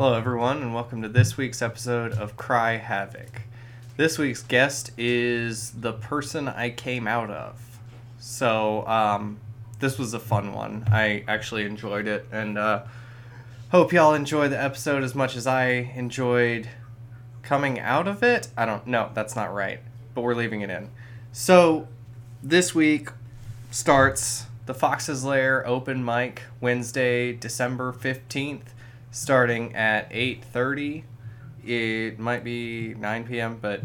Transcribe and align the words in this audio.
Hello, 0.00 0.14
everyone, 0.14 0.62
and 0.62 0.72
welcome 0.72 1.02
to 1.02 1.08
this 1.08 1.36
week's 1.36 1.60
episode 1.60 2.12
of 2.12 2.36
Cry 2.36 2.76
Havoc. 2.76 3.42
This 3.96 4.16
week's 4.16 4.44
guest 4.44 4.92
is 4.96 5.72
the 5.72 5.92
person 5.92 6.46
I 6.46 6.70
came 6.70 7.08
out 7.08 7.30
of. 7.30 7.80
So, 8.20 8.86
um, 8.86 9.40
this 9.80 9.98
was 9.98 10.14
a 10.14 10.20
fun 10.20 10.52
one. 10.52 10.84
I 10.92 11.24
actually 11.26 11.64
enjoyed 11.64 12.06
it, 12.06 12.24
and 12.30 12.56
uh, 12.56 12.84
hope 13.72 13.92
y'all 13.92 14.14
enjoy 14.14 14.46
the 14.48 14.62
episode 14.62 15.02
as 15.02 15.16
much 15.16 15.34
as 15.34 15.48
I 15.48 15.70
enjoyed 15.96 16.68
coming 17.42 17.80
out 17.80 18.06
of 18.06 18.22
it. 18.22 18.46
I 18.56 18.66
don't 18.66 18.86
know, 18.86 19.10
that's 19.14 19.34
not 19.34 19.52
right, 19.52 19.80
but 20.14 20.20
we're 20.20 20.36
leaving 20.36 20.60
it 20.60 20.70
in. 20.70 20.90
So, 21.32 21.88
this 22.40 22.72
week 22.72 23.10
starts 23.72 24.46
the 24.66 24.74
Fox's 24.74 25.24
Lair 25.24 25.66
open 25.66 26.04
mic 26.04 26.42
Wednesday, 26.60 27.32
December 27.32 27.92
15th, 27.92 28.74
starting 29.10 29.74
at 29.74 30.10
8:30. 30.10 31.04
It 31.64 32.18
might 32.18 32.44
be 32.44 32.94
9 32.94 33.24
p.m., 33.24 33.58
but 33.60 33.82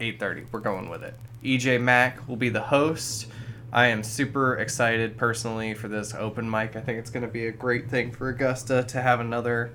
8:30. 0.00 0.46
We're 0.50 0.60
going 0.60 0.88
with 0.88 1.02
it. 1.02 1.14
EJ 1.44 1.80
Mack 1.80 2.26
will 2.28 2.36
be 2.36 2.48
the 2.48 2.62
host. 2.62 3.26
I 3.72 3.86
am 3.86 4.02
super 4.02 4.56
excited 4.56 5.16
personally 5.16 5.74
for 5.74 5.88
this 5.88 6.14
open 6.14 6.50
mic. 6.50 6.76
I 6.76 6.80
think 6.80 6.98
it's 6.98 7.10
going 7.10 7.26
to 7.26 7.30
be 7.30 7.46
a 7.46 7.52
great 7.52 7.90
thing 7.90 8.12
for 8.12 8.28
Augusta 8.28 8.84
to 8.84 9.02
have 9.02 9.20
another 9.20 9.72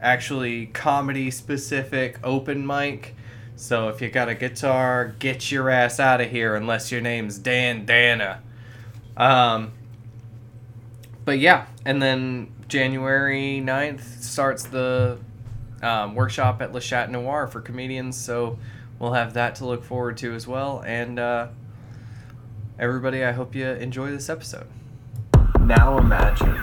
actually 0.00 0.66
comedy 0.66 1.30
specific 1.30 2.18
open 2.24 2.66
mic. 2.66 3.14
So 3.56 3.88
if 3.88 4.00
you 4.00 4.10
got 4.10 4.28
a 4.28 4.34
guitar, 4.34 5.14
get 5.18 5.50
your 5.50 5.70
ass 5.70 6.00
out 6.00 6.20
of 6.20 6.30
here 6.30 6.56
unless 6.56 6.90
your 6.90 7.00
name's 7.00 7.38
Dan 7.38 7.84
Dana. 7.84 8.40
Um, 9.16 9.72
but 11.24 11.38
yeah, 11.38 11.66
and 11.84 12.00
then 12.00 12.52
January 12.72 13.62
9th 13.62 14.22
starts 14.22 14.62
the 14.62 15.18
um, 15.82 16.14
workshop 16.14 16.62
at 16.62 16.72
Le 16.72 16.80
Chat 16.80 17.10
Noir 17.10 17.46
for 17.46 17.60
comedians. 17.60 18.16
So 18.16 18.58
we'll 18.98 19.12
have 19.12 19.34
that 19.34 19.56
to 19.56 19.66
look 19.66 19.84
forward 19.84 20.16
to 20.18 20.32
as 20.32 20.46
well. 20.46 20.82
And 20.86 21.18
uh, 21.18 21.48
everybody, 22.78 23.26
I 23.26 23.32
hope 23.32 23.54
you 23.54 23.66
enjoy 23.66 24.10
this 24.10 24.30
episode. 24.30 24.68
Now 25.60 25.98
imagine 25.98 26.56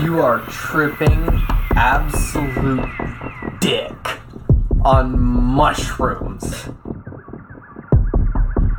you 0.00 0.20
are 0.20 0.38
tripping 0.42 1.26
absolute 1.74 2.88
dick 3.60 4.20
on 4.84 5.18
mushrooms. 5.18 6.68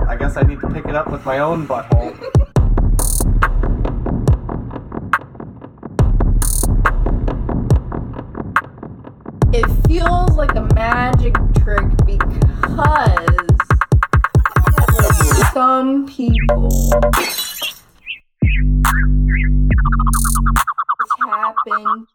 I 0.08 0.16
guess 0.17 0.38
I 0.38 0.44
need 0.44 0.62
to 0.62 0.69
pick 0.69 0.86
it 0.86 0.95
up 0.95 1.12
with 1.12 1.25
my 1.25 1.40
own 1.40 1.67
butthole. 1.67 2.50
It 9.56 9.68
feels 9.88 10.36
like 10.36 10.56
a 10.56 10.64
magic 10.73 11.36
trick 11.62 11.86
because 12.08 13.48
some 15.54 16.08
people 16.08 16.70
it's 21.00 21.16
happened. 21.24 22.08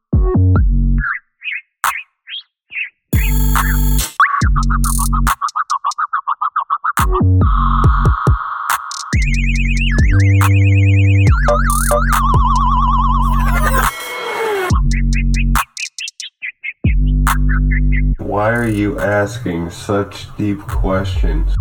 Why 18.39 18.51
are 18.55 18.69
you 18.69 19.01
asking 19.01 19.71
such 19.71 20.29
deep 20.37 20.61
questions? 20.61 21.53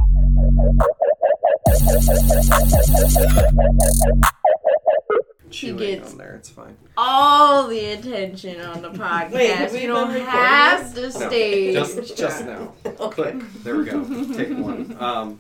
Chewing 5.50 5.78
gets- 5.78 6.12
on 6.12 6.18
there, 6.20 6.36
it's 6.36 6.50
fine. 6.50 6.78
all 6.96 7.68
the 7.68 7.84
attention 7.84 8.62
on 8.62 8.84
the 8.84 8.90
podcast. 8.92 9.32
have 9.32 9.74
we 9.74 9.82
you 9.82 9.88
don't 9.88 10.14
been 10.14 10.24
have 10.24 10.96
recording 10.96 11.30
to 11.30 11.74
No, 11.74 11.80
just 11.84 12.16
just 12.16 12.46
now. 12.46 12.74
Okay. 12.86 13.10
Click. 13.32 13.36
There 13.64 13.78
we 13.78 13.86
go. 13.86 14.04
Take 14.36 14.56
one. 14.56 14.96
Um, 15.00 15.40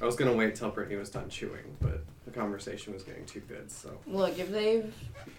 I 0.00 0.06
was 0.06 0.16
gonna 0.16 0.32
wait 0.32 0.54
till 0.54 0.70
Brittany 0.70 0.96
was 0.96 1.10
done 1.10 1.28
chewing, 1.28 1.76
but 1.82 2.02
the 2.26 2.30
conversation 2.30 2.92
was 2.92 3.02
getting 3.02 3.24
too 3.24 3.40
good. 3.40 3.70
So 3.70 3.90
Look, 4.06 4.38
if 4.38 4.50
they've 4.50 4.92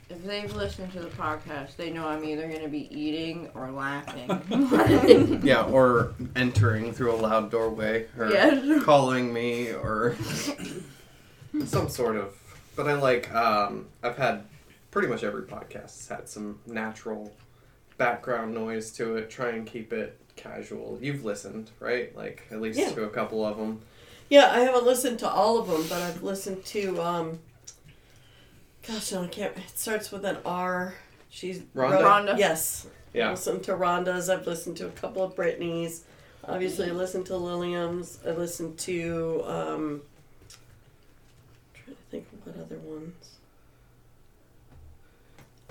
if 0.10 0.24
they've 0.24 0.54
listened 0.56 0.92
to 0.94 1.00
the 1.00 1.10
podcast, 1.10 1.76
they 1.76 1.90
know 1.92 2.08
I'm 2.08 2.24
either 2.26 2.48
gonna 2.48 2.68
be 2.68 2.88
eating 2.98 3.50
or 3.54 3.72
laughing. 3.72 4.30
yeah, 5.44 5.64
or 5.64 6.14
entering 6.36 6.92
through 6.92 7.14
a 7.14 7.18
loud 7.18 7.52
doorway, 7.52 8.08
or 8.18 8.30
Yeah. 8.32 8.80
calling 8.84 9.32
me, 9.34 9.72
or 9.72 10.16
some 11.66 11.90
sort 11.90 12.16
of. 12.16 12.36
But 12.76 12.88
I 12.88 12.94
like. 12.94 13.34
Um, 13.34 13.88
I've 14.04 14.18
had 14.18 14.44
pretty 14.90 15.08
much 15.08 15.24
every 15.24 15.44
podcast 15.44 15.82
has 15.82 16.08
had 16.08 16.30
some 16.30 16.60
natural 16.66 17.32
background 17.98 18.54
noise 18.54 18.92
to 18.94 19.18
it. 19.18 19.30
Try 19.30 19.50
and 19.50 19.66
keep 19.68 19.94
it 19.94 20.18
casual. 20.36 20.98
You've 21.02 21.24
listened, 21.24 21.70
right? 21.80 22.16
Like 22.16 22.44
at 22.52 22.60
least 22.62 22.80
Yeah. 22.80 22.90
to 22.92 23.04
a 23.04 23.10
couple 23.10 23.46
of 23.46 23.58
them. 23.58 23.82
Yeah, 24.32 24.50
I 24.50 24.60
haven't 24.62 24.86
listened 24.86 25.20
to 25.20 25.30
all 25.30 25.60
of 25.60 25.68
them, 25.68 25.86
but 25.90 26.02
I've 26.02 26.24
listened 26.24 26.64
to. 26.68 27.02
um 27.02 27.40
Gosh, 28.88 29.12
no, 29.12 29.24
I 29.24 29.28
can't. 29.28 29.56
It 29.58 29.78
starts 29.78 30.10
with 30.10 30.24
an 30.24 30.38
R. 30.46 30.96
She's 31.30 31.60
Rhonda? 31.76 32.02
Rhonda. 32.02 32.38
Yes. 32.38 32.88
I 33.14 33.18
Yeah. 33.18 33.32
listened 33.32 33.64
to 33.66 33.74
Rhonda's. 33.74 34.30
I've 34.30 34.48
listened 34.48 34.78
to 34.78 34.88
a 34.88 34.92
couple 34.92 35.22
of 35.22 35.36
Brittany's. 35.36 36.06
Obviously, 36.46 36.88
I 36.90 36.94
listened 36.94 37.26
to 37.26 37.34
Lillian's. 37.36 38.20
I 38.26 38.32
listened 38.32 38.80
to. 38.80 39.44
um 39.46 40.02
trying 41.74 41.98
to 41.98 42.02
think 42.10 42.28
of 42.32 42.48
what 42.48 42.56
other 42.66 42.78
ones. 42.80 43.31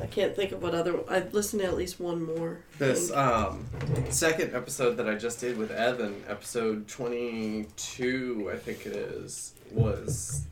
I 0.03 0.06
can't 0.06 0.34
think 0.34 0.53
of 0.53 0.62
what 0.62 0.75
other. 0.75 0.99
I've 1.09 1.33
listened 1.34 1.62
to 1.62 1.69
at 1.69 1.77
least 1.77 2.00
one 2.00 2.22
more. 2.25 2.59
This 2.78 3.11
um, 3.12 3.66
second 4.11 4.55
episode 4.55 4.97
that 4.97 5.09
I 5.09 5.15
just 5.15 5.41
did 5.41 5.56
with 5.59 5.71
Evan, 5.71 6.22
episode 6.28 6.88
22, 6.88 8.50
I 8.53 8.56
think 8.56 8.87
it 8.87 8.97
is, 8.97 9.55
was. 9.71 10.47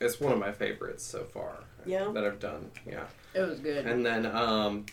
It's 0.00 0.20
one 0.20 0.32
of 0.32 0.38
my 0.38 0.52
favorites 0.52 1.04
so 1.04 1.24
far 1.24 1.58
Yeah. 1.84 2.08
that 2.12 2.24
I've 2.24 2.38
done. 2.40 2.70
Yeah. 2.86 3.04
it 3.34 3.40
was 3.40 3.58
good. 3.60 3.86
And 3.86 4.04
then, 4.06 4.26
um, 4.26 4.86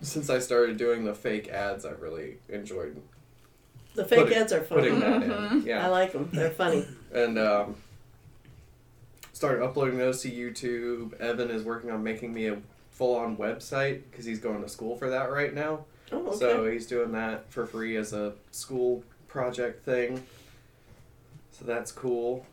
since 0.00 0.30
I 0.30 0.38
started 0.38 0.76
doing 0.76 1.04
the 1.04 1.14
fake 1.14 1.48
ads, 1.48 1.84
I 1.84 1.90
really 1.92 2.36
enjoyed 2.48 3.00
The 3.94 4.04
fake 4.04 4.18
putting- 4.20 4.38
ads 4.38 4.52
are 4.52 4.62
funny. 4.62 4.82
putting 4.82 5.00
that 5.00 5.22
in. 5.52 5.62
Yeah. 5.66 5.84
I 5.86 5.88
like 5.88 6.12
them. 6.12 6.28
They're 6.32 6.50
funny. 6.50 6.86
and 7.12 7.38
um, 7.38 7.76
started 9.44 9.62
uploading 9.62 9.98
those 9.98 10.22
to 10.22 10.30
YouTube. 10.30 11.20
Evan 11.20 11.50
is 11.50 11.64
working 11.64 11.90
on 11.90 12.02
making 12.02 12.32
me 12.32 12.46
a 12.46 12.56
full 12.90 13.14
on 13.16 13.36
website 13.36 14.02
because 14.10 14.24
he's 14.24 14.38
going 14.38 14.62
to 14.62 14.68
school 14.68 14.96
for 14.96 15.10
that 15.10 15.30
right 15.30 15.52
now. 15.52 15.84
Oh, 16.12 16.28
okay. 16.28 16.36
So 16.38 16.70
he's 16.70 16.86
doing 16.86 17.12
that 17.12 17.50
for 17.52 17.66
free 17.66 17.96
as 17.96 18.14
a 18.14 18.32
school 18.52 19.04
project 19.28 19.84
thing. 19.84 20.22
So 21.50 21.66
that's 21.66 21.92
cool. 21.92 22.46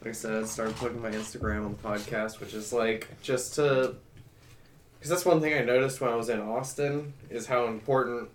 Like 0.00 0.10
I 0.10 0.12
said, 0.12 0.42
I 0.42 0.46
started 0.46 0.76
putting 0.76 1.02
my 1.02 1.10
Instagram 1.10 1.64
on 1.64 1.72
the 1.72 1.78
podcast, 1.78 2.38
which 2.38 2.54
is 2.54 2.72
like 2.72 3.08
just 3.22 3.56
to. 3.56 3.96
Because 4.98 5.10
that's 5.10 5.24
one 5.24 5.40
thing 5.40 5.54
I 5.54 5.64
noticed 5.64 6.00
when 6.00 6.12
I 6.12 6.14
was 6.14 6.28
in 6.28 6.38
Austin 6.38 7.12
is 7.28 7.46
how 7.46 7.66
important 7.66 8.28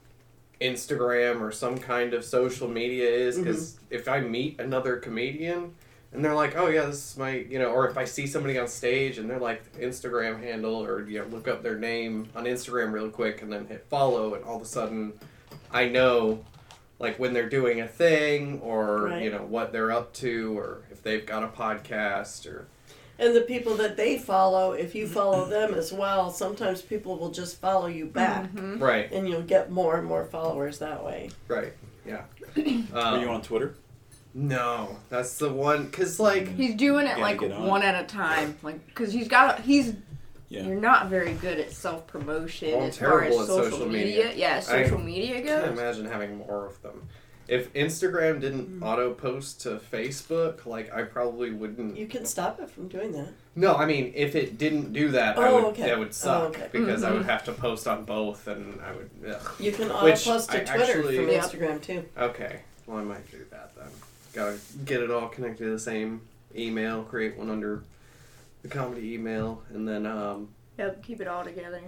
Instagram 0.60 1.40
or 1.40 1.54
some 1.54 1.78
kind 1.78 2.14
of 2.14 2.26
social 2.26 2.68
media 2.68 3.10
is. 3.10 3.36
Mm-hmm. 3.36 3.44
Because 3.46 3.80
if 3.90 4.10
I 4.10 4.20
meet 4.20 4.60
another 4.60 4.98
comedian 4.98 5.76
and 6.14 6.24
they're 6.24 6.34
like, 6.36 6.56
oh 6.56 6.68
yeah, 6.68 6.86
this 6.86 7.12
is 7.12 7.18
my, 7.18 7.32
you 7.32 7.60
know, 7.60 7.68
or 7.68 7.88
if 7.90 7.98
I 7.98 8.06
see 8.06 8.28
somebody 8.28 8.58
on 8.58 8.68
stage 8.68 9.18
and 9.18 9.30
they're 9.30 9.40
like 9.40 9.78
Instagram 9.78 10.42
handle 10.42 10.84
or, 10.84 11.08
you 11.08 11.20
know, 11.20 11.26
look 11.28 11.48
up 11.48 11.62
their 11.64 11.78
name 11.78 12.30
on 12.36 12.46
Instagram 12.46 12.92
real 12.94 13.10
quick 13.10 13.42
and 13.42 13.52
then 13.52 13.68
hit 13.68 13.86
follow 13.90 14.34
and 14.34 14.44
all 14.46 14.56
of 14.56 14.62
a 14.62 14.66
sudden 14.66 15.14
I 15.72 15.88
know 15.90 16.44
like 17.00 17.20
when 17.20 17.34
they're 17.34 17.50
doing 17.50 17.82
a 17.82 17.88
thing 17.88 18.60
or, 18.62 19.04
Right. 19.04 19.24
you 19.24 19.30
know, 19.32 19.44
what 19.44 19.72
they're 19.72 19.92
up 19.92 20.14
to 20.14 20.58
or 20.58 20.82
if 20.92 21.04
they've 21.04 21.26
got 21.26 21.44
a 21.44 21.48
podcast 21.48 22.48
or, 22.52 22.68
And 23.20 23.36
the 23.36 23.42
people 23.42 23.76
that 23.76 23.98
they 23.98 24.18
follow, 24.18 24.72
if 24.72 24.96
you 24.96 25.08
follow 25.08 25.46
them 25.50 25.74
as 25.76 25.92
well, 25.94 26.32
sometimes 26.32 26.82
people 26.82 27.18
will 27.18 27.32
just 27.32 27.60
follow 27.60 27.88
you 27.88 28.06
back. 28.06 28.52
Mhm. 28.54 28.80
right, 28.80 29.12
And 29.12 29.28
you'll 29.28 29.42
get 29.44 29.70
more 29.72 29.98
and 29.98 30.08
more 30.08 30.24
followers 30.26 30.80
that 30.80 31.04
way. 31.04 31.30
right, 31.48 31.74
yeah. 32.08 32.22
Are 32.94 33.16
Um, 33.16 33.22
you 33.22 33.28
on 33.30 33.42
Twitter? 33.42 33.76
No, 34.40 34.98
that's 35.10 35.40
the 35.40 35.52
one, 35.52 35.86
because 35.86 36.20
like, 36.20 36.48
He's 36.56 36.76
doing 36.76 37.08
it 37.08 37.18
like 37.18 37.42
on. 37.42 37.66
one 37.66 37.82
at 37.82 38.00
a 38.04 38.06
time, 38.06 38.56
like 38.62 38.86
because 38.86 39.12
he's 39.12 39.28
got 39.28 39.62
he's 39.62 39.94
Yeah. 40.50 40.62
you're 40.68 40.80
not 40.80 41.08
very 41.10 41.34
good 41.34 41.60
at 41.60 41.72
self 41.72 42.06
promotion 42.06 42.72
Well, 42.74 42.84
I'm 42.84 42.90
as 42.90 42.98
far 43.00 43.24
as 43.24 43.30
terrible 43.34 43.42
at 43.42 43.48
social, 43.48 43.72
social 43.72 43.88
media. 43.88 44.26
media. 44.26 44.34
Yeah, 44.36 44.58
I 44.58 44.60
social 44.60 45.00
media 45.00 45.38
I 45.40 45.42
can't 45.42 45.66
goes. 45.66 45.80
imagine 45.80 46.06
having 46.06 46.38
more 46.38 46.68
of 46.68 46.80
them. 46.84 47.08
if 47.48 47.72
Instagram 47.74 48.40
didn't 48.42 48.80
Mm. 48.82 48.86
auto 48.86 49.14
post 49.14 49.62
to 49.62 49.80
Facebook, 49.92 50.66
like 50.68 50.94
I 50.94 51.02
probably 51.04 51.50
wouldn't. 51.52 51.98
You 51.98 52.06
can 52.06 52.26
stop 52.26 52.60
it 52.60 52.70
from 52.70 52.90
doing 52.90 53.14
that. 53.14 53.30
No, 53.56 53.74
I 53.74 53.86
mean 53.88 54.12
if 54.16 54.36
it 54.36 54.60
didn't 54.60 54.94
do 54.94 55.10
that, 55.12 55.40
I 55.40 55.48
Oh, 55.50 55.56
would 55.56 55.64
okay. 55.72 55.84
that 55.84 55.98
would 55.98 56.14
suck 56.14 56.44
Oh, 56.44 56.48
okay. 56.50 56.68
because 56.72 57.04
I 57.04 57.10
Mhm. 57.10 57.14
would 57.20 57.26
have 57.26 57.44
to 57.46 57.54
post 57.54 57.88
on 57.88 58.04
both, 58.06 58.46
and 58.48 58.80
I 58.82 58.92
would. 58.92 59.10
Ugh. 59.34 59.52
You 59.60 59.72
can 59.72 59.90
auto 59.90 60.12
post 60.12 60.52
to 60.52 60.62
I 60.62 60.64
Twitter 60.64 60.98
actually- 61.00 61.16
from 61.18 61.30
Yep. 61.30 61.44
Instagram 61.44 61.82
too. 61.82 62.04
Okay, 62.20 62.60
well 62.86 62.98
I 63.00 63.04
might 63.04 63.32
do 63.32 63.40
that 63.50 63.72
then. 63.76 63.88
Gotta 64.38 64.60
get 64.86 65.02
it 65.02 65.10
all 65.10 65.30
connected 65.30 65.64
to 65.64 65.72
the 65.72 65.80
same 65.80 66.22
email. 66.56 67.02
Create 67.02 67.36
one 67.36 67.50
under 67.50 67.84
the 68.62 68.68
comedy 68.68 69.14
email, 69.16 69.64
and 69.74 69.88
then 69.88 70.06
um, 70.06 70.50
Yep, 70.78 71.04
keep 71.04 71.22
it 71.22 71.28
all 71.28 71.44
together. 71.44 71.82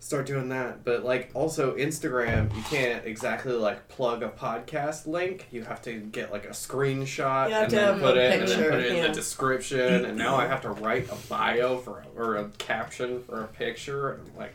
start 0.00 0.26
doing 0.26 0.50
that. 0.50 0.84
But 0.84 1.02
like 1.02 1.30
also 1.32 1.74
Instagram, 1.76 2.54
you 2.54 2.62
can't 2.64 3.06
exactly 3.06 3.52
like 3.52 3.88
plug 3.88 4.22
a 4.22 4.28
podcast 4.28 5.06
link. 5.06 5.46
You 5.50 5.64
have 5.64 5.80
to 5.82 5.94
get 5.94 6.30
like 6.30 6.44
a 6.44 6.50
screenshot 6.50 7.50
and 7.50 7.70
then 7.70 8.00
put 8.00 8.18
it 8.18 8.40
and 8.40 8.48
then 8.50 8.70
put 8.70 8.80
it 8.80 8.86
in 8.88 8.96
yeah. 8.96 9.06
the 9.06 9.14
description. 9.14 10.04
And 10.04 10.18
now 10.18 10.36
I 10.36 10.46
have 10.46 10.60
to 10.60 10.72
write 10.72 11.08
a 11.10 11.16
bio 11.30 11.78
for 11.78 12.00
a, 12.00 12.20
or 12.20 12.36
a 12.36 12.50
caption 12.58 13.22
for 13.22 13.42
a 13.44 13.46
picture. 13.46 14.12
And 14.12 14.28
I'm 14.28 14.36
like, 14.36 14.54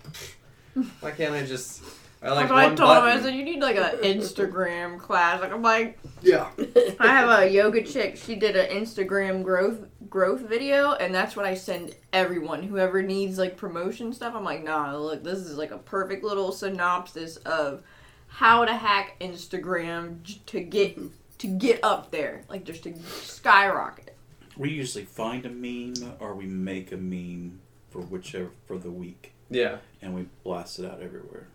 why 0.99 1.09
can't 1.09 1.33
I 1.33 1.43
just? 1.47 1.81
I 2.21 2.31
like 2.31 2.49
That's 2.49 2.51
I 2.51 2.65
one 2.67 2.75
told 2.75 2.89
him. 2.91 2.97
I 2.97 2.99
button. 3.11 3.23
said, 3.23 3.35
you 3.35 3.43
need 3.45 3.61
like 3.61 3.77
an 3.77 3.97
Instagram 4.03 4.99
class. 4.99 5.39
Like 5.39 5.53
I'm 5.53 5.61
like, 5.61 5.97
yeah. 6.21 6.49
I 6.99 7.07
have 7.07 7.39
a 7.39 7.49
yoga 7.49 7.81
chick. 7.81 8.17
She 8.17 8.35
did 8.35 8.57
an 8.57 8.69
Instagram 8.75 9.41
growth 9.43 9.85
growth 10.09 10.41
video, 10.41 10.93
and 10.93 11.15
that's 11.15 11.35
what 11.37 11.45
I 11.45 11.53
send 11.55 11.95
everyone. 12.11 12.63
Whoever 12.63 13.01
needs 13.01 13.37
like 13.37 13.55
promotion 13.55 14.11
stuff, 14.11 14.35
I'm 14.35 14.43
like, 14.43 14.63
nah, 14.65 14.97
look, 14.97 15.23
this 15.23 15.39
is 15.39 15.57
like 15.57 15.71
a 15.71 15.77
perfect 15.77 16.23
little 16.25 16.51
synopsis 16.51 17.37
of 17.37 17.83
how 18.27 18.65
to 18.65 18.75
hack 18.75 19.15
Instagram 19.21 20.17
to 20.47 20.59
get 20.59 20.99
to 21.37 21.47
get 21.47 21.79
up 21.83 22.11
there, 22.11 22.43
like 22.49 22.65
just 22.65 22.83
to 22.83 22.93
skyrocket. 23.21 24.15
We 24.57 24.71
usually 24.71 25.05
find 25.05 25.45
a 25.45 25.49
meme 25.49 26.15
or 26.19 26.35
we 26.35 26.45
make 26.47 26.91
a 26.91 26.97
meme 26.97 27.61
for 27.91 28.01
whichever 28.01 28.49
for 28.65 28.77
the 28.77 28.91
week, 28.91 29.31
Yeah. 29.49 29.77
and 30.01 30.13
we 30.13 30.27
blast 30.43 30.79
it 30.79 30.85
out 30.85 31.01
everywhere. 31.01 31.47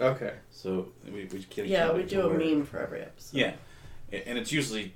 Okay. 0.00 0.34
So 0.50 0.88
we 1.04 1.24
we 1.32 1.46
get 1.50 1.66
Yeah, 1.66 1.92
we 1.92 2.02
do 2.02 2.08
to 2.16 2.22
a 2.24 2.28
where- 2.28 2.38
meme 2.38 2.64
for 2.64 2.78
every 2.78 3.00
episode. 3.02 3.36
Yeah, 3.38 3.52
and 4.12 4.38
it's 4.38 4.50
usually 4.52 4.94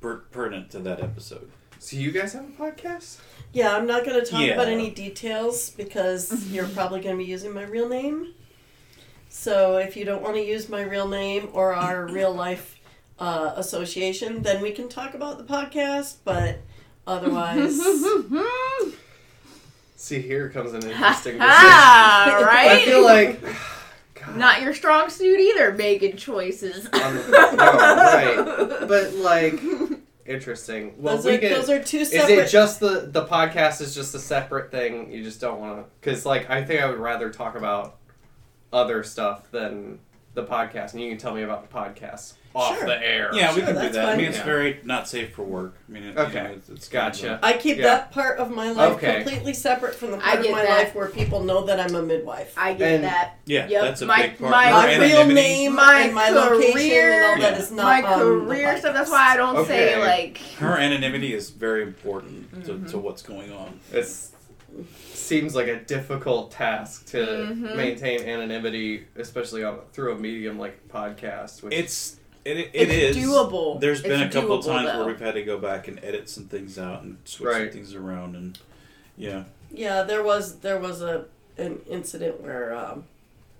per- 0.00 0.22
pertinent 0.30 0.70
to 0.70 0.78
that 0.80 1.00
episode. 1.02 1.50
So 1.80 1.96
you 1.96 2.10
guys 2.10 2.32
have 2.32 2.44
a 2.44 2.52
podcast? 2.62 3.18
Yeah, 3.52 3.76
I'm 3.76 3.86
not 3.86 4.04
going 4.04 4.18
to 4.18 4.26
talk 4.28 4.40
Yeah. 4.40 4.54
about 4.54 4.66
any 4.68 4.90
details 4.90 5.70
because 5.70 6.48
you're 6.48 6.66
probably 6.68 7.00
going 7.00 7.16
to 7.16 7.24
be 7.24 7.30
using 7.30 7.52
my 7.54 7.62
real 7.62 7.88
name. 7.88 8.34
So 9.28 9.76
if 9.76 9.96
you 9.96 10.04
don't 10.04 10.20
want 10.22 10.34
to 10.34 10.44
use 10.44 10.68
my 10.68 10.82
real 10.82 11.06
name 11.06 11.50
or 11.52 11.72
our 11.74 12.06
real 12.18 12.34
life 12.34 12.80
uh, 13.20 13.52
association, 13.56 14.42
then 14.42 14.60
we 14.60 14.72
can 14.72 14.88
talk 14.88 15.14
about 15.14 15.38
the 15.38 15.44
podcast. 15.44 16.16
But 16.24 16.58
otherwise, 17.06 17.80
See, 19.96 20.20
here 20.20 20.48
comes 20.48 20.72
an 20.72 20.82
interesting 20.90 21.34
decision. 21.34 21.40
ah, 21.42 22.40
right? 22.44 22.70
I 22.70 22.84
feel 22.84 23.02
like. 23.04 23.40
God. 24.28 24.36
not 24.36 24.62
your 24.62 24.74
strong 24.74 25.10
suit 25.10 25.38
either. 25.40 25.72
Making 25.72 26.16
choices. 26.16 26.88
Um, 26.98 27.16
no, 27.30 27.56
right. 27.56 28.88
But 28.88 29.14
like, 29.14 29.60
interesting. 30.26 30.94
Well, 30.98 31.16
those, 31.16 31.24
we 31.24 31.34
are, 31.34 31.38
get. 31.38 31.54
those 31.54 31.70
are 31.70 31.82
two 31.82 31.98
Is 31.98 32.10
separate. 32.10 32.38
it 32.38 32.48
just 32.48 32.80
the 32.80 33.08
the 33.10 33.24
podcast 33.24 33.80
is 33.80 33.94
just 33.94 34.14
a 34.14 34.18
separate 34.18 34.70
thing? 34.70 35.10
You 35.12 35.22
just 35.22 35.40
don't 35.40 35.60
want 35.60 35.78
to 35.78 35.90
because 36.00 36.26
like 36.26 36.50
I 36.50 36.64
think 36.64 36.82
I 36.82 36.86
would 36.90 36.98
rather 36.98 37.30
talk 37.30 37.54
about 37.56 37.96
other 38.72 39.02
stuff 39.02 39.50
than 39.50 39.98
the 40.38 40.44
podcast, 40.50 40.92
and 40.94 41.02
you 41.02 41.08
can 41.10 41.18
tell 41.18 41.34
me 41.34 41.42
about 41.42 41.68
the 41.68 41.74
podcast 41.76 42.34
off 42.54 42.76
Sure. 42.78 42.86
the 42.86 42.96
air. 43.06 43.30
Yeah, 43.34 43.50
we 43.52 43.58
Sure, 43.58 43.66
can 43.66 43.74
do 43.74 43.80
that's 43.82 43.94
that. 43.94 44.04
I 44.04 44.08
fine. 44.08 44.16
mean, 44.18 44.26
it's 44.28 44.38
Yeah. 44.38 44.44
very 44.44 44.80
not 44.84 45.06
safe 45.06 45.32
for 45.34 45.42
work. 45.42 45.74
I 45.88 45.92
mean, 45.92 46.02
it, 46.04 46.14
you 46.16 46.22
Okay. 46.22 46.42
know, 46.44 46.50
it's, 46.50 46.68
it's 46.70 46.88
kind 46.88 47.06
of 47.14 47.20
Gotcha. 47.20 47.38
I 47.42 47.52
keep 47.54 47.76
Yeah. 47.76 47.84
that 47.84 48.10
part 48.12 48.38
of 48.38 48.50
my 48.50 48.70
life 48.72 48.92
Okay. 48.94 49.16
completely 49.22 49.52
separate 49.54 49.94
from 49.94 50.12
the 50.12 50.16
I 50.16 50.20
part 50.20 50.38
of 50.38 50.42
get 50.44 50.52
my 50.52 50.62
that. 50.62 50.78
life 50.78 50.94
where 50.94 51.08
people 51.08 51.44
know 51.44 51.66
that 51.66 51.78
I'm 51.78 51.94
a 51.94 52.02
midwife. 52.02 52.54
I 52.56 52.72
get 52.72 52.92
And- 52.94 53.04
that. 53.04 53.34
a, 53.46 53.52
yeah, 53.52 53.66
Yep, 53.68 53.82
that's 53.82 54.02
a 54.02 54.06
my- 54.06 54.22
big 54.22 54.38
part. 54.38 54.50
my- 54.50 54.68
Your 54.70 54.72
my 54.78 54.86
real 54.86 54.94
anonymity- 55.20 55.34
name 55.34 55.74
My 55.74 56.00
and 56.00 56.14
my 56.14 56.30
location 56.30 56.72
career- 56.72 57.12
and 57.12 57.24
all 57.24 57.36
that 57.50 57.52
Yeah. 57.56 57.62
is 57.62 57.70
not 57.70 57.84
My 57.84 58.02
on 58.12 58.18
the 58.18 58.24
career 58.46 58.78
stuff. 58.78 58.94
That's 58.94 59.10
why 59.10 59.32
I 59.34 59.36
don't 59.36 59.66
say 59.66 59.94
Okay. 59.94 60.00
like. 60.00 60.38
Her 60.58 60.76
anonymity 60.78 61.34
is 61.34 61.50
very 61.50 61.82
important 61.82 62.64
to, 62.64 62.72
Mm-hmm. 62.72 62.86
to 62.86 62.98
what's 62.98 63.22
going 63.22 63.52
on. 63.52 63.78
It's 63.92 64.30
seems 65.12 65.54
like 65.54 65.66
a 65.68 65.76
difficult 65.80 66.50
task 66.50 67.06
to 67.10 67.16
Mhm. 67.18 67.76
maintain 67.76 68.20
anonymity, 68.22 69.06
especially 69.16 69.64
on 69.64 69.80
through 69.92 70.12
a 70.12 70.18
medium 70.18 70.58
like 70.58 70.88
podcast. 70.88 71.62
Which 71.62 71.74
It's 71.74 72.16
it, 72.44 72.56
it 72.58 72.70
It's 72.72 73.16
is 73.16 73.24
doable. 73.26 73.80
There's 73.80 74.00
been 74.02 74.20
It's 74.22 74.34
a 74.34 74.40
couple 74.40 74.58
doable, 74.58 74.64
times 74.66 74.88
though. 74.90 74.98
where 74.98 75.06
we've 75.08 75.20
had 75.20 75.34
to 75.34 75.42
go 75.42 75.58
back 75.58 75.88
and 75.88 75.98
edit 76.02 76.28
some 76.30 76.44
things 76.44 76.78
out 76.78 77.02
and 77.02 77.18
switch 77.24 77.46
Right. 77.48 77.62
some 77.64 77.70
things 77.72 77.94
around, 77.94 78.36
and 78.36 78.58
yeah, 79.16 79.44
Yeah, 79.70 80.02
there 80.02 80.22
was 80.22 80.60
there 80.60 80.78
was 80.78 81.02
a 81.02 81.26
an 81.58 81.80
incident 81.90 82.40
where 82.40 82.72
um, 82.74 83.04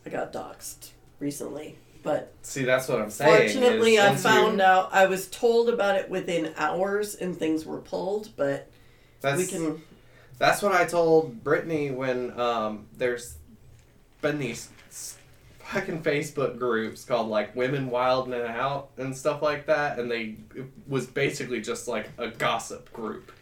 I 0.07 0.11
got 0.11 0.33
doxxed 0.33 0.91
recently, 1.19 1.77
but 2.05 2.33
see, 2.43 2.65
that's 2.65 2.89
what 2.89 3.01
I'm 3.01 3.11
saying. 3.11 3.51
fortunately 3.51 3.99
I 3.99 4.09
once 4.11 4.25
you- 4.25 4.31
found 4.31 4.61
out 4.63 4.89
I 4.93 5.07
was 5.07 5.27
told 5.27 5.69
about 5.69 5.97
it 5.97 6.09
within 6.09 6.55
hours 6.57 7.15
and 7.17 7.37
things 7.37 7.67
were 7.67 7.79
pulled, 7.79 8.31
but 8.37 8.69
that's 9.21 9.37
we 9.37 9.47
can 9.47 9.83
That's 10.39 10.63
what 10.63 10.73
I 10.73 10.85
told 10.85 11.43
Brittany 11.43 11.91
when 11.91 12.39
um, 12.39 12.87
there's 12.97 13.37
been 14.21 14.39
these 14.39 14.69
fucking 15.59 16.03
Facebook 16.03 16.59
groups 16.59 17.05
called 17.05 17.29
like 17.29 17.55
Women 17.55 17.91
Wild 17.91 18.33
and 18.33 18.43
Out 18.47 18.91
and 18.97 19.17
stuff 19.17 19.43
like 19.43 19.67
that, 19.67 19.99
and 19.99 20.11
they 20.11 20.37
it 20.55 20.67
was 20.87 21.07
basically 21.07 21.61
just 21.61 21.89
like 21.89 22.09
a 22.19 22.29
gossip 22.29 22.93
group, 22.93 23.33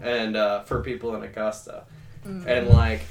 and 0.00 0.36
uh, 0.36 0.62
for 0.64 0.82
people 0.82 1.16
in 1.16 1.22
Augusta, 1.22 1.84
and 2.24 2.68
like 2.68 3.02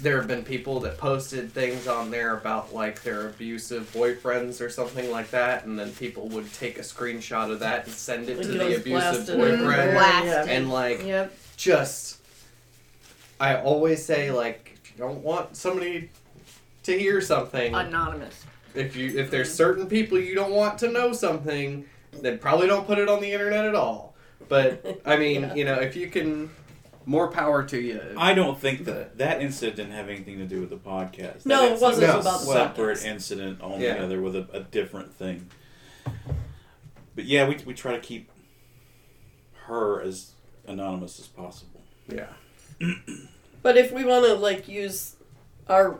there 0.00 0.16
have 0.18 0.26
been 0.26 0.42
people 0.44 0.80
that 0.80 0.98
posted 0.98 1.52
things 1.52 1.86
on 1.86 2.10
there 2.10 2.36
about 2.36 2.74
like 2.74 3.02
their 3.04 3.28
abusive 3.28 3.90
boyfriends 3.94 4.60
or 4.60 4.68
something 4.68 5.10
like 5.10 5.30
that, 5.30 5.64
and 5.64 5.78
then 5.78 5.92
people 5.92 6.28
would 6.28 6.52
take 6.52 6.78
a 6.78 6.82
screenshot 6.82 7.50
of 7.50 7.60
that 7.60 7.84
and 7.86 7.94
send 7.94 8.28
it 8.28 8.38
Like 8.38 8.46
to 8.46 8.52
the 8.52 8.76
abusive 8.76 8.84
blasted. 8.84 9.38
Boyfriend, 9.38 9.62
everywhere. 9.62 10.44
And 10.48 10.70
like 10.70 11.04
Yep. 11.06 11.32
Just 11.56 12.18
I 13.40 13.56
always 13.56 14.04
say 14.04 14.30
like 14.30 14.78
if 14.82 14.90
you 14.92 14.98
don't 14.98 15.22
want 15.22 15.56
somebody 15.56 16.10
to 16.84 16.98
hear 16.98 17.20
something 17.20 17.74
Anonymous. 17.74 18.44
if 18.74 18.96
you 18.96 19.18
if 19.18 19.30
there's 19.30 19.52
certain 19.52 19.86
people 19.86 20.18
you 20.18 20.34
don't 20.34 20.52
want 20.52 20.78
to 20.78 20.88
know 20.90 21.12
something 21.12 21.84
then 22.12 22.38
probably 22.38 22.66
don't 22.66 22.86
put 22.86 22.98
it 22.98 23.08
on 23.08 23.20
the 23.20 23.32
internet 23.32 23.64
at 23.64 23.74
all 23.74 24.14
but 24.48 25.00
I 25.04 25.16
mean 25.24 25.42
Yeah. 25.42 25.54
you 25.54 25.64
know 25.64 25.74
if 25.74 25.96
you 25.96 26.08
can 26.08 26.50
more 27.06 27.28
power 27.30 27.62
to 27.64 27.78
you 27.80 28.00
I 28.16 28.34
don't 28.34 28.58
think 28.58 28.84
that 28.86 29.18
that 29.18 29.42
incident 29.42 29.76
didn't 29.76 29.92
have 29.92 30.08
anything 30.08 30.38
to 30.38 30.46
do 30.46 30.60
with 30.60 30.70
the 30.70 30.76
podcast. 30.76 31.44
No, 31.44 31.62
That 31.68 31.72
it 31.72 31.80
wasn't 31.80 32.06
No. 32.08 32.16
was 32.16 32.26
about 32.26 32.42
a 32.42 32.44
the 32.46 32.52
separate 32.52 32.98
podcast. 32.98 33.04
incident 33.06 33.58
Yeah. 33.60 33.66
altogether 33.66 34.20
with 34.22 34.36
a, 34.36 34.48
a 34.52 34.60
different 34.60 35.12
thing. 35.14 35.50
But 37.14 37.24
yeah, 37.26 37.46
we 37.48 37.56
we 37.66 37.74
try 37.74 37.92
to 37.92 38.00
keep 38.00 38.30
her 39.66 40.00
as 40.02 40.32
anonymous 40.66 41.18
as 41.20 41.26
possible. 41.26 41.82
yeah 42.08 42.26
But 43.62 43.78
if 43.78 43.92
we 43.92 44.04
want 44.04 44.26
to 44.26 44.34
like 44.34 44.68
use 44.68 45.16
our 45.68 45.98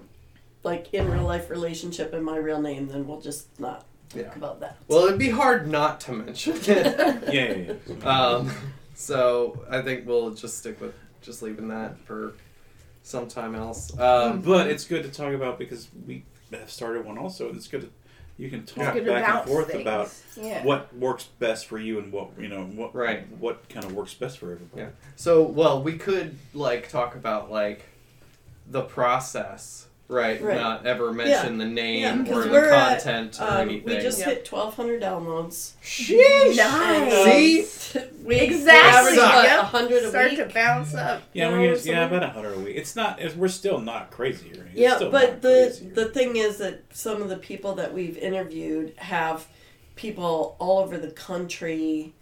like 0.62 0.92
in 0.92 1.10
real 1.10 1.22
life 1.24 1.48
relationship 1.50 2.12
and 2.12 2.22
my 2.24 2.36
real 2.36 2.60
name, 2.60 2.88
then 2.88 3.06
we'll 3.06 3.20
just 3.22 3.58
not 3.58 3.84
talk 4.10 4.20
Yeah. 4.22 4.34
about 4.36 4.60
that. 4.60 4.76
well 4.88 5.04
it'd 5.06 5.18
be 5.18 5.30
hard 5.30 5.66
not 5.68 6.00
to 6.00 6.12
mention 6.12 6.56
it 6.56 7.24
Yeah, 7.32 7.52
yeah, 7.54 7.72
yeah. 7.86 8.18
um 8.18 8.50
so 8.94 9.64
I 9.70 9.80
think 9.82 10.06
we'll 10.06 10.30
just 10.34 10.58
stick 10.58 10.80
with 10.80 10.94
just 11.22 11.42
leaving 11.42 11.68
that 11.68 11.98
for 12.06 12.34
sometime 13.02 13.54
else 13.54 13.98
um 13.98 14.40
but 14.42 14.66
it's 14.68 14.84
good 14.84 15.02
to 15.04 15.10
talk 15.10 15.32
about 15.34 15.58
because 15.58 15.88
we 16.06 16.24
have 16.52 16.70
started 16.70 17.04
one 17.04 17.18
also, 17.18 17.48
and 17.48 17.56
it's 17.56 17.66
good 17.68 17.80
to 17.80 17.88
you 18.36 18.50
can 18.50 18.64
talk 18.66 18.94
back 18.94 19.28
and 19.28 19.48
forth 19.48 19.68
things. 19.68 19.80
about 19.82 20.12
Yeah. 20.36 20.64
what 20.64 20.94
works 20.96 21.24
best 21.38 21.66
for 21.66 21.78
you 21.78 21.98
and 21.98 22.12
what 22.12 22.30
you 22.38 22.48
know 22.48 22.64
what 22.64 22.94
Right. 22.94 23.28
what 23.38 23.68
kind 23.68 23.84
of 23.84 23.92
works 23.94 24.14
best 24.14 24.38
for 24.38 24.52
everybody. 24.52 24.82
Yeah. 24.82 24.88
So, 25.16 25.42
well, 25.42 25.82
we 25.82 25.96
could 25.98 26.36
like 26.52 26.88
talk 26.88 27.14
about 27.14 27.50
like 27.50 27.84
the 28.66 28.82
process, 28.82 29.86
right? 30.08 30.40
Right. 30.42 30.56
Not 30.56 30.86
ever 30.86 31.12
mention 31.12 31.58
the 31.58 31.64
name 31.64 32.02
Yeah, 32.02 32.20
or 32.20 32.34
'cause 32.34 32.44
the 32.44 32.50
we're 32.50 32.68
at, 32.72 33.02
content 33.02 33.40
or 33.40 33.44
Um, 33.44 33.68
anything. 33.68 33.84
we 33.96 34.00
just 34.02 34.18
Yep. 34.18 34.28
hit 34.28 34.44
1,200 34.44 35.00
downloads. 35.02 35.72
Sheesh. 35.82 36.56
Nice. 36.56 37.70
See? 37.70 38.00
we 38.24 38.36
Exactly. 38.36 38.72
average 38.90 39.16
what, 39.18 39.44
Yep. 39.44 39.60
100 39.60 40.02
a 40.04 40.08
Start 40.10 40.30
week. 40.30 40.38
to 40.38 40.46
bounce 40.54 40.94
up. 40.94 41.22
Yeah, 41.32 41.48
we're 41.50 41.56
gonna, 41.66 41.76
something- 41.76 41.92
yeah, 41.92 42.06
about 42.06 42.22
a 42.22 42.28
hundred 42.28 42.54
a 42.56 42.60
week. 42.60 42.76
It's 42.76 42.96
not. 42.96 43.20
It's, 43.20 43.34
we're 43.34 43.48
still 43.48 43.78
not 43.80 44.10
crazy 44.10 44.48
here. 44.52 44.66
It's 44.70 44.78
yeah, 44.80 44.96
still 44.96 45.10
but 45.10 45.42
the 45.42 45.66
crazy 45.76 45.88
the 45.90 46.04
thing 46.06 46.36
is 46.36 46.58
that 46.58 46.82
some 46.92 47.22
of 47.22 47.28
the 47.28 47.36
people 47.36 47.74
that 47.76 47.92
we've 47.94 48.16
interviewed 48.18 48.94
have 48.96 49.46
people 49.96 50.56
all 50.58 50.78
over 50.80 50.98
the 50.98 51.10
country 51.10 52.14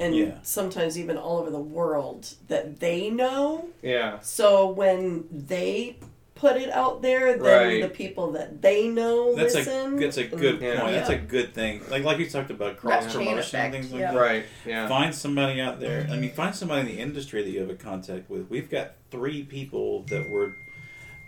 and 0.00 0.14
Yeah. 0.16 0.32
sometimes 0.42 0.98
even 0.98 1.16
all 1.16 1.38
over 1.38 1.50
the 1.50 1.58
world 1.60 2.28
that 2.48 2.80
they 2.80 3.08
know. 3.10 3.66
Yeah. 3.80 4.18
So 4.20 4.66
when 4.68 5.24
they 5.30 5.96
put 6.44 6.60
it 6.60 6.70
out 6.70 7.00
there, 7.00 7.38
then 7.38 7.42
Right. 7.42 7.80
the 7.82 7.88
people 7.88 8.32
that 8.32 8.60
they 8.60 8.86
know 8.88 9.34
That's 9.34 9.54
listen. 9.54 9.96
a 9.96 10.00
that's 10.00 10.18
a 10.18 10.24
good 10.24 10.60
Yeah. 10.60 10.80
point. 10.80 10.92
That's 10.92 11.08
a 11.08 11.16
good 11.16 11.54
thing. 11.54 11.80
Like 11.88 12.04
like 12.04 12.18
you 12.18 12.26
talked 12.28 12.50
about 12.50 12.76
cross 12.76 13.04
chain 13.04 13.28
promotion 13.28 13.38
effect, 13.38 13.54
and 13.64 13.72
things 13.72 13.90
like 13.92 14.00
yeah. 14.02 14.12
that. 14.12 14.20
Right. 14.20 14.44
Yeah. 14.66 14.86
Find 14.86 15.14
somebody 15.14 15.58
out 15.58 15.80
there. 15.80 16.06
I 16.10 16.16
mean, 16.16 16.32
find 16.32 16.54
somebody 16.54 16.82
in 16.82 16.86
the 16.96 17.00
industry 17.02 17.42
that 17.42 17.48
you 17.50 17.60
have 17.60 17.70
a 17.70 17.74
contact 17.74 18.28
with. 18.28 18.50
We've 18.50 18.68
got 18.70 18.92
three 19.10 19.42
people 19.42 20.02
that 20.10 20.28
we're 20.28 20.52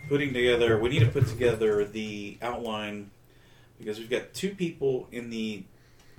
putting 0.07 0.33
together. 0.33 0.77
We 0.77 0.89
need 0.89 0.99
to 0.99 1.07
put 1.07 1.27
together 1.27 1.83
the 1.83 2.37
outline 2.43 3.09
because 3.79 3.97
we've 3.97 4.09
got 4.09 4.35
two 4.35 4.51
people 4.51 5.07
in 5.11 5.31
the 5.31 5.63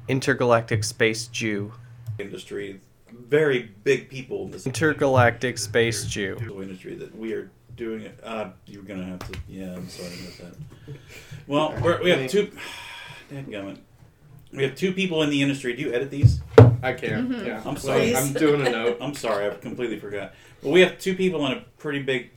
Intergalactic 0.08 0.82
Space 0.82 1.28
Jew. 1.28 1.72
industry, 2.18 2.80
very 3.12 3.70
big 3.84 4.08
people 4.08 4.46
in 4.46 4.50
this 4.50 4.66
Intergalactic 4.66 5.56
Space 5.56 6.04
Jew. 6.04 6.36
industry 6.60 6.94
that 6.96 7.16
we 7.16 7.32
are 7.32 7.48
doing 7.78 8.02
it. 8.02 8.18
Uh, 8.22 8.50
you're 8.66 8.82
gonna 8.82 9.04
have 9.04 9.20
to. 9.20 9.38
Yeah, 9.48 9.74
I'm 9.74 9.88
sorry 9.88 10.08
about 10.08 10.52
that. 10.52 10.96
Well, 11.46 11.74
we're, 11.82 12.02
we 12.02 12.10
have 12.10 12.28
two. 12.30 12.50
Dadgummit. 13.32 13.78
We 14.52 14.62
have 14.64 14.74
two 14.74 14.92
people 14.92 15.22
in 15.22 15.30
the 15.30 15.40
industry. 15.40 15.74
Do 15.74 15.82
you 15.82 15.92
edit 15.94 16.10
these? 16.10 16.40
I 16.82 16.92
can't. 16.92 17.30
Mhm. 17.30 17.46
Yeah. 17.46 17.62
I'm 17.64 17.76
sorry. 17.76 18.00
Please. 18.12 18.16
I'm 18.16 18.32
doing 18.34 18.66
a 18.66 18.70
note. 18.78 18.98
I'm 19.00 19.14
sorry, 19.14 19.46
I 19.46 19.54
completely 19.54 19.98
forgot. 19.98 20.34
But 20.62 20.70
we 20.70 20.80
have 20.80 20.98
two 20.98 21.14
people 21.14 21.46
in 21.46 21.52
a 21.52 21.60
pretty 21.78 22.02
big, 22.02 22.30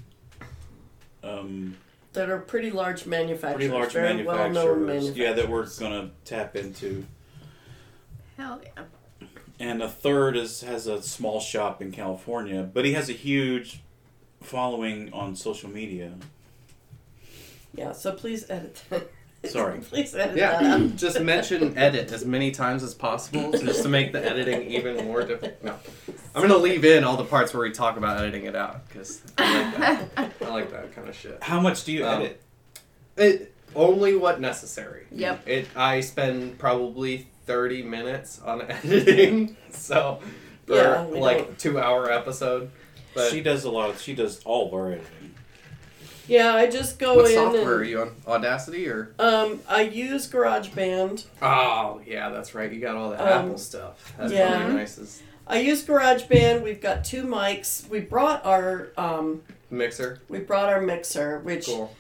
um, 1.24 1.75
that 2.13 2.29
are 2.29 2.39
pretty 2.39 2.69
large 2.71 3.05
manufacturers, 3.05 3.55
pretty 3.55 3.74
large 3.74 3.93
very 3.93 4.24
well 4.24 4.50
known 4.50 4.86
manufacturers. 4.86 4.88
manufacturers. 4.88 5.17
Yeah, 5.17 5.33
that 5.33 5.50
we're 5.50 5.67
gonna 5.79 6.12
tap 6.25 6.55
into. 6.55 7.05
Hell 8.38 8.62
yeah. 8.63 8.83
And 9.60 9.81
a 9.83 9.89
third 9.89 10.36
is 10.36 10.62
has 10.62 10.88
a 10.88 11.01
small 11.01 11.39
shop 11.39 11.81
in 11.81 11.91
California, 11.91 12.63
but 12.63 12.83
he 12.86 12.93
has 12.93 13.10
a 13.10 13.13
huge 13.13 13.81
following 14.41 15.12
on 15.13 15.36
social 15.36 15.69
media. 15.69 16.13
Yeah, 17.74 17.93
so 17.93 18.12
please 18.12 18.50
edit 18.50 18.81
that. 18.89 19.10
Sorry. 19.50 19.79
please 19.81 20.13
edit 20.13 20.36
that 20.36 20.62
Yeah, 20.62 20.74
out. 20.75 20.95
just 20.98 21.19
mention 21.21 21.77
edit 21.77 22.12
as 22.12 22.25
many 22.25 22.51
times 22.51 22.83
as 22.83 22.93
possible, 22.93 23.51
just 23.51 23.83
to 23.83 23.89
make 23.89 24.12
the 24.12 24.24
editing 24.24 24.69
even 24.71 25.05
more 25.05 25.24
difficult. 25.24 25.63
No, 25.63 25.75
I'm 26.36 26.41
gonna 26.41 26.57
leave 26.57 26.83
in 26.86 27.03
all 27.03 27.17
the 27.17 27.24
parts 27.25 27.53
where 27.53 27.63
we 27.63 27.71
talk 27.71 27.98
about 27.98 28.19
editing 28.19 28.45
it 28.45 28.55
out 28.55 28.88
because 28.88 29.21
I 29.38 29.62
like 29.63 29.77
that. 29.77 30.31
I 30.41 30.50
like 30.50 30.71
that 30.71 30.93
kind 30.93 31.07
of 31.07 31.15
shit. 31.15 31.41
How 31.41 31.60
much 31.60 31.86
do 31.86 31.91
you 31.93 32.05
Um, 32.05 32.21
edit? 32.21 32.41
It 33.17 33.53
only 33.75 34.15
what 34.15 34.41
necessary. 34.41 35.05
Yep. 35.12 35.48
It. 35.48 35.67
I 35.75 36.01
spend 36.01 36.60
probably 36.60 37.27
30 37.45 37.83
minutes 37.83 38.41
on 38.41 38.62
editing, 38.69 39.55
so 39.71 40.19
for 40.67 40.75
Yeah, 40.75 41.05
we 41.05 41.19
like 41.19 41.38
don't- 41.38 41.60
two 41.60 41.79
hour 41.79 42.12
episode. 42.12 42.69
But 43.13 43.31
she 43.31 43.41
does 43.41 43.63
a 43.65 43.71
lot. 43.71 43.89
Of, 43.89 44.01
she 44.01 44.13
does 44.15 44.41
all 44.43 44.67
of 44.67 44.73
our 44.73 44.91
editing. 44.93 45.35
Yeah, 46.27 46.53
I 46.53 46.67
just 46.69 46.97
go 46.97 47.15
what 47.15 47.25
in 47.29 47.35
software 47.35 47.75
are 47.75 47.81
and 47.81 47.89
you 47.89 48.01
on? 48.01 48.15
Audacity 48.25 48.87
or? 48.87 49.13
um, 49.19 49.59
I 49.67 49.81
use 49.81 50.29
GarageBand. 50.29 51.25
Oh 51.41 51.99
yeah, 52.05 52.29
that's 52.29 52.55
right. 52.55 52.71
You 52.71 52.79
got 52.79 52.95
all 52.95 53.09
the 53.09 53.21
Um, 53.21 53.45
Apple 53.45 53.57
stuff. 53.57 54.13
That's 54.17 54.31
yeah. 54.31 54.55
probably 54.57 54.75
nice 54.75 54.97
as 54.97 55.21
I 55.47 55.59
use 55.59 55.83
GarageBand. 55.83 56.63
We've 56.63 56.79
got 56.79 57.03
two 57.03 57.23
mics. 57.23 57.87
We 57.89 57.99
brought 57.99 58.45
our 58.45 58.89
um, 58.97 59.41
mixer. 59.69 60.19
we 60.29 60.39
brought 60.39 60.69
our 60.69 60.79
mixer, 60.79 61.39
which 61.39 61.65
Cool. 61.65 61.93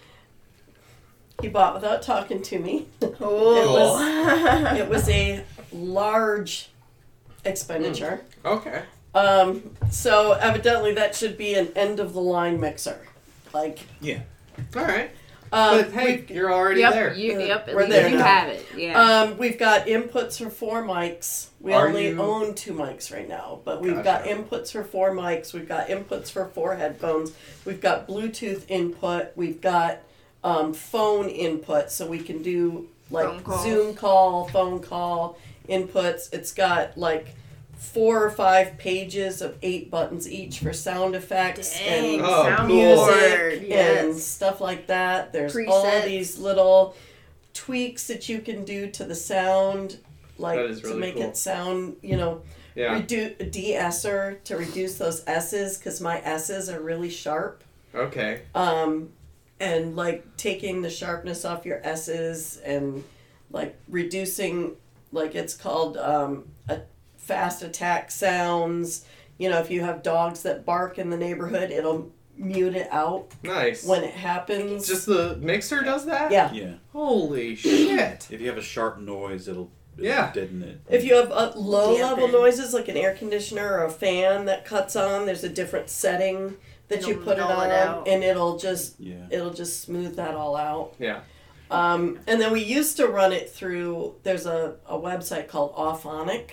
he 1.41 1.49
bought 1.49 1.73
without 1.73 2.01
talking 2.01 2.41
to 2.43 2.59
me. 2.59 2.87
Oh. 3.19 4.75
it 4.77 4.87
was 4.87 5.09
a 5.09 5.43
large 5.73 6.69
expenditure. 7.43 8.21
Okay. 8.45 8.83
Um, 9.13 9.75
so 9.89 10.33
evidently 10.33 10.93
that 10.93 11.15
should 11.15 11.37
be 11.37 11.53
an 11.55 11.69
end 11.75 11.99
of 11.99 12.13
the 12.13 12.21
line 12.21 12.59
mixer. 12.59 12.99
Like, 13.53 13.79
Yeah. 13.99 14.19
All 14.75 14.83
right. 14.83 15.11
um, 15.51 15.81
but 15.81 15.91
hey, 15.91 16.05
we've- 16.17 16.33
you're 16.33 16.53
already 16.53 16.79
yep. 16.81 16.93
there. 16.93 17.13
You, 17.13 17.39
yep. 17.41 17.67
At 17.67 17.75
We're 17.75 17.81
least 17.81 17.91
there 17.91 18.07
you 18.07 18.17
now. 18.17 18.23
have 18.23 18.47
it. 18.49 18.65
Yeah. 18.77 19.01
Um, 19.21 19.37
we've 19.37 19.59
got 19.59 19.87
inputs 19.87 20.37
for 20.41 20.49
four 20.49 20.81
mics. 20.83 21.47
We 21.59 21.73
Are 21.73 21.89
only 21.89 22.07
you- 22.09 22.21
own 22.21 22.53
two 22.55 22.73
mics 22.73 23.13
right 23.13 23.27
now, 23.27 23.59
but 23.65 23.81
we've 23.81 23.95
got 24.01 24.23
Gotcha. 24.23 24.29
inputs 24.35 24.71
for 24.71 24.83
four 24.85 25.11
mics. 25.11 25.53
We've 25.53 25.67
got 25.67 25.89
inputs 25.89 26.31
for 26.31 26.45
four 26.45 26.75
headphones. 26.75 27.33
We've 27.65 27.81
got 27.81 28.07
Bluetooth 28.07 28.63
input. 28.69 29.31
We've 29.35 29.59
got 29.59 29.99
um, 30.43 30.73
phone 30.73 31.27
input, 31.29 31.91
so 31.91 32.07
we 32.07 32.19
can 32.19 32.41
do 32.41 32.87
like 33.11 33.25
Phone 33.27 33.43
calls. 33.43 33.63
Zoom 33.63 33.93
call, 33.93 34.47
phone 34.47 34.79
call 34.79 35.37
inputs. 35.69 36.31
It's 36.33 36.51
got 36.53 36.97
like 36.97 37.35
four 37.81 38.23
or 38.23 38.29
five 38.29 38.77
pages 38.77 39.41
of 39.41 39.57
eight 39.63 39.89
buttons 39.89 40.29
each 40.31 40.59
for 40.59 40.71
sound 40.71 41.15
effects 41.15 41.77
Dang, 41.79 42.19
and 42.19 42.21
Oh, 42.23 42.45
soundboard. 42.45 42.67
music 43.61 43.71
and 43.71 44.15
stuff 44.17 44.61
like 44.61 44.85
that. 44.87 45.33
There's 45.33 45.57
all 45.67 46.01
these 46.01 46.37
little 46.37 46.95
tweaks 47.53 48.05
that 48.07 48.29
you 48.29 48.39
can 48.39 48.63
do 48.65 48.89
to 48.91 49.03
the 49.03 49.15
sound, 49.15 49.97
like 50.37 50.57
That 50.57 50.65
is 50.69 50.81
to 50.81 50.93
make 50.93 51.15
cool. 51.15 51.23
it 51.23 51.35
sound, 51.37 51.97
you 52.03 52.17
know, 52.17 52.43
Yeah. 52.75 52.93
reduce 52.93 53.33
de-esser 53.51 54.39
to 54.45 54.57
reduce 54.57 54.97
those 54.99 55.23
s's 55.27 55.77
because 55.77 55.99
my 55.99 56.21
s's 56.23 56.69
are 56.69 56.79
really 56.79 57.09
sharp. 57.09 57.63
Okay. 57.95 58.41
Um, 58.55 59.09
and 59.59 59.95
like 59.95 60.37
taking 60.37 60.81
the 60.83 60.89
sharpness 60.89 61.43
off 61.45 61.65
your 61.65 61.81
s's 61.83 62.57
and 62.63 63.03
like 63.51 63.75
reducing, 63.89 64.75
like 65.11 65.33
it's 65.35 65.55
called 65.55 65.97
um, 65.97 66.45
a 66.60 66.60
fast 67.21 67.61
attack 67.63 68.11
sounds. 68.11 69.05
You 69.37 69.49
know, 69.49 69.59
if 69.59 69.71
you 69.71 69.81
have 69.81 70.03
dogs 70.03 70.43
that 70.43 70.65
bark 70.65 70.99
in 70.99 71.09
the 71.09 71.17
neighborhood, 71.17 71.71
it'll 71.71 72.11
mute 72.37 72.75
it 72.75 72.87
out 72.91 73.27
Nice. 73.43 73.85
when 73.85 74.03
it 74.03 74.13
happens. 74.13 74.87
Just 74.87 75.05
the 75.05 75.37
mixer 75.37 75.81
does 75.83 76.05
that? 76.05 76.31
yeah. 76.31 76.51
Yeah. 76.51 76.73
Holy 76.91 77.55
shit. 77.55 78.27
If 78.31 78.41
you 78.41 78.47
have 78.47 78.57
a 78.57 78.61
sharp 78.61 78.99
noise, 78.99 79.47
it'll, 79.47 79.71
it'll 79.97 80.05
Yeah. 80.05 80.31
deaden 80.31 80.61
it. 80.63 80.81
If 80.89 81.03
you 81.03 81.15
have 81.15 81.31
uh, 81.31 81.53
low 81.55 81.93
level 81.95 82.27
noises 82.27 82.73
like 82.73 82.87
an 82.87 82.97
air 82.97 83.13
conditioner 83.15 83.67
or 83.79 83.85
a 83.85 83.91
fan 83.91 84.45
that 84.45 84.65
cuts 84.65 84.95
on, 84.95 85.25
there's 85.25 85.43
a 85.43 85.49
different 85.49 85.89
setting 85.89 86.57
that 86.87 87.03
you 87.07 87.11
It'll 87.13 87.23
put 87.23 87.37
it 87.37 87.43
on, 87.43 87.69
it 88.05 88.11
and 88.11 88.23
it'll 88.23 88.57
just 88.57 88.99
yeah. 88.99 89.25
it'll 89.29 89.53
just 89.53 89.81
smooth 89.81 90.15
that 90.17 90.35
all 90.35 90.55
out. 90.55 90.95
Yeah. 90.99 91.21
Um, 91.69 92.19
and 92.27 92.41
then 92.41 92.51
we 92.51 92.61
used 92.61 92.97
to 92.97 93.07
run 93.07 93.31
it 93.31 93.49
through. 93.49 94.15
There's 94.23 94.45
a, 94.45 94.75
a 94.85 94.97
website 94.97 95.47
called 95.47 95.73
Auphonic 95.75 96.49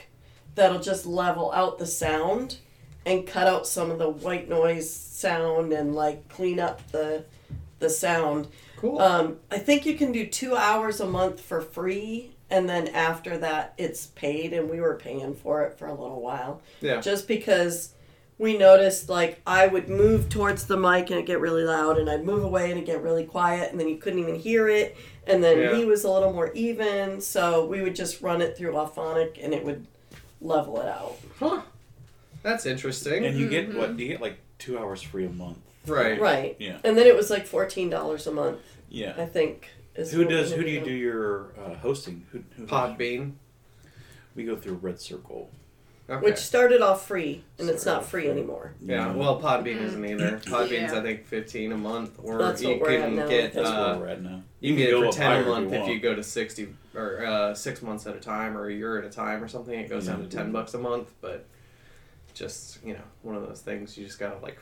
that'll 0.58 0.80
just 0.80 1.06
level 1.06 1.52
out 1.52 1.78
the 1.78 1.86
sound 1.86 2.58
and 3.06 3.26
cut 3.26 3.46
out 3.46 3.66
some 3.66 3.90
of 3.90 3.98
the 3.98 4.08
white 4.08 4.48
noise 4.48 4.90
sound 4.90 5.72
and 5.72 5.94
like 5.94 6.28
clean 6.28 6.60
up 6.60 6.90
the 6.92 7.24
the 7.78 7.88
sound. 7.88 8.48
Cool. 8.76 9.00
Um, 9.00 9.36
I 9.50 9.58
think 9.58 9.86
you 9.86 9.94
can 9.94 10.12
do 10.12 10.26
two 10.26 10.56
hours 10.56 11.00
a 11.00 11.06
month 11.06 11.40
for 11.40 11.60
free, 11.60 12.32
and 12.50 12.68
then 12.68 12.88
after 12.88 13.38
that, 13.38 13.74
it's 13.78 14.06
paid. 14.06 14.52
And 14.52 14.68
we 14.68 14.80
were 14.80 14.96
paying 14.96 15.34
for 15.34 15.62
it 15.62 15.78
for 15.78 15.86
a 15.86 15.94
little 15.94 16.20
while, 16.20 16.60
yeah. 16.80 17.00
just 17.00 17.28
because 17.28 17.94
we 18.38 18.58
noticed 18.58 19.08
like 19.08 19.40
I 19.46 19.66
would 19.68 19.88
move 19.88 20.28
towards 20.28 20.66
the 20.66 20.76
mic 20.76 21.02
and 21.06 21.12
it'd 21.12 21.26
get 21.26 21.40
really 21.40 21.64
loud, 21.64 21.98
and 21.98 22.10
I'd 22.10 22.24
move 22.24 22.42
away 22.44 22.64
and 22.64 22.72
it'd 22.72 22.86
get 22.86 23.02
really 23.02 23.24
quiet, 23.24 23.70
and 23.70 23.80
then 23.80 23.88
you 23.88 23.96
couldn't 23.96 24.18
even 24.18 24.34
hear 24.36 24.68
it. 24.68 24.96
And 25.26 25.42
then 25.42 25.58
Yeah. 25.58 25.74
he 25.76 25.84
was 25.84 26.04
a 26.04 26.10
little 26.10 26.32
more 26.32 26.52
even, 26.52 27.20
so 27.20 27.64
we 27.66 27.80
would 27.82 27.94
just 27.94 28.22
run 28.22 28.40
it 28.42 28.56
through 28.56 28.72
Auphonic, 28.72 29.38
and 29.42 29.52
it 29.54 29.64
would 29.64 29.86
level 30.40 30.80
it 30.80 30.86
out. 30.88 31.16
Huh. 31.38 31.62
That's 32.42 32.66
interesting. 32.66 33.24
And 33.26 33.36
you 33.38 33.48
get 33.48 33.74
what? 33.74 33.96
Do 33.96 34.02
You 34.02 34.10
get 34.10 34.20
like 34.20 34.38
two 34.58 34.78
hours 34.78 35.02
free 35.02 35.26
a 35.26 35.30
month. 35.30 35.58
right. 35.86 36.20
Right. 36.20 36.56
Yeah. 36.58 36.78
And 36.84 36.96
then 36.96 37.06
it 37.06 37.16
was 37.16 37.30
like 37.30 37.46
fourteen 37.46 37.90
dollars 37.90 38.26
a 38.26 38.32
month, 38.32 38.58
Yeah. 38.88 39.14
I 39.16 39.26
think. 39.26 39.68
is 39.94 40.12
Who 40.12 40.24
does? 40.24 40.52
Who 40.52 40.62
do 40.62 40.70
you 40.70 40.80
do 40.80 40.92
your 40.92 41.52
uh, 41.58 41.74
hosting? 41.76 42.26
Who, 42.32 42.42
who 42.56 42.66
Podbean. 42.66 43.32
We 44.34 44.44
go 44.44 44.54
through 44.56 44.74
Red 44.74 45.00
Circle. 45.00 45.50
Okay. 46.10 46.24
Which 46.24 46.38
started 46.38 46.80
off 46.80 47.06
free, 47.06 47.44
and 47.58 47.68
it's 47.68 47.84
not 47.84 48.02
free 48.02 48.22
free. 48.22 48.30
anymore. 48.30 48.72
yeah, 48.80 49.12
well, 49.12 49.38
Podbean 49.38 49.82
isn't 49.82 50.02
either. 50.02 50.38
Podbean's 50.38 50.92
Yeah. 50.92 50.98
I 50.98 51.02
think 51.02 51.26
fifteen 51.26 51.70
a 51.72 51.76
month, 51.76 52.18
or 52.22 52.38
That's 52.38 52.62
you 52.62 52.70
what 52.70 52.80
we're 52.80 52.90
at 52.92 53.00
can 53.02 53.16
now. 53.16 53.28
get 53.28 53.52
That's 53.52 53.68
uh, 53.68 53.96
where 53.96 53.98
we're 53.98 54.08
at 54.08 54.22
now. 54.22 54.42
you 54.60 54.70
can 54.70 54.78
get 54.78 54.88
it 54.94 55.04
for 55.04 55.12
ten 55.12 55.26
higher 55.30 55.38
a 55.40 55.42
if 55.42 55.48
month 55.48 55.72
if 55.74 55.86
you 55.86 56.00
go 56.00 56.14
to 56.14 56.22
sixty 56.22 56.68
or 56.94 57.26
uh, 57.26 57.54
six 57.54 57.82
months 57.82 58.06
at 58.06 58.16
a 58.16 58.20
time, 58.20 58.56
or 58.56 58.68
a 58.68 58.72
year 58.72 58.98
at 58.98 59.04
a 59.04 59.10
time, 59.10 59.44
or 59.44 59.48
something. 59.48 59.78
It 59.78 59.90
goes 59.90 60.06
down 60.06 60.22
to 60.22 60.34
ten 60.34 60.50
bucks 60.50 60.72
a 60.72 60.78
month, 60.78 61.12
but 61.20 61.44
just 62.32 62.82
you 62.82 62.94
know, 62.94 63.04
one 63.20 63.36
of 63.36 63.46
those 63.46 63.60
things 63.60 63.98
you 63.98 64.06
just 64.06 64.18
gotta 64.18 64.38
like 64.38 64.58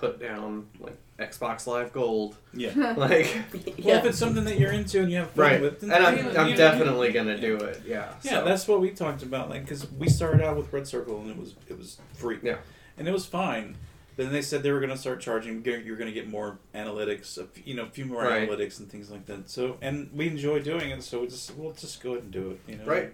put 0.00 0.18
down 0.20 0.66
like 0.80 0.96
Xbox 1.18 1.66
Live 1.66 1.92
Gold, 1.92 2.36
Yeah. 2.54 2.72
like 2.96 3.26
Well, 3.84 3.98
if 3.98 4.04
it's 4.06 4.18
something 4.18 4.44
that 4.44 4.58
you're 4.58 4.72
into 4.72 5.00
and 5.00 5.10
you 5.10 5.18
have 5.18 5.30
fun 5.30 5.44
right. 5.44 5.60
with, 5.60 5.80
then 5.80 5.92
And 5.92 6.04
I'm, 6.06 6.16
you 6.16 6.22
know, 6.24 6.30
I'm 6.40 6.48
you- 6.48 6.56
definitely 6.56 7.12
gonna 7.12 7.38
do 7.38 7.56
it. 7.58 7.82
Yeah. 7.86 8.14
Yeah, 8.22 8.38
so. 8.40 8.44
that's 8.44 8.66
what 8.66 8.80
we 8.80 8.90
talked 8.90 9.22
about. 9.22 9.50
Like, 9.50 9.62
because 9.62 9.90
we 9.92 10.08
started 10.08 10.40
out 10.40 10.56
with 10.56 10.72
Red 10.72 10.86
Circle 10.86 11.20
and 11.20 11.30
it 11.30 11.36
was 11.36 11.54
it 11.68 11.76
was 11.78 11.98
free. 12.14 12.38
Yeah. 12.42 12.56
and 12.98 13.06
it 13.06 13.12
was 13.12 13.26
fine. 13.26 13.76
But 14.16 14.24
then 14.24 14.32
they 14.32 14.42
said 14.42 14.62
they 14.62 14.72
were 14.72 14.80
going 14.80 14.90
to 14.90 14.98
start 14.98 15.20
charging. 15.20 15.64
You're 15.64 15.78
you're 15.80 15.96
going 15.96 16.08
to 16.08 16.12
get 16.14 16.28
more 16.28 16.58
analytics, 16.74 17.38
you 17.64 17.74
know, 17.74 17.84
a 17.84 17.90
few 17.90 18.04
more 18.06 18.22
Right. 18.24 18.48
analytics 18.48 18.78
and 18.80 18.90
things 18.90 19.10
like 19.10 19.24
that. 19.26 19.48
So, 19.48 19.76
and 19.80 20.10
we 20.12 20.26
enjoy 20.26 20.60
doing 20.60 20.90
it. 20.90 21.02
So 21.02 21.20
we 21.20 21.26
just 21.28 21.54
we'll 21.56 21.72
just 21.72 22.02
go 22.02 22.12
ahead 22.12 22.24
and 22.24 22.32
do 22.32 22.50
it. 22.50 22.60
You 22.66 22.76
know, 22.78 22.84
Right. 22.84 23.12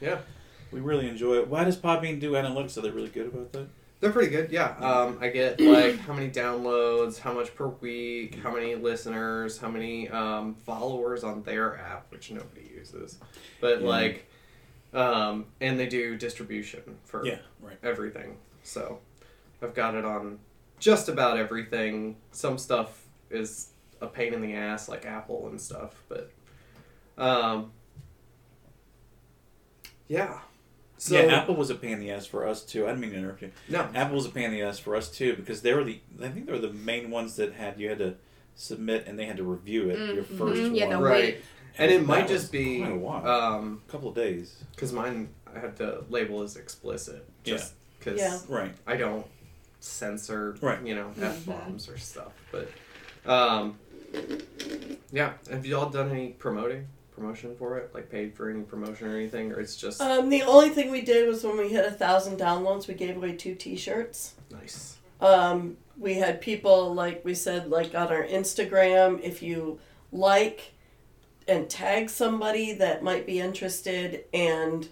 Yeah. 0.00 0.18
We 0.72 0.80
really 0.80 1.08
enjoy 1.08 1.34
it. 1.38 1.48
Why 1.48 1.64
does 1.64 1.76
Podbean 1.76 2.18
do 2.20 2.32
analytics? 2.32 2.76
Are 2.76 2.80
they 2.82 2.90
really 2.90 3.08
good 3.08 3.26
about 3.26 3.52
that? 3.52 3.68
They're 4.00 4.12
pretty 4.12 4.30
good, 4.30 4.52
yeah. 4.52 4.76
Um, 4.80 5.18
I 5.20 5.28
get 5.28 5.60
like 5.60 5.98
how 5.98 6.12
many 6.12 6.30
downloads, 6.30 7.18
how 7.18 7.32
much 7.32 7.52
per 7.56 7.66
week, 7.66 8.36
how 8.42 8.52
many 8.54 8.76
listeners, 8.76 9.58
how 9.58 9.68
many 9.68 10.08
um, 10.08 10.54
followers 10.54 11.24
on 11.24 11.42
their 11.42 11.76
app, 11.78 12.06
which 12.12 12.30
nobody 12.30 12.70
uses. 12.72 13.18
But 13.60 13.80
Yeah. 13.80 13.88
like, 13.88 14.30
um, 14.94 15.46
and 15.60 15.78
they 15.80 15.86
do 15.88 16.16
distribution 16.16 16.82
for 17.04 17.26
Yeah, 17.26 17.38
right. 17.60 17.76
everything. 17.82 18.36
So 18.62 19.00
I've 19.60 19.74
got 19.74 19.96
it 19.96 20.04
on 20.04 20.38
just 20.78 21.08
about 21.08 21.36
everything. 21.36 22.16
Some 22.30 22.56
stuff 22.56 23.04
is 23.30 23.70
a 24.00 24.06
pain 24.06 24.32
in 24.32 24.40
the 24.40 24.54
ass, 24.54 24.88
like 24.88 25.06
Apple 25.06 25.48
and 25.48 25.60
stuff, 25.60 26.00
but 26.08 26.30
um, 27.18 27.72
yeah. 30.06 30.38
So 31.00 31.14
yeah, 31.14 31.36
Apple 31.36 31.54
was 31.54 31.70
a 31.70 31.74
pain 31.76 31.92
in 31.92 32.00
the 32.00 32.10
ass 32.10 32.26
for 32.26 32.46
us 32.46 32.62
too. 32.64 32.84
I 32.84 32.88
didn't 32.88 33.00
mean 33.00 33.10
to 33.12 33.18
interrupt 33.18 33.42
you. 33.42 33.52
no, 33.68 33.88
Apple 33.94 34.16
was 34.16 34.26
a 34.26 34.30
pain 34.30 34.44
in 34.46 34.50
the 34.52 34.62
ass 34.62 34.78
for 34.80 34.96
us 34.96 35.08
too 35.10 35.34
because 35.36 35.62
they 35.62 35.72
were 35.72 35.84
the 35.84 36.00
I 36.22 36.28
think 36.28 36.46
they 36.46 36.52
were 36.52 36.58
the 36.58 36.72
main 36.72 37.10
ones 37.10 37.36
that 37.36 37.52
had 37.54 37.78
you 37.80 37.88
had 37.88 37.98
to 37.98 38.16
submit 38.56 39.06
and 39.06 39.16
they 39.18 39.24
had 39.26 39.36
to 39.36 39.44
review 39.44 39.90
it 39.90 40.14
your 40.14 40.24
Mhm. 40.24 40.38
first 40.38 40.72
Yeah, 40.72 40.86
one. 40.86 40.90
no, 40.96 41.02
right. 41.02 41.12
wait. 41.34 41.36
And 41.78 41.92
it 41.92 42.04
might 42.04 42.26
just 42.26 42.50
be 42.50 42.82
a 42.82 42.94
while. 42.96 43.24
um 43.26 43.82
a 43.88 43.90
couple 43.92 44.08
of 44.08 44.16
days. 44.16 44.56
because 44.74 44.92
mine 44.92 45.28
I 45.54 45.60
had 45.60 45.76
to 45.76 46.04
label 46.10 46.42
as 46.42 46.56
explicit 46.56 47.24
just 47.44 47.74
because 47.98 48.18
Yeah. 48.18 48.38
Right. 48.48 48.74
I 48.86 48.96
don't 48.96 49.24
censor 49.80 50.56
Right. 50.60 50.82
you 50.84 50.96
know 50.96 51.12
f 51.20 51.46
bombs 51.46 51.88
or 51.88 51.96
stuff. 51.98 52.32
But 52.50 52.68
um, 53.24 53.78
yeah, 55.12 55.34
have 55.50 55.64
you 55.66 55.76
all 55.76 55.90
done 55.90 56.10
any 56.10 56.30
promoting 56.30 56.88
promotion 57.18 57.56
for 57.56 57.78
it? 57.78 57.90
Like 57.94 58.10
paid 58.10 58.34
for 58.34 58.50
any 58.50 58.62
promotion 58.62 59.08
or 59.08 59.16
anything, 59.16 59.52
or 59.52 59.60
it's 59.60 59.76
just 59.76 60.00
Um, 60.00 60.28
the 60.28 60.42
only 60.42 60.70
thing 60.70 60.90
we 60.90 61.00
did 61.02 61.28
was 61.28 61.44
when 61.44 61.58
we 61.58 61.68
hit 61.68 61.84
a 61.86 61.90
thousand 61.90 62.38
downloads, 62.38 62.86
we 62.86 62.94
gave 62.94 63.16
away 63.16 63.32
two 63.32 63.54
T-shirts. 63.54 64.34
nice? 64.50 64.96
Um, 65.20 65.76
we 65.98 66.14
had 66.14 66.40
people 66.40 66.94
like 66.94 67.24
we 67.24 67.34
said, 67.34 67.70
like 67.70 67.94
on 67.94 68.08
our 68.08 68.24
Instagram, 68.24 69.20
if 69.22 69.42
you 69.42 69.80
like 70.12 70.72
and 71.48 71.68
tag 71.68 72.10
somebody 72.10 72.74
that 72.74 73.02
might 73.02 73.26
be 73.26 73.40
interested, 73.40 74.24
and 74.32 74.88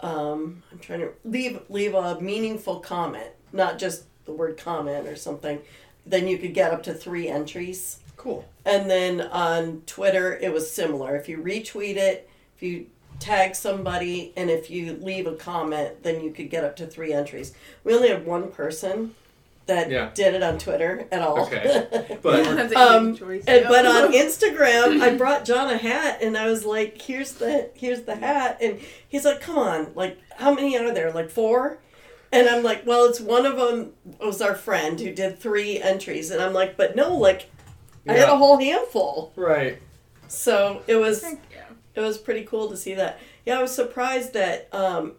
um, 0.00 0.62
I'm 0.70 0.78
trying 0.78 1.00
to 1.00 1.10
leave 1.24 1.60
leave 1.68 1.94
a 1.94 2.20
meaningful 2.20 2.80
comment, 2.80 3.30
not 3.52 3.78
just 3.78 4.04
the 4.26 4.32
word 4.32 4.56
comment 4.56 5.08
or 5.08 5.16
something, 5.16 5.60
then 6.06 6.28
you 6.28 6.38
could 6.38 6.54
get 6.54 6.72
up 6.72 6.82
to 6.84 6.94
three 6.94 7.28
entries. 7.28 7.98
Cool. 8.24 8.44
And 8.64 8.90
then 8.90 9.20
on 9.20 9.82
Twitter, 9.86 10.36
it 10.40 10.52
was 10.52 10.70
similar. 10.70 11.14
If 11.14 11.28
you 11.28 11.36
retweet 11.38 11.96
it, 11.96 12.28
if 12.56 12.62
you 12.62 12.86
tag 13.20 13.54
somebody, 13.54 14.32
and 14.36 14.50
if 14.50 14.70
you 14.70 14.94
leave 14.94 15.26
a 15.26 15.34
comment, 15.34 16.02
then 16.02 16.20
you 16.22 16.30
could 16.32 16.48
get 16.50 16.64
up 16.64 16.74
to 16.76 16.86
three 16.86 17.12
entries. 17.12 17.52
We 17.84 17.94
only 17.94 18.08
had 18.08 18.24
one 18.26 18.50
person 18.50 19.14
that 19.66 19.90
Yeah. 19.90 20.10
did 20.14 20.34
it 20.34 20.42
on 20.42 20.58
Twitter 20.58 21.06
at 21.12 21.20
all. 21.22 21.40
Okay. 21.46 21.86
But 22.22 22.44
That's 22.56 22.74
Um, 22.74 23.08
and, 23.46 23.64
but 23.68 23.86
on 23.86 24.12
Instagram, 24.24 25.00
I 25.02 25.14
brought 25.16 25.44
John 25.44 25.70
a 25.70 25.76
hat, 25.76 26.18
and 26.22 26.36
I 26.36 26.46
was 26.46 26.64
like, 26.64 27.00
"Here's 27.00 27.32
the 27.32 27.68
here's 27.74 28.02
the 28.02 28.16
hat," 28.16 28.58
and 28.62 28.80
he's 29.08 29.24
like, 29.26 29.40
"Come 29.42 29.58
on, 29.58 29.92
like 29.94 30.18
how 30.38 30.54
many 30.54 30.76
are 30.78 30.92
there? 30.92 31.12
Like 31.12 31.28
four? 31.30 31.78
And 32.32 32.48
I'm 32.48 32.62
like, 32.64 32.84
"Well, 32.86 33.04
it's 33.04 33.20
one 33.20 33.46
of 33.46 33.56
them 33.56 33.92
it 34.20 34.24
was 34.26 34.40
our 34.42 34.54
friend 34.54 34.98
who 34.98 35.12
did 35.12 35.38
three 35.38 35.80
entries," 35.80 36.30
and 36.30 36.42
I'm 36.42 36.52
like, 36.54 36.76
"But 36.76 36.96
no, 36.96 37.14
like 37.16 37.48
I 38.08 38.12
had 38.14 38.28
a 38.28 38.36
whole 38.36 38.58
handful." 38.58 39.32
right. 39.36 39.80
So 40.28 40.82
it 40.86 40.96
was 40.96 41.22
yeah. 41.22 41.64
it 41.94 42.00
was 42.00 42.18
pretty 42.18 42.44
cool 42.44 42.68
to 42.70 42.76
see 42.76 42.94
that. 42.94 43.20
Yeah, 43.46 43.58
I 43.58 43.62
was 43.62 43.74
surprised 43.74 44.32
that 44.32 44.68
um, 44.72 45.12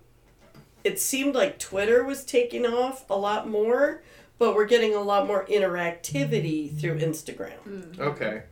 it 0.84 1.00
seemed 1.00 1.36
like 1.36 1.60
Twitter 1.60 2.04
was 2.04 2.24
taking 2.24 2.66
off 2.66 3.10
a 3.10 3.16
lot 3.16 3.48
more, 3.50 4.04
but 4.38 4.56
we're 4.56 4.66
getting 4.66 4.94
a 4.96 5.02
lot 5.02 5.28
more 5.28 5.46
interactivity 5.46 6.76
through 6.80 7.00
Instagram. 7.00 8.00
Okay. 8.00 8.44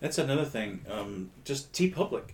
That's 0.00 0.18
another 0.18 0.44
thing. 0.44 0.84
Um, 0.90 1.30
just 1.44 1.72
TeePublic. 1.72 2.30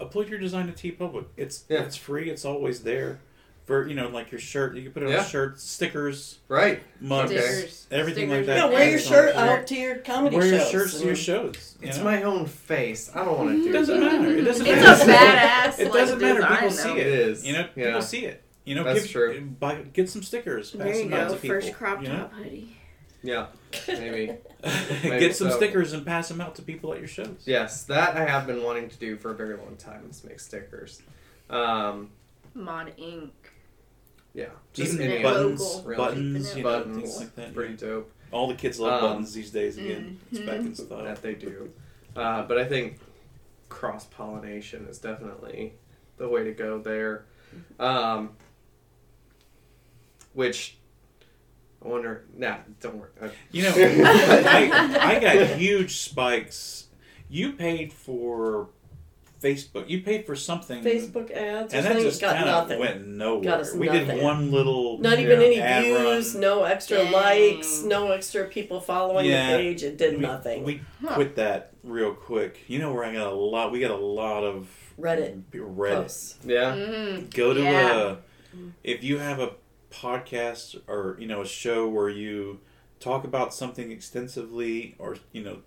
Upload 0.00 0.28
your 0.28 0.38
design 0.38 0.66
to 0.66 0.72
TeePublic. 0.72 1.26
It's 1.36 1.64
Yeah. 1.68 1.82
it's 1.82 1.96
free. 1.96 2.28
It's 2.28 2.44
always 2.44 2.82
there. 2.82 3.20
For 3.66 3.86
you 3.88 3.94
know, 3.96 4.08
like 4.08 4.30
your 4.30 4.38
shirt, 4.40 4.76
you 4.76 4.82
can 4.84 4.92
put 4.92 5.02
it 5.02 5.08
Yeah. 5.10 5.18
on 5.18 5.24
shirts, 5.26 5.64
stickers, 5.64 6.38
Right. 6.48 6.82
mugs, 7.00 7.32
Stickers. 7.32 7.86
everything 7.90 8.28
Stickers 8.28 8.46
like 8.46 8.46
that. 8.46 8.70
Yeah, 8.70 8.78
wear 8.78 8.90
your 8.90 8.98
shirt 9.00 9.34
out 9.34 9.66
to 9.66 9.74
your 9.74 9.96
comedy 9.96 10.36
Wear 10.36 10.46
your 10.46 10.60
shirts 10.60 11.00
to 11.00 11.04
your 11.06 11.16
shows. 11.16 11.76
you 11.80 11.88
It's 11.88 11.98
know? 11.98 12.04
my 12.04 12.22
own 12.22 12.46
face. 12.46 13.10
I 13.12 13.24
don't 13.24 13.36
want 13.36 13.50
to 13.50 13.62
do 13.64 13.68
It 13.68 13.72
doesn't 13.72 13.98
that. 14.00 14.20
matter. 14.22 14.36
It 14.36 14.42
doesn't 14.44 14.66
matter. 14.66 14.80
It's 14.92 15.06
matter. 15.06 15.12
a 15.12 15.72
badass. 15.72 15.78
It 15.80 15.84
like, 15.84 15.92
doesn't 15.94 16.20
matter. 16.20 16.42
People 16.46 16.68
though. 16.68 16.74
see 16.76 16.90
It 16.92 16.96
it. 16.98 17.06
is. 17.08 17.44
You 17.46 17.52
know, 17.54 17.68
Yeah. 17.74 17.84
people 17.86 18.02
see 18.02 18.24
it. 18.26 18.42
You 18.64 18.74
know, 18.76 18.84
That's 18.84 19.02
give, 19.02 19.10
true. 19.10 19.40
Buy, 19.58 19.82
get 19.92 20.08
some 20.10 20.22
stickers. 20.22 20.70
Pass 20.70 20.78
There 20.84 20.94
you 20.94 21.02
them 21.08 21.12
out 21.14 21.28
go. 21.28 21.34
to 21.34 21.40
people. 21.40 21.60
First 21.60 21.74
crop 21.74 22.02
you 22.02 22.08
know? 22.08 22.16
top 22.18 22.32
hoodie. 22.34 22.76
Yeah. 23.24 23.46
Maybe. 23.88 24.32
Maybe 25.02 25.18
get 25.18 25.34
some 25.34 25.50
so. 25.50 25.56
stickers 25.56 25.92
and 25.92 26.06
pass 26.06 26.28
them 26.28 26.40
out 26.40 26.54
to 26.56 26.62
people 26.62 26.92
at 26.92 27.00
your 27.00 27.08
shows. 27.08 27.42
Yes, 27.46 27.82
that 27.84 28.16
I 28.16 28.24
have 28.26 28.46
been 28.46 28.62
wanting 28.62 28.88
to 28.90 28.96
do 28.96 29.16
for 29.16 29.32
a 29.32 29.34
very 29.34 29.56
long 29.56 29.74
time. 29.76 30.06
Is 30.08 30.22
make 30.22 30.38
stickers. 30.38 31.02
Um, 31.50 32.10
Mod 32.54 32.92
Ink. 32.96 33.32
Yeah. 34.36 34.46
Just 34.74 34.94
Even 34.94 35.10
any 35.10 35.22
buttons, 35.22 35.60
local. 35.76 35.96
Buttons, 35.96 36.52
you 36.54 36.60
it 36.60 36.62
know, 36.64 36.78
buttons. 36.78 36.96
things 36.98 37.18
like 37.20 37.34
that. 37.36 37.54
Pretty 37.54 37.74
dope. 37.74 38.12
All 38.30 38.46
the 38.48 38.54
kids 38.54 38.78
love 38.78 39.02
Um, 39.02 39.10
buttons 39.10 39.32
these 39.32 39.50
days. 39.50 39.78
Again, 39.78 40.20
it's 40.30 40.40
back 40.40 40.58
in 40.58 40.74
style. 40.74 41.02
that 41.04 41.22
they 41.22 41.34
do. 41.34 41.70
Uh, 42.14 42.42
but 42.42 42.58
I 42.58 42.64
think 42.66 42.98
cross 43.68 44.04
pollination 44.06 44.86
is 44.88 44.98
definitely 44.98 45.72
the 46.18 46.28
way 46.28 46.44
to 46.44 46.52
go 46.52 46.78
there. 46.78 47.24
Um, 47.80 48.30
which 50.34 50.76
I 51.84 51.88
wonder. 51.88 52.24
Nah, 52.36 52.58
don't 52.80 52.96
worry. 52.96 53.10
Uh, 53.20 53.28
You 53.52 53.62
know, 53.64 53.72
I, 53.76 54.98
I 55.16 55.20
got 55.20 55.56
huge 55.56 55.96
spikes. 55.98 56.88
You 57.28 57.52
paid 57.52 57.92
for 57.92 58.68
Facebook. 59.42 59.88
You 59.88 60.02
paid 60.02 60.24
for 60.26 60.34
something. 60.34 60.82
Facebook 60.82 61.30
ads 61.30 61.74
And 61.74 61.84
that 61.84 62.00
just 62.00 62.20
got 62.20 62.36
kind 62.36 62.48
of 62.48 62.62
nothing. 62.68 62.78
went 62.80 63.06
nowhere. 63.06 63.44
Got 63.44 63.60
us 63.60 63.74
we 63.74 63.86
nothing. 63.86 64.06
did 64.06 64.22
one 64.22 64.50
little. 64.50 64.98
Not 64.98 65.18
even 65.18 65.40
Yeah. 65.40 65.46
any 65.46 65.60
Ad 65.60 65.84
views, 65.84 66.32
run. 66.34 66.40
no 66.40 66.62
extra 66.64 66.98
Dang. 66.98 67.12
likes, 67.12 67.82
no 67.82 68.10
extra 68.12 68.44
people 68.46 68.80
following 68.80 69.26
Yeah. 69.26 69.52
the 69.52 69.62
page. 69.62 69.82
It 69.82 69.98
did 69.98 70.14
we, 70.14 70.20
nothing. 70.20 70.64
We 70.64 70.80
Huh. 71.02 71.14
quit 71.14 71.36
that 71.36 71.72
real 71.84 72.14
quick. 72.14 72.60
You 72.66 72.78
know 72.78 72.92
where 72.92 73.04
I 73.04 73.12
got 73.12 73.26
a 73.26 73.34
lot. 73.34 73.72
We 73.72 73.80
got 73.80 73.90
a 73.90 73.96
lot 73.96 74.42
of 74.44 74.68
Reddit 74.98 75.42
Reddit. 75.52 75.94
posts. 76.02 76.38
yeah. 76.44 76.74
Mm. 76.74 77.34
Go 77.34 77.52
to 77.52 77.60
Yeah. 77.62 78.10
a. 78.12 78.16
If 78.82 79.04
you 79.04 79.18
have 79.18 79.38
a 79.38 79.52
podcast 79.92 80.80
or 80.88 81.16
you 81.20 81.26
know 81.26 81.42
a 81.42 81.46
show 81.46 81.86
where 81.88 82.08
you 82.08 82.60
talk 83.00 83.24
about 83.24 83.52
something 83.52 83.90
extensively, 83.92 84.94
or 84.98 85.16
you 85.32 85.42
know, 85.42 85.58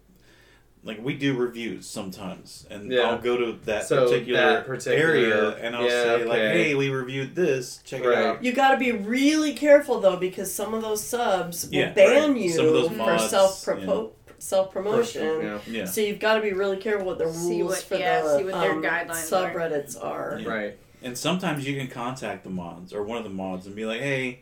like 0.84 1.04
we 1.04 1.14
do 1.14 1.36
reviews 1.36 1.86
sometimes, 1.88 2.66
and 2.70 2.92
Yeah. 2.92 3.02
I'll 3.10 3.18
go 3.18 3.36
to 3.38 3.60
that 3.66 3.86
So 3.86 4.06
particular, 4.08 4.40
that 4.40 4.66
particular- 4.66 4.98
area 5.14 5.50
and 5.58 5.76
I'll 5.76 5.84
yeah, 5.84 5.90
say 6.04 6.24
like, 6.26 6.40
"Hey, 6.40 6.74
we 6.76 6.90
reviewed 6.90 7.36
this. 7.36 7.82
Check 7.84 8.04
Right. 8.06 8.18
it 8.18 8.26
out." 8.26 8.44
You 8.44 8.54
got 8.54 8.72
to 8.72 8.78
be 8.78 8.92
really 8.94 9.54
careful 9.54 10.00
though, 10.00 10.16
because 10.16 10.54
some 10.54 10.74
of 10.74 10.82
those 10.82 11.04
subs 11.04 11.66
will 11.66 11.74
Yeah, 11.80 11.92
ban 11.94 12.32
right. 12.32 12.42
you 12.42 12.50
Some 12.52 12.68
of 12.68 12.74
those 12.74 12.88
for 12.90 12.94
mods, 12.96 13.30
self 13.30 13.68
self 14.40 14.72
promotion. 14.72 15.42
Yeah. 15.42 15.60
Yeah. 15.68 15.86
So 15.86 16.00
you've 16.00 16.20
got 16.20 16.36
to 16.36 16.42
be 16.42 16.54
really 16.54 16.78
careful 16.78 17.06
what 17.08 17.18
the 17.18 17.26
rules 17.28 17.72
what- 17.72 17.84
for 17.84 17.96
yeah, 17.96 18.22
the 18.22 18.38
see 18.38 18.44
what 18.46 18.62
their 18.62 18.72
um, 18.72 18.82
guidelines 18.82 19.34
are. 19.34 19.54
subreddits 19.54 20.02
are. 20.02 20.40
Yeah. 20.42 20.48
Right. 20.50 20.78
And 21.04 21.18
sometimes 21.18 21.68
you 21.68 21.76
can 21.78 21.88
contact 21.88 22.46
the 22.46 22.50
mods 22.50 22.94
or 22.94 23.04
one 23.04 23.18
of 23.18 23.26
the 23.26 23.30
mods 23.30 23.66
and 23.68 23.76
be 23.76 23.86
like, 23.86 24.00
"Hey, 24.00 24.40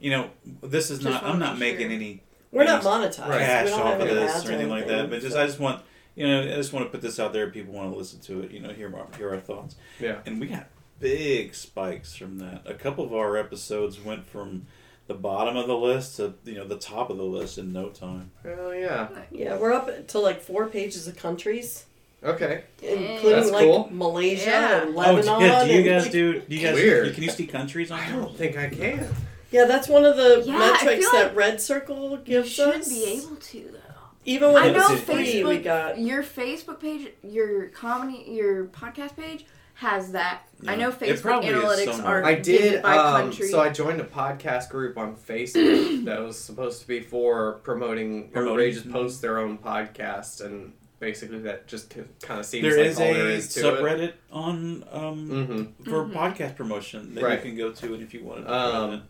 you 0.00 0.10
know, 0.10 0.30
this 0.62 0.90
is 0.90 0.98
Just 1.00 1.22
not. 1.22 1.24
I'm 1.24 1.38
not 1.38 1.58
making 1.58 1.86
sure. 1.88 1.90
any 1.92 2.22
We're 2.54 2.64
not 2.64 2.84
Any 2.86 3.06
monetized. 3.06 3.38
cash 3.38 3.64
we 3.66 3.70
don't 3.70 3.80
off 3.80 3.86
have 3.92 4.00
of 4.00 4.06
any 4.08 4.14
this 4.20 4.34
ads 4.36 4.44
or 4.48 4.52
anything 4.52 4.70
like 4.70 4.86
that. 4.86 5.10
But 5.10 5.20
just 5.20 5.34
so- 5.34 5.42
I 5.42 5.46
just 5.46 5.60
want 5.60 5.82
you 6.14 6.26
know 6.26 6.42
I 6.42 6.54
just 6.56 6.72
want 6.72 6.86
to 6.86 6.90
put 6.90 7.02
this 7.02 7.18
out 7.18 7.32
there. 7.32 7.50
People 7.50 7.74
want 7.74 7.92
to 7.92 7.98
listen 7.98 8.20
to 8.20 8.42
it. 8.42 8.50
You 8.52 8.60
know, 8.60 8.70
hear 8.70 8.94
our 8.96 9.06
hear 9.18 9.30
our 9.30 9.40
thoughts. 9.40 9.76
Yeah. 10.00 10.20
And 10.26 10.40
we 10.40 10.46
got 10.46 10.66
big 11.00 11.54
spikes 11.54 12.14
from 12.14 12.38
that. 12.38 12.62
A 12.66 12.74
couple 12.74 13.04
of 13.04 13.12
our 13.12 13.36
episodes 13.36 14.00
went 14.00 14.26
from 14.26 14.66
the 15.06 15.14
bottom 15.14 15.56
of 15.56 15.66
the 15.66 15.76
list 15.76 16.16
to 16.16 16.34
you 16.44 16.54
know 16.54 16.66
the 16.66 16.78
top 16.78 17.10
of 17.10 17.16
the 17.18 17.24
list 17.24 17.58
in 17.58 17.72
no 17.72 17.88
time. 17.90 18.30
Oh 18.46 18.70
yeah. 18.70 19.08
yeah, 19.30 19.56
we're 19.56 19.72
up 19.72 20.06
to 20.08 20.18
like 20.18 20.40
four 20.40 20.66
pages 20.66 21.06
of 21.08 21.16
countries, 21.16 21.84
Okay. 22.22 22.62
including 22.80 23.30
That's 23.40 23.50
like 23.50 23.64
cool. 23.64 23.88
Malaysia 23.92 24.48
Yeah. 24.50 24.82
and 24.82 24.90
Oh, 24.96 24.98
Lebanon. 24.98 25.40
yeah, 25.42 25.64
do 25.66 25.72
you 25.74 25.82
guys 25.82 26.02
like- 26.04 26.12
do? 26.12 26.40
Do 26.40 26.56
you 26.56 26.62
guys? 26.66 26.74
Weird. 26.74 27.12
Can 27.14 27.22
you 27.24 27.30
see 27.30 27.46
countries 27.46 27.90
on 27.90 27.98
I 28.00 28.12
don't 28.12 28.34
think 28.34 28.56
I 28.56 28.68
can. 28.68 29.08
Yeah, 29.50 29.64
that's 29.66 29.88
one 29.88 30.04
of 30.04 30.16
the 30.16 30.42
Yeah, 30.44 30.58
metrics 30.58 31.04
feel 31.04 31.12
that 31.12 31.26
like 31.28 31.36
Red 31.36 31.60
Circle 31.60 32.16
gives 32.18 32.58
us. 32.58 32.58
You 32.58 32.72
should 32.72 32.80
us. 32.80 32.88
be 32.88 33.04
able 33.04 33.36
to 33.36 33.60
though. 33.72 33.78
Even 34.26 34.52
when 34.52 34.62
I 34.62 34.66
it 34.68 34.72
know 34.72 34.88
was 34.90 35.00
free, 35.02 35.44
we 35.44 35.58
got. 35.58 35.98
Your 35.98 36.22
Facebook 36.22 36.80
page, 36.80 37.12
your 37.22 37.66
comedy, 37.68 38.24
your 38.28 38.64
podcast 38.66 39.16
page 39.16 39.44
has 39.74 40.12
that. 40.12 40.42
I 40.66 40.76
know 40.76 40.90
Facebook 40.90 41.42
analytics 41.44 42.02
are 42.02 42.24
I 42.24 42.34
did. 42.36 42.80
by 42.82 42.96
Um, 42.96 43.22
country. 43.24 43.48
so 43.48 43.60
I 43.60 43.68
joined 43.70 44.00
a 44.00 44.04
podcast 44.04 44.70
group 44.70 44.96
on 44.96 45.14
Facebook 45.16 46.04
that 46.06 46.20
was 46.22 46.38
supposed 46.38 46.80
to 46.82 46.86
be 46.88 47.00
for 47.00 47.54
promoting. 47.64 48.30
Promoting. 48.30 48.52
Everybody 48.54 48.72
just 48.72 48.90
posts 48.90 49.20
their 49.20 49.38
own 49.38 49.58
podcast, 49.58 50.42
and 50.44 50.72
basically 51.00 51.40
that 51.40 51.66
just 51.66 51.90
kind 52.22 52.40
of 52.40 52.46
seems 52.46 52.62
There 52.62 52.78
like 52.78 52.86
is 52.86 52.98
all 52.98 53.04
a 53.10 53.12
there 53.12 53.28
is 53.28 53.52
to 53.54 53.60
subreddit 53.60 54.12
on 54.32 54.84
um. 54.90 55.28
Mm-hmm. 55.28 55.90
for 55.90 56.04
Mhm. 56.06 56.12
podcast 56.14 56.56
promotion 56.56 57.14
that 57.16 57.24
Right. 57.24 57.38
you 57.44 57.50
can 57.50 57.58
go 57.58 57.72
to, 57.72 57.94
and 57.94 58.02
if 58.02 58.14
you 58.14 58.24
wanted 58.24 58.44
to 58.44 58.52
Um, 58.54 58.70
promote 58.70 58.94
it. 58.94 59.00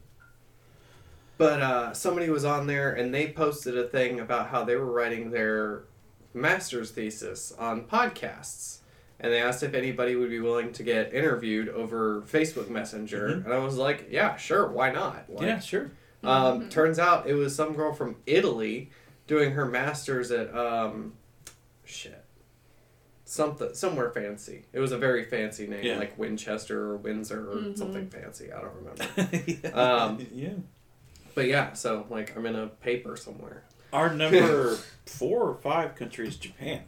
But 1.37 1.61
uh, 1.63 1.93
somebody 1.95 2.29
was 2.31 2.45
on 2.45 2.67
there 2.67 2.93
and 2.93 3.13
they 3.13 3.29
posted 3.33 3.77
a 3.77 3.85
thing 3.89 4.21
about 4.21 4.49
how 4.49 4.65
they 4.65 4.77
were 4.77 4.91
writing 4.91 5.31
their 5.31 5.83
master's 6.33 6.91
thesis 6.93 7.53
on 7.59 7.85
podcasts. 7.85 8.79
And 9.21 9.33
they 9.33 9.41
asked 9.41 9.63
if 9.63 9.75
anybody 9.75 10.17
would 10.17 10.31
be 10.31 10.41
willing 10.41 10.73
to 10.73 10.83
get 10.83 11.15
interviewed 11.15 11.69
over 11.69 12.23
Facebook 12.23 12.69
Messenger. 12.69 13.29
Mhm. 13.29 13.45
And 13.47 13.55
I 13.55 13.59
was 13.59 13.77
like, 13.77 14.09
yeah, 14.11 14.37
sure, 14.37 14.69
why 14.69 14.91
not? 14.93 15.25
Like, 15.29 15.47
yeah, 15.47 15.59
sure. 15.61 15.91
Um, 16.23 16.69
turns 16.71 16.99
out 16.99 17.27
it 17.29 17.35
was 17.35 17.55
some 17.55 17.75
girl 17.75 17.93
from 17.93 18.17
Italy 18.27 18.91
doing 19.27 19.53
her 19.53 19.65
master's 19.67 20.31
at 20.31 20.55
um, 20.57 21.15
shit, 21.85 22.25
something 23.25 23.75
somewhere 23.75 24.11
fancy. 24.11 24.65
It 24.73 24.81
was 24.81 24.93
a 24.93 24.99
very 24.99 25.25
fancy 25.25 25.67
name, 25.67 25.85
Yeah. 25.85 25.99
like 25.99 26.19
Winchester 26.19 26.91
or 26.91 26.97
Windsor 26.97 27.51
or 27.51 27.57
Mhm. 27.57 27.79
something 27.79 28.09
fancy. 28.09 28.53
I 28.53 28.61
don't 28.61 28.75
remember. 28.75 29.45
yeah. 29.47 29.69
Um, 29.71 30.27
yeah. 30.33 30.49
But 31.35 31.47
yeah, 31.47 31.73
so 31.73 32.07
like 32.11 32.37
I'm 32.37 32.47
in 32.47 32.57
a 32.57 32.67
paper 32.67 33.17
somewhere. 33.17 33.65
Our 33.93 34.13
number 34.13 34.77
four 35.07 35.49
or 35.49 35.55
five 35.55 35.95
country 35.95 36.27
is 36.27 36.37
Japan. 36.37 36.81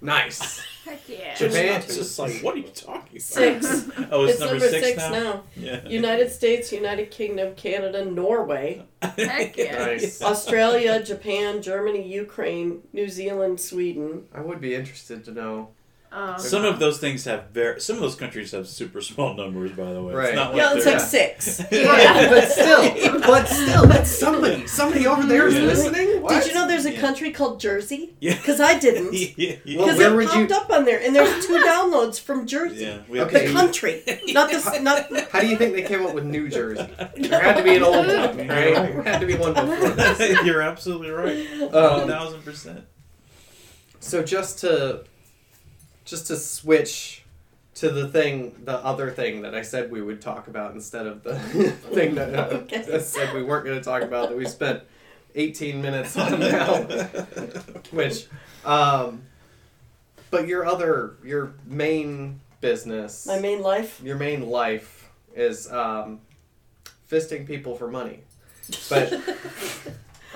Nice. 0.00 0.62
Heck 0.84 1.08
yeah. 1.08 1.34
Japan. 1.34 1.80
It's 1.82 1.96
just 1.96 2.18
like, 2.18 2.40
what 2.42 2.54
are 2.54 2.58
you 2.58 2.64
talking 2.68 3.16
about? 3.16 3.22
Six. 3.22 3.90
Oh, 4.10 4.24
it's, 4.24 4.32
It's 4.34 4.40
number, 4.40 4.54
number 4.54 4.68
six, 4.68 4.86
six 4.86 4.98
now? 4.98 5.10
now. 5.10 5.42
Yeah. 5.56 5.88
United 5.88 6.30
States, 6.30 6.70
United 6.70 7.10
Kingdom, 7.10 7.54
Canada, 7.54 8.04
Norway, 8.04 8.84
Heck 9.02 9.56
yeah. 9.56 9.86
Nice. 9.86 10.22
Australia, 10.22 11.02
Japan, 11.02 11.62
Germany, 11.62 12.06
Ukraine, 12.06 12.82
New 12.92 13.08
Zealand, 13.08 13.58
Sweden. 13.60 14.26
I 14.34 14.40
would 14.42 14.60
be 14.60 14.74
interested 14.74 15.24
to 15.24 15.32
know. 15.32 15.70
Um, 16.18 16.38
Some 16.38 16.64
of 16.64 16.78
those 16.78 16.96
things 16.98 17.26
have 17.26 17.50
very. 17.50 17.78
Some 17.78 17.96
of 17.96 18.00
those 18.02 18.14
countries 18.14 18.52
have 18.52 18.66
super 18.66 19.02
small 19.02 19.34
numbers, 19.34 19.72
by 19.72 19.92
the 19.92 20.02
way. 20.02 20.14
Right. 20.14 20.28
It's 20.28 20.34
not 20.36 20.54
like 20.54 20.56
Yeah, 20.56 20.74
it's 20.74 20.86
like 20.86 21.00
six. 21.00 21.60
Yeah. 21.70 22.30
but 22.30 22.48
still, 22.48 23.20
but 23.20 23.46
still, 23.46 23.86
that's 23.86 24.10
somebody. 24.10 24.66
Somebody 24.66 25.06
over 25.06 25.24
there 25.26 25.46
is 25.46 25.54
Yeah. 25.56 25.60
listening. 25.60 26.22
What? 26.22 26.30
Did 26.42 26.46
you 26.48 26.54
know 26.54 26.66
there's 26.66 26.86
a 26.86 26.94
Yeah. 26.94 27.00
country 27.02 27.32
called 27.32 27.60
Jersey? 27.60 28.14
Yeah. 28.18 28.34
Because 28.34 28.60
I 28.62 28.78
didn't. 28.78 29.12
yeah, 29.12 29.28
yeah. 29.36 29.76
Well, 29.76 29.88
Because 29.88 30.00
it 30.00 30.26
popped 30.30 30.50
you- 30.50 30.56
up 30.56 30.70
on 30.70 30.86
there, 30.86 31.00
and 31.02 31.14
there's 31.14 31.46
two 31.46 31.58
downloads 31.58 32.18
from 32.18 32.46
Jersey. 32.46 32.84
yeah. 32.84 32.98
We 33.10 33.18
have 33.18 33.28
Okay. 33.28 33.48
The 33.48 33.52
country, 33.52 34.02
not 34.28 34.50
the 34.50 34.80
not. 34.80 35.28
How 35.32 35.40
do 35.40 35.48
you 35.48 35.56
think 35.58 35.74
they 35.74 35.82
came 35.82 36.06
up 36.06 36.14
with 36.14 36.24
New 36.24 36.48
Jersey? 36.48 36.88
There 37.18 37.42
had 37.42 37.58
to 37.58 37.62
be 37.62 37.76
an 37.76 37.82
old 37.82 38.06
one, 38.06 38.16
right? 38.16 38.46
There 38.48 39.02
had 39.02 39.20
to 39.20 39.26
be 39.26 39.34
one 39.34 39.52
before 39.52 39.90
this. 39.90 40.18
You're 40.46 40.62
absolutely 40.62 41.10
right. 41.10 41.46
Um, 41.60 41.98
One 42.00 42.08
thousand 42.08 42.42
percent. 42.42 42.84
So 44.00 44.22
just 44.22 44.60
to 44.60 45.04
just 46.06 46.26
to 46.28 46.36
switch 46.36 47.22
to 47.74 47.90
the 47.90 48.08
thing, 48.08 48.56
the 48.64 48.78
other 48.82 49.10
thing 49.10 49.42
that 49.42 49.54
I 49.54 49.60
said 49.60 49.90
we 49.90 50.00
would 50.00 50.22
talk 50.22 50.48
about 50.48 50.72
instead 50.72 51.06
of 51.06 51.22
the 51.22 51.38
thing 51.92 52.14
that 52.14 52.34
uh, 52.34 52.42
Okay. 52.54 52.84
I 52.94 52.98
said 52.98 53.34
we 53.34 53.42
weren't 53.42 53.66
going 53.66 53.76
to 53.76 53.84
talk 53.84 54.00
about 54.02 54.30
that 54.30 54.38
we 54.38 54.46
spent 54.46 54.82
18 55.34 55.82
minutes 55.82 56.16
on 56.16 56.40
now, 56.40 56.80
which, 57.90 58.26
um, 58.64 59.20
but 60.30 60.46
your 60.48 60.64
other 60.64 61.16
your 61.22 61.52
main 61.66 62.40
business, 62.62 63.26
My 63.26 63.38
main 63.38 63.60
life. 63.60 64.00
your 64.02 64.16
main 64.16 64.48
life 64.48 65.10
is 65.34 65.70
um, 65.70 66.20
fisting 67.10 67.46
people 67.46 67.76
for 67.76 67.88
money, 67.88 68.20
but. 68.88 69.12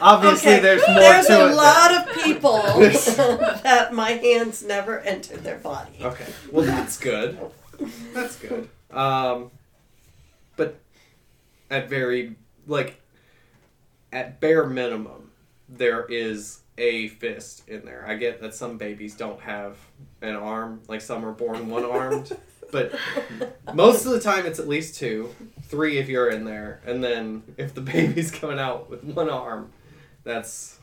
Obviously, 0.01 0.53
Okay, 0.53 0.61
there's 0.61 0.87
more 0.89 0.99
There's 0.99 1.27
to 1.27 1.53
a 1.53 1.55
lot 1.55 1.95
of 1.95 2.23
people 2.23 2.57
that 3.63 3.91
my 3.93 4.11
hands 4.13 4.63
never 4.63 5.01
entered 5.01 5.43
their 5.45 5.59
body. 5.59 5.99
Okay. 6.01 6.27
Well, 6.51 6.65
that's 6.65 6.99
good. 6.99 7.39
That's 8.13 8.37
good. 8.37 8.69
Um, 8.91 9.51
but 10.57 10.81
at 11.71 11.89
very 11.89 12.37
like 12.67 13.01
at 14.13 14.41
bare 14.41 14.67
minimum, 14.67 15.31
there 15.69 16.05
is 16.07 16.61
a 16.79 17.09
fist 17.09 17.69
in 17.69 17.85
there. 17.85 18.05
I 18.07 18.17
get 18.17 18.41
that 18.41 18.55
some 18.55 18.79
babies 18.79 19.15
don't 19.15 19.41
have 19.41 19.77
an 20.23 20.35
arm, 20.35 20.81
like 20.89 21.01
some 21.01 21.25
are 21.25 21.33
born 21.33 21.69
one 21.69 21.85
armed, 21.85 22.37
but 22.73 22.95
most 23.75 24.07
of 24.07 24.13
the 24.13 24.21
time 24.21 24.47
it's 24.47 24.59
at 24.59 24.67
least 24.67 24.97
two, 24.97 25.35
three 25.65 25.99
if 25.99 26.09
you're 26.09 26.31
in 26.31 26.45
there, 26.45 26.81
and 26.87 27.05
then 27.05 27.43
if 27.57 27.75
the 27.75 27.81
baby's 27.83 28.31
coming 28.31 28.59
out 28.59 28.89
with 28.91 29.05
one 29.05 29.29
arm, 29.29 29.71
that's 30.25 30.79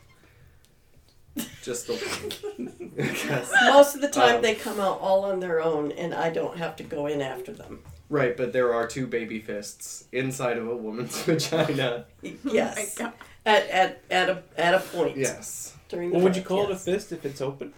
just 1.62 1.88
a. 1.88 1.94
I 1.94 3.02
guess. 3.02 3.52
Most 3.64 3.94
of 3.94 4.00
the 4.00 4.08
time, 4.08 4.36
Um, 4.36 4.42
they 4.42 4.54
come 4.54 4.80
out 4.80 4.98
all 5.00 5.24
on 5.24 5.40
their 5.40 5.60
own, 5.60 5.92
and 5.92 6.14
I 6.14 6.30
don't 6.30 6.56
have 6.58 6.76
to 6.76 6.82
go 6.82 7.06
in 7.06 7.20
after 7.20 7.52
them. 7.52 7.80
Right, 8.10 8.36
but 8.36 8.52
there 8.52 8.72
are 8.74 8.86
two 8.86 9.06
baby 9.06 9.38
fists 9.38 10.04
inside 10.12 10.56
of 10.56 10.66
a 10.66 10.76
woman's 10.76 11.20
vagina. 11.22 12.06
Yes, 12.44 12.96
Oh 13.00 13.12
at 13.46 13.68
at 13.68 14.00
at 14.10 14.28
a 14.30 14.42
at 14.56 14.74
a 14.74 14.80
point. 14.80 15.16
Yes. 15.16 15.74
During 15.88 16.10
the 16.10 16.16
Well, 16.16 16.24
would 16.24 16.36
you 16.36 16.42
birth, 16.42 16.48
call 16.48 16.64
it 16.64 16.70
a 16.72 16.76
fist 16.76 17.12
if 17.12 17.24
it's 17.24 17.40
open? 17.40 17.72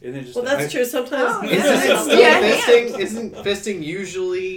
Isn't 0.00 0.20
it 0.20 0.22
just 0.24 0.36
Well, 0.36 0.44
a- 0.46 0.48
that's 0.56 0.72
true. 0.72 0.84
Sometimes 0.86 1.36
Oh, 1.36 1.44
Isn't 1.44 1.58
Yeah. 1.58 1.74
it 1.94 1.98
still 2.00 2.18
Yeah, 2.18 2.40
fisting? 2.40 2.98
Isn't 2.98 3.34
fisting 3.34 3.82
usually 3.84 4.56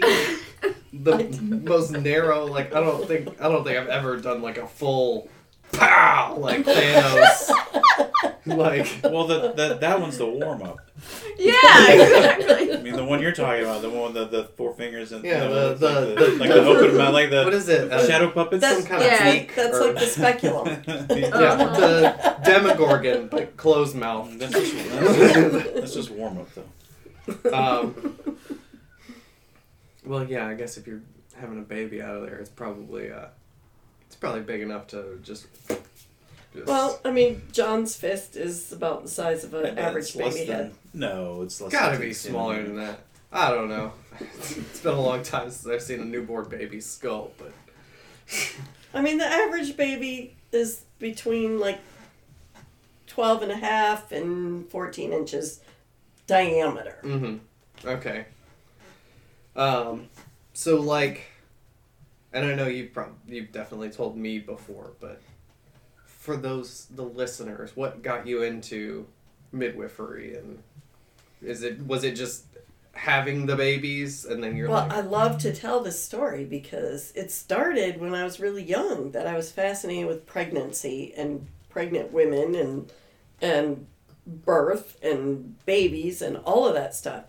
the 0.94 1.38
most 1.42 1.92
narrow? 1.92 2.46
Like 2.46 2.74
I 2.74 2.80
don't 2.80 3.06
think 3.08 3.30
I 3.42 3.50
don't 3.50 3.64
think 3.66 3.78
I've 3.78 3.90
ever 3.90 4.18
done 4.18 4.42
like 4.42 4.58
a 4.58 4.68
full 4.68 5.28
pow 5.74 6.36
like 6.38 6.64
Thanos. 6.66 7.50
like 8.46 8.88
Well, 9.04 9.26
the, 9.28 9.54
the, 9.54 9.78
that 9.80 10.00
one's 10.02 10.18
the 10.18 10.26
warm 10.26 10.62
up. 10.64 10.78
Yeah, 11.38 11.54
exactly. 11.92 12.74
I 12.74 12.82
mean, 12.82 12.96
the 12.96 13.04
one 13.04 13.22
you're 13.22 13.32
talking 13.32 13.64
about, 13.64 13.82
the 13.82 13.90
one 13.90 14.14
with 14.14 14.32
the, 14.32 14.38
the 14.38 14.44
four 14.56 14.74
fingers 14.74 15.12
and 15.12 15.24
Yeah, 15.24 15.44
you 15.44 15.50
the- 15.50 15.56
know, 15.56 15.76
the- 15.76 15.90
like 15.90 16.16
the- 16.18 16.38
like 16.38 16.50
the 16.50 16.64
open 16.66 16.98
mouth, 16.98 17.14
like 17.14 17.30
the 17.30 17.44
what 17.44 17.54
is 17.54 17.68
it? 17.70 17.92
Uh, 17.92 18.06
shadow 18.08 18.30
puppets. 18.32 18.66
Some 18.68 18.84
kind 18.84 19.02
of 19.04 19.08
Yeah. 19.12 19.46
That's 19.56 19.78
or- 19.78 19.88
like 19.88 19.96
the 19.96 20.06
speculum. 20.08 20.68
yeah, 20.68 21.56
the 21.56 22.36
Demogorgon, 22.46 23.28
but 23.30 23.56
closed 23.58 23.96
mouth. 23.96 24.30
That's 24.38 24.52
just, 24.54 24.76
that's, 24.90 25.74
that's 25.74 25.94
just 25.94 26.12
warm 26.12 26.38
up 26.40 26.48
though. 26.54 27.54
Um, 27.54 28.18
well, 30.06 30.26
yeah, 30.26 30.48
I 30.48 30.54
guess 30.56 30.78
if 30.78 30.86
you're 30.86 31.02
having 31.40 31.58
a 31.60 31.64
baby 31.64 32.02
out 32.02 32.16
of 32.16 32.24
there, 32.24 32.36
it's 32.38 32.50
probably 32.50 33.12
uh, 33.12 33.28
it's 34.14 34.20
probably 34.20 34.42
big 34.42 34.62
enough 34.62 34.86
to 34.86 35.18
just. 35.24 35.48
just 35.68 36.68
Well, 36.68 37.00
I 37.04 37.10
mean, 37.10 37.42
John's 37.52 37.96
fist 37.96 38.36
is 38.36 38.72
about 38.72 39.02
the 39.02 39.10
size 39.10 39.44
of 39.44 39.56
an 39.56 39.76
average 39.76 40.16
baby 40.16 40.46
than- 40.46 40.56
head. 40.56 40.74
No, 40.94 41.42
it's 41.42 41.60
less. 41.60 41.72
gotta 41.72 41.94
than 41.94 42.02
be 42.02 42.08
10 42.10 42.14
smaller 42.14 42.62
than 42.62 42.76
that. 42.76 43.00
I 43.32 43.50
don't 43.50 43.70
know. 43.70 43.92
it's 44.20 44.82
been 44.82 44.94
a 44.94 45.02
long 45.02 45.24
time 45.24 45.50
since 45.50 45.66
I've 45.66 45.82
seen 45.82 46.00
a 46.00 46.06
newborn 46.06 46.48
baby's 46.48 46.86
skull, 46.86 47.32
but 47.40 47.52
I 48.94 49.02
mean, 49.02 49.18
the 49.18 49.26
average 49.26 49.76
baby 49.76 50.36
is 50.52 50.84
between 51.00 51.60
like 51.60 51.80
12 53.08 53.42
and 53.42 53.52
a 53.52 53.58
half 53.58 54.12
and 54.12 54.70
14 54.70 55.12
inches 55.12 55.60
diameter. 56.28 57.00
mm-hmm. 57.04 57.88
Okay. 57.88 58.26
Um, 59.56 60.10
so 60.54 60.80
like, 60.80 61.24
and 62.34 62.46
I 62.46 62.56
know 62.56 62.68
you've 62.68 62.94
prob- 62.94 63.18
you've 63.28 63.52
definitely 63.52 63.90
told 63.90 64.18
me 64.18 64.40
before, 64.40 64.92
but 65.00 65.22
for 66.06 66.36
those 66.36 66.88
the 66.96 67.04
listeners, 67.04 67.76
what 67.76 68.02
got 68.02 68.26
you 68.28 68.44
into 68.44 69.06
midwifery 69.52 70.36
and 70.36 70.64
is 71.42 71.64
it 71.64 71.86
was 71.86 72.04
it 72.04 72.16
just 72.16 72.46
having 72.94 73.46
the 73.46 73.56
babies 73.56 74.26
and 74.26 74.44
then 74.44 74.56
you're 74.56 74.70
Well, 74.70 74.88
like 74.88 74.94
I 74.94 75.02
love 75.02 75.38
to 75.40 75.54
tell 75.54 75.82
this 75.82 76.02
story 76.02 76.46
because 76.46 77.12
it 77.16 77.32
started 77.32 78.00
when 78.00 78.14
I 78.14 78.24
was 78.24 78.40
really 78.40 78.64
young 78.64 79.12
that 79.12 79.26
I 79.28 79.36
was 79.36 79.52
fascinated 79.52 80.08
with 80.08 80.26
pregnancy 80.26 81.14
and 81.16 81.48
pregnant 81.70 82.12
women 82.12 82.56
and 82.56 82.92
and 83.42 83.88
birth 84.26 84.98
and 85.04 85.64
babies 85.66 86.22
and 86.22 86.38
all 86.38 86.68
of 86.68 86.76
that 86.76 86.96
stuff. 86.96 87.26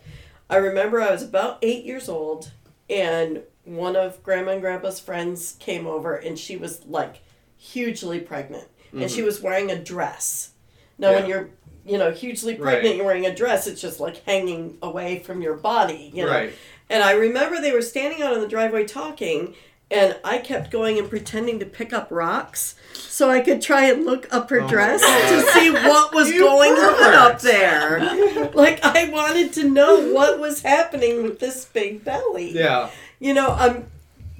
I 0.48 0.56
remember 0.56 1.00
I 1.00 1.10
was 1.10 1.22
about 1.22 1.58
8 1.62 1.84
years 1.84 2.08
old 2.08 2.52
and 2.88 3.42
one 3.64 3.96
of 3.96 4.22
grandma 4.22 4.52
and 4.52 4.60
grandpa's 4.60 5.00
friends 5.00 5.56
came 5.58 5.86
over 5.86 6.14
and 6.16 6.38
she 6.38 6.56
was 6.56 6.84
like 6.86 7.16
hugely 7.56 8.20
pregnant 8.20 8.68
and 8.92 9.10
she 9.10 9.22
was 9.22 9.40
wearing 9.40 9.70
a 9.72 9.82
dress. 9.82 10.50
Now 10.98 11.10
when 11.12 11.22
Mm-hmm. 11.22 11.30
You're 11.30 11.48
you 11.86 11.98
know, 11.98 12.10
hugely 12.12 12.54
pregnant, 12.54 12.84
Right. 12.86 12.96
you're 12.96 13.04
wearing 13.04 13.26
a 13.26 13.34
dress, 13.34 13.66
it's 13.66 13.80
just 13.80 14.00
like 14.00 14.24
hanging 14.24 14.78
away 14.82 15.18
from 15.18 15.42
your 15.42 15.54
body, 15.54 16.10
you 16.14 16.24
know. 16.24 16.30
right 16.30 16.52
And 16.88 17.02
I 17.02 17.12
remember 17.12 17.60
they 17.60 17.72
were 17.72 17.82
standing 17.82 18.22
out 18.22 18.32
on 18.32 18.40
the 18.40 18.48
driveway 18.48 18.84
talking, 18.86 19.54
and 19.90 20.16
I 20.24 20.38
kept 20.38 20.70
going 20.70 20.98
and 20.98 21.10
pretending 21.10 21.58
to 21.58 21.66
pick 21.66 21.92
up 21.92 22.08
rocks 22.10 22.74
so 22.94 23.28
I 23.30 23.40
could 23.40 23.60
try 23.60 23.84
and 23.90 24.06
look 24.06 24.26
up 24.32 24.48
her 24.48 24.62
Oh 24.62 24.68
dress 24.68 25.02
to 25.02 25.42
see 25.52 25.70
what 25.70 26.14
was 26.14 26.30
going 26.32 26.72
on 26.72 27.14
up 27.14 27.40
there. 27.42 28.50
Like 28.54 28.82
I 28.82 29.08
wanted 29.10 29.52
to 29.54 29.68
know 29.68 30.10
what 30.12 30.38
was 30.40 30.62
happening 30.62 31.22
with 31.22 31.38
this 31.38 31.64
big 31.66 32.02
belly. 32.04 32.52
yeah 32.52 32.88
You 33.24 33.32
know, 33.32 33.52
um, 33.58 33.86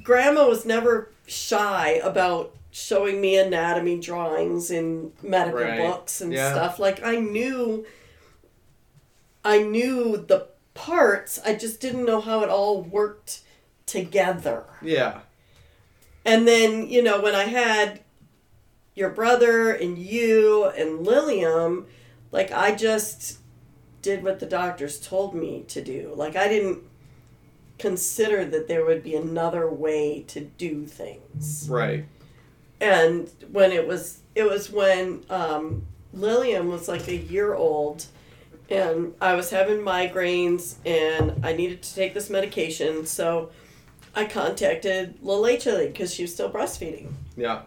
Grandma 0.03 0.47
was 0.47 0.67
never 0.67 1.11
shy 1.27 1.93
about 2.05 2.55
showing 2.71 3.19
me 3.19 3.39
anatomy 3.39 3.99
drawings 3.99 4.71
in 4.71 5.13
medical 5.23 5.61
Right. 5.61 5.79
books 5.79 6.21
and 6.21 6.35
Yeah. 6.35 6.53
stuff. 6.53 6.79
Like 6.79 7.03
I 7.03 7.17
knew, 7.17 7.87
I 9.43 9.63
knew 9.63 10.19
the 10.19 10.49
parts. 10.75 11.41
I 11.47 11.55
just 11.55 11.81
didn't 11.81 12.05
know 12.05 12.21
how 12.21 12.43
it 12.43 12.51
all 12.51 12.83
worked 12.83 13.41
together. 13.87 14.65
yeah 14.83 15.21
And 16.27 16.47
then, 16.47 16.87
you 16.87 17.03
know, 17.03 17.23
when 17.23 17.35
I 17.35 17.45
had 17.45 18.01
your 18.95 19.09
brother 19.09 19.71
and 19.71 19.97
you 19.97 20.65
and 20.67 21.07
Lillian, 21.07 21.87
like 22.33 22.53
I 22.53 22.75
just 22.75 23.39
did 24.03 24.23
what 24.23 24.41
the 24.41 24.47
doctors 24.47 25.01
told 25.01 25.35
me 25.35 25.65
to 25.69 25.81
do. 25.83 26.13
Like 26.15 26.37
I 26.37 26.49
didn't 26.49 26.83
consider 27.79 28.45
that 28.45 28.69
there 28.69 28.85
would 28.85 29.03
be 29.03 29.15
another 29.15 29.69
way 29.69 30.25
to 30.29 30.41
do 30.41 30.87
things. 30.87 31.67
Right. 31.69 32.05
And 32.81 33.31
when 33.51 33.73
it 33.73 33.87
was 33.87 34.21
it 34.35 34.45
was 34.45 34.71
when 34.71 35.25
um, 35.31 35.87
Lillian 36.13 36.69
was 36.69 36.89
like 36.89 37.09
a 37.09 37.17
year 37.17 37.55
old 37.55 38.07
and 38.71 39.15
I 39.21 39.35
was 39.35 39.51
having 39.51 39.79
migraines 39.79 40.77
and 40.85 41.45
I 41.45 41.53
needed 41.53 41.83
to 41.83 41.95
take 41.95 42.15
this 42.15 42.31
medication, 42.31 43.07
so 43.07 43.51
I 44.15 44.25
contacted 44.25 45.19
La 45.23 45.37
Leche 45.37 45.65
because 45.65 46.15
she 46.15 46.23
was 46.23 46.33
still 46.33 46.51
breastfeeding. 46.51 47.13
Yeah. 47.37 47.63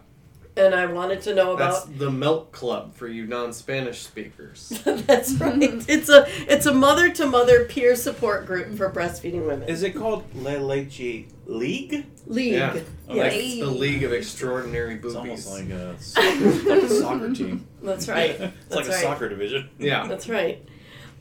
And 0.58 0.74
I 0.74 0.86
wanted 0.86 1.22
to 1.22 1.34
know 1.34 1.54
That's 1.56 1.84
about 1.84 1.98
the 1.98 2.10
Milk 2.10 2.50
Club 2.52 2.94
for 2.94 3.06
you 3.06 3.26
non-Spanish 3.26 4.00
speakers. 4.00 4.68
That's 4.84 5.32
right. 5.34 5.62
It's 5.88 6.08
a 6.08 6.26
it's 6.52 6.66
a 6.66 6.74
mother 6.74 7.10
to 7.10 7.26
mother 7.26 7.64
peer 7.64 7.94
support 7.94 8.44
group 8.46 8.76
for 8.76 8.90
breastfeeding 8.90 9.46
women. 9.46 9.68
Is 9.68 9.82
it 9.82 9.94
called 9.94 10.24
La 10.34 10.54
Leche 10.54 11.26
League? 11.46 12.06
League. 12.26 12.52
Yeah. 12.54 12.74
Oh, 13.08 13.14
Yes. 13.14 13.32
Like 13.32 13.60
the 13.72 13.78
League 13.78 14.02
of 14.02 14.12
Extraordinary 14.12 14.96
Boobies. 14.96 15.46
It's 15.46 15.48
Boobies. 15.48 16.16
almost 16.16 16.16
like 16.18 16.66
a, 16.66 16.68
like 16.74 16.82
a 16.82 16.88
soccer 16.88 17.32
team. 17.34 17.66
That's 17.82 18.08
right. 18.08 18.30
it's 18.30 18.52
That's 18.68 18.88
like 18.88 18.88
a 18.88 19.00
soccer 19.00 19.28
division. 19.28 19.70
yeah. 19.78 20.06
That's 20.06 20.28
right. 20.28 20.62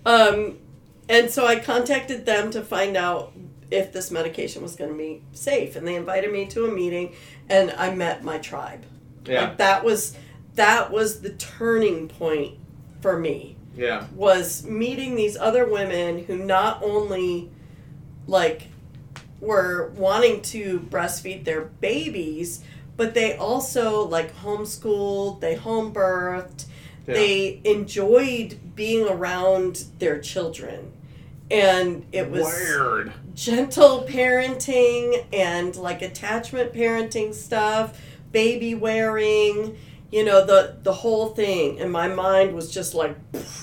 Um, 0.06 0.58
and 1.10 1.30
so 1.30 1.46
I 1.46 1.60
contacted 1.60 2.26
them 2.26 2.52
to 2.52 2.62
find 2.62 2.98
out 2.98 3.34
if 3.72 3.92
this 3.94 4.12
medication 4.12 4.62
was 4.64 4.76
going 4.76 4.92
to 4.92 4.98
be 4.98 5.22
safe, 5.34 5.76
and 5.76 5.88
they 5.88 5.96
invited 5.96 6.32
me 6.32 6.46
to 6.48 6.66
a 6.66 6.72
meeting, 6.72 7.14
and 7.50 7.72
I 7.72 7.94
met 7.94 8.24
my 8.24 8.38
tribe. 8.38 8.84
Yeah. 9.28 9.42
Like 9.50 9.58
that 9.58 9.84
was 9.84 10.16
that 10.56 10.92
was 10.92 11.22
the 11.22 11.30
turning 11.32 12.08
point 12.08 12.58
for 13.02 13.18
me. 13.20 13.56
Yeah. 13.76 14.08
was 14.16 14.66
meeting 14.66 15.16
these 15.16 15.38
other 15.38 15.64
women 15.70 16.24
who 16.24 16.36
not 16.36 16.82
only 16.82 17.52
like 18.26 18.70
were 19.40 19.92
wanting 19.96 20.42
to 20.42 20.80
breastfeed 20.80 21.44
their 21.46 21.62
babies 21.62 22.64
but 22.96 23.14
they 23.14 23.38
also 23.38 24.02
like 24.08 24.36
homeschooled 24.38 25.42
they 25.42 25.54
home 25.54 25.94
birthed 25.94 26.66
Yeah. 27.06 27.14
they 27.14 27.62
enjoyed 27.66 28.58
being 28.76 29.08
around 29.08 29.84
their 30.00 30.20
children 30.20 30.92
and 31.52 32.04
it 32.12 32.32
was 32.32 32.46
Weird. 32.46 33.14
gentle 33.36 34.06
parenting 34.10 35.24
and 35.32 35.76
like 35.76 36.02
attachment 36.02 36.74
parenting 36.74 37.34
stuff, 37.34 37.98
baby 38.32 38.76
wearing, 38.76 39.78
you 40.12 40.24
know, 40.24 40.46
the 40.46 40.78
the 40.84 40.94
whole 40.94 41.30
thing. 41.30 41.80
And 41.80 41.92
my 41.92 42.08
mind 42.08 42.54
was 42.54 42.72
just 42.72 42.94
like 42.94 43.16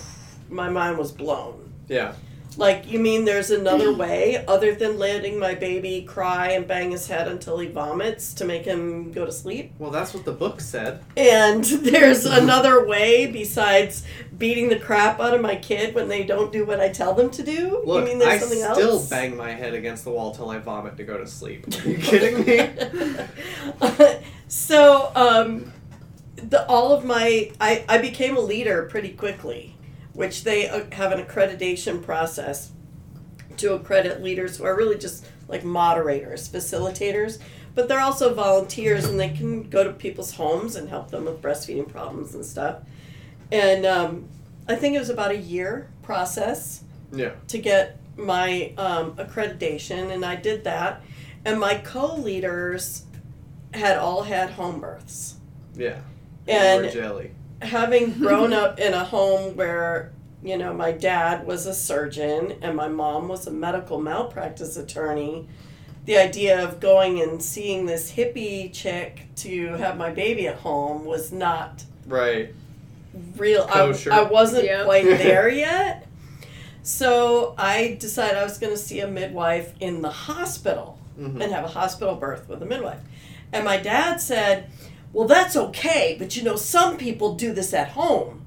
my 0.48 0.68
mind 0.68 0.98
was 0.98 1.12
blown. 1.12 1.72
Yeah. 1.88 2.14
Like, 2.56 2.90
you 2.90 2.98
mean 2.98 3.24
there's 3.24 3.50
another 3.50 3.92
way 3.96 4.44
other 4.46 4.74
than 4.74 4.98
letting 4.98 5.38
my 5.38 5.54
baby 5.54 6.02
cry 6.02 6.50
and 6.50 6.66
bang 6.66 6.90
his 6.90 7.06
head 7.06 7.28
until 7.28 7.58
he 7.58 7.68
vomits 7.68 8.34
to 8.34 8.44
make 8.44 8.64
him 8.64 9.12
go 9.12 9.24
to 9.24 9.32
sleep? 9.32 9.72
Well, 9.78 9.90
that's 9.90 10.14
what 10.14 10.24
the 10.24 10.32
book 10.32 10.60
said. 10.60 11.02
And 11.16 11.64
there's 11.82 12.24
another 12.24 12.86
way 12.86 13.26
besides 13.26 14.04
beating 14.36 14.68
the 14.68 14.78
crap 14.78 15.20
out 15.20 15.34
of 15.34 15.40
my 15.40 15.56
kid 15.56 15.94
when 15.94 16.08
they 16.08 16.24
don't 16.24 16.52
do 16.52 16.64
what 16.64 16.80
I 16.80 16.88
tell 16.88 17.14
them 17.14 17.30
to 17.30 17.42
do? 17.42 17.82
Look, 17.84 18.00
you 18.00 18.04
mean 18.04 18.18
there's 18.18 18.42
I 18.42 18.46
something 18.46 18.74
still 18.74 19.04
bang 19.08 19.36
my 19.36 19.52
head 19.52 19.74
against 19.74 20.04
the 20.04 20.10
wall 20.10 20.34
till 20.34 20.50
I 20.50 20.58
vomit 20.58 20.96
to 20.96 21.04
go 21.04 21.18
to 21.18 21.26
sleep. 21.26 21.66
Are 21.68 21.88
you 21.88 21.98
kidding 21.98 22.44
me? 22.44 22.58
so 24.54 25.10
um, 25.16 25.72
the 26.36 26.64
all 26.68 26.92
of 26.92 27.04
my 27.04 27.50
I, 27.60 27.84
I 27.88 27.98
became 27.98 28.36
a 28.36 28.40
leader 28.40 28.84
pretty 28.84 29.10
quickly 29.10 29.76
which 30.12 30.44
they 30.44 30.68
uh, 30.68 30.84
have 30.92 31.10
an 31.10 31.20
accreditation 31.24 32.00
process 32.00 32.70
to 33.56 33.74
accredit 33.74 34.22
leaders 34.22 34.56
who 34.58 34.64
are 34.64 34.76
really 34.76 34.96
just 34.96 35.26
like 35.48 35.64
moderators 35.64 36.48
facilitators 36.48 37.40
but 37.74 37.88
they're 37.88 37.98
also 38.00 38.32
volunteers 38.32 39.06
and 39.06 39.18
they 39.18 39.30
can 39.30 39.64
go 39.68 39.82
to 39.82 39.92
people's 39.92 40.34
homes 40.34 40.76
and 40.76 40.88
help 40.88 41.10
them 41.10 41.24
with 41.24 41.42
breastfeeding 41.42 41.88
problems 41.88 42.32
and 42.36 42.46
stuff 42.46 42.76
and 43.50 43.84
um, 43.84 44.28
i 44.68 44.76
think 44.76 44.94
it 44.94 45.00
was 45.00 45.10
about 45.10 45.32
a 45.32 45.36
year 45.36 45.88
process 46.02 46.84
Yeah. 47.12 47.32
to 47.48 47.58
get 47.58 47.98
my 48.16 48.72
um, 48.78 49.16
accreditation, 49.16 50.12
and 50.12 50.24
I 50.24 50.36
did 50.36 50.62
that. 50.64 51.02
And 51.44 51.58
my 51.58 51.74
co-leaders 51.74 53.02
had 53.74 53.98
all 53.98 54.22
had 54.22 54.50
home 54.50 54.80
births, 54.80 55.34
Yeah. 55.74 55.98
and 56.46 56.86
Or 56.86 56.90
jelly. 56.90 57.30
having 57.62 58.12
grown 58.18 58.52
up 58.52 58.78
in 58.78 58.94
a 58.94 59.04
home 59.04 59.56
where 59.56 60.12
you 60.42 60.56
know 60.58 60.72
my 60.74 60.92
dad 60.92 61.46
was 61.46 61.66
a 61.66 61.74
surgeon 61.74 62.54
and 62.60 62.76
my 62.76 62.88
mom 62.88 63.28
was 63.28 63.46
a 63.46 63.50
medical 63.50 63.98
malpractice 64.00 64.76
attorney 64.76 65.46
the 66.04 66.18
idea 66.18 66.62
of 66.62 66.80
going 66.80 67.18
and 67.22 67.42
seeing 67.42 67.86
this 67.86 68.12
hippie 68.12 68.70
chick 68.70 69.26
to 69.36 69.68
have 69.76 69.96
my 69.96 70.10
baby 70.10 70.46
at 70.46 70.56
home 70.56 71.06
was 71.06 71.32
not 71.32 71.82
Right. 72.06 72.52
real 73.38 73.66
Kosher. 73.66 74.12
I, 74.12 74.18
I 74.18 74.22
wasn't 74.24 74.64
Yep. 74.66 74.84
quite 74.84 75.04
there 75.26 75.48
yet 75.48 76.06
so 76.82 77.54
i 77.56 77.96
decided 77.98 78.36
i 78.36 78.44
was 78.44 78.58
going 78.58 78.72
to 78.72 78.78
see 78.78 79.00
a 79.00 79.08
midwife 79.08 79.72
in 79.80 80.02
the 80.02 80.10
hospital 80.10 80.98
Mhm. 81.18 81.40
and 81.42 81.52
have 81.52 81.64
a 81.64 81.68
hospital 81.68 82.16
birth 82.16 82.48
with 82.48 82.60
a 82.62 82.66
midwife 82.66 82.98
and 83.54 83.64
my 83.64 83.76
dad 83.78 84.20
said 84.20 84.68
well 85.12 85.26
that's 85.26 85.56
okay 85.56 86.16
but 86.18 86.36
you 86.36 86.42
know 86.42 86.56
some 86.56 86.96
people 86.98 87.34
do 87.34 87.52
this 87.52 87.72
at 87.72 87.88
home 87.90 88.44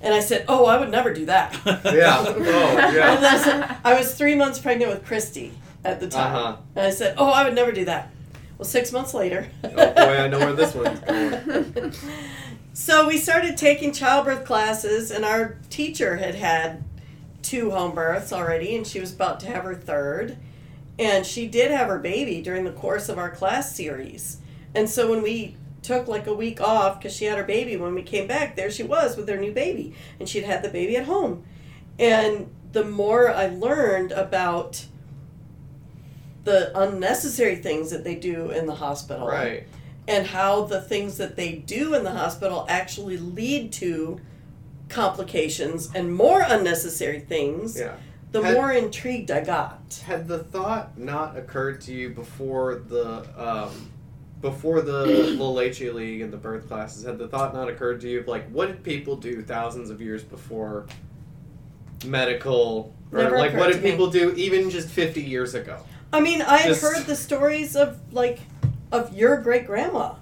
and 0.00 0.14
i 0.14 0.20
said 0.20 0.44
oh 0.48 0.64
i 0.66 0.78
would 0.78 0.90
never 0.90 1.12
do 1.12 1.26
that 1.26 1.52
Yeah. 1.84 2.24
Oh, 2.26 2.92
yeah. 2.94 3.78
i 3.84 3.94
was 3.98 4.14
three 4.14 4.34
months 4.34 4.58
pregnant 4.58 4.90
with 4.90 5.04
christy 5.04 5.52
at 5.84 6.00
the 6.00 6.08
time 6.08 6.34
Uh-huh. 6.34 6.56
and 6.76 6.86
i 6.86 6.90
said 6.90 7.14
oh 7.18 7.30
i 7.30 7.44
would 7.44 7.54
never 7.54 7.72
do 7.72 7.84
that 7.86 8.10
well 8.58 8.66
six 8.66 8.92
months 8.92 9.12
later 9.14 9.48
Oh 9.64 9.68
boy, 9.68 10.16
I 10.18 10.28
know 10.28 10.38
where 10.38 10.52
this 10.54 10.74
one's 10.74 11.00
going. 11.00 11.92
so 12.72 13.06
we 13.08 13.18
started 13.18 13.56
taking 13.56 13.92
childbirth 13.92 14.44
classes, 14.46 15.10
and 15.10 15.24
our 15.24 15.58
teacher 15.70 16.16
had 16.16 16.34
had 16.34 16.84
two 17.42 17.70
home 17.70 17.94
births 17.94 18.32
already, 18.32 18.74
and 18.76 18.86
she 18.86 18.98
was 19.00 19.12
about 19.12 19.40
to 19.40 19.46
have 19.46 19.64
her 19.64 19.74
third. 19.74 20.36
And 20.98 21.26
she 21.26 21.46
did 21.46 21.70
have 21.70 21.88
her 21.88 21.98
baby 21.98 22.40
during 22.42 22.64
the 22.64 22.72
course 22.72 23.08
of 23.08 23.18
our 23.18 23.30
class 23.30 23.74
series. 23.74 24.38
And 24.74 24.88
so 24.88 25.10
when 25.10 25.22
we 25.22 25.56
took 25.82 26.08
like 26.08 26.26
a 26.26 26.34
week 26.34 26.60
off 26.60 26.98
because 26.98 27.14
she 27.14 27.26
had 27.26 27.36
her 27.38 27.44
baby, 27.44 27.76
when 27.76 27.94
we 27.94 28.02
came 28.02 28.26
back, 28.26 28.56
there 28.56 28.70
she 28.70 28.82
was 28.82 29.16
with 29.16 29.28
her 29.28 29.36
new 29.36 29.52
baby, 29.52 29.94
and 30.18 30.28
she'd 30.28 30.44
had 30.44 30.62
the 30.62 30.68
baby 30.68 30.96
at 30.96 31.04
home. 31.04 31.44
And 31.98 32.50
the 32.72 32.84
more 32.84 33.30
I 33.30 33.46
learned 33.48 34.12
about 34.12 34.86
the 36.44 36.76
unnecessary 36.78 37.56
things 37.56 37.90
that 37.90 38.04
they 38.04 38.14
do 38.14 38.50
in 38.50 38.66
the 38.66 38.74
hospital 38.76 39.26
Right. 39.26 39.66
and 40.06 40.26
how 40.26 40.62
the 40.64 40.80
things 40.80 41.16
that 41.18 41.36
they 41.36 41.52
do 41.52 41.94
in 41.94 42.04
the 42.04 42.12
hospital 42.12 42.64
actually 42.68 43.16
lead 43.16 43.72
to 43.74 44.20
complications 44.88 45.90
and 45.94 46.14
more 46.14 46.42
unnecessary 46.46 47.18
things, 47.20 47.78
Yeah. 47.78 47.94
The 48.40 48.46
Had- 48.46 48.54
more 48.54 48.72
intrigued 48.72 49.30
I 49.30 49.44
got. 49.44 50.02
Had 50.06 50.28
the 50.28 50.38
thought 50.38 50.96
not 50.98 51.36
occurred 51.36 51.80
to 51.82 51.92
you 51.92 52.10
before 52.10 52.76
the 52.76 53.26
um, 53.36 53.90
before 54.40 54.82
the 54.82 55.06
La 55.38 55.48
Leche 55.48 55.80
League 55.80 56.20
and 56.20 56.32
the 56.32 56.36
birth 56.36 56.68
classes? 56.68 57.04
Had 57.04 57.18
the 57.18 57.28
thought 57.28 57.54
not 57.54 57.68
occurred 57.68 58.00
to 58.02 58.08
you 58.08 58.20
of 58.20 58.28
like 58.28 58.48
what 58.50 58.68
did 58.68 58.82
people 58.82 59.16
do 59.16 59.42
thousands 59.42 59.90
of 59.90 60.00
years 60.00 60.22
before 60.22 60.86
medical 62.04 62.94
or 63.12 63.18
Never 63.22 63.38
like 63.38 63.54
what 63.54 63.68
did 63.68 63.78
to 63.78 63.82
me. 63.82 63.90
people 63.90 64.08
do 64.10 64.32
even 64.34 64.70
just 64.70 64.88
fifty 64.88 65.22
years 65.22 65.54
ago? 65.54 65.78
I 66.12 66.20
mean, 66.20 66.42
I 66.42 66.58
had 66.58 66.68
Just- 66.68 66.82
heard 66.82 67.06
the 67.06 67.16
stories 67.16 67.76
of 67.76 67.98
like 68.12 68.40
of 68.92 69.14
your 69.16 69.36
great 69.40 69.66
grandma 69.66 70.14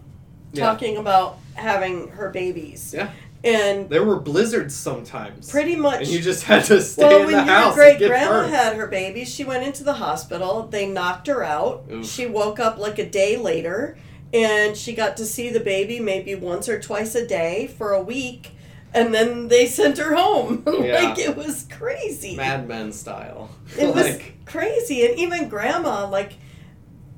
Yeah. 0.53 0.67
talking 0.67 0.97
about 0.97 1.39
having 1.55 2.09
her 2.09 2.31
babies. 2.31 2.93
Yeah. 2.97 3.11
And 3.45 3.91
There 3.91 4.03
were 4.05 4.19
blizzards 4.19 4.75
sometimes. 4.75 5.51
pretty 5.51 5.77
much 5.77 6.01
and 6.01 6.09
you 6.09 6.21
just 6.21 6.45
had 6.45 6.65
to 6.65 6.81
stay 6.81 7.05
well, 7.05 7.21
in 7.21 7.27
when 7.27 7.33
the 7.37 7.45
your 7.45 7.55
house 7.55 7.75
great 7.75 7.91
and 7.91 7.99
get 7.99 8.09
grandma 8.09 8.49
had 8.49 8.77
her 8.77 8.87
baby, 8.87 9.25
she 9.27 9.45
went 9.45 9.65
into 9.65 9.85
the 9.85 9.93
hospital. 9.95 10.67
They 10.67 10.87
knocked 10.87 11.27
her 11.27 11.45
out. 11.45 11.85
Oof. 11.93 12.07
She 12.07 12.25
woke 12.27 12.59
up 12.59 12.79
like 12.79 12.99
a 12.99 13.07
day 13.09 13.37
later, 13.37 13.99
and 14.33 14.75
she 14.77 14.95
got 14.95 15.19
to 15.19 15.27
see 15.27 15.51
the 15.51 15.61
baby 15.61 16.01
maybe 16.01 16.35
once 16.35 16.69
or 16.71 16.81
twice 16.81 17.15
a 17.15 17.27
day 17.27 17.67
for 17.67 17.93
a 17.93 18.03
week, 18.03 18.53
and 18.95 19.13
then 19.13 19.49
they 19.49 19.67
sent 19.67 19.99
her 19.99 20.15
home. 20.15 20.65
Yeah. 20.85 21.01
like 21.11 21.19
it 21.19 21.37
was 21.37 21.67
crazy. 21.71 22.37
Mad 22.37 22.67
Men 22.67 22.93
style. 22.93 23.51
It 23.79 23.95
was 23.95 24.19
crazy, 24.47 25.05
and 25.07 25.19
even 25.19 25.51
grandma, 25.51 26.09
like 26.09 26.33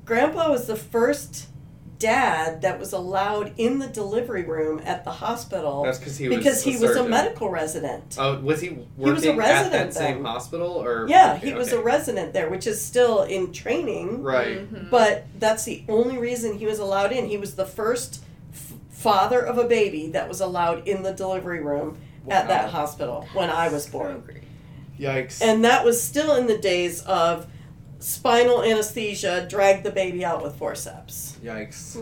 grandpa 0.05 0.49
was 0.51 0.67
the 0.67 0.75
first 0.75 1.47
dad 1.99 2.61
that 2.61 2.79
was 2.79 2.93
allowed 2.93 3.53
in 3.57 3.79
the 3.79 3.87
delivery 3.87 4.43
room 4.43 4.79
at 4.85 5.03
the 5.03 5.11
hospital 5.11 5.83
That's 5.83 5.97
because 5.97 6.17
he 6.17 6.27
was 6.29 6.37
because 6.37 6.63
he 6.63 6.77
was 6.77 6.95
a 6.95 7.07
medical 7.07 7.49
resident. 7.49 8.15
Oh, 8.19 8.39
was 8.39 8.61
he 8.61 8.69
working 8.97 9.15
was 9.15 9.25
a 9.25 9.35
resident 9.35 9.65
at 9.65 9.71
that 9.71 9.77
resident 9.85 9.93
same 9.93 10.15
then. 10.23 10.25
hospital 10.25 10.67
or? 10.71 11.07
Yeah, 11.09 11.33
okay, 11.37 11.47
he 11.47 11.53
was 11.53 11.69
okay. 11.69 11.77
a 11.81 11.83
resident 11.83 12.33
there, 12.33 12.49
which 12.49 12.67
is 12.67 12.83
still 12.83 13.23
in 13.23 13.51
training. 13.51 14.21
Right. 14.21 14.71
Mhm. 14.71 14.89
But 14.91 15.25
that's 15.39 15.63
the 15.65 15.83
only 15.89 16.17
reason 16.17 16.57
he 16.57 16.65
was 16.65 16.79
allowed 16.79 17.11
in. 17.11 17.25
He 17.27 17.37
was 17.37 17.55
the 17.55 17.65
first 17.65 18.21
f- 18.53 18.73
father 18.91 19.39
of 19.41 19.57
a 19.57 19.63
baby 19.63 20.09
that 20.11 20.27
was 20.29 20.39
allowed 20.39 20.87
in 20.87 21.01
the 21.03 21.13
delivery 21.13 21.61
room 21.61 21.97
at 22.29 22.47
that 22.49 22.65
Wow. 22.65 22.71
hospital 22.71 23.25
when 23.33 23.49
I 23.49 23.69
was 23.69 23.87
born. 23.87 24.21
great. 24.25 24.43
Yikes. 24.99 25.41
And 25.41 25.63
that 25.63 25.85
was 25.85 26.01
still 26.01 26.35
in 26.35 26.47
the 26.47 26.57
days 26.57 27.01
of 27.03 27.47
spinal 27.99 28.63
anesthesia, 28.63 29.47
drag 29.49 29.83
the 29.83 29.91
baby 29.91 30.23
out 30.25 30.43
with 30.43 30.55
forceps. 30.55 31.37
Yikes. 31.43 31.97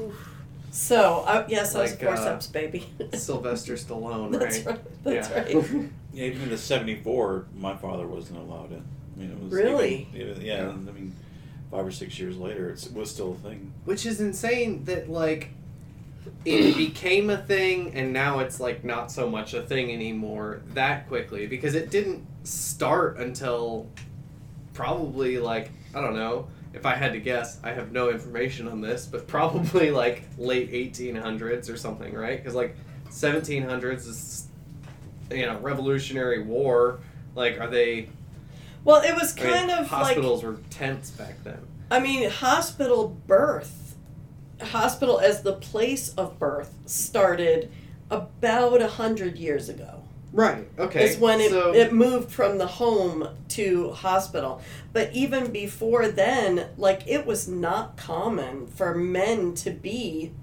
So, 0.71 1.21
uh, 1.25 1.45
yes, 1.47 1.73
I 1.75 1.83
was 1.83 1.91
a 1.91 1.95
Like, 1.95 2.03
uh, 2.03 2.07
forceps 2.15 2.47
baby. 2.47 2.85
Sylvester 3.13 3.73
Stallone, 3.75 4.37
That's 4.37 4.57
right? 4.59 4.75
right. 4.75 5.03
That's 5.03 5.29
yeah. 5.29 5.59
right. 5.59 5.89
Yeah, 6.15 6.27
even 6.27 6.43
in 6.43 6.49
the 6.49 6.57
'74, 6.57 7.45
my 7.57 7.75
father 7.75 8.07
wasn't 8.07 8.39
allowed 8.39 8.71
in. 8.71 8.81
I 9.15 9.19
mean, 9.19 9.31
it 9.31 9.43
was 9.43 9.51
Really? 9.51 10.07
even- 10.15 10.29
even- 10.31 10.41
yeah, 10.45 10.69
I 10.69 10.73
mean, 10.93 11.13
five 11.69 11.85
or 11.85 11.91
six 11.91 12.17
years 12.17 12.37
later, 12.37 12.69
it's, 12.69 12.85
it 12.85 12.93
was 12.93 13.11
still 13.11 13.33
a 13.33 13.35
thing. 13.49 13.73
Which 13.83 14.05
is 14.05 14.21
insane 14.21 14.85
that 14.85 15.09
like 15.09 15.49
it 16.45 16.77
became 16.77 17.29
a 17.29 17.37
thing 17.37 17.93
and 17.95 18.13
now 18.13 18.39
it's 18.39 18.61
like 18.61 18.85
not 18.85 19.11
so 19.11 19.29
much 19.29 19.53
a 19.53 19.61
thing 19.61 19.91
anymore 19.91 20.61
that 20.73 21.07
quickly 21.09 21.47
because 21.47 21.75
it 21.75 21.91
didn't 21.91 22.25
start 22.45 23.17
until 23.17 23.87
probably 24.73 25.37
like 25.37 25.69
I 25.95 26.01
don't 26.01 26.15
know. 26.15 26.47
If 26.73 26.85
I 26.85 26.95
had 26.95 27.13
to 27.13 27.19
guess 27.19 27.57
I 27.63 27.71
have 27.71 27.91
no 27.91 28.09
information 28.09 28.67
on 28.67 28.81
this 28.81 29.05
but 29.05 29.27
probably 29.27 29.91
like 29.91 30.23
late 30.37 30.71
1800s 30.71 31.71
or 31.71 31.77
something 31.77 32.13
right? 32.13 32.37
Because 32.37 32.53
like 32.53 32.75
1700s 33.09 34.07
is 34.07 34.47
you 35.31 35.45
know 35.45 35.57
Revolutionary 35.59 36.43
War. 36.43 36.99
Like 37.33 37.59
are 37.59 37.67
they 37.69 38.09
Well, 38.83 39.01
it 39.01 39.15
was 39.15 39.37
I 39.39 39.43
mean, 39.43 39.53
kind 39.53 39.71
of 39.71 39.79
like 39.79 39.87
hospitals 39.87 40.43
were 40.43 40.57
tents 40.69 41.11
back 41.11 41.43
then. 41.43 41.59
I 41.89 41.99
mean, 41.99 42.29
hospital 42.29 43.17
birth, 43.27 43.95
hospital 44.59 45.19
as 45.19 45.43
the 45.43 45.53
place 45.53 46.13
of 46.15 46.39
birth 46.39 46.73
started 46.85 47.71
about 48.09 48.81
a 48.81 48.87
hundred 48.87 49.37
years 49.37 49.69
ago. 49.69 50.04
Right 50.33 50.67
okay 50.77 51.05
Is 51.05 51.17
when 51.17 51.39
it, 51.39 51.51
so, 51.51 51.73
it 51.73 51.93
moved 51.93 52.31
from 52.31 52.57
the 52.57 52.67
home 52.67 53.27
to 53.49 53.91
hospital. 53.91 54.61
But 54.93 55.13
even 55.13 55.51
before 55.51 56.07
then, 56.09 56.67
like 56.77 57.03
it 57.07 57.25
was 57.25 57.47
not 57.47 57.97
common 57.97 58.67
for 58.67 58.93
men 58.93 59.55
to 59.55 59.71
be 59.71 60.33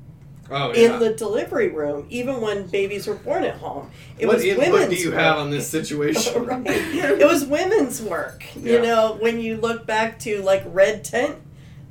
oh, 0.51 0.73
yeah. 0.73 0.95
in 0.95 1.01
the 1.01 1.12
delivery 1.14 1.68
room, 1.68 2.07
even 2.11 2.40
when 2.40 2.66
babies 2.66 3.07
were 3.07 3.14
born 3.14 3.45
at 3.45 3.57
home. 3.57 3.90
It 4.18 4.27
what 4.27 4.37
was 4.37 4.45
input 4.45 4.73
women's 4.73 4.97
do 4.97 5.03
you 5.03 5.11
work. 5.11 5.21
have 5.21 5.38
on 5.38 5.51
this 5.51 5.68
situation? 5.68 6.45
right. 6.47 6.66
It 6.66 7.27
was 7.27 7.45
women's 7.45 8.01
work. 8.01 8.45
You 8.57 8.81
know, 8.81 9.16
when 9.21 9.38
you 9.40 9.57
look 9.57 9.87
back 9.87 10.18
to 10.21 10.40
like 10.42 10.62
red 10.66 11.05
tent 11.05 11.37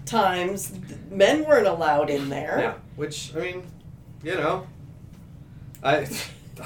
times, 0.06 0.73
men 1.10 1.45
weren't 1.45 1.67
allowed 1.67 2.10
in 2.10 2.30
there. 2.30 2.58
Yeah, 2.60 2.73
which 2.95 3.36
I 3.36 3.39
mean, 3.39 3.63
you 4.23 4.36
know, 4.36 4.67
I 5.84 6.08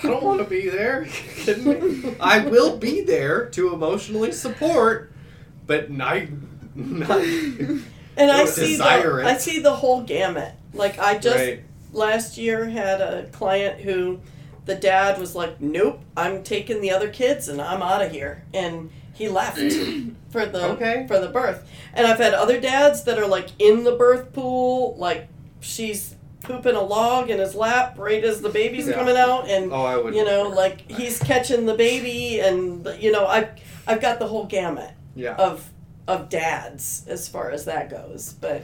I 0.04 0.08
don't 0.08 0.24
want 0.24 0.40
to 0.40 0.46
be 0.46 0.70
there. 0.70 1.04
You 1.04 1.12
kidding 1.12 2.02
me? 2.04 2.16
I 2.20 2.46
will 2.46 2.78
be 2.78 3.02
there 3.02 3.50
to 3.52 3.74
emotionally 3.74 4.32
support, 4.32 5.12
but 5.66 5.90
not 5.92 6.24
not. 6.76 7.22
And 8.18 8.32
I 8.32 8.46
see 8.46 8.78
the 8.78 9.20
it. 9.20 9.26
I 9.26 9.38
see 9.38 9.60
the 9.60 9.76
whole 9.76 10.02
gamut. 10.04 10.54
Like 10.74 11.00
I 11.00 11.18
just 11.18 11.38
right. 11.38 11.64
last 11.94 12.38
year 12.38 12.70
had 12.70 13.02
a 13.02 13.28
client 13.32 13.82
who 13.82 14.20
the 14.66 14.76
dad 14.76 15.20
was 15.20 15.36
like, 15.36 15.62
"Nope, 15.62 16.02
I'm 16.16 16.44
taking 16.44 16.82
the 16.82 16.92
other 16.92 17.10
kids 17.10 17.48
and 17.48 17.62
I'm 17.62 17.82
out 17.82 18.02
of 18.02 18.12
here," 18.12 18.44
and 18.54 18.90
he 19.14 19.30
left 19.30 19.58
for 20.30 20.46
the 20.46 20.64
Okay. 20.72 21.06
for 21.08 21.20
the 21.20 21.30
birth. 21.30 21.68
And 21.94 22.06
I've 22.08 22.18
had 22.20 22.34
other 22.34 22.60
dads 22.60 23.04
that 23.04 23.18
are 23.18 23.28
like 23.28 23.50
in 23.60 23.84
the 23.84 23.94
birth 23.94 24.34
pool, 24.34 24.96
like 24.98 25.28
she's 25.60 26.15
pooping 26.46 26.76
a 26.76 26.82
log 26.82 27.30
in 27.30 27.40
his 27.40 27.56
lap 27.56 27.98
right 27.98 28.24
as 28.24 28.42
the 28.42 28.50
baby's 28.50 28.88
Yeah. 28.88 28.94
coming 28.96 29.18
out, 29.18 29.50
and 29.50 29.72
Oh, 29.72 29.84
I 29.84 30.10
you 30.12 30.24
know, 30.26 30.50
like 30.50 30.90
he's 30.90 31.20
catching 31.20 31.66
the 31.66 31.74
baby, 31.76 32.40
and 32.40 32.88
you 33.00 33.12
know, 33.12 33.26
I've 33.28 33.50
I've 33.88 34.02
got 34.02 34.20
the 34.20 34.28
whole 34.28 34.46
gamut 34.46 34.92
Yeah. 35.16 35.36
of 35.36 35.70
of 36.08 36.30
dads 36.30 37.04
as 37.08 37.28
far 37.28 37.52
as 37.52 37.66
that 37.66 37.90
goes, 37.90 38.34
but. 38.40 38.62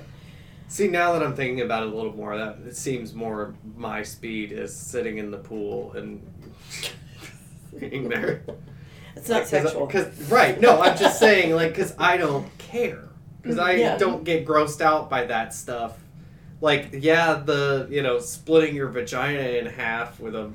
See, 0.67 0.88
now 0.88 1.12
that 1.12 1.22
I'm 1.22 1.36
thinking 1.36 1.60
about 1.65 1.84
it 1.84 1.91
a 1.91 1.96
little 1.96 2.15
more, 2.15 2.38
that 2.38 2.60
it 2.65 2.78
seems 2.78 3.13
more 3.13 3.54
my 3.76 4.04
speed 4.04 4.54
is 4.54 4.74
sitting 4.74 5.17
in 5.17 5.30
the 5.30 5.38
pool 5.38 5.91
and 5.94 6.26
being 7.78 8.08
there. 8.10 8.41
It's 9.15 9.28
not 9.28 9.48
sexual. 9.48 9.86
Because 9.86 10.08
right, 10.32 10.60
no, 10.62 10.82
I'm 10.82 10.98
just 10.98 11.20
saying, 11.20 11.54
like, 11.56 11.72
because 11.72 11.94
I 11.98 12.15
don't 12.15 12.48
care. 12.58 13.10
Because 13.41 13.58
mm, 13.58 13.63
I 13.63 13.72
Yeah. 13.74 13.98
don't 13.98 14.24
get 14.24 14.46
grossed 14.46 14.80
out 14.80 15.10
by 15.10 15.26
that 15.26 15.54
stuff. 15.54 15.98
Like, 16.62 16.89
yeah, 16.93 17.34
the 17.34 17.88
you 17.89 18.04
know 18.04 18.19
splitting 18.19 18.76
your 18.76 18.89
vagina 18.89 19.41
in 19.41 19.65
half 19.65 20.19
with 20.19 20.36
a 20.36 20.52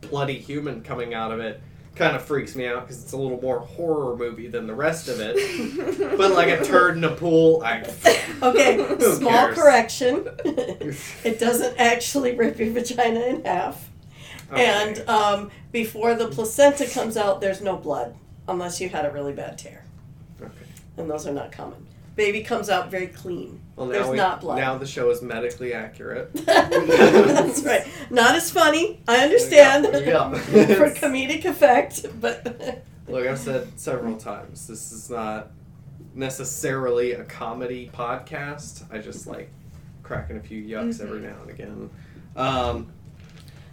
bloody 0.00 0.38
human 0.38 0.82
coming 0.82 1.12
out 1.12 1.32
of 1.32 1.40
it 1.40 1.60
kind 1.98 2.14
of 2.14 2.22
freaks 2.22 2.54
me 2.54 2.66
out 2.66 2.82
because 2.82 3.02
it's 3.02 3.12
a 3.12 3.16
little 3.16 3.40
more 3.42 3.58
horror 3.58 4.16
movie 4.16 4.46
than 4.46 4.66
the 4.66 4.74
rest 4.74 5.08
of 5.08 5.18
it. 5.20 6.16
but 6.16 6.30
like 6.32 6.48
a 6.48 6.64
turd 6.64 6.96
in 6.96 7.04
a 7.04 7.10
pool, 7.10 7.60
I 7.64 7.80
Okay, 8.42 8.76
Who 8.98 9.14
small 9.16 9.32
cares? 9.32 9.58
correction. 9.58 10.28
it 10.44 11.38
doesn't 11.40 11.76
actually 11.78 12.36
rip 12.36 12.58
your 12.58 12.72
vagina 12.72 13.20
in 13.20 13.44
half. 13.44 13.90
And 14.50 15.06
um, 15.08 15.50
before 15.72 16.14
the 16.14 16.28
placenta 16.28 16.86
comes 16.86 17.16
out, 17.16 17.40
there's 17.40 17.60
no 17.60 17.76
blood 17.76 18.14
unless 18.46 18.80
you 18.80 18.88
had 18.88 19.04
a 19.04 19.10
really 19.10 19.32
bad 19.34 19.58
tear. 19.58 19.84
Okay. 20.40 20.50
And 20.96 21.10
those 21.10 21.26
are 21.26 21.34
not 21.34 21.52
common. 21.52 21.86
Baby 22.18 22.42
comes 22.42 22.68
out 22.68 22.90
very 22.90 23.06
clean. 23.06 23.60
Well, 23.76 23.86
now 23.86 23.92
There's 23.92 24.08
we, 24.08 24.16
not 24.16 24.40
blood. 24.40 24.58
Now 24.58 24.76
the 24.76 24.88
show 24.88 25.08
is 25.10 25.22
medically 25.22 25.72
accurate. 25.72 26.32
That's 26.34 27.62
right. 27.62 27.86
Not 28.10 28.34
as 28.34 28.50
funny, 28.50 29.00
I 29.06 29.18
understand. 29.18 29.84
Yeah. 30.04 30.32
For 30.34 30.90
comedic 30.90 31.44
effect, 31.44 32.06
but 32.20 32.82
Look, 33.08 33.24
I've 33.24 33.38
said 33.38 33.78
several 33.78 34.16
times, 34.16 34.66
this 34.66 34.90
is 34.90 35.10
not 35.10 35.52
necessarily 36.12 37.12
a 37.12 37.22
comedy 37.22 37.88
podcast. 37.94 38.92
I 38.92 38.98
just 38.98 39.28
like 39.28 39.48
cracking 40.02 40.38
a 40.38 40.40
few 40.40 40.60
yucks 40.60 41.00
every 41.00 41.20
now 41.20 41.36
and 41.42 41.50
again. 41.50 41.90
Um, 42.34 42.92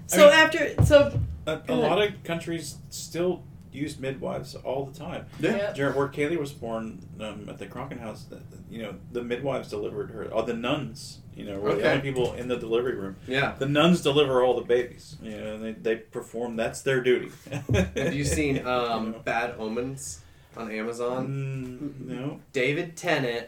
so 0.05 0.17
mean- 0.17 0.35
after 0.35 0.85
so 0.85 1.19
A, 1.47 1.61
a 1.67 1.73
lot 1.73 1.99
of 1.99 2.23
countries 2.23 2.77
still 2.91 3.41
use 3.75 3.99
midwives 3.99 4.55
all 4.55 4.85
the 4.85 4.97
time. 4.97 5.25
yeah. 5.39 5.71
During 5.73 5.95
where 5.95 6.07
Kaylee 6.07 6.39
was 6.39 6.51
born 6.51 6.99
um, 7.19 7.47
at 7.49 7.57
the 7.59 7.65
Kronken 7.67 7.99
house, 7.99 8.23
th- 8.25 8.41
th- 8.49 8.61
you 8.69 8.81
know, 8.83 8.95
the 9.11 9.23
midwives 9.23 9.69
delivered 9.69 10.09
her. 10.11 10.25
Or 10.31 10.43
the 10.43 10.53
nuns, 10.53 11.19
you 11.35 11.45
know, 11.45 11.59
were 11.59 11.71
the 11.75 11.81
Okay. 11.81 11.89
only 11.89 12.01
people 12.01 12.33
in 12.33 12.47
the 12.47 12.57
delivery 12.57 12.95
room. 12.95 13.15
Yeah. 13.27 13.55
The 13.57 13.67
nuns 13.67 14.01
deliver 14.01 14.43
all 14.43 14.55
the 14.55 14.65
babies. 14.65 15.17
You 15.21 15.31
know, 15.37 15.53
and 15.55 15.63
they, 15.63 15.71
they 15.73 15.95
perform. 15.97 16.55
That's 16.55 16.81
their 16.81 17.01
duty. 17.01 17.31
Have 17.95 18.13
you 18.13 18.23
seen 18.25 18.55
You 18.65 18.67
um, 18.69 19.11
know? 19.11 19.19
Bad 19.19 19.55
Omens 19.59 20.21
on 20.57 20.71
Amazon? 20.71 21.27
Mm, 21.27 22.07
no. 22.07 22.39
David 22.53 22.95
Tennant 22.95 23.47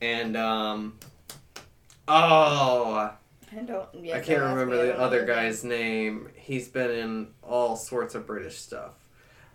and 0.00 0.36
um, 0.36 0.98
oh, 2.06 3.12
I 3.52 3.56
don't. 3.66 3.88
Yeah, 3.94 4.16
I 4.16 4.20
can't 4.20 4.42
remember 4.42 4.76
the 4.86 4.98
other 4.98 5.24
guy's 5.24 5.64
name. 5.64 6.28
He's 6.36 6.68
been 6.68 6.90
in 6.90 7.28
all 7.42 7.76
sorts 7.76 8.14
of 8.14 8.26
British 8.26 8.58
stuff. 8.58 8.92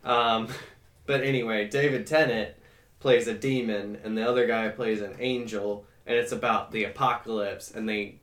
Um, 0.03 0.47
but 1.05 1.21
anyway, 1.21 1.67
David 1.67 2.07
Tennant 2.07 2.55
plays 2.99 3.27
a 3.27 3.33
demon, 3.33 3.97
and 4.03 4.17
the 4.17 4.27
other 4.27 4.47
guy 4.47 4.69
plays 4.69 5.01
an 5.01 5.15
angel, 5.19 5.85
and 6.05 6.15
it's 6.17 6.31
about 6.31 6.71
the 6.71 6.85
apocalypse. 6.85 7.71
And 7.71 7.87
they, 7.87 8.15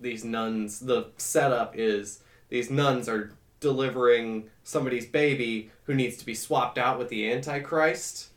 these 0.00 0.24
nuns, 0.24 0.80
the 0.80 1.08
setup 1.16 1.74
is 1.76 2.20
these 2.48 2.70
nuns 2.70 3.08
are 3.08 3.32
delivering 3.60 4.50
somebody's 4.62 5.06
baby 5.06 5.70
who 5.84 5.94
needs 5.94 6.16
to 6.18 6.26
be 6.26 6.34
swapped 6.34 6.78
out 6.78 6.98
with 6.98 7.08
the 7.08 7.30
Antichrist. 7.30 8.30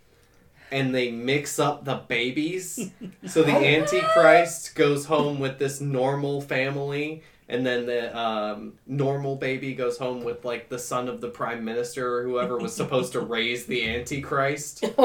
And 0.72 0.94
they 0.94 1.12
mix 1.12 1.60
up 1.60 1.86
the 1.86 1.96
babies. 2.08 2.92
So 3.26 3.44
the 3.44 3.56
Antichrist 3.56 4.74
goes 4.76 5.06
home 5.06 5.40
with 5.40 5.60
this 5.60 5.82
normal 5.82 6.40
family, 6.40 7.24
and 7.50 7.66
then 7.66 7.86
the 7.86 8.18
um, 8.18 8.74
normal 8.86 9.36
baby 9.36 9.74
goes 9.74 9.98
home 9.98 10.24
with 10.24 10.44
like 10.46 10.70
the 10.70 10.80
son 10.80 11.08
of 11.08 11.22
the 11.22 11.30
prime 11.30 11.64
minister 11.64 12.18
or 12.18 12.24
whoever 12.24 12.58
was 12.58 12.76
supposed 12.76 13.14
to 13.14 13.20
raise 13.36 13.66
the 13.66 13.88
Antichrist. 13.90 14.84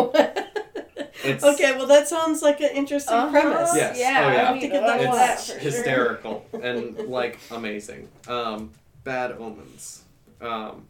It's 1.25 1.45
okay, 1.45 1.77
well 1.77 1.87
that 1.87 2.09
sounds 2.09 2.43
like 2.43 2.61
an 2.61 2.71
interesting 2.75 3.15
Uh-huh. 3.15 3.31
premise. 3.31 3.71
Yes. 3.77 3.97
Yeah, 3.99 4.07
Oh, 4.07 4.11
yeah. 4.11 4.27
I 4.27 4.45
Have 4.47 4.55
need 4.57 4.61
to 4.63 4.67
to 4.69 4.73
get 4.73 4.81
that 4.87 4.99
watch 4.99 5.07
one. 5.09 5.17
that 5.19 5.35
it's 5.35 5.47
sure. 5.47 5.59
hysterical 5.59 6.47
and 6.61 6.99
like 7.09 7.39
amazing. 7.53 8.09
Um, 8.27 8.73
bad 9.05 9.31
omens. 9.33 10.03
Um, 10.41 10.87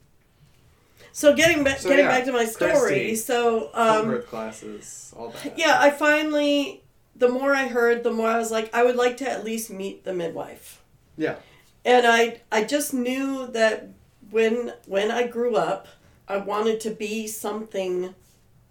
So 1.13 1.35
getting 1.37 1.65
back 1.65 1.81
So, 1.81 1.91
getting 1.91 2.07
yeah, 2.07 2.11
back 2.11 2.25
to 2.25 2.33
my 2.33 2.47
story. 2.47 2.73
Christy, 2.73 3.17
So 3.17 3.69
um, 3.75 4.07
birth 4.07 4.27
classes, 4.29 5.13
all 5.19 5.31
that. 5.43 5.59
yeah, 5.59 5.77
I 5.79 5.91
finally 5.91 6.83
the 7.15 7.29
more 7.29 7.55
I 7.55 7.69
heard, 7.69 8.03
the 8.03 8.11
more 8.11 8.29
I 8.29 8.39
was 8.39 8.51
like, 8.51 8.75
I 8.75 8.85
would 8.85 8.97
like 8.97 9.19
to 9.19 9.31
at 9.31 9.45
least 9.45 9.69
meet 9.71 10.05
the 10.05 10.15
midwife. 10.15 10.81
Yeah. 11.17 11.37
And 11.85 12.07
I 12.07 12.41
I 12.51 12.65
just 12.65 12.95
knew 12.95 13.47
that 13.49 13.89
when 14.31 14.73
when 14.87 15.11
I 15.11 15.27
grew 15.27 15.57
up, 15.57 15.89
I 16.29 16.39
wanted 16.39 16.81
to 16.81 16.91
be 16.91 17.27
something 17.27 18.15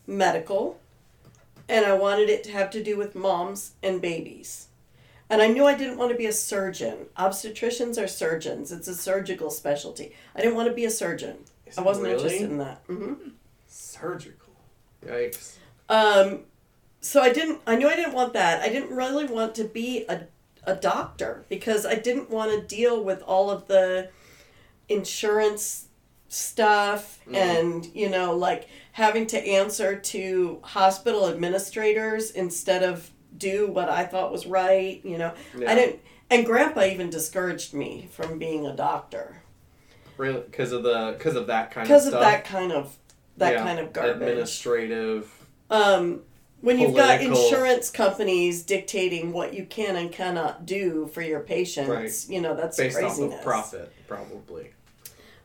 medical 0.08 0.80
and 1.70 1.86
I 1.86 1.94
wanted 1.94 2.30
it 2.30 2.44
to 2.46 2.52
have 2.52 2.70
to 2.72 2.84
do 2.84 2.98
with 2.98 3.16
moms 3.16 3.74
and 3.82 4.02
babies. 4.02 4.68
And 5.30 5.42
I 5.42 5.48
knew 5.48 5.66
I 5.66 5.76
didn't 5.76 5.98
want 5.98 6.12
to 6.12 6.18
be 6.18 6.26
a 6.26 6.34
surgeon. 6.34 7.06
Obstetricians 7.18 8.02
are 8.02 8.08
surgeons. 8.08 8.72
It's 8.74 8.89
a 8.89 8.96
surgical 8.96 9.50
specialty. 9.50 10.14
I 10.36 10.42
didn't 10.42 10.56
want 10.56 10.68
to 10.68 10.76
be 10.76 10.84
a 10.84 10.89
surgeon. 10.89 11.38
Is 11.66 11.78
I 11.78 11.82
wasn't 11.84 12.08
really? 12.08 12.18
interested 12.18 12.52
in 12.52 12.58
that. 12.58 12.82
hmm 12.88 13.14
Surgical. 13.68 14.54
Yikes. 15.06 15.56
Um, 15.88 16.42
so 17.00 17.22
I 17.22 17.32
didn't. 17.32 17.62
I 17.66 17.78
knew 17.78 17.88
I 17.88 17.96
didn't 17.96 18.14
want 18.14 18.34
that. 18.34 18.62
I 18.62 18.68
didn't 18.68 18.94
really 18.94 19.26
want 19.26 19.56
to 19.56 19.64
be 19.64 20.06
a 20.10 20.24
a 20.64 20.76
doctor 20.76 21.45
because 21.49 21.86
I 21.86 21.95
didn't 21.95 22.30
want 22.30 22.51
to 22.51 22.76
deal 22.76 23.03
with 23.03 23.22
all 23.24 23.49
of 23.49 23.68
the 23.68 24.09
insurance 24.89 25.88
stuff 26.28 27.20
Mhm. 27.28 27.36
and 27.36 27.88
you 27.93 28.09
know 28.09 28.36
like 28.36 28.68
having 28.93 29.28
to 29.28 29.39
answer 29.39 29.95
to 29.97 30.59
hospital 30.64 31.28
administrators 31.28 32.32
instead 32.32 32.84
of 32.84 33.09
do 33.38 33.68
what 33.68 33.89
I 33.89 34.05
thought 34.05 34.32
was 34.32 34.45
right. 34.45 35.01
You 35.03 35.18
know, 35.18 35.34
Yeah. 35.57 35.72
I 35.72 35.76
didn't. 35.76 35.99
And 36.30 36.45
Grandpa 36.45 36.84
even 36.84 37.09
discouraged 37.09 37.74
me 37.74 38.07
from 38.12 38.38
being 38.38 38.66
a 38.68 38.76
doctor 38.76 39.41
Really, 40.18 40.41
because 40.41 40.72
of 40.72 40.84
the 40.84 41.16
because 41.18 41.36
of 41.36 41.47
that 41.47 41.72
kind 41.72 41.86
of 41.86 41.89
because 41.89 42.05
of 42.07 42.14
that 42.14 42.45
kind 42.45 42.72
of 42.72 42.95
that 43.38 43.53
Yeah, 43.53 43.64
kind 43.64 43.80
of 43.80 43.91
garbage. 43.93 44.22
Administrative. 44.22 45.32
um, 45.70 46.22
when 46.62 46.80
you've 46.80 46.95
got 46.95 47.22
insurance 47.22 47.89
companies 47.89 48.64
dictating 48.64 49.34
what 49.34 49.53
you 49.53 49.66
can 49.66 49.95
and 49.95 50.12
cannot 50.12 50.66
do 50.66 51.07
for 51.14 51.22
your 51.22 51.39
patients, 51.41 51.89
Right. 51.89 52.34
you 52.36 52.41
know 52.41 52.55
that's 52.55 52.78
based 52.78 52.97
craziness. 52.97 53.34
off 53.34 53.39
of 53.39 53.43
profit, 53.43 53.93
probably. 54.07 54.72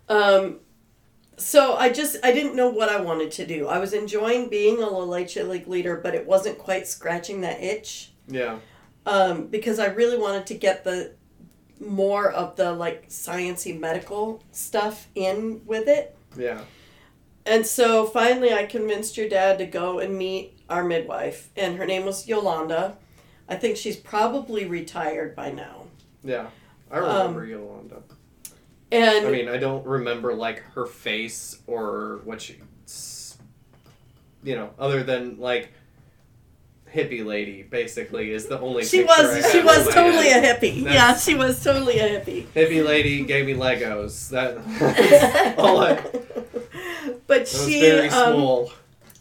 Um, 0.09 0.61
so 1.39 1.75
I 1.75 1.91
just 1.91 2.17
I 2.25 2.33
didn't 2.33 2.55
know 2.57 2.69
what 2.69 2.89
I 2.89 3.01
wanted 3.01 3.31
to 3.33 3.47
do. 3.47 3.67
I 3.69 3.79
was 3.79 3.93
enjoying 3.93 4.49
being 4.49 4.83
a 4.83 4.89
Leche 4.89 5.37
League 5.37 5.67
leader, 5.69 5.97
but 6.03 6.15
it 6.15 6.27
wasn't 6.27 6.59
quite 6.59 6.87
scratching 6.87 7.41
that 7.43 7.63
itch 7.63 8.13
Yeah. 8.29 8.59
um, 9.05 9.47
because 9.49 9.79
I 9.79 9.87
really 9.87 10.17
wanted 10.19 10.47
to 10.47 10.55
get 10.55 10.85
the 10.85 11.13
more 11.79 12.31
of 12.31 12.57
the 12.57 12.73
like 12.73 13.09
sciency 13.09 13.79
medical 13.79 14.43
stuff 14.53 15.09
in 15.15 15.61
with 15.67 15.89
it. 15.89 16.17
Yeah. 16.39 16.61
And 17.47 17.65
so 17.65 18.07
finally, 18.07 18.53
I 18.53 18.67
convinced 18.67 19.17
your 19.17 19.29
dad 19.29 19.59
to 19.59 19.67
go 19.67 20.01
and 20.01 20.19
meet 20.19 20.59
our 20.69 20.85
midwife, 20.85 21.51
and 21.57 21.77
her 21.79 21.87
name 21.87 22.05
was 22.05 22.27
Yolanda. 22.27 22.99
I 23.49 23.55
think 23.55 23.77
she's 23.77 23.97
probably 23.97 24.67
retired 24.67 25.37
by 25.37 25.53
now. 25.53 25.85
Yeah. 26.25 26.49
I 26.91 26.99
um, 26.99 27.05
remember 27.05 27.47
Yolanda. 27.47 28.03
And 28.91 29.27
I 29.27 29.31
mean, 29.31 29.49
I 29.49 29.59
don't 29.59 29.87
remember 29.87 30.35
like 30.35 30.61
her 30.75 30.87
face 30.87 31.61
or 31.67 32.21
what 32.25 32.41
she, 32.41 32.57
you 34.43 34.57
know, 34.57 34.71
other 34.79 35.03
than 35.03 35.39
like 35.39 35.73
hippie 36.93 37.25
lady. 37.25 37.63
Basically, 37.63 38.31
is 38.31 38.47
the 38.47 38.61
only. 38.61 38.85
she 38.85 39.05
was 39.05 39.51
she 39.53 39.61
was 39.61 39.93
totally 39.93 40.29
head. 40.29 40.45
a 40.45 40.61
hippie. 40.61 40.83
Yeah, 40.83 41.17
she 41.17 41.35
was 41.35 41.63
totally 41.63 41.99
a 41.99 42.21
hippie. 42.21 42.47
hippie 42.47 42.85
lady 42.85 43.25
gave 43.25 43.47
me 43.47 43.55
Legos. 43.55 44.31
That, 44.31 44.65
that's 44.79 45.59
all 45.59 45.81
I. 45.81 46.03
but 47.27 47.47
That 47.47 47.49
she 47.49 47.81
very 47.81 48.09
um. 48.09 48.67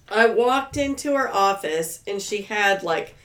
I 0.08 0.28
walked 0.28 0.78
into 0.78 1.16
her 1.16 1.34
office 1.34 2.02
and 2.08 2.22
she 2.22 2.44
had 2.44 2.84
like 2.84 3.16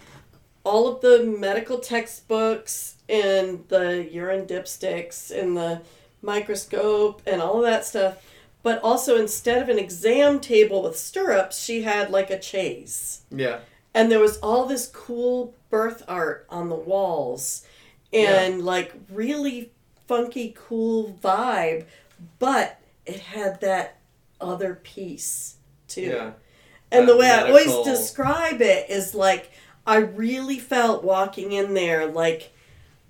all 0.64 0.88
of 0.88 1.00
the 1.00 1.24
medical 1.24 1.78
textbooks 1.78 2.96
and 3.08 3.64
the 3.68 4.08
urine 4.10 4.46
dipsticks 4.46 5.30
and 5.30 5.56
the 5.56 5.82
microscope 6.22 7.22
and 7.26 7.40
all 7.42 7.58
of 7.58 7.64
that 7.64 7.84
stuff. 7.84 8.24
But 8.62 8.82
also, 8.82 9.18
instead 9.18 9.62
of 9.62 9.70
an 9.70 9.78
exam 9.78 10.38
table 10.38 10.82
with 10.82 10.98
stirrups, 10.98 11.58
she 11.58 11.82
had 11.82 12.10
like 12.10 12.28
a 12.30 12.40
chaise. 12.40 13.22
Yeah. 13.30 13.60
And 13.94 14.12
there 14.12 14.20
was 14.20 14.36
all 14.38 14.66
this 14.66 14.86
cool 14.86 15.54
birth 15.70 16.02
art 16.06 16.46
on 16.50 16.68
the 16.68 16.74
walls 16.74 17.66
and 18.12 18.62
like 18.62 18.92
really 19.10 19.72
funky, 20.06 20.54
cool 20.56 21.18
vibe. 21.22 21.86
But 22.38 22.78
it 23.06 23.20
had 23.20 23.60
that 23.62 23.96
other 24.40 24.74
piece 24.82 25.56
too. 25.88 26.02
Yeah. 26.02 26.30
And 26.92 27.06
That 27.08 27.12
the 27.12 27.18
way 27.18 27.30
I 27.30 27.46
always 27.48 27.72
describe 27.84 28.60
it 28.60 28.90
is 28.90 29.14
like 29.14 29.50
I 29.86 29.96
really 29.98 30.58
felt 30.58 31.04
walking 31.04 31.52
in 31.52 31.74
there 31.74 32.06
like 32.06 32.52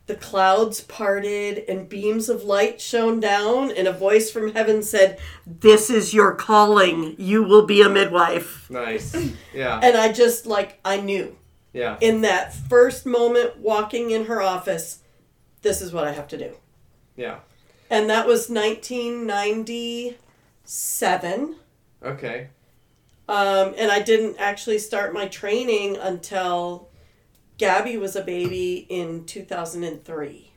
the 0.06 0.14
clouds 0.16 0.80
parted 0.80 1.64
and 1.68 1.88
beams 1.88 2.28
of 2.28 2.42
light 2.42 2.80
shone 2.80 3.20
down 3.20 3.70
and 3.70 3.86
a 3.86 3.92
voice 3.92 4.28
from 4.30 4.52
heaven 4.54 4.82
said, 4.82 5.20
"This 5.46 5.88
is 5.88 6.12
your 6.12 6.34
calling. 6.34 7.14
You 7.16 7.44
will 7.44 7.64
be 7.64 7.80
a 7.80 7.88
midwife." 7.88 8.68
Nice. 8.70 9.14
Yeah. 9.54 9.78
And 9.82 9.96
I 9.96 10.12
just 10.12 10.46
like 10.46 10.80
I 10.84 11.00
knew 11.00 11.36
Yeah. 11.72 11.96
in 12.00 12.22
that 12.22 12.52
first 12.54 13.06
moment 13.06 13.58
walking 13.58 14.10
in 14.10 14.24
her 14.26 14.42
office, 14.42 14.98
this 15.62 15.80
is 15.80 15.92
what 15.92 16.06
I 16.08 16.12
have 16.12 16.26
to 16.28 16.38
do. 16.38 16.56
Yeah. 17.16 17.38
And 17.88 18.08
that 18.10 18.26
was 18.26 18.48
1997. 20.64 21.56
Okay. 22.02 22.48
Um, 23.28 23.74
and 23.76 23.90
I 23.92 24.00
didn't 24.00 24.36
actually 24.38 24.78
start 24.78 25.12
my 25.14 25.28
training 25.28 25.96
until 25.96 26.88
Gabby 27.58 27.96
was 27.96 28.16
a 28.16 28.22
baby 28.22 28.86
in 28.88 29.24
2003. 29.26 30.52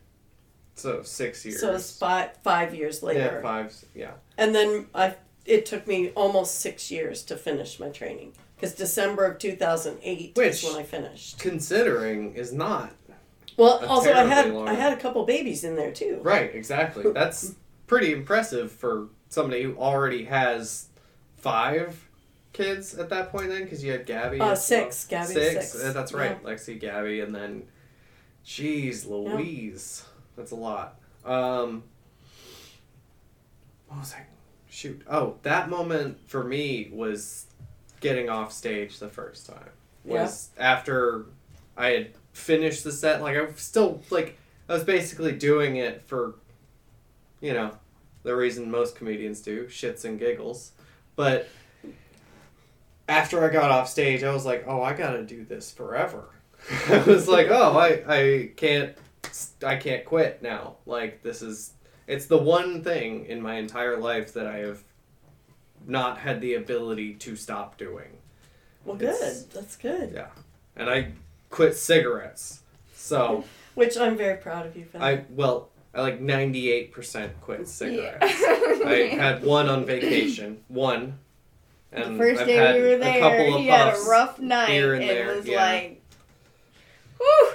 So 0.75 1.03
six 1.03 1.45
years. 1.45 1.59
So 1.59 1.75
it's 1.75 1.95
five, 1.95 2.31
five 2.43 2.73
years 2.73 3.03
later. 3.03 3.19
Yeah, 3.35 3.41
five. 3.41 3.75
Yeah. 3.93 4.11
And 4.37 4.55
then 4.55 4.87
I, 4.95 5.15
it 5.45 5.65
took 5.67 5.85
me 5.85 6.09
almost 6.11 6.61
six 6.61 6.89
years 6.89 7.21
to 7.25 7.37
finish 7.37 7.79
my 7.79 7.89
training. 7.89 8.33
Because 8.55 8.73
December 8.73 9.25
of 9.25 9.37
2008 9.39 10.35
Which- 10.35 10.47
is 10.47 10.63
when 10.63 10.75
I 10.81 10.83
finished. 10.83 11.37
Considering 11.37 12.33
is 12.33 12.51
not 12.53 12.91
Well, 13.57 13.85
also 13.85 14.11
I 14.13 14.23
had 14.23 14.47
I 14.55 14.73
had 14.73 14.93
a 14.93 14.97
couple 14.97 15.23
babies 15.25 15.63
in 15.63 15.75
there 15.75 15.91
too. 15.91 16.19
right. 16.23 16.49
Exactly. 16.55 17.11
That's 17.11 17.53
pretty 17.85 18.11
impressive 18.13 18.71
for 18.71 19.09
somebody 19.33 19.63
who 19.63 19.75
already 19.77 20.25
has 20.25 20.87
five 21.37 22.07
kids 22.53 22.93
at 22.93 23.09
that 23.09 23.31
point. 23.31 23.49
Then, 23.49 23.63
because 23.63 23.83
you 23.83 23.91
had 23.91 24.05
Gabby. 24.05 24.39
Uh, 24.39 24.47
well. 24.47 24.55
six. 24.55 25.05
Gabby 25.05 25.33
Six. 25.33 25.71
six. 25.71 25.83
Uh, 25.83 25.93
That's 25.93 26.13
right. 26.13 26.41
Lexi, 26.43 26.79
Gabby, 26.79 27.19
and 27.19 27.33
then, 27.33 27.63
jeez, 28.45 29.05
Yeah. 29.05 29.11
Louise. 29.11 30.05
That's 30.35 30.51
a 30.51 30.55
lot. 30.55 30.99
Um, 31.25 31.83
what 33.87 33.99
was 33.99 34.13
I? 34.13 34.25
Shoot. 34.69 35.03
Oh, 35.09 35.35
that 35.43 35.69
moment 35.69 36.17
for 36.27 36.43
me 36.43 36.89
was 36.91 37.45
getting 37.99 38.29
off 38.29 38.51
stage 38.51 38.99
the 38.99 39.09
first 39.09 39.47
time. 39.47 39.69
Was 40.03 40.49
after 40.57 41.27
I 41.77 41.89
had 41.89 42.09
finished 42.33 42.83
the 42.83 42.91
set. 42.91 43.21
Like 43.21 43.37
I 43.37 43.41
was 43.43 43.61
still 43.61 44.01
like 44.09 44.37
I 44.67 44.73
was 44.73 44.83
basically 44.83 45.31
doing 45.33 45.77
it 45.77 46.01
for, 46.07 46.35
you 47.39 47.53
know, 47.53 47.71
the 48.23 48.35
reason 48.35 48.71
most 48.71 48.95
comedians 48.95 49.41
do 49.41 49.65
shits 49.65 50.05
and 50.05 50.17
giggles, 50.19 50.71
but 51.15 51.47
after 53.07 53.43
I 53.43 53.49
got 53.51 53.69
off 53.71 53.89
stage, 53.89 54.23
I 54.23 54.33
was 54.33 54.45
like, 54.45 54.65
oh, 54.67 54.81
I 54.81 54.93
gotta 54.93 55.23
do 55.23 55.43
this 55.43 55.71
forever. 55.71 56.25
I 56.89 57.03
was 57.03 57.27
like, 57.27 57.47
oh, 57.49 57.77
I, 57.77 58.03
I 58.07 58.51
can't, 58.55 58.95
I 59.65 59.75
can't 59.75 60.05
quit 60.05 60.41
now. 60.41 60.77
Like 60.85 61.21
this 61.21 61.41
is, 61.41 61.73
it's 62.07 62.27
the 62.27 62.37
one 62.37 62.83
thing 62.83 63.25
in 63.25 63.41
my 63.41 63.55
entire 63.55 63.97
life 63.97 64.33
that 64.33 64.47
I 64.47 64.57
have 64.59 64.83
not 65.85 66.17
had 66.19 66.39
the 66.39 66.53
ability 66.55 67.15
to 67.15 67.35
stop 67.35 67.77
doing, 67.77 68.17
Well, 68.85 68.95
good. 68.95 69.09
It's- 69.15 69.43
That's 69.53 69.75
good. 69.75 70.11
Yeah. 70.13 70.27
and 70.77 70.89
I 70.89 71.11
quit 71.49 71.75
cigarettes. 71.75 72.61
So 72.95 73.43
Which 73.75 73.97
I'm 73.97 74.15
very 74.15 74.37
proud 74.37 74.65
of 74.67 74.77
you 74.77 74.85
for. 74.85 74.99
I 75.01 75.25
well, 75.31 75.69
I 75.93 76.01
like 76.01 76.19
ninety 76.19 76.71
eight 76.71 76.91
percent 76.91 77.39
quit 77.41 77.67
cigarettes. 77.67 78.41
Yeah. 78.41 78.79
I 78.85 79.09
had 79.11 79.43
one 79.43 79.69
on 79.69 79.85
vacation, 79.85 80.63
one. 80.67 81.19
And 81.91 82.15
the 82.15 82.17
first 82.17 82.41
I've 82.41 82.47
day 82.47 82.55
had 82.55 82.75
we 82.75 82.81
were 82.81 82.97
there, 82.97 83.17
a 83.17 83.19
couple 83.19 83.55
of 83.55 83.61
he 83.61 83.67
had 83.67 83.93
a 83.93 84.01
rough 84.09 84.39
night. 84.39 84.69
here 84.69 84.95
and 84.95 85.03
it 85.03 85.07
there, 85.07 85.35
was 85.35 85.45
yeah. 85.45 85.63
like, 85.63 86.01
whew, 87.19 87.51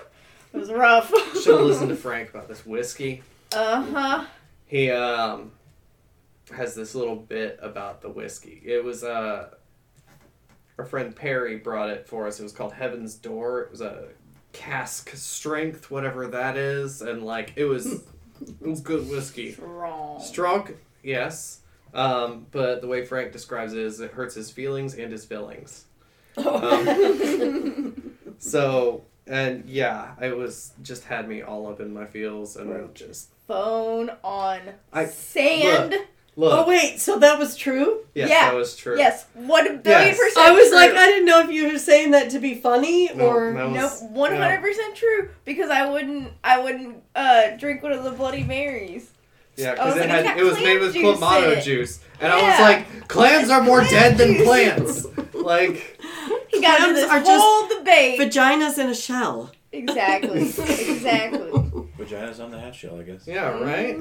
it 0.52 0.58
was 0.58 0.70
rough. 0.70 1.08
Should 1.42 1.58
have 1.58 1.66
listened 1.66 1.88
to 1.88 1.96
Frank 1.96 2.30
about 2.30 2.46
this 2.46 2.64
whiskey. 2.64 3.22
Uh 3.52 3.82
huh. 3.82 4.24
He 4.66 4.90
um 4.90 5.50
has 6.54 6.74
this 6.74 6.94
little 6.94 7.16
bit 7.16 7.58
about 7.60 8.00
the 8.00 8.08
whiskey. 8.08 8.62
It 8.64 8.84
was 8.84 9.02
uh 9.02 9.50
our 10.78 10.84
friend 10.84 11.14
Perry 11.14 11.56
brought 11.56 11.90
it 11.90 12.06
for 12.06 12.28
us. 12.28 12.38
It 12.38 12.44
was 12.44 12.52
called 12.52 12.72
Heaven's 12.72 13.16
Door. 13.16 13.62
It 13.62 13.70
was 13.72 13.80
a 13.80 14.04
cask 14.52 15.10
strength, 15.16 15.90
whatever 15.90 16.28
that 16.28 16.56
is, 16.56 17.02
and 17.02 17.24
like 17.24 17.52
it 17.56 17.64
was 17.64 18.04
it 18.40 18.66
was 18.66 18.80
good 18.80 19.08
whiskey. 19.08 19.52
Strong. 19.52 20.20
Strong, 20.22 20.68
yes. 21.02 21.60
Um, 21.94 22.46
but 22.50 22.80
the 22.82 22.86
way 22.86 23.04
Frank 23.04 23.32
describes 23.32 23.72
it 23.72 23.78
is 23.80 24.00
it 24.00 24.12
hurts 24.12 24.34
his 24.34 24.50
feelings 24.50 24.94
and 24.94 25.10
his 25.10 25.24
fillings. 25.24 25.84
Um, 26.36 28.12
so 28.38 29.04
and 29.26 29.64
yeah, 29.68 30.14
it 30.20 30.36
was 30.36 30.72
just 30.82 31.04
had 31.04 31.28
me 31.28 31.42
all 31.42 31.66
up 31.68 31.80
in 31.80 31.92
my 31.92 32.06
feels 32.06 32.56
and 32.56 32.94
just 32.94 33.28
Phone 33.46 34.10
on 34.22 34.60
I- 34.92 35.06
sand. 35.06 35.90
look. 35.92 36.06
Oh 36.40 36.66
wait, 36.68 37.00
so 37.00 37.18
that 37.18 37.38
was 37.38 37.56
true? 37.56 38.04
yes, 38.14 38.28
yeah. 38.30 38.50
that 38.50 38.54
was 38.54 38.76
true. 38.76 38.96
Yes, 38.96 39.26
one 39.34 39.64
billion 39.82 39.82
Yes. 40.08 40.18
percent. 40.18 40.46
I 40.46 40.52
was 40.52 40.68
true. 40.68 40.76
like, 40.76 40.90
I 40.92 41.06
didn't 41.06 41.24
know 41.24 41.40
if 41.40 41.50
you 41.50 41.72
were 41.72 41.78
saying 41.78 42.12
that 42.12 42.30
to 42.30 42.38
be 42.38 42.54
funny 42.54 43.10
No, 43.14 43.26
or. 43.26 43.52
no, 43.52 43.88
one 44.12 44.36
hundred 44.36 44.60
percent 44.60 44.94
true. 44.94 45.30
Because 45.44 45.68
I 45.70 45.90
wouldn't, 45.90 46.32
I 46.44 46.60
wouldn't 46.60 47.02
uh, 47.16 47.56
drink 47.56 47.82
one 47.82 47.92
of 47.92 48.04
the 48.04 48.12
Bloody 48.12 48.44
Marys. 48.44 49.10
Yeah, 49.56 49.72
because 49.72 49.96
it 49.96 50.00
like, 50.02 50.08
had 50.10 50.18
it's 50.20 50.28
got 50.28 50.38
it 50.38 50.44
was 50.44 50.54
made 50.58 50.78
with 50.80 50.92
juice 50.94 51.18
clamato 51.18 51.56
it. 51.56 51.64
juice, 51.64 52.00
and 52.20 52.32
I 52.32 52.36
was 52.48 52.60
like, 52.60 53.08
clams 53.08 53.50
are 53.50 53.60
more 53.62 53.80
Clam 53.80 53.90
dead 53.90 54.18
than 54.18 54.44
plants. 54.44 55.04
like, 55.34 56.00
He 56.48 56.60
got 56.60 56.80
into 56.88 56.94
Clams 56.94 56.94
this 56.94 57.10
are 57.10 57.20
just 57.24 57.78
debate. 57.78 58.20
Vaginas 58.20 58.78
in 58.78 58.88
a 58.88 58.94
shell. 58.94 59.50
exactly, 59.72 60.42
exactly. 60.48 61.50
Vagina's 61.98 62.38
on 62.38 62.52
the 62.52 62.60
half 62.60 62.76
shell, 62.76 63.00
I 63.00 63.02
guess. 63.02 63.26
yeah, 63.26 63.48
right. 63.60 63.98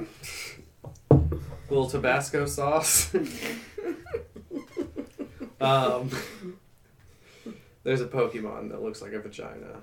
Little 1.69 1.89
Tabasco 1.89 2.45
sauce. 2.45 3.13
um, 5.59 6.09
there's 7.83 8.01
a 8.01 8.07
Pokemon 8.07 8.69
that 8.69 8.81
looks 8.81 9.01
like 9.01 9.13
a 9.13 9.19
vagina. 9.19 9.81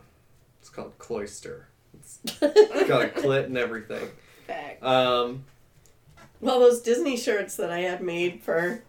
It's 0.61 0.71
called 0.71 0.97
Cloyster. 0.99 1.69
It's 1.95 2.19
got 2.43 3.05
a 3.05 3.09
clit 3.15 3.45
and 3.45 3.59
everything. 3.59 4.09
Fact. 4.47 4.83
Um, 4.83 5.45
Well, 6.41 6.61
those 6.61 6.81
Disney 6.81 7.17
shirts 7.17 7.57
that 7.57 7.71
I 7.71 7.81
had 7.81 8.03
made 8.03 8.43
for 8.43 8.83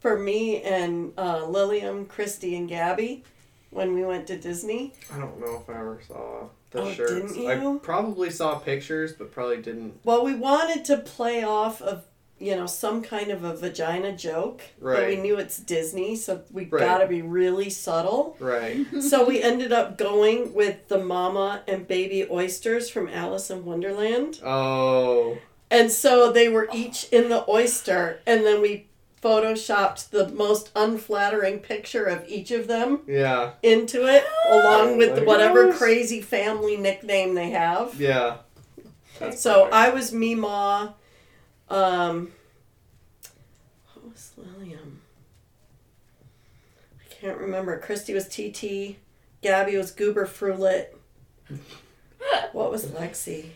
for 0.00 0.18
me 0.18 0.62
and 0.62 1.12
uh, 1.18 1.44
Lillian, 1.46 2.06
Christy, 2.06 2.54
and 2.56 2.68
Gabby 2.68 3.24
when 3.70 3.94
we 3.94 4.04
went 4.04 4.26
to 4.28 4.38
Disney. 4.38 4.94
I 5.12 5.18
don't 5.18 5.40
know 5.40 5.62
if 5.62 5.68
I 5.68 5.78
ever 5.80 6.00
saw 6.06 6.48
the 6.70 6.82
Oh, 6.82 6.92
shirts. 6.92 7.32
didn't 7.34 7.36
you? 7.62 7.76
I 7.76 7.78
probably 7.82 8.30
saw 8.30 8.58
pictures, 8.58 9.12
but 9.12 9.30
probably 9.32 9.58
didn't. 9.62 10.00
Well, 10.04 10.24
we 10.24 10.34
wanted 10.34 10.84
to 10.86 10.98
play 10.98 11.42
off 11.44 11.80
of 11.82 12.04
you 12.40 12.54
know 12.54 12.66
some 12.66 13.02
kind 13.02 13.30
of 13.32 13.42
a 13.42 13.52
vagina 13.56 14.14
joke, 14.16 14.62
right. 14.78 14.96
but 15.00 15.08
we 15.08 15.16
knew 15.16 15.38
it's 15.38 15.58
Disney, 15.58 16.14
so 16.14 16.42
we 16.52 16.66
Right. 16.66 16.80
got 16.80 16.98
to 16.98 17.06
be 17.08 17.20
really 17.20 17.68
subtle. 17.68 18.36
Right. 18.38 18.86
so 19.00 19.24
we 19.26 19.42
ended 19.42 19.72
up 19.72 19.98
going 19.98 20.54
with 20.54 20.86
the 20.88 20.98
mama 20.98 21.62
and 21.66 21.88
baby 21.88 22.26
oysters 22.30 22.88
from 22.90 23.08
Alice 23.08 23.50
in 23.50 23.64
Wonderland. 23.64 24.40
Oh. 24.44 25.38
And 25.70 25.90
so 25.90 26.30
they 26.32 26.48
were 26.48 26.68
each 26.72 27.08
in 27.10 27.28
the 27.28 27.44
oyster, 27.50 28.20
and 28.26 28.44
then 28.46 28.62
we 28.62 28.86
photoshopped 29.22 30.10
the 30.10 30.28
most 30.28 30.70
unflattering 30.76 31.58
picture 31.60 32.04
of 32.04 32.26
each 32.28 32.50
of 32.50 32.66
them 32.68 33.00
Yeah. 33.06 33.52
into 33.62 34.06
it, 34.06 34.24
along 34.50 34.96
with 34.98 35.18
my 35.18 35.24
whatever 35.24 35.66
gosh. 35.68 35.78
crazy 35.78 36.20
family 36.20 36.76
nickname 36.76 37.34
they 37.34 37.50
have. 37.50 38.00
Yeah. 38.00 38.38
That's 39.18 39.40
So 39.40 39.64
perfect. 39.64 39.74
I 39.74 39.90
was 39.90 40.10
Meemaw. 40.12 40.94
Um, 41.68 42.32
what 43.94 44.12
was 44.12 44.32
Lillian? 44.36 45.00
I 47.00 47.14
can't 47.14 47.38
remember. 47.38 47.78
Christy 47.78 48.14
was 48.14 48.28
TT. 48.28 48.96
Gabby 49.42 49.76
was 49.76 49.90
Goober 49.90 50.26
Frulet. 50.26 50.86
What 52.52 52.70
was 52.70 52.86
Lexi? 52.86 53.50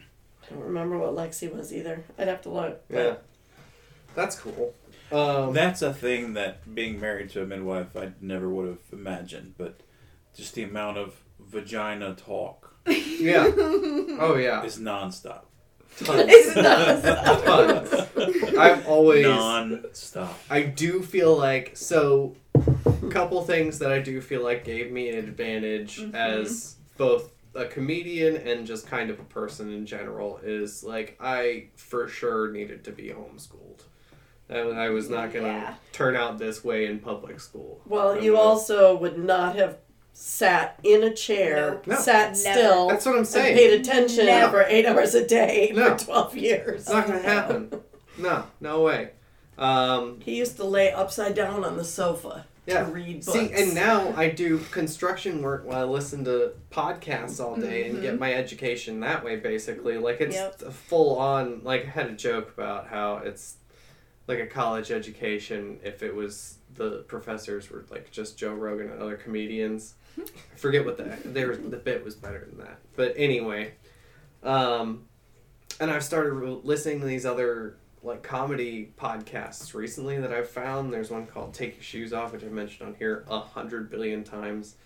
I 0.00 0.50
don't 0.54 0.62
remember 0.62 0.96
what 0.98 1.14
Lexi 1.14 1.52
was 1.54 1.72
either. 1.72 2.04
I'd 2.18 2.28
have 2.28 2.40
to 2.42 2.48
look. 2.50 2.80
Yeah. 2.88 3.16
That's 4.14 4.36
cool. 4.36 4.74
Um, 5.12 5.52
That's 5.52 5.82
a 5.82 5.92
thing 5.92 6.34
that 6.34 6.74
being 6.74 6.98
married 7.00 7.30
to 7.30 7.42
a 7.42 7.46
midwife 7.46 7.96
I 7.96 8.12
never 8.20 8.48
would 8.48 8.66
have 8.68 8.78
imagined, 8.92 9.54
but 9.58 9.80
just 10.36 10.54
the 10.54 10.62
amount 10.62 10.98
of 10.98 11.14
vagina 11.38 12.14
talk 12.14 12.74
yeah. 12.86 13.44
Oh 13.56 14.36
yeah. 14.38 14.62
is 14.64 14.78
nonstop. 14.78 15.42
Tons. 15.98 16.24
It's 16.28 16.56
not. 16.56 17.44
Tons. 17.44 18.54
I've 18.56 18.86
always. 18.86 19.24
Non-stop. 19.26 20.38
I 20.50 20.62
do 20.62 21.02
feel 21.02 21.36
like 21.36 21.72
so. 21.76 22.34
Couple 23.10 23.42
things 23.44 23.78
that 23.78 23.92
I 23.92 24.00
do 24.00 24.20
feel 24.20 24.42
like 24.42 24.64
gave 24.64 24.90
me 24.90 25.08
an 25.10 25.18
advantage 25.18 26.00
Mhm. 26.00 26.14
as 26.14 26.76
both 26.96 27.30
a 27.54 27.64
comedian 27.66 28.36
and 28.36 28.66
just 28.66 28.86
kind 28.88 29.08
of 29.10 29.20
a 29.20 29.24
person 29.24 29.72
in 29.72 29.86
general 29.86 30.40
is 30.42 30.82
like 30.82 31.16
I 31.20 31.66
for 31.76 32.08
sure 32.08 32.50
needed 32.50 32.82
to 32.84 32.90
be 32.92 33.08
homeschooled. 33.10 33.82
I, 34.50 34.58
I 34.58 34.90
was 34.90 35.08
not 35.08 35.32
gonna 35.32 35.46
Yeah. 35.48 35.74
turn 35.92 36.16
out 36.16 36.38
this 36.38 36.62
way 36.64 36.86
in 36.86 36.98
public 37.00 37.40
school. 37.40 37.80
Well, 37.86 38.20
you 38.22 38.36
also 38.36 38.96
would 38.96 39.18
not 39.18 39.56
have 39.56 39.78
sat 40.12 40.78
in 40.82 41.02
a 41.02 41.12
chair, 41.12 41.80
No. 41.86 41.96
sat 41.96 42.32
Never. 42.32 42.36
still, 42.36 42.88
That's 42.88 43.04
what 43.06 43.12
I'm 43.12 43.18
and 43.18 43.26
saying. 43.28 43.56
paid 43.56 43.80
attention 43.80 44.26
Never. 44.26 44.62
for 44.62 44.68
eight 44.68 44.86
hours 44.86 45.14
a 45.14 45.26
day 45.26 45.72
No. 45.74 45.96
for 45.96 46.04
12 46.04 46.36
years. 46.36 46.80
It's 46.82 46.90
not 46.90 47.06
gonna 47.06 47.20
happen. 47.22 47.70
No, 48.18 48.44
no 48.60 48.82
way. 48.82 49.10
Um, 49.58 50.20
He 50.24 50.36
used 50.36 50.56
to 50.56 50.64
lay 50.64 50.92
upside 50.92 51.34
down 51.34 51.64
on 51.64 51.76
the 51.76 51.84
sofa 51.84 52.46
Yeah. 52.66 52.84
to 52.84 52.92
read 52.92 53.24
books. 53.24 53.38
See, 53.38 53.50
and 53.52 53.74
now 53.74 54.12
I 54.16 54.28
do 54.28 54.58
construction 54.70 55.42
work 55.42 55.64
while 55.66 55.80
I 55.80 55.84
listen 55.84 56.24
to 56.26 56.52
podcasts 56.70 57.42
all 57.44 57.56
day 57.56 57.88
and 57.88 58.00
get 58.00 58.18
my 58.18 58.32
education 58.34 59.00
that 59.00 59.24
way. 59.24 59.36
Basically, 59.36 59.96
like 59.98 60.20
it's 60.20 60.36
Yep. 60.36 60.60
full 60.72 61.18
on. 61.18 61.60
Like 61.64 61.86
I 61.86 61.90
had 61.90 62.06
a 62.06 62.12
joke 62.12 62.52
about 62.56 62.86
how 62.88 63.16
it's 63.24 63.56
like 64.26 64.38
a 64.38 64.46
college 64.46 64.90
education 64.90 65.78
if 65.84 66.02
it 66.02 66.14
was 66.14 66.58
the 66.74 67.04
professors 67.08 67.70
were 67.70 67.84
like 67.90 68.10
just 68.10 68.36
Joe 68.38 68.54
Rogan 68.54 68.90
and 68.90 69.00
other 69.00 69.16
comedians. 69.16 69.94
I 70.18 70.22
forget 70.56 70.84
what 70.84 70.96
the 70.96 71.16
there 71.28 71.48
was, 71.48 71.58
the 71.58 71.76
bit 71.76 72.04
was 72.04 72.14
better 72.14 72.46
than 72.48 72.58
that, 72.64 72.78
but 72.96 73.14
anyway, 73.16 73.74
um, 74.42 75.04
and 75.80 75.90
I've 75.90 76.04
started 76.04 76.32
re- 76.32 76.60
listening 76.62 77.00
to 77.00 77.06
these 77.06 77.26
other 77.26 77.76
like 78.02 78.22
comedy 78.22 78.92
podcasts 78.98 79.72
recently 79.74 80.18
that 80.18 80.32
I've 80.32 80.48
found. 80.48 80.92
There's 80.92 81.10
one 81.10 81.26
called 81.26 81.54
"Take 81.54 81.74
Your 81.76 81.82
Shoes 81.82 82.12
Off," 82.12 82.32
which 82.32 82.44
I've 82.44 82.52
mentioned 82.52 82.88
on 82.88 82.94
here 82.94 83.24
a 83.28 83.40
hundred 83.40 83.90
billion 83.90 84.22
times. 84.24 84.76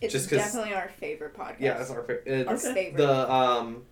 It's 0.00 0.12
Just 0.12 0.28
'cause- 0.28 0.38
definitely 0.38 0.74
our 0.74 0.88
favorite 0.98 1.34
podcast. 1.36 1.60
Yeah, 1.60 1.80
it's 1.80 1.90
our 1.90 2.02
fa- 2.02 2.20
it's 2.26 2.48
Our 2.66 2.74
favorite. 2.74 2.96
the 2.98 3.32
um, 3.32 3.84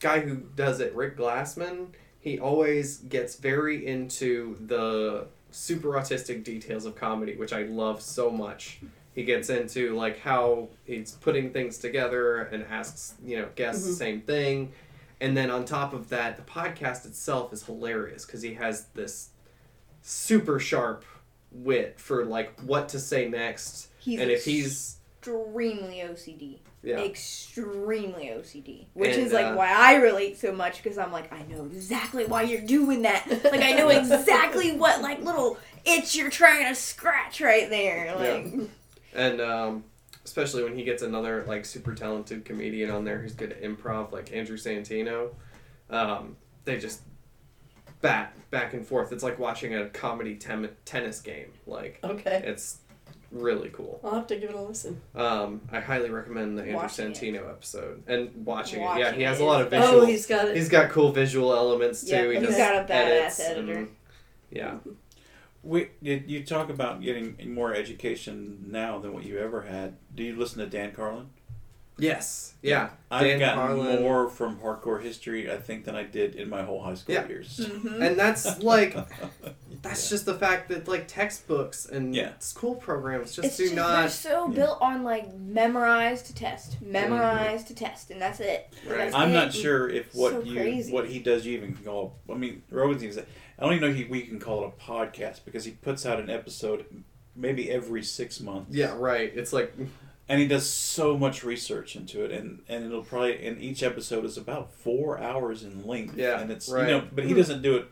guy 0.00 0.20
who 0.20 0.36
does 0.54 0.80
it, 0.80 0.94
Rick 0.94 1.16
Glassman. 1.16 1.88
He 2.26 2.40
always 2.40 2.96
gets 2.96 3.36
very 3.36 3.86
into 3.86 4.56
the 4.66 5.28
super 5.52 5.90
autistic 5.90 6.42
details 6.42 6.84
of 6.84 6.96
comedy, 6.96 7.36
which 7.36 7.52
I 7.52 7.62
love 7.62 8.02
so 8.02 8.30
much. 8.30 8.80
He 9.14 9.22
gets 9.22 9.48
into 9.48 9.94
like 9.94 10.18
how 10.18 10.66
he's 10.86 11.12
putting 11.12 11.52
things 11.52 11.78
together 11.78 12.38
and 12.40 12.64
asks 12.64 13.14
you 13.24 13.38
know 13.38 13.48
guests 13.54 13.84
the 13.84 13.92
Mhm. 13.92 13.98
same 13.98 14.20
thing, 14.22 14.72
and 15.20 15.36
then 15.36 15.52
on 15.52 15.64
top 15.64 15.94
of 15.94 16.08
that, 16.08 16.36
the 16.36 16.42
podcast 16.42 17.06
itself 17.06 17.52
is 17.52 17.62
hilarious 17.62 18.24
because 18.26 18.42
he 18.42 18.54
has 18.54 18.86
this 18.94 19.28
super 20.02 20.58
sharp 20.58 21.04
wit 21.52 21.94
for 22.00 22.24
like 22.24 22.58
what 22.62 22.88
to 22.88 22.98
say 22.98 23.28
next, 23.28 23.86
he's 24.00 24.18
and 24.18 24.32
if 24.32 24.44
he's 24.44 24.96
extremely 25.20 26.02
OCD. 26.02 26.58
Yeah. 26.86 27.00
Extremely 27.00 28.26
OCD, 28.26 28.86
which 28.94 29.16
And, 29.16 29.26
is 29.26 29.32
like 29.32 29.46
uh, 29.46 29.54
why 29.54 29.72
I 29.72 29.96
relate 29.96 30.38
so 30.38 30.52
much 30.52 30.80
because 30.80 30.98
I'm 30.98 31.10
like 31.10 31.32
I 31.32 31.42
know 31.42 31.64
exactly 31.64 32.26
why 32.26 32.42
you're 32.42 32.60
doing 32.60 33.02
that. 33.02 33.26
Like 33.44 33.62
I 33.62 33.72
know 33.72 33.88
exactly 33.88 34.76
what 34.76 35.02
like 35.02 35.20
little 35.20 35.58
itch 35.84 36.14
you're 36.14 36.30
trying 36.30 36.68
to 36.68 36.76
scratch 36.76 37.40
right 37.40 37.68
there. 37.68 38.14
Like 38.16 38.70
And 39.14 39.40
um, 39.40 39.84
especially 40.24 40.62
when 40.62 40.76
he 40.76 40.84
gets 40.84 41.02
another 41.02 41.44
like 41.48 41.64
super 41.64 41.92
talented 41.92 42.44
comedian 42.44 42.90
on 42.92 43.04
there 43.04 43.18
who's 43.18 43.34
good 43.34 43.50
at 43.50 43.62
improv, 43.62 44.12
like 44.12 44.32
Andrew 44.32 44.56
Santino, 44.56 45.30
um, 45.90 46.36
they 46.64 46.78
just 46.78 47.00
bat 48.00 48.32
back 48.50 48.74
and 48.74 48.86
forth. 48.86 49.10
It's 49.10 49.24
like 49.24 49.40
watching 49.40 49.74
a 49.74 49.88
comedy 49.88 50.36
tem- 50.36 50.68
tennis 50.84 51.20
game. 51.20 51.50
Like 51.66 51.98
okay. 52.04 52.42
it's 52.46 52.78
really 53.40 53.68
cool. 53.70 54.00
I'll 54.04 54.14
have 54.14 54.26
to 54.28 54.36
give 54.36 54.50
it 54.50 54.56
a 54.56 54.60
listen. 54.60 55.00
Um, 55.14 55.60
I 55.72 55.80
highly 55.80 56.10
recommend 56.10 56.56
the 56.58 56.62
Andrew 56.62 56.76
Watching 56.76 57.10
it. 57.10 57.16
Santino 57.16 57.48
episode 57.48 58.02
and 58.06 58.44
watching, 58.44 58.82
it. 58.82 58.98
Yeah, 58.98 59.12
he 59.12 59.22
has 59.22 59.40
it 59.40 59.42
a 59.42 59.46
lot 59.46 59.62
of 59.62 59.70
visual. 59.70 60.00
Oh, 60.00 60.04
he's 60.06 60.26
got 60.26 60.48
it. 60.48 60.56
he's 60.56 60.68
got 60.68 60.90
cool 60.90 61.12
visual 61.12 61.54
elements 61.54 62.02
too. 62.02 62.14
Yeah, 62.14 62.22
he 62.32 62.38
he's 62.38 62.48
does 62.48 62.56
got 62.56 62.74
a 62.76 62.92
badass 62.92 62.94
edits 62.94 63.40
editor. 63.40 63.72
and- 63.72 63.88
yeah. 64.50 64.74
We, 65.62 65.88
you, 66.00 66.22
you 66.28 66.44
talk 66.44 66.70
about 66.70 67.00
getting 67.02 67.52
more 67.52 67.74
education 67.74 68.66
now 68.68 69.00
than 69.00 69.12
what 69.12 69.24
you 69.24 69.38
ever 69.40 69.62
had. 69.62 69.96
Do 70.14 70.22
you 70.22 70.36
listen 70.36 70.60
to 70.60 70.66
Dan 70.66 70.92
Carlin? 70.92 71.26
Yes. 71.98 72.54
Yeah. 72.62 72.90
I've 73.10 73.24
Dan 73.26 73.40
gotten 73.40 73.58
Carlin. 73.76 74.00
more 74.00 74.28
from 74.28 74.60
hardcore 74.60 75.02
history, 75.02 75.50
I 75.50 75.56
think, 75.56 75.84
than 75.84 75.96
I 75.96 76.04
did 76.04 76.36
in 76.36 76.48
my 76.48 76.62
whole 76.62 76.80
high 76.82 76.94
school 76.94 77.16
Yeah. 77.16 77.26
years. 77.26 77.58
mhm. 77.68 78.00
And 78.00 78.16
that's 78.16 78.62
like 78.62 78.96
That's 79.88 80.10
just 80.10 80.26
the 80.26 80.34
fact 80.34 80.68
that 80.68 80.88
like 80.88 81.08
textbooks 81.08 81.86
and 81.86 82.14
Yeah. 82.14 82.32
school 82.38 82.74
programs 82.74 83.34
just 83.34 83.46
it's 83.46 83.56
do 83.56 83.74
just 83.74 83.76
they're 83.76 84.08
so 84.08 84.48
Yeah. 84.48 84.54
built 84.54 84.78
on 84.80 85.04
like 85.04 85.34
memorize 85.34 86.22
to 86.24 86.34
test, 86.34 86.80
memorize 86.80 87.64
to 87.64 87.74
test, 87.74 88.10
and 88.10 88.20
that's 88.20 88.40
it. 88.40 88.68
Right. 88.86 88.98
That's 88.98 89.14
I'm 89.14 89.30
it. 89.30 89.34
not 89.34 89.54
sure 89.54 89.88
if 89.88 90.14
what 90.14 90.32
So 90.32 90.42
you 90.42 90.54
crazy. 90.54 90.92
what 90.92 91.08
he 91.08 91.18
does 91.18 91.46
you 91.46 91.56
even 91.56 91.74
can 91.74 91.84
call. 91.84 92.18
I 92.30 92.34
mean, 92.34 92.62
Rogan's 92.70 93.02
even 93.02 93.14
said. 93.14 93.26
I 93.58 93.64
don't 93.64 93.74
even 93.74 93.90
know 93.90 93.96
if 93.96 94.08
we 94.10 94.22
can 94.22 94.38
call 94.38 94.64
it 94.64 94.72
a 94.76 94.82
podcast 94.82 95.44
because 95.46 95.64
he 95.64 95.72
puts 95.72 96.04
out 96.04 96.20
an 96.20 96.28
episode 96.28 96.84
maybe 97.34 97.70
every 97.70 98.02
six 98.02 98.40
months. 98.40 98.74
Yeah, 98.74 98.94
right. 98.98 99.32
It's 99.34 99.52
like 99.52 99.74
and 100.28 100.40
he 100.40 100.48
does 100.48 100.68
so 100.68 101.16
much 101.16 101.44
research 101.44 101.94
into 101.94 102.24
it, 102.24 102.32
and 102.32 102.62
and 102.68 102.84
it'll 102.84 103.02
probably 103.02 103.46
and 103.46 103.60
each 103.60 103.82
episode 103.82 104.24
is 104.24 104.36
about 104.36 104.72
four 104.72 105.20
hours 105.20 105.62
in 105.62 105.86
length. 105.86 106.16
Yeah, 106.16 106.40
and 106.40 106.50
it's 106.50 106.68
right. 106.68 106.88
you 106.88 106.94
know, 106.96 107.08
but 107.12 107.24
he 107.24 107.30
hmm. 107.30 107.36
doesn't 107.36 107.62
do 107.62 107.76
it. 107.76 107.88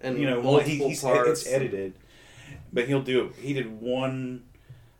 And 0.00 0.18
you 0.18 0.26
know, 0.28 0.42
multiple 0.42 0.64
he, 0.70 0.88
he's 0.88 1.02
parts. 1.02 1.28
it's 1.42 1.46
edited, 1.48 1.94
but 2.72 2.86
he'll 2.88 3.02
do 3.02 3.26
it. 3.26 3.34
He 3.36 3.52
did 3.52 3.80
one 3.80 4.44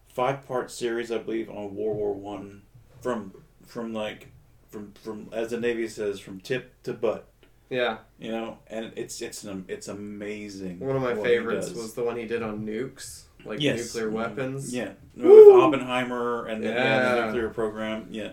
five 0.09 0.47
part 0.47 0.71
series, 0.71 1.11
I 1.13 1.19
believe, 1.19 1.49
on 1.49 1.75
World 1.75 1.97
War 1.97 2.13
One, 2.15 2.63
from 3.01 3.33
from 3.67 3.93
like 3.93 4.29
from 4.69 4.93
from 5.03 5.29
as 5.33 5.51
the 5.51 5.61
Navy 5.61 5.89
says, 5.89 6.21
from 6.21 6.41
tip 6.41 6.83
to 6.85 6.93
butt. 6.93 7.27
Yeah, 7.69 7.99
You 8.19 8.33
know, 8.33 8.59
and 8.67 8.93
it's 8.97 9.23
it's 9.23 9.45
an, 9.45 9.65
it's 9.69 9.87
amazing. 9.87 10.81
one 10.81 10.97
of 10.97 11.03
my 11.03 11.15
favorites 11.15 11.71
was 11.71 11.95
the 11.95 12.03
one 12.03 12.17
he 12.17 12.25
did 12.27 12.43
on 12.43 12.67
nukes, 12.67 13.23
like 13.45 13.61
Yes. 13.61 13.95
nuclear 13.95 14.11
weapons. 14.11 14.75
Yeah, 14.75 14.95
Woo! 15.17 15.55
with 15.55 15.63
Oppenheimer 15.63 16.47
and 16.47 16.65
the, 16.65 16.69
and 16.77 17.19
the 17.19 17.27
nuclear 17.27 17.49
program. 17.51 18.09
Yeah, 18.11 18.33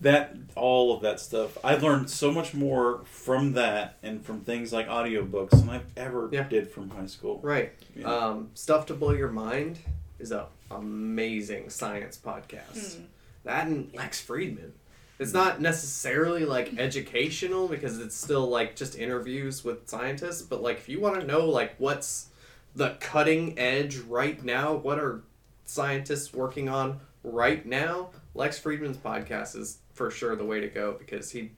that 0.00 0.34
all 0.56 0.94
of 0.94 1.02
that 1.02 1.20
stuff. 1.20 1.58
I 1.62 1.74
learned 1.76 2.08
so 2.10 2.32
much 2.32 2.54
more 2.54 3.02
from 3.04 3.52
that 3.52 3.96
and 4.02 4.24
from 4.24 4.40
things 4.40 4.72
like 4.72 4.88
audiobooks 4.88 5.50
than 5.50 5.68
I 5.68 5.80
ever 5.96 6.28
Yeah. 6.32 6.48
did 6.48 6.70
from 6.70 6.90
high 6.90 7.06
school. 7.06 7.38
Right. 7.42 7.72
Yeah. 7.94 8.06
Um, 8.12 8.50
Stuff 8.54 8.86
to 8.86 8.94
Blow 8.94 9.12
Your 9.12 9.30
Mind 9.30 9.78
is 10.18 10.32
a 10.32 10.46
amazing 10.70 11.68
science 11.70 12.18
podcast. 12.22 12.96
Hmm. 12.96 13.02
That 13.44 13.66
and 13.66 13.92
Lex 13.94 14.24
Fridman. 14.24 14.70
It's 15.18 15.34
not 15.34 15.60
necessarily 15.60 16.46
like 16.46 16.78
educational 16.78 17.68
because 17.68 17.98
it's 17.98 18.16
still 18.16 18.48
like 18.48 18.74
just 18.76 18.96
interviews 18.98 19.62
with 19.64 19.86
scientists, 19.88 20.40
but 20.40 20.62
like 20.62 20.78
if 20.78 20.88
you 20.88 20.98
want 21.00 21.20
to 21.20 21.26
know 21.26 21.44
like 21.46 21.74
what's 21.76 22.28
the 22.74 22.96
cutting 23.00 23.58
edge 23.58 23.98
right 23.98 24.42
now, 24.42 24.72
what 24.74 24.98
are 24.98 25.20
scientists 25.66 26.32
working 26.32 26.68
on 26.70 27.00
right 27.22 27.66
now, 27.66 28.10
Lex 28.34 28.58
Fridman's 28.58 28.96
podcast 28.96 29.56
is 29.56 29.78
for 30.00 30.10
sure 30.10 30.34
the 30.34 30.44
way 30.46 30.60
to 30.60 30.68
go 30.68 30.96
because 30.98 31.30
he 31.30 31.50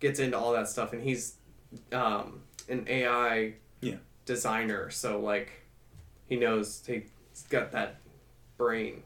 gets 0.00 0.18
into 0.18 0.38
all 0.38 0.54
that 0.54 0.66
stuff 0.66 0.94
and 0.94 1.02
he's 1.02 1.34
um, 1.92 2.40
an 2.66 2.86
AI 2.88 3.52
Yeah. 3.82 3.96
designer, 4.24 4.88
so 4.88 5.20
like 5.20 5.50
he 6.26 6.36
knows 6.36 6.82
he's 6.86 7.42
got 7.50 7.72
that 7.72 7.96
brain. 8.56 9.02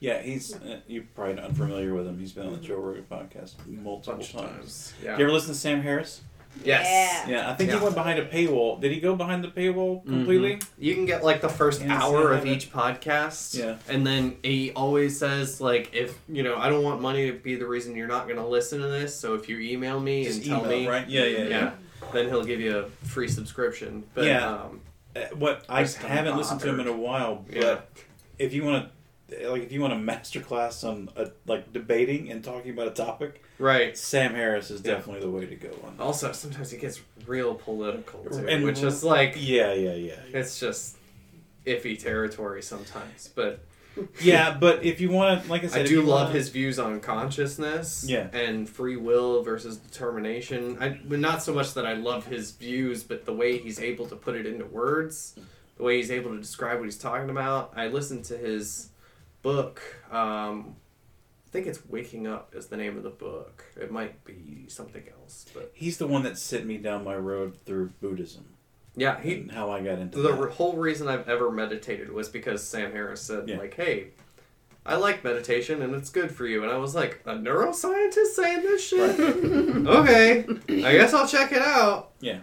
Yeah, 0.00 0.20
he's 0.22 0.56
uh, 0.56 0.80
you're 0.88 1.04
probably 1.14 1.34
not 1.34 1.44
unfamiliar 1.44 1.94
with 1.94 2.08
him. 2.08 2.18
He's 2.18 2.32
been 2.32 2.46
on 2.48 2.52
the 2.54 2.58
Joe 2.58 2.78
Rogan 2.78 3.04
podcast 3.08 3.64
multiple 3.64 4.24
times. 4.24 4.32
times. 4.32 4.94
Yeah. 5.04 5.16
You 5.18 5.24
ever 5.26 5.32
listen 5.32 5.50
to 5.54 5.58
Sam 5.60 5.82
Harris? 5.82 6.22
Yes. 6.64 7.26
Yeah, 7.28 7.50
I 7.50 7.54
think 7.54 7.70
Yeah. 7.70 7.78
he 7.78 7.82
went 7.84 7.94
behind 7.94 8.18
a 8.18 8.24
paywall. 8.26 8.80
Did 8.80 8.92
he 8.92 9.00
go 9.00 9.14
behind 9.16 9.42
the 9.44 9.48
paywall 9.48 10.02
Mm-hmm. 10.02 10.10
completely? 10.10 10.60
You 10.78 10.94
can 10.94 11.04
get 11.06 11.24
like 11.24 11.40
the 11.40 11.48
first 11.48 11.82
Yeah, 11.82 12.00
hour 12.02 12.32
of 12.32 12.38
haven't- 12.38 12.52
each 12.52 12.72
podcast. 12.72 13.58
Yeah. 13.58 13.76
And 13.88 14.06
then 14.06 14.36
he 14.42 14.72
always 14.72 15.18
says 15.18 15.60
like 15.60 15.94
if 15.94 16.18
you 16.28 16.42
know, 16.42 16.56
I 16.56 16.68
don't 16.68 16.82
want 16.84 17.00
money 17.00 17.30
to 17.30 17.38
be 17.38 17.56
the 17.56 17.66
reason 17.66 17.96
you're 17.96 18.08
not 18.08 18.28
gonna 18.28 18.46
listen 18.46 18.80
to 18.80 18.88
this, 18.88 19.14
so 19.14 19.34
if 19.34 19.48
you 19.48 19.58
email 19.60 19.98
me 20.00 20.24
Just 20.24 20.38
and 20.38 20.46
tell 20.48 20.64
email, 20.66 20.80
me 20.80 20.88
right? 20.88 21.08
Yeah, 21.08 21.24
yeah, 21.24 21.38
yeah, 21.38 21.48
yeah. 21.48 21.70
then 22.12 22.28
he'll 22.28 22.44
give 22.44 22.60
you 22.60 22.78
a 22.78 23.06
free 23.06 23.28
subscription. 23.28 24.04
But 24.14 24.24
Yeah. 24.24 24.48
um 24.48 24.80
Uh, 25.14 25.20
what 25.34 25.64
I 25.68 25.82
just 25.82 25.96
haven't 25.96 26.16
haven't 26.16 26.36
listened 26.36 26.60
to 26.60 26.68
him 26.68 26.74
in 26.80 26.86
a 26.86 26.90
bothered. 26.90 27.02
while, 27.02 27.44
but 27.48 27.56
Yeah. 27.56 27.78
if 28.38 28.52
you 28.52 28.64
want 28.64 28.84
to, 28.84 28.90
like, 29.48 29.62
if 29.62 29.72
you 29.72 29.80
want 29.80 29.92
a 29.92 29.98
master 30.12 30.40
class 30.40 30.84
on 30.84 31.08
uh, 31.16 31.26
like 31.46 31.72
debating 31.72 32.30
and 32.30 32.42
talking 32.44 32.70
about 32.72 32.88
a 32.88 32.92
topic, 32.92 33.42
Right. 33.58 33.96
Sam 33.96 34.34
Harris 34.34 34.70
is 34.70 34.82
Yeah. 34.84 34.94
definitely 34.94 35.22
the 35.22 35.30
way 35.30 35.46
to 35.46 35.54
go 35.56 35.70
on. 35.84 35.96
that. 35.96 36.02
Also 36.02 36.32
sometimes 36.32 36.70
he 36.70 36.78
gets 36.78 37.00
real 37.26 37.54
political 37.54 38.22
too. 38.24 38.46
And- 38.46 38.64
which 38.64 38.82
is 38.82 39.02
like 39.02 39.34
Yeah, 39.36 39.72
yeah, 39.72 39.94
yeah, 39.94 40.20
it's 40.32 40.60
just 40.60 40.96
iffy 41.66 41.98
territory 41.98 42.62
sometimes. 42.62 43.28
But 43.34 43.60
yeah. 44.20 44.54
But 44.60 44.84
if 44.84 45.00
you 45.00 45.08
want 45.10 45.42
to, 45.44 45.50
like 45.50 45.64
I 45.64 45.68
said, 45.68 45.86
I 45.86 45.88
do 45.88 46.02
love 46.02 46.26
wanna- 46.28 46.34
his 46.34 46.50
views 46.50 46.78
on 46.78 47.00
consciousness 47.00 48.04
Yeah. 48.06 48.28
and 48.34 48.68
free 48.68 48.96
will 48.96 49.42
versus 49.42 49.78
determination. 49.78 50.76
I 50.80 51.00
but 51.04 51.18
not 51.18 51.42
so 51.42 51.54
much 51.54 51.72
that 51.74 51.86
I 51.86 51.94
love 51.94 52.26
his 52.26 52.50
views, 52.52 53.02
but 53.04 53.24
the 53.24 53.32
way 53.32 53.58
he's 53.58 53.80
able 53.80 54.06
to 54.08 54.16
put 54.16 54.36
it 54.36 54.44
into 54.46 54.66
words, 54.66 55.34
the 55.78 55.82
way 55.82 55.96
he's 55.96 56.10
able 56.10 56.32
to 56.32 56.38
describe 56.38 56.78
what 56.78 56.84
he's 56.84 56.98
talking 56.98 57.30
about. 57.30 57.72
I 57.74 57.88
listened 57.88 58.24
to 58.26 58.36
his 58.36 58.88
book. 59.54 59.80
Um, 60.10 60.76
I 61.46 61.50
think 61.52 61.66
it's 61.66 61.86
"Waking 61.88 62.26
Up" 62.26 62.54
is 62.54 62.66
the 62.66 62.76
name 62.76 62.96
of 62.96 63.02
the 63.04 63.10
book. 63.10 63.64
It 63.80 63.90
might 63.92 64.24
be 64.24 64.64
something 64.68 65.04
else, 65.20 65.46
but 65.54 65.70
He's 65.74 65.98
the 65.98 66.06
one 66.06 66.22
that 66.24 66.36
sent 66.38 66.66
me 66.66 66.76
down 66.78 67.04
my 67.04 67.16
road 67.16 67.56
through 67.64 67.90
Buddhism 68.00 68.44
yeah, 68.98 69.20
he 69.20 69.34
and 69.34 69.52
how 69.52 69.70
I 69.70 69.82
got 69.82 69.98
into 69.98 70.18
the 70.20 70.34
that. 70.34 70.50
whole 70.52 70.72
reason 70.78 71.06
I've 71.06 71.28
ever 71.28 71.50
meditated 71.50 72.10
was 72.10 72.30
because 72.30 72.66
Sam 72.66 72.92
Harris 72.92 73.20
said 73.20 73.46
Yeah. 73.48 73.58
like, 73.58 73.74
"Hey, 73.74 74.08
I 74.86 74.96
like 74.96 75.22
meditation 75.22 75.82
and 75.82 75.94
it's 75.94 76.08
good 76.10 76.30
for 76.32 76.46
you," 76.46 76.62
and 76.62 76.72
I 76.72 76.78
was 76.78 76.94
like, 76.94 77.20
"A 77.26 77.34
neuroscientist 77.34 78.28
saying 78.34 78.62
this 78.62 78.88
shit? 78.88 79.20
okay, 79.86 80.46
I 80.68 80.92
guess 80.96 81.12
I'll 81.12 81.28
check 81.28 81.52
it 81.52 81.60
out." 81.62 82.12
yeah, 82.20 82.38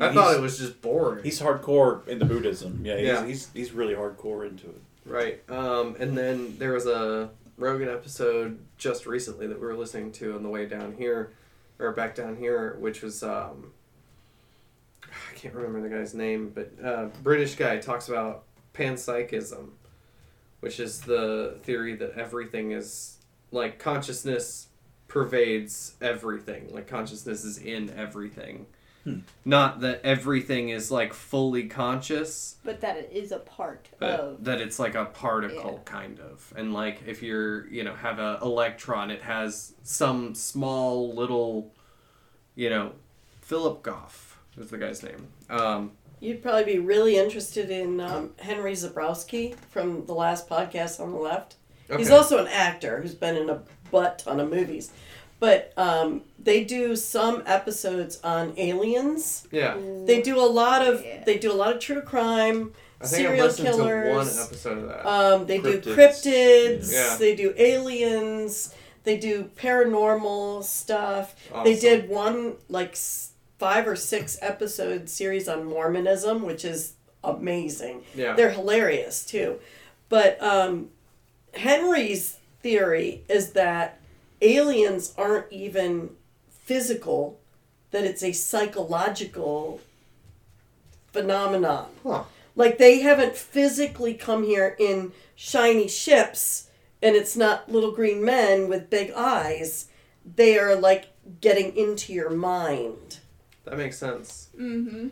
I 0.00 0.12
thought 0.14 0.34
it 0.34 0.40
was 0.40 0.58
just 0.58 0.80
boring. 0.80 1.22
He's 1.22 1.40
hardcore 1.40 2.06
into 2.08 2.24
Buddhism. 2.24 2.80
Yeah, 2.82 2.96
he's, 2.96 3.06
Yeah. 3.06 3.26
he's 3.26 3.48
he's 3.52 3.72
really 3.72 3.94
hardcore 3.94 4.48
into 4.48 4.66
it. 4.68 4.80
Right. 5.06 5.40
Um, 5.48 5.96
and 6.00 6.16
then 6.18 6.56
there 6.58 6.72
was 6.72 6.86
a 6.86 7.30
Rogan 7.56 7.88
episode 7.88 8.58
just 8.76 9.06
recently 9.06 9.46
that 9.46 9.58
we 9.58 9.66
were 9.66 9.76
listening 9.76 10.12
to 10.12 10.34
on 10.34 10.42
the 10.42 10.48
way 10.48 10.66
down 10.66 10.94
here, 10.96 11.32
or 11.78 11.92
back 11.92 12.14
down 12.14 12.36
here, 12.36 12.76
which 12.80 13.02
was 13.02 13.22
um, 13.22 13.72
I 15.04 15.34
can't 15.34 15.54
remember 15.54 15.80
the 15.80 15.94
guy's 15.94 16.14
name, 16.14 16.52
but 16.54 16.72
uh, 16.84 17.06
British 17.22 17.54
guy 17.54 17.78
talks 17.78 18.08
about 18.08 18.44
panpsychism, 18.74 19.70
which 20.60 20.80
is 20.80 21.00
the 21.00 21.58
theory 21.62 21.94
that 21.96 22.12
everything 22.18 22.72
is 22.72 23.18
like 23.52 23.78
consciousness 23.78 24.68
pervades 25.08 25.94
everything. 26.00 26.74
Like 26.74 26.88
consciousness 26.88 27.44
is 27.44 27.58
in 27.58 27.90
everything. 27.96 28.66
Hmm. 29.06 29.18
Not 29.44 29.80
that 29.82 30.00
everything 30.02 30.70
is 30.70 30.90
like 30.90 31.12
fully 31.14 31.68
conscious, 31.68 32.56
But 32.64 32.80
that 32.80 32.96
it 32.96 33.10
is 33.12 33.30
a 33.30 33.38
part 33.38 33.88
but 34.00 34.18
of. 34.18 34.44
that 34.44 34.60
it's 34.60 34.80
like 34.80 34.96
a 34.96 35.04
particle 35.04 35.80
Yeah. 35.86 35.92
kind 35.92 36.18
of 36.18 36.52
and 36.56 36.74
like 36.74 37.02
if 37.06 37.22
you're 37.22 37.68
you 37.68 37.84
know 37.84 37.94
have 37.94 38.18
a 38.18 38.40
electron 38.42 39.12
it 39.12 39.22
has 39.22 39.74
some 39.84 40.34
small 40.34 41.14
little 41.14 41.72
you 42.56 42.68
know 42.68 42.92
philip 43.42 43.84
goff 43.84 44.40
is 44.58 44.70
the 44.70 44.78
guy's 44.78 45.04
name 45.04 45.28
um 45.50 45.92
You'd 46.18 46.42
probably 46.42 46.64
be 46.64 46.78
really 46.80 47.16
interested 47.18 47.70
in 47.70 48.00
um, 48.00 48.30
Henry 48.40 48.72
Zebrowski 48.72 49.54
from 49.70 50.06
the 50.06 50.14
last 50.14 50.48
podcast 50.48 50.98
on 50.98 51.12
the 51.12 51.18
left. 51.18 51.56
He's 51.94 52.10
also 52.10 52.38
an 52.38 52.48
actor 52.48 53.02
who's 53.02 53.14
been 53.14 53.36
in 53.36 53.50
a 53.50 53.60
butt 53.90 54.20
ton 54.20 54.40
of 54.40 54.48
movies. 54.50 54.90
But 55.38 55.72
um, 55.76 56.22
they 56.38 56.64
do 56.64 56.96
some 56.96 57.42
episodes 57.46 58.20
on 58.24 58.54
aliens. 58.56 59.46
yeah 59.50 59.76
They 60.06 60.22
do 60.22 60.38
a 60.38 60.46
lot 60.62 60.86
of 60.86 61.04
Yeah. 61.04 61.24
they 61.24 61.36
do 61.38 61.52
a 61.52 61.58
lot 61.62 61.74
of 61.74 61.80
true 61.80 62.00
crime, 62.00 62.72
i 63.00 63.06
think 63.06 63.28
i've 63.28 63.36
serial 63.36 63.46
listened 63.46 63.68
to 63.68 63.76
one 63.76 63.88
killers. 63.88 64.38
episode 64.40 64.78
of 64.78 64.88
that 64.88 65.06
Um, 65.06 65.46
they 65.46 65.58
do 65.58 65.78
Cryptids. 65.80 65.94
cryptids. 65.96 66.92
Yeah. 66.92 67.16
They 67.18 67.34
do 67.36 67.52
aliens. 67.58 68.74
They 69.04 69.16
do 69.18 69.50
paranormal 69.56 70.64
stuff. 70.64 71.34
They 71.64 71.76
did 71.78 72.08
one 72.08 72.54
like 72.68 72.96
five 73.58 73.86
or 73.86 73.94
six 73.96 74.38
episode 74.42 75.08
series 75.08 75.48
on 75.48 75.64
Mormonism, 75.64 76.42
which 76.44 76.64
is 76.64 76.94
amazing. 77.22 78.02
yeah 78.14 78.32
They're 78.34 78.50
hilarious 78.50 79.24
too. 79.24 79.58
But 80.08 80.42
um, 80.42 80.88
Henry's 81.54 82.38
theory 82.62 83.22
is 83.28 83.52
that 83.52 83.95
aliens 84.40 85.14
aren't 85.16 85.50
even 85.52 86.10
physical, 86.50 87.40
that 87.90 88.04
it's 88.04 88.22
a 88.22 88.32
psychological 88.32 89.80
phenomenon. 91.12 91.86
Huh. 92.02 92.24
Like 92.54 92.78
they 92.78 93.00
haven't 93.00 93.36
physically 93.36 94.14
come 94.14 94.44
here 94.44 94.76
in 94.78 95.12
shiny 95.34 95.88
ships 95.88 96.70
and 97.02 97.14
it's 97.14 97.36
not 97.36 97.70
little 97.70 97.92
green 97.92 98.24
men 98.24 98.68
with 98.68 98.90
big 98.90 99.12
eyes. 99.12 99.88
They 100.24 100.58
are 100.58 100.74
like 100.74 101.06
getting 101.40 101.76
into 101.76 102.12
your 102.12 102.30
mind. 102.30 103.18
that 103.64 103.76
makes 103.76 103.98
sense 103.98 104.48
Mm-hmm. 104.58 105.08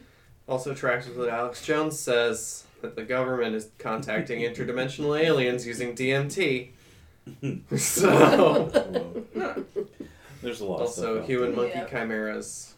also 0.48 0.72
tracks 0.74 1.06
with 1.08 1.18
what 1.18 1.28
alex 1.28 1.66
jones 1.66 1.98
says 1.98 2.64
that 2.82 2.94
the 2.96 3.02
government 3.02 3.54
is 3.56 3.68
contacting 3.78 4.40
interdimensional 4.48 5.18
aliens 5.20 5.66
using 5.66 5.94
dmt 5.94 6.68
so 7.76 9.22
There's 10.42 10.60
a 10.60 10.64
lot. 10.64 10.76
of 10.76 10.80
also 10.82 11.02
stuff 11.02 11.22
out 11.22 11.24
human 11.26 11.54
monkey 11.54 11.72
Yeah. 11.76 11.86
chimeras 11.86 12.70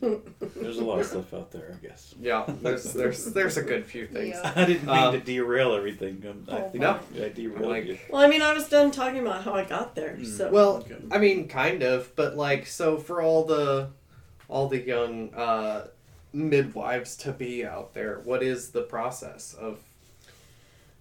there. 0.00 0.16
There's 0.56 0.78
a 0.78 0.84
lot 0.84 1.00
of 1.00 1.06
stuff 1.06 1.34
out 1.34 1.50
there, 1.50 1.76
I 1.76 1.84
guess. 1.86 2.14
Yeah, 2.20 2.44
there's 2.62 2.92
there's 2.92 3.24
there's 3.26 3.56
a 3.56 3.62
good 3.62 3.84
few 3.84 4.06
things. 4.06 4.36
Yeah. 4.40 4.52
I 4.54 4.64
didn't 4.64 4.86
mean 4.86 4.96
Um, 4.96 5.12
to 5.12 5.20
derail 5.20 5.74
everything. 5.74 6.22
Um, 6.28 6.44
I 6.48 6.58
Oh, 6.60 6.68
think 6.70 6.82
No. 6.82 7.00
I 7.16 7.28
derailed 7.30 7.62
Like- 7.68 7.86
you. 7.86 7.98
Well, 8.10 8.22
I 8.22 8.28
mean, 8.28 8.40
I 8.42 8.52
was 8.52 8.68
done 8.68 8.90
talking 8.92 9.18
about 9.20 9.42
how 9.42 9.54
I 9.54 9.64
got 9.64 9.94
there. 9.96 10.16
Mm. 10.16 10.26
So 10.26 10.50
Well, 10.50 10.76
Okay. 10.78 10.96
I 11.10 11.18
mean, 11.18 11.48
kind 11.48 11.82
of, 11.82 12.14
but 12.14 12.36
like, 12.36 12.66
so 12.66 12.96
for 12.96 13.20
all 13.22 13.44
the 13.44 13.88
all 14.48 14.68
the 14.68 14.80
young 14.80 15.34
uh, 15.34 15.88
midwives 16.32 17.16
to 17.16 17.32
be 17.32 17.64
out 17.64 17.92
there, 17.94 18.20
what 18.24 18.42
is 18.42 18.70
the 18.70 18.82
process 18.82 19.52
of 19.54 19.80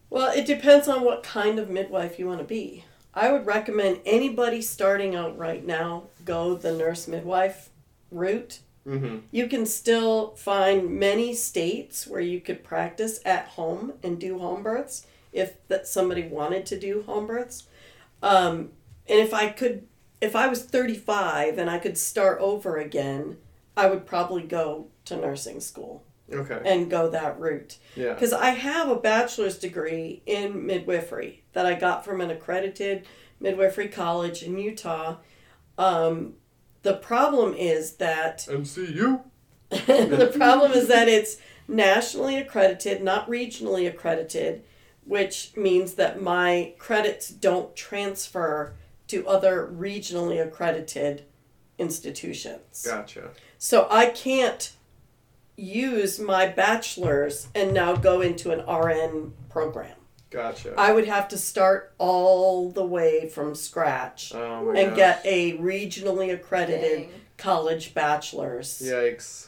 Well, 0.10 0.32
it 0.32 0.46
depends 0.46 0.88
on 0.88 1.04
what 1.04 1.24
kind 1.24 1.60
of 1.60 1.70
midwife 1.70 2.18
you 2.18 2.28
want 2.28 2.40
to 2.40 2.46
be. 2.46 2.86
I 3.14 3.32
would 3.32 3.46
recommend 3.46 4.02
anybody 4.06 4.62
starting 4.62 5.16
out 5.16 5.38
right 5.38 5.66
now 5.66 6.04
go 6.24 6.56
the 6.56 6.72
nurse 6.72 7.08
midwife 7.08 7.70
route. 8.12 8.60
Mm-hmm. 8.88 9.18
You 9.32 9.48
can 9.48 9.66
still 9.66 10.36
find 10.36 11.00
many 11.00 11.34
states 11.34 12.08
where 12.08 12.22
you 12.22 12.40
could 12.40 12.64
practice 12.64 13.20
at 13.26 13.48
home 13.50 13.94
and 14.02 14.20
do 14.20 14.40
home 14.40 14.64
births 14.64 15.06
if 15.34 15.56
that 15.68 15.88
somebody 15.88 16.28
wanted 16.28 16.66
to 16.68 16.80
do 16.80 17.04
home 17.04 17.28
births. 17.28 17.68
Um, 18.24 18.72
and 19.08 19.20
if 19.20 19.34
I 19.34 19.50
could, 19.50 19.88
if 20.22 20.36
I 20.36 20.48
was 20.48 20.64
35 20.64 21.58
and 21.58 21.70
I 21.70 21.80
could 21.80 21.98
start 21.98 22.40
over 22.40 22.78
again, 22.78 23.38
I 23.76 23.88
would 23.88 24.06
probably 24.06 24.44
go 24.44 24.88
to 25.06 25.18
nursing 25.18 25.60
school 25.60 26.04
Okay. 26.32 26.60
and 26.66 26.90
go 26.90 27.10
that 27.10 27.40
route. 27.40 27.78
Yeah. 27.96 28.14
Because 28.14 28.34
I 28.34 28.50
have 28.50 28.90
a 28.90 28.96
bachelor's 28.96 29.58
degree 29.58 30.22
in 30.26 30.66
midwifery 30.66 31.44
that 31.54 31.66
I 31.66 31.74
got 31.74 32.04
from 32.04 32.22
an 32.22 32.30
accredited 32.30 33.08
midwifery 33.40 33.88
college 33.88 34.44
in 34.44 34.58
Utah. 34.58 35.18
Um, 35.78 36.34
the 36.84 36.96
problem 36.96 37.54
is 37.54 37.94
that 37.94 38.40
MCU. 38.50 39.22
the 39.70 40.34
problem 40.36 40.72
is 40.72 40.88
that 40.88 41.08
it's 41.08 41.38
nationally 41.68 42.38
accredited, 42.38 43.04
not 43.04 43.30
regionally 43.30 43.88
accredited, 43.88 44.64
which 45.06 45.52
means 45.56 45.94
that 45.94 46.22
my 46.22 46.74
credits 46.78 47.30
don't 47.30 47.76
transfer 47.76 48.74
to 49.08 49.28
other 49.28 49.68
regionally 49.74 50.46
accredited 50.46 51.24
institutions. 51.78 52.84
Gotcha. 52.86 53.30
So 53.58 53.88
I 53.90 54.08
can't 54.08 54.72
use 55.58 56.20
my 56.20 56.48
bachelor's 56.48 57.48
and 57.56 57.74
now 57.74 57.96
go 57.96 58.22
into 58.22 58.52
an 58.52 58.60
RN 58.72 59.34
program. 59.50 59.96
Gotcha. 60.30 60.74
I 60.78 60.92
would 60.92 61.08
have 61.08 61.28
to 61.30 61.38
start 61.38 61.94
all 61.98 62.70
the 62.70 62.86
way 62.86 63.28
from 63.30 63.56
scratch 63.56 64.34
oh 64.36 64.70
and 64.70 64.90
gosh. 64.90 64.98
get 64.98 65.22
a 65.26 65.58
regionally 65.58 66.32
accredited 66.34 67.10
Dang. 67.10 67.22
college 67.38 67.94
bachelor's. 67.94 68.82
Yikes. 68.84 69.48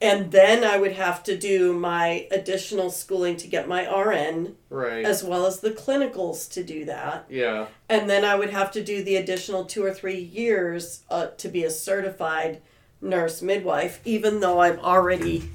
And 0.00 0.30
then 0.30 0.62
I 0.64 0.76
would 0.78 0.92
have 0.92 1.24
to 1.24 1.36
do 1.36 1.72
my 1.72 2.26
additional 2.30 2.88
schooling 2.90 3.36
to 3.38 3.48
get 3.48 3.66
my 3.68 3.84
RN, 3.84 4.54
Right. 4.70 5.04
as 5.04 5.24
well 5.24 5.44
as 5.44 5.58
the 5.60 5.72
clinicals 5.72 6.50
to 6.52 6.62
do 6.64 6.84
that. 6.84 7.26
yeah. 7.28 7.66
And 7.88 8.08
then 8.08 8.24
I 8.24 8.34
would 8.36 8.50
have 8.50 8.70
to 8.72 8.82
do 8.84 9.02
the 9.02 9.16
additional 9.16 9.64
two 9.64 9.84
or 9.84 9.92
three 9.92 10.20
years 10.20 11.00
uh, 11.10 11.26
to 11.38 11.48
be 11.48 11.64
a 11.64 11.70
certified 11.70 12.62
nurse 13.00 13.42
midwife, 13.42 14.00
even 14.04 14.40
though 14.40 14.60
I've 14.60 14.78
already 14.78 15.48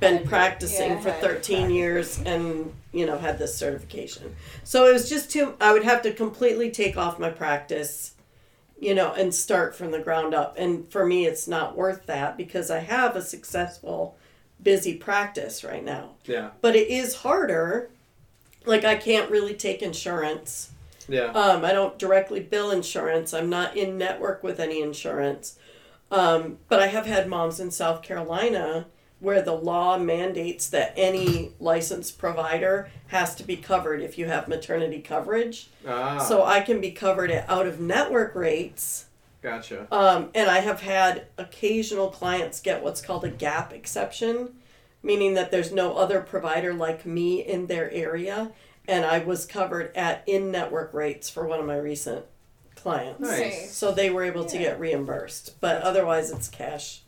been 0.00 0.26
practicing 0.26 0.92
Yeah, 0.92 1.00
for 1.00 1.10
13 1.12 1.70
years 1.70 2.20
and, 2.20 2.72
you 2.92 3.06
know, 3.06 3.18
had 3.18 3.38
this 3.38 3.56
certification. 3.56 4.34
So 4.62 4.86
it 4.86 4.92
was 4.92 5.08
just 5.08 5.30
too, 5.30 5.54
I 5.60 5.72
would 5.72 5.84
have 5.84 6.02
to 6.02 6.12
completely 6.12 6.70
take 6.70 6.96
off 6.96 7.18
my 7.18 7.30
practice, 7.30 8.12
you 8.78 8.94
know, 8.94 9.12
and 9.12 9.34
start 9.34 9.74
from 9.74 9.90
the 9.90 10.00
ground 10.00 10.34
up. 10.34 10.56
And 10.58 10.90
for 10.90 11.06
me, 11.06 11.26
it's 11.26 11.48
not 11.48 11.76
worth 11.76 12.06
that 12.06 12.36
because 12.36 12.70
I 12.70 12.80
have 12.80 13.16
a 13.16 13.22
successful, 13.22 14.16
busy 14.62 14.94
practice 14.94 15.64
right 15.64 15.84
now. 15.84 16.10
Yeah. 16.24 16.50
But 16.60 16.76
it 16.76 16.88
is 16.88 17.16
harder. 17.16 17.90
Like, 18.66 18.84
I 18.84 18.96
can't 18.96 19.30
really 19.30 19.54
take 19.54 19.82
insurance. 19.82 20.70
Yeah. 21.08 21.26
Um, 21.26 21.64
I 21.64 21.72
don't 21.72 21.98
directly 21.98 22.40
bill 22.40 22.70
insurance. 22.70 23.34
I'm 23.34 23.50
not 23.50 23.76
in 23.76 23.98
network 23.98 24.42
with 24.42 24.58
any 24.58 24.80
insurance. 24.80 25.58
Um, 26.10 26.58
but 26.68 26.80
I 26.80 26.88
have 26.88 27.06
had 27.06 27.28
moms 27.28 27.58
in 27.60 27.70
South 27.70 28.02
Carolina 28.02 28.86
where 29.20 29.40
the 29.42 29.52
law 29.54 29.96
mandates 29.98 30.68
that 30.68 30.92
any 30.96 31.52
licensed 31.58 32.18
provider 32.18 32.90
has 33.06 33.34
to 33.36 33.42
be 33.42 33.56
covered 33.56 34.02
if 34.02 34.18
you 34.18 34.26
have 34.26 34.48
maternity 34.48 35.00
coverage. 35.00 35.70
ah. 35.88 36.18
So 36.18 36.44
I 36.44 36.60
can 36.60 36.80
be 36.80 36.90
covered 36.90 37.30
at 37.30 37.48
out 37.48 37.66
of 37.66 37.80
network 37.80 38.34
rates. 38.34 39.06
gotcha. 39.40 39.86
Um, 39.90 40.30
and 40.34 40.50
I 40.50 40.58
have 40.60 40.82
had 40.82 41.26
occasional 41.38 42.10
clients 42.10 42.60
get 42.60 42.82
what's 42.82 43.00
called 43.00 43.24
a 43.24 43.30
gap 43.30 43.72
exception, 43.72 44.54
meaning 45.02 45.34
that 45.34 45.50
there's 45.50 45.72
no 45.72 45.96
other 45.96 46.20
provider 46.20 46.74
like 46.74 47.06
me 47.06 47.40
in 47.40 47.66
their 47.66 47.90
area. 47.90 48.52
And 48.86 49.06
I 49.06 49.20
was 49.20 49.46
covered 49.46 49.96
at 49.96 50.22
in 50.26 50.50
network 50.50 50.92
rates 50.92 51.30
for 51.30 51.46
one 51.46 51.60
of 51.60 51.66
my 51.66 51.78
recent 51.78 52.26
clients. 52.84 53.18
Nice. 53.20 53.72
So 53.74 53.90
they 53.92 54.10
were 54.10 54.22
able 54.24 54.44
to 54.44 54.58
get 54.58 54.78
reimbursed, 54.78 55.58
but 55.60 55.82
otherwise 55.82 56.30
it's 56.30 56.48
cash 56.48 57.00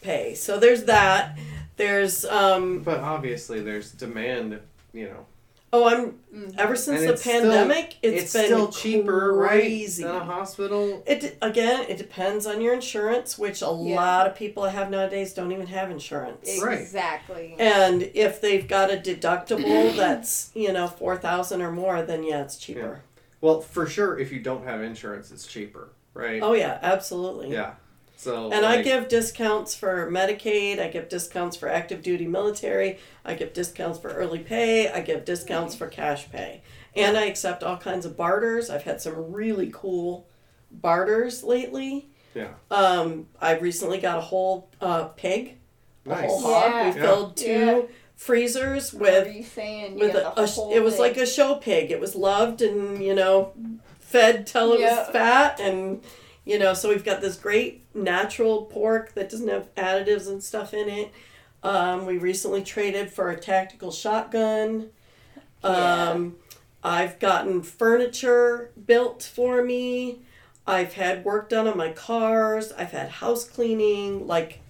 pay. 0.00 0.34
So 0.34 0.58
there's 0.58 0.84
that. 0.84 1.36
There's 1.76 2.24
um 2.24 2.80
But 2.82 3.00
obviously, 3.00 3.60
there's 3.60 3.90
demand. 3.92 4.60
You 4.94 5.08
know. 5.10 5.26
oh 5.74 5.84
I'm 5.88 6.18
Mhm. 6.34 6.54
ever 6.58 6.74
since 6.76 7.00
And 7.00 7.08
the 7.08 7.12
it's 7.14 7.20
still- 7.22 7.40
pandemic 7.42 7.96
it's, 8.00 8.22
It's, 8.22 8.32
been 8.32 8.44
still 8.46 8.68
cheaper, 8.68 9.34
crazy. 9.36 10.04
right? 10.04 10.12
Than 10.12 10.22
a 10.22 10.24
hospital. 10.24 11.02
It 11.06 11.36
again, 11.42 11.84
it 11.88 11.98
depends 11.98 12.46
on 12.46 12.60
your 12.62 12.72
insurance, 12.72 13.36
which 13.36 13.60
a 13.60 13.66
Yeah. 13.66 13.96
lot 13.96 14.26
of 14.28 14.34
people 14.36 14.62
I 14.62 14.70
have 14.70 14.88
nowadays 14.90 15.34
don't 15.34 15.52
even 15.52 15.66
have 15.66 15.90
insurance. 15.90 16.48
Right. 16.62 16.80
Exactly. 16.80 17.56
And 17.58 18.10
if 18.14 18.40
they've 18.40 18.66
got 18.66 18.90
a 18.90 18.96
deductible 18.96 19.94
that's 19.96 20.50
you 20.54 20.72
know 20.72 20.86
four 20.86 21.16
thousand 21.18 21.60
or 21.60 21.72
more, 21.72 22.00
then 22.00 22.22
yeah, 22.22 22.42
it's 22.42 22.56
cheaper. 22.56 23.00
Well, 23.46 23.60
for 23.60 23.86
sure, 23.86 24.18
if 24.18 24.32
you 24.32 24.40
don't 24.40 24.64
have 24.64 24.82
insurance, 24.82 25.30
it's 25.30 25.46
cheaper, 25.46 25.90
right? 26.14 26.42
Oh 26.42 26.54
yeah, 26.54 26.80
absolutely. 26.82 27.52
Yeah. 27.52 27.74
So. 28.16 28.50
And 28.50 28.66
I 28.66 28.82
give 28.82 29.06
discounts 29.06 29.76
for 29.76 30.10
Medicaid. 30.10 30.80
I 30.80 30.88
give 30.88 31.08
discounts 31.08 31.56
for 31.56 31.68
active 31.68 32.02
duty 32.02 32.26
military. 32.26 32.98
I 33.24 33.34
give 33.34 33.52
discounts 33.52 34.00
for 34.00 34.08
early 34.08 34.40
pay. 34.40 34.90
I 34.90 35.00
give 35.00 35.24
discounts 35.24 35.76
for 35.76 35.86
cash 35.86 36.28
pay. 36.32 36.62
And 36.96 37.16
I 37.16 37.26
accept 37.26 37.62
all 37.62 37.76
kinds 37.76 38.04
of 38.04 38.16
barters. 38.16 38.68
I've 38.68 38.82
had 38.82 39.00
some 39.00 39.30
really 39.32 39.70
cool 39.72 40.26
barters 40.72 41.44
lately. 41.44 42.08
Yeah. 42.34 42.54
Um, 42.68 43.28
I 43.40 43.58
recently 43.58 43.98
got 43.98 44.18
a 44.18 44.22
whole 44.22 44.70
uh, 44.80 45.04
pig, 45.04 45.58
a 46.04 46.14
whole 46.16 46.40
hog. 46.42 46.72
Yeah. 46.72 46.90
We 46.90 47.00
Yeah. 47.00 47.06
filled 47.06 47.36
two 47.36 47.48
Yeah. 47.50 47.82
Freezers 48.16 48.92
What 48.92 49.10
are 49.12 49.24
with 49.24 49.34
you 49.36 49.42
saying? 49.44 49.94
with 49.98 50.14
yeah, 50.14 50.32
a, 50.32 50.34
the 50.34 50.42
a 50.42 50.46
whole 50.46 50.72
it 50.72 50.80
was 50.80 50.94
thing. 50.94 51.02
like 51.02 51.16
a 51.16 51.26
show 51.26 51.56
pig. 51.56 51.90
It 51.90 52.00
was 52.00 52.14
loved 52.14 52.62
and 52.62 53.02
you 53.02 53.14
know 53.14 53.52
fed 54.00 54.46
till 54.46 54.72
it 54.72 54.80
Yeah. 54.80 55.00
was 55.00 55.08
fat 55.10 55.60
and 55.60 56.02
you 56.44 56.58
know 56.58 56.74
so 56.74 56.88
we've 56.88 57.04
got 57.04 57.20
this 57.20 57.36
great 57.36 57.84
natural 57.94 58.64
pork 58.66 59.14
that 59.14 59.28
doesn't 59.30 59.48
have 59.48 59.74
additives 59.74 60.28
and 60.28 60.42
stuff 60.42 60.72
in 60.74 60.88
it. 60.88 61.12
Um, 61.62 62.06
we 62.06 62.18
recently 62.18 62.62
traded 62.62 63.10
for 63.10 63.30
a 63.30 63.36
tactical 63.36 63.90
shotgun. 63.90 64.90
Yeah. 65.64 66.10
Um, 66.10 66.36
I've 66.84 67.18
gotten 67.18 67.62
furniture 67.62 68.70
built 68.86 69.22
for 69.22 69.62
me. 69.64 70.20
I've 70.66 70.92
had 70.94 71.24
work 71.24 71.48
done 71.48 71.66
on 71.66 71.76
my 71.76 71.90
cars. 71.90 72.70
I've 72.72 72.92
had 72.92 73.08
house 73.08 73.44
cleaning. 73.44 74.26
Like 74.26 74.60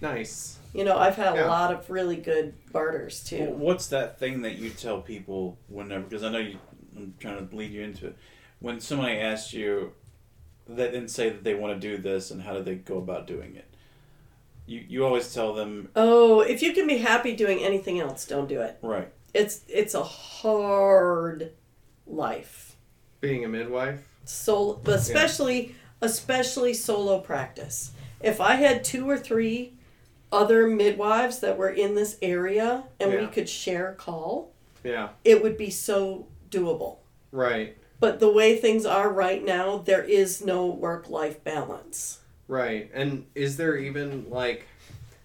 Nice. 0.00 0.55
You 0.76 0.84
know, 0.84 0.96
I've 0.98 1.16
had 1.16 1.34
Yeah. 1.36 1.46
a 1.46 1.48
lot 1.48 1.72
of 1.72 1.88
really 1.88 2.16
good 2.16 2.54
barters 2.72 3.26
Well, 3.32 3.46
too. 3.46 3.52
What's 3.54 3.86
that 3.88 4.18
thing 4.18 4.42
that 4.42 4.56
you 4.56 4.70
tell 4.70 5.00
people 5.00 5.58
whenever? 5.68 6.04
Because 6.04 6.22
I 6.22 6.30
know 6.30 6.38
you, 6.38 6.58
I'm 6.96 7.14
trying 7.18 7.48
to 7.48 7.56
lead 7.56 7.72
you 7.72 7.82
into 7.82 8.08
it. 8.08 8.16
When 8.60 8.80
somebody 8.80 9.16
asks 9.18 9.52
you, 9.52 9.92
that 10.68 10.92
then 10.92 11.08
say 11.08 11.30
that 11.30 11.44
they 11.44 11.54
want 11.54 11.80
to 11.80 11.88
do 11.88 11.96
this, 12.02 12.30
and 12.30 12.42
how 12.42 12.54
do 12.54 12.62
they 12.62 12.74
go 12.74 12.98
about 12.98 13.26
doing 13.26 13.54
it? 13.56 13.66
You 14.66 14.84
you 14.88 15.04
always 15.04 15.32
tell 15.32 15.54
them 15.54 15.90
Oh, 15.94 16.40
if 16.40 16.60
you 16.60 16.72
can 16.72 16.86
be 16.88 16.98
happy 16.98 17.36
doing 17.36 17.60
anything 17.62 18.00
else, 18.00 18.26
don't 18.26 18.48
do 18.48 18.60
it. 18.62 18.78
right. 18.82 19.08
It's 19.32 19.60
it's 19.68 19.94
a 19.94 20.02
hard 20.02 21.52
life. 22.06 22.76
Being 23.20 23.44
a 23.44 23.48
midwife. 23.48 24.00
So 24.24 24.80
especially 24.86 25.74
especially 26.02 26.74
solo 26.74 27.20
practice. 27.20 27.92
If 28.20 28.40
I 28.40 28.54
had 28.56 28.82
two 28.82 29.08
or 29.08 29.16
three 29.18 29.74
other 30.32 30.66
midwives 30.66 31.40
that 31.40 31.56
were 31.56 31.70
in 31.70 31.94
this 31.94 32.16
area 32.20 32.84
and 33.00 33.12
we 33.12 33.26
could 33.28 33.48
share 33.48 33.92
a 33.92 33.94
call, 33.94 34.52
Yeah. 34.84 35.10
it 35.24 35.42
would 35.42 35.56
be 35.56 35.70
so 35.70 36.26
doable. 36.50 36.96
Right. 37.32 37.76
But 37.98 38.20
the 38.20 38.30
way 38.30 38.56
things 38.56 38.84
are 38.84 39.10
right 39.10 39.42
now, 39.44 39.78
there 39.78 40.02
is 40.02 40.44
no 40.44 40.66
work 40.66 41.08
life 41.08 41.42
balance. 41.44 42.18
Right. 42.48 42.90
And 42.92 43.26
is 43.34 43.56
there 43.56 43.76
even 43.76 44.28
like 44.30 44.66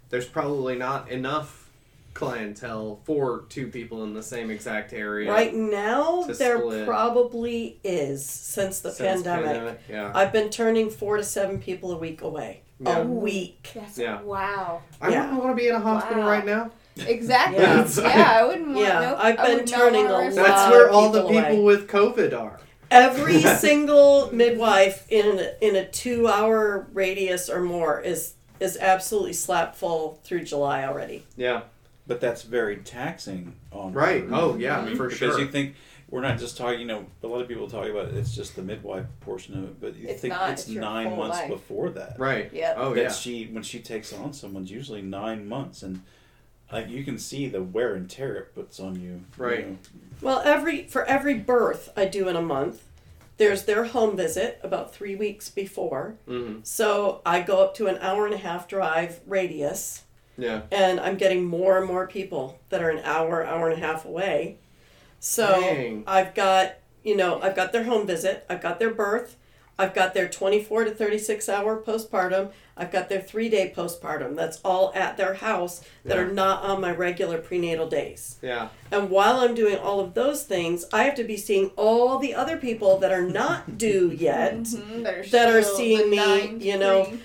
there's 0.09 0.25
probably 0.25 0.77
not 0.77 1.09
enough 1.09 1.69
clientele 2.13 2.99
for 3.05 3.45
two 3.49 3.67
people 3.67 4.03
in 4.03 4.13
the 4.13 4.23
same 4.23 4.51
exact 4.51 4.93
area. 4.93 5.31
Right 5.31 5.53
now, 5.53 6.23
there 6.23 6.59
split. 6.59 6.85
probably 6.85 7.79
is 7.83 8.25
since 8.25 8.79
the 8.81 8.91
since 8.91 9.23
pandemic. 9.23 9.79
Yeah. 9.89 10.11
I've 10.13 10.33
been 10.33 10.49
turning 10.49 10.89
four 10.89 11.17
to 11.17 11.23
seven 11.23 11.59
people 11.59 11.91
a 11.91 11.97
week 11.97 12.21
away. 12.21 12.63
Yeah. 12.83 12.97
A 12.97 13.03
week. 13.05 13.69
That's 13.75 13.97
Yeah. 13.97 14.21
wow. 14.21 14.81
I 15.01 15.09
Yeah. 15.09 15.21
wouldn't 15.25 15.43
want 15.43 15.57
to 15.57 15.61
be 15.61 15.67
in 15.69 15.75
a 15.75 15.79
hospital 15.79 16.23
Wow. 16.23 16.29
right 16.29 16.45
now. 16.45 16.71
Exactly. 16.97 17.59
Yeah. 17.63 17.87
Yeah, 17.97 18.31
I 18.39 18.45
wouldn't 18.45 18.67
want. 18.67 18.79
Yeah, 18.79 18.99
nope, 19.01 19.17
I've 19.21 19.37
been 19.37 19.65
turning 19.65 20.05
wanna 20.05 20.29
a 20.29 20.29
lot 20.29 20.35
That's 20.35 20.71
where 20.71 20.89
all 20.89 21.09
the 21.09 21.21
people 21.21 21.41
people 21.41 21.55
away. 21.57 21.63
with 21.63 21.87
COVID 21.87 22.37
are. 22.39 22.59
Every 22.89 23.39
single 23.41 24.29
midwife 24.33 25.05
in 25.09 25.39
a, 25.39 25.53
in 25.67 25.75
a 25.75 25.85
two 25.87 26.27
hour 26.27 26.87
radius 26.93 27.49
or 27.49 27.61
more 27.61 28.01
is 28.01 28.33
is 28.59 28.77
absolutely 28.77 29.33
slap 29.33 29.75
full 29.75 30.19
through 30.23 30.43
July 30.43 30.83
already. 30.85 31.25
Yeah. 31.35 31.61
but 32.07 32.19
that's 32.19 32.41
very 32.41 32.75
taxing 32.77 33.53
on 33.71 33.93
Right. 33.93 34.23
her. 34.27 34.35
Oh 34.35 34.55
yeah, 34.57 34.79
Mhm. 34.85 34.97
for 34.97 35.03
because 35.07 35.17
sure. 35.35 35.39
you 35.39 35.47
think 35.47 35.75
we're 36.11 36.21
not 36.21 36.37
just 36.37 36.57
talking. 36.57 36.79
You 36.81 36.85
know, 36.85 37.05
a 37.23 37.27
lot 37.27 37.41
of 37.41 37.47
people 37.47 37.67
talk 37.67 37.87
about 37.87 38.09
it's 38.09 38.35
just 38.35 38.55
the 38.55 38.61
midwife 38.61 39.05
portion 39.21 39.57
of 39.57 39.63
it, 39.63 39.81
but 39.81 39.95
you 39.95 40.07
It's 40.09 40.21
think 40.21 40.33
not, 40.33 40.51
it's 40.51 40.63
it's 40.63 40.71
your 40.71 40.81
nine 40.81 41.07
whole 41.07 41.17
months 41.17 41.37
life. 41.39 41.49
before 41.49 41.89
that. 41.91 42.19
right. 42.19 42.51
Yep. 42.53 42.75
Oh 42.77 42.93
that 42.93 43.01
yeah. 43.01 43.09
she 43.11 43.45
when 43.47 43.63
she 43.63 43.79
takes 43.79 44.13
on 44.13 44.33
someone's 44.33 44.69
usually 44.69 45.01
nine 45.01 45.47
months, 45.47 45.81
and 45.81 46.01
like 46.71 46.89
you 46.89 47.03
can 47.03 47.17
see 47.17 47.47
the 47.47 47.63
wear 47.63 47.95
and 47.95 48.09
tear 48.09 48.35
it 48.35 48.53
puts 48.53 48.79
on 48.79 48.95
you. 49.01 49.09
you 49.11 49.21
Right. 49.37 49.67
know. 49.69 49.77
Well, 50.21 50.41
every 50.45 50.83
for 50.83 51.03
every 51.05 51.33
birth 51.35 51.89
I 51.97 52.05
do 52.05 52.27
in 52.29 52.35
a 52.35 52.41
month, 52.41 52.83
there's 53.37 53.63
their 53.63 53.85
home 53.85 54.15
visit 54.15 54.59
about 54.63 54.93
three 54.93 55.15
weeks 55.15 55.49
before. 55.49 56.15
hmm 56.27 56.57
So 56.63 57.21
I 57.25 57.41
go 57.41 57.63
up 57.63 57.73
to 57.75 57.87
an 57.87 57.97
hour 57.99 58.25
and 58.25 58.35
a 58.35 58.37
half 58.37 58.67
drive 58.67 59.19
radius, 59.25 60.03
Yeah. 60.37 60.61
and 60.71 60.99
I'm 60.99 61.15
getting 61.17 61.43
more 61.45 61.77
and 61.77 61.87
more 61.87 62.05
people 62.07 62.59
that 62.69 62.83
are 62.83 62.89
an 62.89 63.01
hour, 63.03 63.43
hour 63.45 63.69
and 63.69 63.81
a 63.81 63.85
half 63.85 64.05
away. 64.05 64.57
So 65.23 65.61
Dang. 65.61 66.03
I've 66.07 66.33
got, 66.33 66.73
you 67.03 67.15
know, 67.15 67.39
I've 67.41 67.55
got 67.55 67.71
their 67.71 67.83
home 67.83 68.07
visit, 68.07 68.43
I've 68.49 68.59
got 68.61 68.79
their 68.79 68.89
birth, 68.89 69.37
I've 69.77 69.93
got 69.93 70.15
their 70.15 70.27
24 70.27 70.85
to 70.85 70.91
36 70.91 71.47
hour 71.47 71.79
postpartum, 71.79 72.51
I've 72.75 72.91
got 72.91 73.07
their 73.07 73.21
three 73.21 73.47
day 73.47 73.71
postpartum. 73.75 74.35
That's 74.35 74.59
all 74.65 74.91
at 74.95 75.17
their 75.17 75.35
house 75.35 75.81
that 76.03 76.15
Yeah. 76.17 76.23
are 76.23 76.27
not 76.31 76.63
on 76.63 76.81
my 76.81 76.91
regular 76.91 77.37
prenatal 77.37 77.87
days. 77.87 78.37
Yeah. 78.41 78.69
And 78.91 79.11
while 79.11 79.37
I'm 79.41 79.53
doing 79.53 79.77
all 79.77 79.99
of 79.99 80.15
those 80.15 80.43
things, 80.43 80.85
I 80.91 81.03
have 81.03 81.13
to 81.15 81.23
be 81.23 81.37
seeing 81.37 81.69
all 81.75 82.17
the 82.17 82.33
other 82.33 82.57
people 82.57 82.97
that 82.97 83.11
are 83.11 83.21
not 83.27 83.77
due 83.77 84.09
yet. 84.09 84.55
Mhm, 84.55 85.03
that 85.03 85.13
are, 85.13 85.23
that 85.27 85.49
are 85.53 85.61
still 85.61 85.77
seeing 85.77 86.09
me, 86.09 86.17
nine 86.17 86.61
you 86.61 86.79
know, 86.79 87.03
free. 87.05 87.19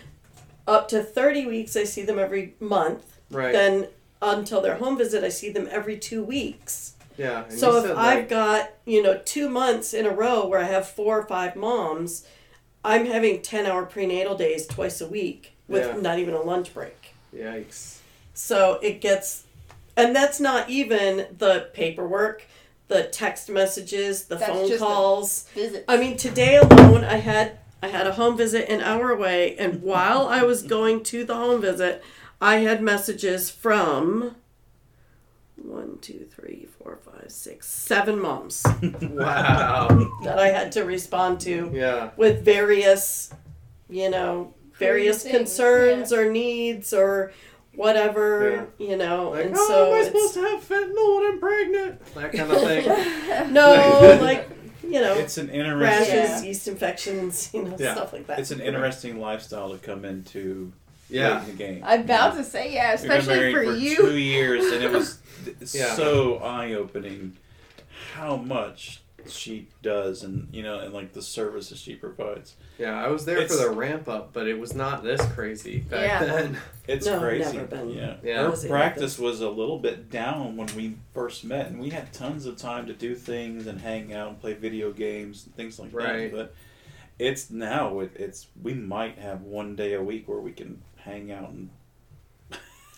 Up 0.69 0.89
to 0.89 1.03
30 1.03 1.47
weeks, 1.47 1.77
I 1.77 1.85
see 1.85 2.03
them 2.03 2.19
every 2.19 2.55
month. 2.61 3.19
Right. 3.31 3.53
Then 3.53 3.89
until 4.21 4.61
their 4.61 4.77
home 4.77 4.99
visit, 4.99 5.25
I 5.25 5.29
see 5.31 5.51
them 5.51 5.67
every 5.71 5.97
two 5.97 6.23
weeks. 6.23 6.93
Yeah. 7.17 7.49
So 7.49 7.77
if 7.79 7.85
said, 7.85 7.97
I've 7.97 8.19
like- 8.21 8.29
got, 8.29 8.71
you 8.85 9.03
know, 9.03 9.21
two 9.25 9.49
months 9.49 9.95
in 9.95 10.07
a 10.07 10.11
row 10.11 10.47
where 10.47 10.61
I 10.61 10.65
have 10.65 10.89
four 10.89 11.19
or 11.19 11.27
five 11.27 11.57
moms, 11.57 12.27
I'm 12.85 13.07
having 13.07 13.43
10 13.43 13.67
hour 13.67 13.85
prenatal 13.87 14.37
days 14.37 14.67
twice 14.67 15.01
a 15.01 15.07
week 15.09 15.57
with 15.69 15.87
Yeah. 15.87 16.01
not 16.01 16.19
even 16.19 16.35
a 16.35 16.43
lunch 16.43 16.73
break. 16.73 17.15
Yikes. 17.35 17.99
So 18.35 18.79
it 18.83 19.01
gets, 19.01 19.45
and 19.97 20.15
that's 20.15 20.39
not 20.41 20.71
even 20.71 21.27
the 21.37 21.69
paperwork, 21.73 22.45
the 22.89 23.03
text 23.05 23.49
messages, 23.51 24.25
the 24.27 24.37
That's 24.37 24.51
phone 24.53 24.69
just 24.69 24.79
the- 24.81 24.87
calls. 24.87 25.43
Visits. 25.55 25.85
I 25.89 25.97
mean, 25.97 26.17
today 26.17 26.57
alone, 26.57 27.03
I 27.05 27.17
had 27.17 27.59
I 27.83 27.89
had 27.89 28.07
a 28.07 28.13
home 28.15 28.37
visit 28.39 28.69
an 28.71 28.81
hour 28.81 29.11
away, 29.11 29.55
and 29.59 29.83
while 29.93 30.27
I 30.29 30.43
was 30.43 30.63
going 30.63 31.03
to 31.05 31.25
the 31.25 31.35
home 31.35 31.61
visit, 31.61 32.03
I 32.41 32.57
had 32.59 32.81
messages 32.83 33.51
from 33.51 34.37
one, 35.57 35.99
two, 36.01 36.27
three, 36.35 36.67
four, 36.87 36.99
five, 36.99 37.31
six, 37.31 37.67
seven 37.67 38.21
moms 38.21 38.63
Wow. 39.03 39.89
that 40.23 40.39
I 40.39 40.49
had 40.49 40.73
to 40.73 40.85
respond 40.85 41.41
to 41.41 41.71
yeah. 41.73 42.11
with 42.17 42.45
various, 42.45 43.31
you 43.91 44.09
know, 44.11 44.55
various 44.79 45.23
things, 45.25 45.37
concerns 45.37 46.13
or 46.13 46.31
needs 46.31 46.93
or 46.93 47.33
whatever, 47.75 48.69
you 48.79 48.97
know, 48.97 49.31
Like, 49.31 49.47
and 49.47 49.55
oh, 49.59 49.67
so 49.69 49.87
am 49.89 49.95
I 49.95 49.99
it's- 49.99 50.07
supposed 50.07 50.35
to 50.35 50.41
have 50.43 50.63
fentanyl 50.69 51.17
when 51.17 51.33
I'm 51.33 51.41
pregnant? 51.41 52.15
That 52.15 52.33
kind 52.33 52.53
of 52.53 52.61
thing. 53.43 53.53
no, 53.53 54.19
like 54.23 54.49
you 54.85 55.01
know, 55.01 55.15
It's 55.15 55.37
an 55.39 55.49
rashes. 55.79 56.09
Yeah. 56.13 56.43
yeast 56.43 56.69
infections, 56.69 57.51
you 57.53 57.63
know, 57.65 57.75
Yeah. 57.77 57.95
stuff 57.95 58.13
like 58.13 58.29
that. 58.29 58.39
It's 58.39 58.53
an 58.53 58.61
interesting 58.61 59.19
lifestyle 59.21 59.71
to 59.73 59.79
come 59.79 60.05
into 60.05 60.73
yeah. 61.09 61.35
late 61.39 61.41
in 61.41 61.47
the 61.47 61.65
game. 61.65 61.83
I'm 61.85 62.01
about 62.03 62.37
to 62.37 62.45
say 62.45 62.73
yeah, 62.75 62.93
We've 62.93 63.03
been 63.03 63.11
especially 63.19 63.37
married 63.53 63.55
for 63.55 63.73
for 63.73 63.79
you. 63.79 63.97
two 63.97 64.19
years, 64.19 64.73
and 64.73 64.83
it 64.85 64.91
was 64.91 65.19
Yeah. 65.75 65.95
so 65.95 66.37
eye 66.39 66.75
opening 66.75 67.37
how 68.15 68.37
much 68.37 69.01
she 69.29 69.67
does, 69.83 70.23
and 70.23 70.47
you 70.53 70.63
know, 70.63 70.79
and 70.79 70.93
like 70.95 71.13
the 71.13 71.23
services 71.23 71.79
she 71.81 71.95
provides. 71.97 72.55
Yeah, 72.79 73.03
I 73.03 73.09
was 73.09 73.25
there 73.25 73.47
for 73.49 73.57
the 73.57 73.71
ramp 73.71 74.09
up, 74.09 74.33
but 74.33 74.47
it 74.47 74.59
was 74.59 74.73
not 74.75 75.03
this 75.03 75.21
crazy 75.33 75.79
back 75.81 76.21
Yeah. 76.21 76.25
then. 76.25 76.59
It's 76.89 77.05
No, 77.07 77.19
crazy. 77.19 77.57
never 77.57 77.67
been. 77.67 77.91
Yeah. 77.91 78.15
Yeah. 78.23 78.49
Her 78.49 78.69
practice 78.69 79.19
was 79.19 79.41
a 79.41 79.51
little 79.51 79.81
bit 79.81 80.09
down 80.09 80.57
when 80.57 80.69
we 80.77 80.95
first 81.13 81.45
met, 81.45 81.67
and 81.67 81.81
we 81.81 81.91
had 81.91 82.13
tons 82.13 82.47
of 82.47 82.57
time 82.57 82.87
to 82.87 82.93
do 82.93 83.17
things 83.17 83.67
and 83.67 83.81
hang 83.81 84.13
out 84.13 84.29
and 84.29 84.41
play 84.41 84.53
video 84.55 84.93
games 84.93 85.45
and 85.47 85.57
things 85.57 85.81
like 85.81 85.93
Right. 85.93 86.31
that. 86.31 86.37
But 86.37 86.55
it's 87.19 87.51
now 87.51 87.99
it, 87.99 88.13
it's 88.15 88.47
we 88.63 88.75
might 88.75 89.19
have 89.19 89.43
one 89.43 89.75
day 89.75 89.95
a 89.95 90.03
week 90.03 90.29
where 90.29 90.39
we 90.39 90.53
can 90.53 90.81
hang 91.07 91.33
out 91.33 91.49
and 91.51 91.71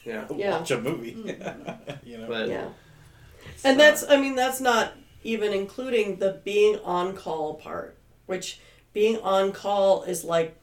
Yeah. 0.04 0.26
Yeah. 0.36 0.58
watch 0.58 0.70
a 0.72 0.80
movie. 0.80 1.12
Mm-hmm. 1.14 1.90
you 2.08 2.18
know. 2.18 2.26
But 2.28 2.48
Yeah. 2.48 2.68
And 3.64 3.78
that's, 3.78 4.04
I 4.08 4.16
mean, 4.20 4.34
that's 4.34 4.60
not 4.60 4.94
even 5.22 5.52
including 5.52 6.16
the 6.16 6.40
being 6.44 6.78
on 6.84 7.14
call 7.14 7.54
part, 7.54 7.96
which 8.26 8.60
being 8.92 9.18
on 9.20 9.52
call 9.52 10.02
is 10.02 10.24
like, 10.24 10.56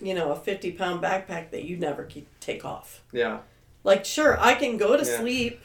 you 0.00 0.14
know, 0.14 0.32
a 0.32 0.36
50 0.36 0.72
pound 0.72 1.02
backpack 1.02 1.50
that 1.50 1.64
you 1.64 1.76
never 1.76 2.04
keep, 2.04 2.26
take 2.40 2.64
off. 2.64 3.02
yeah. 3.12 3.40
Like, 3.84 4.04
sure, 4.04 4.38
I 4.40 4.54
can 4.54 4.76
go 4.76 4.96
to 4.96 5.04
Yeah. 5.04 5.18
sleep, 5.18 5.60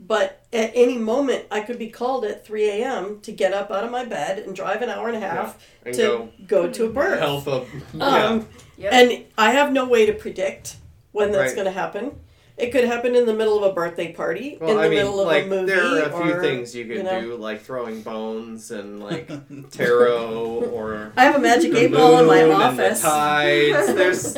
but 0.00 0.44
at 0.52 0.70
any 0.74 0.96
moment 0.98 1.44
I 1.50 1.60
could 1.60 1.78
be 1.78 1.88
called 1.88 2.24
at 2.24 2.44
3 2.46 2.68
a.m. 2.68 3.20
to 3.22 3.32
get 3.32 3.52
up 3.52 3.70
out 3.70 3.84
of 3.84 3.90
my 3.90 4.04
bed 4.04 4.38
and 4.38 4.54
drive 4.54 4.80
an 4.82 4.88
hour 4.90 5.08
and 5.08 5.16
a 5.16 5.20
half 5.20 5.62
And 5.84 5.94
to 5.94 6.00
go 6.02 6.28
go, 6.46 6.70
to 6.70 6.84
a 6.86 6.90
birth. 6.90 7.18
help 7.20 7.46
a 7.46 7.66
yeah. 7.94 8.04
Um, 8.26 8.48
Yep. 8.78 8.92
And 8.92 9.24
I 9.36 9.50
have 9.50 9.72
no 9.72 9.88
way 9.88 10.06
to 10.06 10.12
predict 10.12 10.76
when 11.10 11.32
that's 11.32 11.48
Right. 11.48 11.54
going 11.56 11.64
to 11.64 11.72
happen. 11.72 12.12
It 12.58 12.72
could 12.72 12.84
happen 12.84 13.14
in 13.14 13.24
the 13.24 13.34
middle 13.34 13.62
of 13.62 13.70
a 13.70 13.72
birthday 13.72 14.12
party, 14.12 14.58
Well, 14.60 14.70
in 14.70 14.76
the 14.78 14.82
I 14.82 14.88
mean, 14.88 14.98
middle 14.98 15.20
of 15.20 15.28
like 15.28 15.44
a 15.44 15.46
movie. 15.46 15.66
there 15.66 15.84
are 15.84 16.02
a 16.02 16.10
few 16.10 16.34
or, 16.34 16.40
things 16.42 16.74
you 16.74 16.86
could 16.86 17.04
know. 17.04 17.20
do, 17.20 17.36
like 17.36 17.62
throwing 17.62 18.02
bones 18.02 18.72
and 18.72 18.98
like 19.00 19.30
tarot 19.70 20.64
or 20.72 21.12
I 21.16 21.24
have 21.24 21.36
a 21.36 21.38
magic 21.38 21.72
eight 21.74 21.92
ball 21.92 22.18
in 22.18 22.26
my 22.26 22.42
moon 22.42 22.50
and 22.50 22.78
the 22.78 22.84
office. 22.84 23.00
tides. 23.00 23.94
There's 23.94 24.36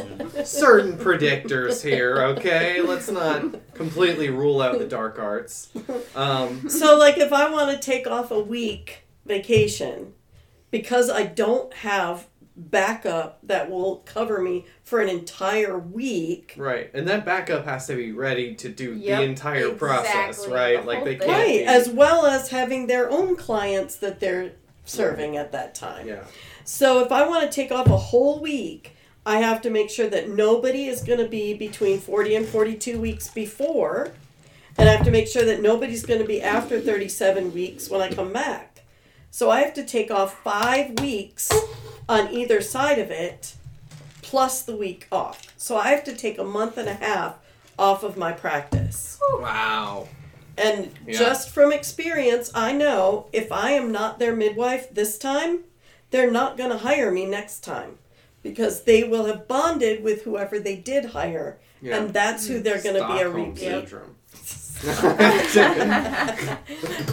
certain 0.48 0.98
predictors 0.98 1.82
here. 1.82 2.18
Okay, 2.36 2.82
let's 2.82 3.10
not 3.10 3.42
completely 3.74 4.28
rule 4.28 4.60
out 4.60 4.78
the 4.78 4.86
dark 4.86 5.18
arts. 5.18 5.70
Um, 6.14 6.68
So, 6.68 6.98
like, 6.98 7.16
if 7.16 7.32
I 7.32 7.50
want 7.50 7.70
to 7.70 7.78
take 7.78 8.06
off 8.06 8.30
a 8.30 8.40
week 8.40 9.04
vacation 9.24 10.12
because 10.70 11.08
I 11.08 11.24
don't 11.24 11.72
have 11.72 12.26
backup 12.60 13.38
that 13.42 13.70
will 13.70 13.96
cover 14.06 14.40
me 14.40 14.66
for 14.84 15.00
an 15.00 15.08
entire 15.08 15.78
week, 15.78 16.54
right, 16.56 16.90
and 16.94 17.08
that 17.08 17.24
backup 17.24 17.64
has 17.64 17.86
to 17.86 17.96
be 17.96 18.12
ready 18.12 18.54
to 18.56 18.68
do 18.68 18.94
Yep, 18.94 19.18
the 19.18 19.24
entire 19.24 19.70
process, 19.74 20.46
right? 20.46 20.80
the 20.80 20.86
Like 20.86 21.04
they 21.04 21.16
can't 21.16 21.30
right, 21.30 21.46
be- 21.60 21.64
as 21.64 21.88
well 21.88 22.26
as 22.26 22.48
having 22.50 22.86
their 22.86 23.10
own 23.10 23.36
clients 23.36 23.96
that 23.96 24.20
they're 24.20 24.52
serving 24.84 25.36
at 25.36 25.52
that 25.52 25.74
time. 25.74 26.06
yeah, 26.06 26.24
So, 26.64 27.00
if 27.04 27.10
I 27.12 27.26
want 27.26 27.50
to 27.50 27.54
take 27.54 27.70
off 27.72 27.86
a 27.86 27.96
whole 27.96 28.40
week, 28.40 28.94
I 29.26 29.38
have 29.38 29.60
to 29.62 29.70
make 29.70 29.90
sure 29.90 30.08
that 30.08 30.28
nobody 30.30 30.86
is 30.86 31.02
going 31.02 31.18
to 31.18 31.28
be 31.28 31.54
between 31.54 31.98
40 32.00 32.34
and 32.36 32.46
42 32.46 32.98
weeks 33.00 33.28
before. 33.28 34.12
And 34.78 34.88
I 34.88 34.92
have 34.92 35.04
to 35.04 35.10
make 35.10 35.28
sure 35.28 35.44
that 35.44 35.60
nobody's 35.60 36.06
going 36.06 36.20
to 36.20 36.26
be 36.26 36.40
after 36.40 36.80
37 36.80 37.52
weeks 37.52 37.90
when 37.90 38.00
I 38.00 38.10
come 38.10 38.32
back. 38.32 38.80
So 39.30 39.50
I 39.50 39.60
have 39.60 39.74
to 39.74 39.84
take 39.84 40.10
off 40.10 40.42
five 40.42 40.98
weeks 41.00 41.50
on 42.10 42.32
either 42.34 42.60
side 42.60 42.98
of 42.98 43.10
it, 43.12 43.54
plus 44.20 44.62
the 44.62 44.74
week 44.76 45.06
off. 45.12 45.54
So 45.56 45.76
I 45.76 45.88
have 45.90 46.02
to 46.04 46.14
take 46.16 46.38
a 46.38 46.44
month 46.44 46.76
and 46.76 46.88
a 46.88 46.94
half 46.94 47.36
off 47.78 48.02
of 48.02 48.16
my 48.16 48.32
practice. 48.32 49.18
wow, 49.38 50.08
And 50.58 50.90
Yeah. 51.06 51.18
just 51.18 51.50
from 51.50 51.72
experience, 51.72 52.50
I 52.52 52.72
know 52.72 53.26
if 53.32 53.50
I 53.52 53.70
am 53.70 53.92
not 53.92 54.18
their 54.18 54.34
midwife 54.34 54.92
this 54.92 55.16
time, 55.18 55.60
they're 56.10 56.30
not 56.32 56.56
going 56.58 56.70
to 56.70 56.78
hire 56.78 57.10
me 57.12 57.24
next 57.26 57.60
time 57.60 57.98
because 58.42 58.82
they 58.82 59.04
will 59.04 59.26
have 59.26 59.46
bonded 59.46 60.02
with 60.02 60.22
whoever 60.24 60.58
they 60.58 60.74
did 60.76 61.04
hire. 61.06 61.58
yeah. 61.80 61.96
And 61.96 62.12
that's 62.12 62.46
who 62.48 62.58
they're 62.60 62.82
going 62.82 62.96
to 63.00 63.06
be 63.06 63.20
a 63.20 63.30
repeat. 63.30 63.58
syndrome. 63.58 64.16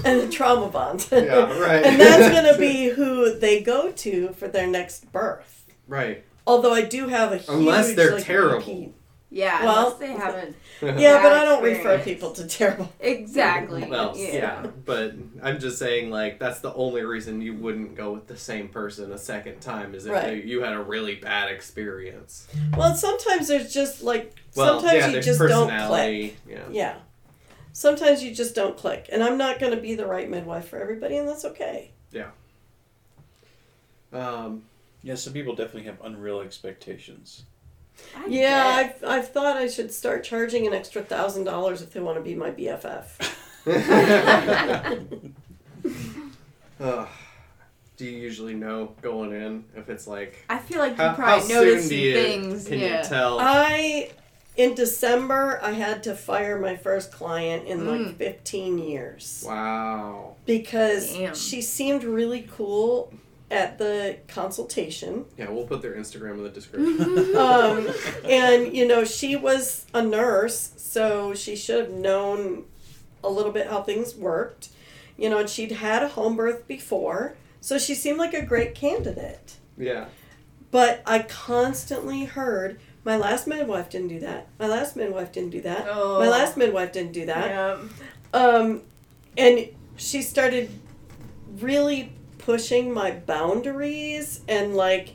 and 0.06 0.22
the 0.22 0.30
trauma 0.32 0.68
bond. 0.70 1.08
Yeah, 1.12 1.60
right. 1.60 1.84
and 1.86 2.00
that's 2.00 2.30
going 2.34 2.54
to 2.54 2.60
be 2.60 2.90
who 2.90 3.38
they 3.38 3.62
go 3.62 3.92
to 3.92 4.30
for 4.34 4.48
their 4.48 4.68
next 4.68 5.12
birth. 5.12 5.66
right. 5.88 6.24
Although 6.46 6.74
I 6.74 6.84
do 6.84 7.10
have 7.10 7.34
a 7.34 7.38
huge 7.40 7.50
Unless 7.50 7.94
they're 7.96 8.14
like, 8.16 8.24
terrible. 8.24 8.60
repeat. 8.60 8.94
yeah, 9.30 9.66
Well- 9.66 9.88
unless 9.88 10.00
they 10.00 10.14
haven't 10.14 10.56
Yeah, 10.82 11.22
but 11.22 11.34
I 11.34 11.44
don't 11.44 11.56
experience. 11.66 11.86
refer 11.86 12.04
people 12.06 12.32
to 12.32 12.48
terrible. 12.48 12.90
exactly. 13.02 13.84
Well, 13.84 14.14
yeah. 14.16 14.34
yeah. 14.34 14.68
but 14.86 15.16
I'm 15.44 15.60
just 15.60 15.78
saying, 15.78 16.10
like, 16.10 16.40
that's 16.40 16.62
the 16.62 16.74
only 16.74 17.04
reason 17.04 17.42
you 17.42 17.54
wouldn't 17.54 17.96
go 17.96 18.14
with 18.14 18.28
the 18.28 18.38
same 18.38 18.70
person 18.70 19.12
a 19.12 19.18
second 19.18 19.60
time 19.60 19.94
is 19.94 20.06
if 20.06 20.14
Right. 20.14 20.24
they, 20.26 20.42
you 20.44 20.62
had 20.64 20.72
a 20.72 20.82
really 20.82 21.16
bad 21.16 21.52
experience. 21.52 22.48
Well, 22.78 22.96
sometimes 22.96 23.50
there's 23.50 23.74
just 23.74 24.02
like 24.02 24.34
Well, 24.56 24.80
sometimes 24.80 25.00
yeah, 25.00 25.06
you 25.08 25.12
there's 25.14 25.26
just 25.26 25.40
don't 25.40 25.50
click. 25.68 25.70
personality. 25.80 26.38
Yeah. 26.48 26.60
Yeah. 26.72 26.96
Sometimes 27.78 28.24
you 28.24 28.34
just 28.34 28.56
don't 28.56 28.76
click. 28.76 29.08
And 29.12 29.22
I'm 29.22 29.38
not 29.38 29.60
going 29.60 29.72
to 29.72 29.80
be 29.80 29.94
the 29.94 30.08
right 30.08 30.28
midwife 30.28 30.68
for 30.68 30.80
everybody, 30.82 31.16
and 31.18 31.28
that's 31.28 31.46
okay. 31.46 31.92
Yeah. 32.12 32.32
Um, 34.12 34.64
Yeah, 35.04 35.14
some 35.14 35.32
people 35.32 35.54
definitely 35.54 35.84
have 35.84 36.02
unreal 36.04 36.40
expectations. 36.40 37.44
I 38.16 38.26
Yeah. 38.26 38.66
I've, 38.66 39.04
I've 39.04 39.30
thought 39.30 39.58
I 39.58 39.68
should 39.68 39.94
start 39.94 40.24
charging 40.24 40.66
an 40.66 40.74
extra 40.74 41.04
thousand 41.04 41.44
dollars 41.44 41.84
if 41.84 41.94
they 41.94 42.00
want 42.00 42.18
to 42.18 42.24
be 42.24 42.34
my 42.34 42.50
BFF. 42.50 43.10
Ugh. 46.80 47.08
do 47.96 48.06
you 48.06 48.18
usually 48.18 48.56
know 48.56 48.96
going 49.04 49.34
in 49.34 49.66
if 49.76 49.88
it's 49.90 50.08
like 50.08 50.44
I 50.50 50.58
feel 50.58 50.80
like 50.80 50.94
you 50.94 50.98
how, 50.98 51.10
how 51.10 51.16
probably 51.16 51.48
soon 51.48 51.56
notice 51.56 51.90
do 51.90 51.96
you 51.96 52.14
things. 52.16 52.68
can 52.68 52.80
yeah. 52.80 53.04
you 53.04 53.08
tell? 53.08 53.38
I 53.40 54.10
in 54.58 54.74
December 54.76 55.60
I 55.64 55.72
had 55.72 56.04
to 56.04 56.16
fire 56.16 56.60
my 56.60 56.76
first 56.76 57.12
client 57.12 57.68
in 57.68 57.80
Mm. 57.82 58.08
like 58.08 58.18
15 58.18 58.78
years 58.80 59.44
wow. 59.48 60.36
because 60.46 61.14
Damn. 61.14 61.36
she 61.36 61.62
seemed 61.62 62.04
really 62.04 62.48
cool 62.52 63.14
at 63.50 63.78
the 63.78 64.18
consultation. 64.28 65.24
Yeah, 65.38 65.50
we'll 65.50 65.66
put 65.68 65.82
their 65.82 65.94
Instagram 65.94 66.34
in 66.34 66.44
the 66.44 66.50
description. 66.50 67.36
Um, 67.38 67.88
and 68.26 68.76
you 68.76 68.86
know, 68.88 69.06
she 69.06 69.36
was 69.38 69.86
a 69.94 70.02
nurse, 70.02 70.74
so 70.78 71.34
she 71.34 71.56
should 71.56 71.80
have 71.86 71.94
known 71.94 72.66
a 73.24 73.30
little 73.30 73.52
bit 73.54 73.68
how 73.68 73.82
things 73.84 74.16
worked. 74.16 74.70
You 75.18 75.30
know, 75.30 75.38
and 75.40 75.50
she'd 75.50 75.72
had 75.72 76.04
a 76.04 76.10
home 76.10 76.36
birth 76.36 76.68
before, 76.68 77.36
so 77.62 77.78
she 77.80 77.96
seemed 77.96 78.18
like 78.20 78.34
a 78.34 78.46
great 78.46 78.76
candidate. 78.76 79.56
yeah. 79.78 80.06
But 80.70 81.02
I 81.06 81.20
constantly 81.20 82.26
heard, 82.26 82.80
my 83.08 83.16
last 83.16 83.48
midwife 83.48 83.90
didn't 83.90 84.10
do 84.10 84.20
that. 84.20 84.50
My 84.60 84.68
last 84.68 84.98
midwife 84.98 85.32
didn't 85.32 85.52
do 85.52 85.62
that. 85.62 85.88
Oh. 85.90 86.20
My 86.20 86.28
last 86.28 86.58
midwife 86.58 86.92
didn't 86.92 87.14
do 87.14 87.26
that. 87.28 87.50
Yeah. 87.50 87.78
Um, 88.34 88.82
and 89.38 89.70
she 89.96 90.22
started 90.22 90.70
really 91.60 92.12
pushing 92.38 92.94
my 92.94 93.12
boundaries 93.12 94.42
and 94.50 94.76
like, 94.76 95.14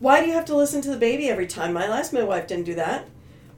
why 0.00 0.20
do 0.20 0.26
you 0.26 0.34
have 0.34 0.44
to 0.44 0.54
listen 0.54 0.82
to 0.82 0.90
the 0.90 0.98
baby 0.98 1.30
every 1.30 1.46
time? 1.46 1.72
My 1.72 1.88
last 1.88 2.12
midwife 2.12 2.46
didn't 2.46 2.66
do 2.66 2.74
that. 2.74 3.06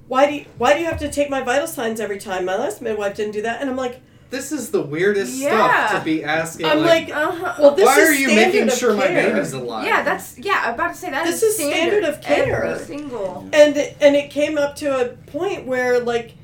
Why 0.06 0.26
do 0.26 0.34
you, 0.36 0.44
why 0.56 0.74
do 0.74 0.80
you 0.80 0.86
have 0.86 1.00
to 1.00 1.10
take 1.10 1.28
my 1.28 1.40
vital 1.40 1.66
signs 1.66 1.98
every 1.98 2.18
time? 2.18 2.44
My 2.44 2.56
last 2.56 2.80
midwife 2.80 3.16
didn't 3.16 3.32
do 3.32 3.42
that. 3.42 3.60
And 3.60 3.68
I'm 3.68 3.76
like, 3.76 4.00
This 4.30 4.52
is 4.52 4.70
the 4.70 4.80
weirdest 4.82 5.34
Yeah. 5.36 5.88
stuff 5.88 5.98
to 6.00 6.04
be 6.04 6.22
asking. 6.24 6.66
I'm 6.66 6.82
like, 6.82 7.10
Uh-huh. 7.14 7.54
well, 7.58 7.74
this 7.74 7.84
why 7.84 7.98
is 7.98 8.08
are 8.10 8.14
you 8.14 8.28
making 8.28 8.68
of 8.68 8.72
sure 8.74 8.94
my 8.94 9.08
baby's 9.08 9.52
alive? 9.52 9.84
yeah, 9.86 10.02
that's 10.02 10.38
yeah. 10.38 10.62
I'm 10.66 10.74
about 10.74 10.92
to 10.94 10.98
say 10.98 11.10
that 11.10 11.24
This 11.26 11.42
is 11.42 11.58
is 11.58 11.66
standard 11.66 12.04
of 12.04 12.20
care. 12.22 12.64
Every 12.64 12.84
single. 12.84 13.48
and 13.52 13.76
and 14.00 14.14
it 14.16 14.30
came 14.30 14.56
up 14.56 14.76
to 14.76 15.00
a 15.00 15.08
point 15.30 15.66
where 15.66 15.98
like 16.00 16.34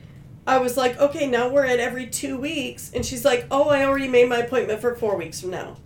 I 0.48 0.58
was 0.58 0.76
like, 0.76 0.98
okay, 1.00 1.26
now 1.26 1.48
we're 1.48 1.64
at 1.64 1.80
every 1.80 2.06
two 2.06 2.36
weeks, 2.38 2.92
and 2.94 3.04
she's 3.04 3.24
like, 3.24 3.46
oh, 3.50 3.68
I 3.68 3.84
already 3.84 4.06
made 4.08 4.28
my 4.28 4.38
appointment 4.38 4.80
for 4.80 4.94
four 4.94 5.16
weeks 5.16 5.40
from 5.40 5.50
now. 5.50 5.76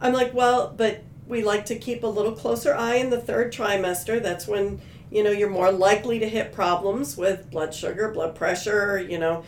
I'm 0.00 0.12
like, 0.12 0.34
well, 0.34 0.74
but 0.76 1.02
we 1.26 1.42
like 1.42 1.64
to 1.66 1.76
keep 1.76 2.02
a 2.04 2.06
little 2.06 2.32
closer 2.32 2.74
eye 2.74 2.96
in 2.96 3.08
the 3.10 3.20
third 3.20 3.52
trimester. 3.52 4.22
That's 4.22 4.46
when 4.46 4.80
you 5.10 5.22
know 5.22 5.30
you're 5.30 5.50
more 5.50 5.70
likely 5.72 6.18
to 6.20 6.28
hit 6.28 6.52
problems 6.52 7.16
with 7.16 7.50
blood 7.50 7.74
sugar, 7.74 8.08
blood 8.10 8.34
pressure, 8.34 8.98
you 8.98 9.18
know, 9.18 9.42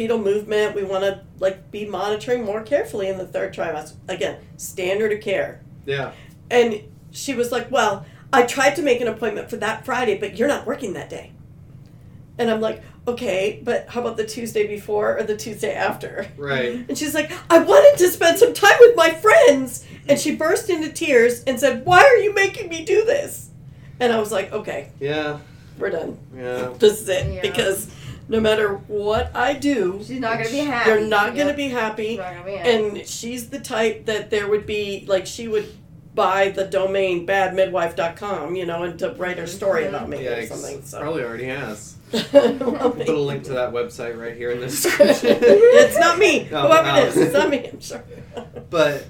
fetal 0.00 0.18
movement. 0.18 0.74
We 0.74 0.82
want 0.82 1.04
to 1.04 1.20
like 1.40 1.70
be 1.70 1.84
monitoring 1.84 2.42
more 2.42 2.62
carefully 2.62 3.08
in 3.08 3.18
the 3.18 3.26
third 3.26 3.52
trimester. 3.54 3.96
Again, 4.08 4.38
standard 4.56 5.12
of 5.12 5.20
care. 5.20 5.60
Yeah. 5.84 6.12
And 6.50 6.80
she 7.10 7.34
was 7.34 7.52
like, 7.52 7.70
Well, 7.70 8.06
I 8.32 8.44
tried 8.44 8.76
to 8.76 8.82
make 8.82 9.02
an 9.02 9.08
appointment 9.08 9.50
for 9.50 9.56
that 9.58 9.84
Friday, 9.84 10.16
but 10.16 10.38
you're 10.38 10.48
not 10.48 10.66
working 10.66 10.94
that 10.94 11.10
day. 11.10 11.32
And 12.38 12.50
I'm 12.50 12.62
like, 12.62 12.82
Okay, 13.06 13.60
but 13.62 13.88
how 13.90 14.00
about 14.00 14.16
the 14.16 14.24
Tuesday 14.26 14.66
before 14.66 15.18
or 15.18 15.22
the 15.22 15.36
Tuesday 15.36 15.74
after? 15.74 16.26
Right. 16.38 16.76
And 16.88 16.96
she's 16.96 17.14
like, 17.14 17.30
I 17.50 17.58
wanted 17.58 17.98
to 17.98 18.08
spend 18.10 18.38
some 18.38 18.54
time 18.54 18.76
with 18.80 18.96
my 18.96 19.10
friends. 19.10 19.84
And 20.08 20.18
she 20.18 20.34
burst 20.34 20.70
into 20.70 20.90
tears 20.90 21.44
and 21.44 21.60
said, 21.60 21.84
Why 21.84 22.02
are 22.02 22.16
you 22.16 22.32
making 22.32 22.70
me 22.70 22.86
do 22.86 23.04
this? 23.04 23.50
And 24.00 24.14
I 24.14 24.18
was 24.18 24.32
like, 24.32 24.50
Okay, 24.50 24.92
Yeah. 24.98 25.40
we're 25.78 25.90
done. 25.90 26.16
Yeah. 26.34 26.72
This 26.78 27.02
is 27.02 27.08
it. 27.10 27.30
Yeah. 27.34 27.42
Because 27.42 27.90
no 28.30 28.40
matter 28.40 28.76
what 28.86 29.34
I 29.34 29.54
do, 29.54 30.00
She's 30.04 30.20
not 30.20 30.38
gonna 30.38 30.50
be 30.50 30.58
happy. 30.58 30.88
you're 30.90 31.00
not 31.00 31.34
going 31.34 31.48
to 31.48 31.52
Yep. 31.52 31.56
be 31.56 31.68
happy. 31.68 32.08
She's 32.10 32.18
not 32.18 32.32
gonna 32.32 32.44
be 32.44 32.52
happy. 32.52 32.70
And 32.70 33.06
she's 33.06 33.50
the 33.50 33.58
type 33.58 34.06
that 34.06 34.30
there 34.30 34.48
would 34.48 34.66
be 34.66 35.04
like 35.08 35.26
she 35.26 35.48
would 35.48 35.68
buy 36.14 36.48
the 36.50 36.64
domain 36.64 37.26
badmidwife.com, 37.26 38.54
you 38.54 38.66
know, 38.66 38.84
and 38.84 38.98
to 39.00 39.10
write 39.14 39.38
her 39.38 39.46
story 39.48 39.82
mm-hmm. 39.84 39.94
about 39.94 40.08
me 40.08 40.26
or 40.26 40.46
something. 40.46 40.82
So 40.82 41.00
Probably 41.00 41.24
already 41.24 41.46
has. 41.46 41.96
Well, 42.12 42.22
We'll 42.32 42.90
put 42.92 43.08
a 43.08 43.18
link 43.18 43.44
to 43.44 43.52
that 43.54 43.72
website 43.72 44.18
right 44.18 44.36
here 44.36 44.50
in 44.52 44.60
the 44.60 44.66
description. 44.66 45.38
it's 45.42 45.98
not 45.98 46.18
me. 46.18 46.48
No, 46.50 46.68
Whoever 46.68 46.88
no. 46.88 46.96
it 46.96 47.08
is, 47.08 47.16
it's 47.16 47.32
not 47.34 47.50
me. 47.50 47.68
I'm 47.68 47.80
sure. 47.80 48.02
but 48.70 49.06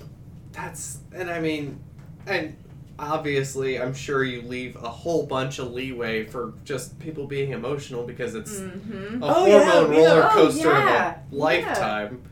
that's 0.52 0.98
and 1.14 1.30
I 1.30 1.40
mean 1.40 1.78
and 2.26 2.56
obviously 3.00 3.80
I'm 3.80 3.94
sure 3.94 4.22
you 4.24 4.42
leave 4.42 4.76
a 4.76 4.88
whole 4.90 5.24
bunch 5.26 5.58
of 5.58 5.72
leeway 5.72 6.24
for 6.24 6.52
just 6.64 6.98
people 6.98 7.26
being 7.26 7.52
emotional 7.52 8.04
because 8.04 8.34
it's 8.34 8.60
Mm-hmm. 8.60 9.22
a 9.22 9.26
Oh, 9.26 9.46
yeah, 9.46 9.70
hormone 9.70 9.92
yeah. 9.94 10.08
roller 10.08 10.24
Oh, 10.24 10.28
coaster 10.34 10.68
yeah. 10.68 11.10
of 11.26 11.32
a 11.32 11.36
lifetime. 11.36 12.22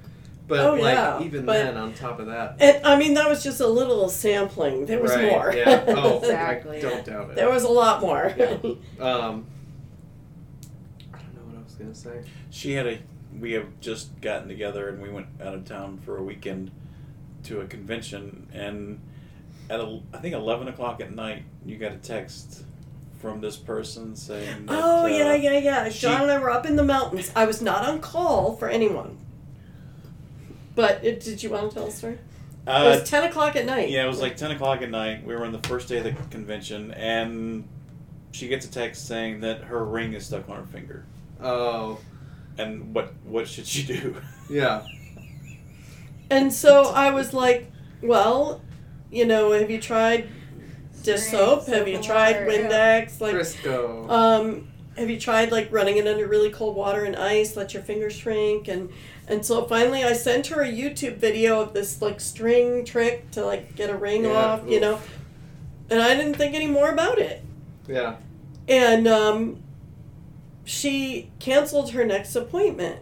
But 0.46 0.60
Oh, 0.60 0.74
like 0.74 0.94
yeah, 0.94 1.22
even 1.22 1.44
but- 1.44 1.52
then 1.54 1.76
on 1.76 1.92
top 1.94 2.20
of 2.20 2.26
that. 2.28 2.56
And 2.60 2.84
I 2.86 2.96
mean, 2.98 3.14
that 3.14 3.28
was 3.28 3.42
just 3.42 3.60
a 3.60 3.66
little 3.66 4.08
sampling. 4.08 4.86
There 4.86 5.00
was 5.00 5.14
right, 5.14 5.30
more. 5.30 5.52
Yeah. 5.54 5.84
Oh, 5.88 6.18
Exactly. 6.18 6.78
I 6.78 6.80
don't 6.80 7.04
doubt 7.04 7.30
it. 7.30 7.36
there 7.36 7.50
was 7.50 7.64
a 7.64 7.68
lot 7.68 8.00
more. 8.00 8.32
Yeah. 8.36 8.56
Um 9.00 9.46
I 11.12 11.18
don't 11.18 11.34
know 11.34 11.42
what 11.46 11.56
I 11.58 11.62
was 11.64 11.74
gonna 11.74 11.94
say. 11.94 12.22
She 12.50 12.72
had 12.72 12.86
a. 12.86 12.98
We 13.38 13.52
have 13.52 13.66
just 13.80 14.20
gotten 14.20 14.48
together 14.48 14.88
and 14.88 15.00
we 15.02 15.10
went 15.10 15.26
out 15.40 15.54
of 15.54 15.64
town 15.64 15.98
for 16.04 16.16
a 16.16 16.22
weekend 16.22 16.70
to 17.44 17.60
a 17.60 17.66
convention 17.66 18.48
and 18.52 19.00
at 19.70 19.80
a, 19.80 20.00
I 20.12 20.18
think 20.18 20.34
eleven 20.34 20.68
o'clock 20.68 21.00
at 21.00 21.12
night 21.14 21.44
you 21.64 21.76
got 21.76 21.92
a 21.92 21.96
text 21.98 22.64
from 23.20 23.40
this 23.40 23.56
person 23.56 24.14
saying. 24.16 24.66
That, 24.66 24.80
oh 24.82 25.02
uh, 25.04 25.06
yeah, 25.06 25.34
yeah, 25.34 25.58
yeah. 25.58 25.88
she- 25.88 26.00
John 26.00 26.22
and 26.22 26.30
I 26.30 26.38
were 26.38 26.50
up 26.50 26.66
in 26.66 26.76
the 26.76 26.84
mountains. 26.84 27.30
I 27.34 27.44
was 27.46 27.60
not 27.60 27.86
on 27.88 28.00
call 28.00 28.56
for 28.56 28.68
anyone. 28.68 29.18
But 30.74 31.04
it, 31.04 31.20
did 31.20 31.42
you 31.42 31.50
want 31.50 31.70
to 31.70 31.74
tell 31.74 31.86
the 31.86 31.92
story? 31.92 32.12
it 32.14 32.20
Uh, 32.70 32.84
was 33.00 33.08
ten 33.08 33.24
o'clock 33.24 33.56
at 33.56 33.66
night. 33.66 33.90
yeah, 33.90 34.04
it 34.04 34.08
was 34.08 34.20
like 34.20 34.36
ten 34.36 34.50
o'clock 34.52 34.82
at 34.82 34.90
night. 34.90 35.24
We 35.24 35.34
were 35.34 35.44
on 35.44 35.52
the 35.52 35.66
first 35.68 35.88
day 35.88 35.98
of 35.98 36.04
the 36.04 36.12
convention 36.30 36.92
and 36.92 37.66
she 38.30 38.46
gets 38.46 38.66
a 38.66 38.70
text 38.70 39.06
saying 39.08 39.40
that 39.40 39.62
her 39.64 39.84
ring 39.84 40.12
is 40.12 40.26
stuck 40.26 40.48
on 40.50 40.56
her 40.56 40.66
finger 40.66 41.04
Oh 41.40 41.98
and 42.58 42.94
what 42.94 43.12
what 43.24 43.48
should 43.48 43.66
she 43.66 43.84
do? 43.84 44.16
yeah. 44.50 44.86
And 46.30 46.52
so 46.52 46.84
I 46.90 47.10
was 47.10 47.32
like, 47.32 47.72
well, 48.02 48.60
you 49.10 49.24
know, 49.26 49.52
have 49.52 49.70
you 49.70 49.80
tried 49.80 50.28
dish 51.02 51.20
Strength, 51.20 51.64
soap? 51.64 51.66
Have 51.68 51.88
you 51.88 52.00
tried 52.02 52.44
water, 52.46 52.50
yeah. 52.52 52.68
Windex? 53.06 53.20
Like, 53.20 53.32
Frisco. 53.34 54.08
um, 54.10 54.68
have 54.96 55.08
you 55.08 55.18
tried 55.20 55.52
like 55.52 55.68
running 55.72 55.96
it 55.96 56.06
under 56.06 56.26
really 56.26 56.50
cold 56.50 56.76
water 56.76 57.04
and 57.04 57.16
ice? 57.16 57.56
Let 57.56 57.72
your 57.74 57.82
fingers 57.82 58.14
shrink 58.16 58.68
and 58.68 58.90
and 59.28 59.44
so 59.44 59.64
finally 59.66 60.02
I 60.04 60.12
sent 60.14 60.48
her 60.48 60.62
a 60.62 60.68
YouTube 60.68 61.18
video 61.18 61.60
of 61.60 61.72
this 61.74 62.00
like 62.02 62.18
string 62.20 62.84
trick 62.84 63.30
to 63.32 63.44
like 63.44 63.76
get 63.76 63.90
a 63.90 63.96
ring 63.96 64.24
Yeah, 64.24 64.30
off, 64.32 64.62
you 64.66 64.76
oof. 64.76 64.80
know. 64.82 65.00
And 65.90 66.02
I 66.02 66.14
didn't 66.14 66.34
think 66.34 66.54
any 66.54 66.66
more 66.66 66.90
about 66.90 67.18
it. 67.18 67.42
yeah. 67.86 68.16
And 68.66 69.06
um, 69.08 69.62
she 70.64 71.30
canceled 71.38 71.92
her 71.92 72.04
next 72.04 72.36
appointment. 72.36 73.00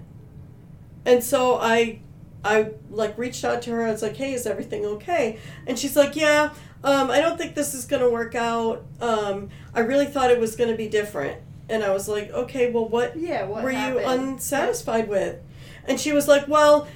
And 1.04 1.22
so 1.24 1.56
I 1.56 2.00
I 2.46 2.70
like 2.90 3.18
reached 3.18 3.44
out 3.44 3.62
to 3.62 3.70
her. 3.72 3.82
I 3.86 3.90
was 3.90 4.02
like, 4.02 4.16
"Hey, 4.16 4.32
is 4.32 4.46
everything 4.46 4.84
okay?" 4.86 5.38
And 5.66 5.78
she's 5.78 5.96
like, 5.96 6.16
"Yeah, 6.16 6.50
um, 6.84 7.10
I 7.10 7.20
don't 7.20 7.36
think 7.38 7.54
this 7.54 7.74
is 7.74 7.84
going 7.84 8.02
to 8.02 8.08
work 8.10 8.34
out. 8.34 8.84
Um, 9.00 9.50
I 9.74 9.80
really 9.80 10.06
thought 10.06 10.30
it 10.30 10.38
was 10.40 10.56
going 10.56 10.70
to 10.70 10.76
be 10.76 10.88
different." 10.88 11.40
And 11.68 11.82
I 11.82 11.90
was 11.90 12.08
like, 12.08 12.30
"Okay, 12.30 12.70
well, 12.70 12.88
what 12.88 13.16
Yeah. 13.16 13.44
What 13.46 13.64
were 13.64 13.70
happened? 13.72 14.00
you 14.00 14.06
unsatisfied 14.08 15.08
with?" 15.08 15.36
And 15.84 16.00
she 16.00 16.12
was 16.12 16.28
like, 16.28 16.46
"Well, 16.48 16.86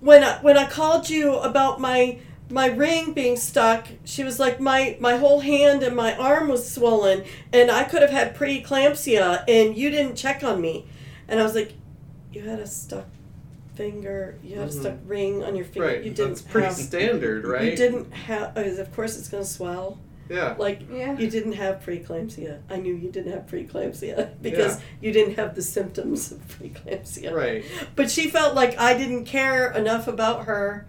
when 0.00 0.24
I, 0.24 0.38
when 0.42 0.56
I 0.58 0.68
called 0.68 1.08
you 1.08 1.36
about 1.36 1.80
my 1.80 2.18
my 2.50 2.66
ring 2.66 3.14
being 3.14 3.36
stuck, 3.36 3.86
she 4.04 4.24
was 4.24 4.38
like, 4.38 4.60
my 4.60 4.96
my 5.00 5.16
whole 5.16 5.40
hand 5.40 5.82
and 5.82 5.96
my 5.96 6.14
arm 6.16 6.48
was 6.48 6.70
swollen, 6.70 7.24
and 7.52 7.70
I 7.70 7.84
could 7.84 8.02
have 8.02 8.10
had 8.10 8.34
preeclampsia, 8.36 9.44
and 9.48 9.76
you 9.76 9.88
didn't 9.90 10.16
check 10.16 10.42
on 10.44 10.60
me." 10.60 10.84
And 11.28 11.40
I 11.40 11.44
was 11.44 11.54
like, 11.54 11.72
"You 12.32 12.42
had 12.42 12.58
a 12.58 12.66
stuck 12.66 13.06
finger. 13.74 14.36
You 14.42 14.58
had 14.58 14.68
Mhm. 14.68 14.70
a 14.70 14.80
stuck 14.80 14.94
ring 15.06 15.42
on 15.44 15.56
your 15.56 15.64
finger. 15.64 15.88
Right. 15.88 16.02
You 16.04 16.10
didn't 16.12 16.28
That's 16.30 16.42
pretty 16.42 16.66
have." 16.68 16.76
standard, 16.76 17.44
right? 17.46 17.70
You 17.70 17.76
didn't 17.76 18.12
have. 18.12 18.56
Of 18.56 18.94
course, 18.94 19.18
it's 19.18 19.28
gonna 19.28 19.44
swell. 19.44 19.98
Yeah. 20.30 20.54
Like 20.58 20.82
Yeah. 20.90 21.18
you 21.18 21.28
didn't 21.28 21.52
have 21.54 21.80
preeclampsia. 21.84 22.58
I 22.70 22.76
knew 22.76 22.94
you 22.94 23.10
didn't 23.10 23.32
have 23.32 23.46
preeclampsia 23.46 24.30
because 24.42 24.78
you 25.00 25.12
didn't 25.12 25.34
have 25.36 25.54
the 25.54 25.62
symptoms 25.62 26.32
of 26.32 26.38
preeclampsia. 26.48 27.32
Right. 27.32 27.64
But 27.96 28.10
she 28.10 28.28
felt 28.30 28.54
like 28.54 28.78
I 28.78 28.96
didn't 28.96 29.24
care 29.24 29.72
enough 29.72 30.06
about 30.08 30.44
her 30.46 30.86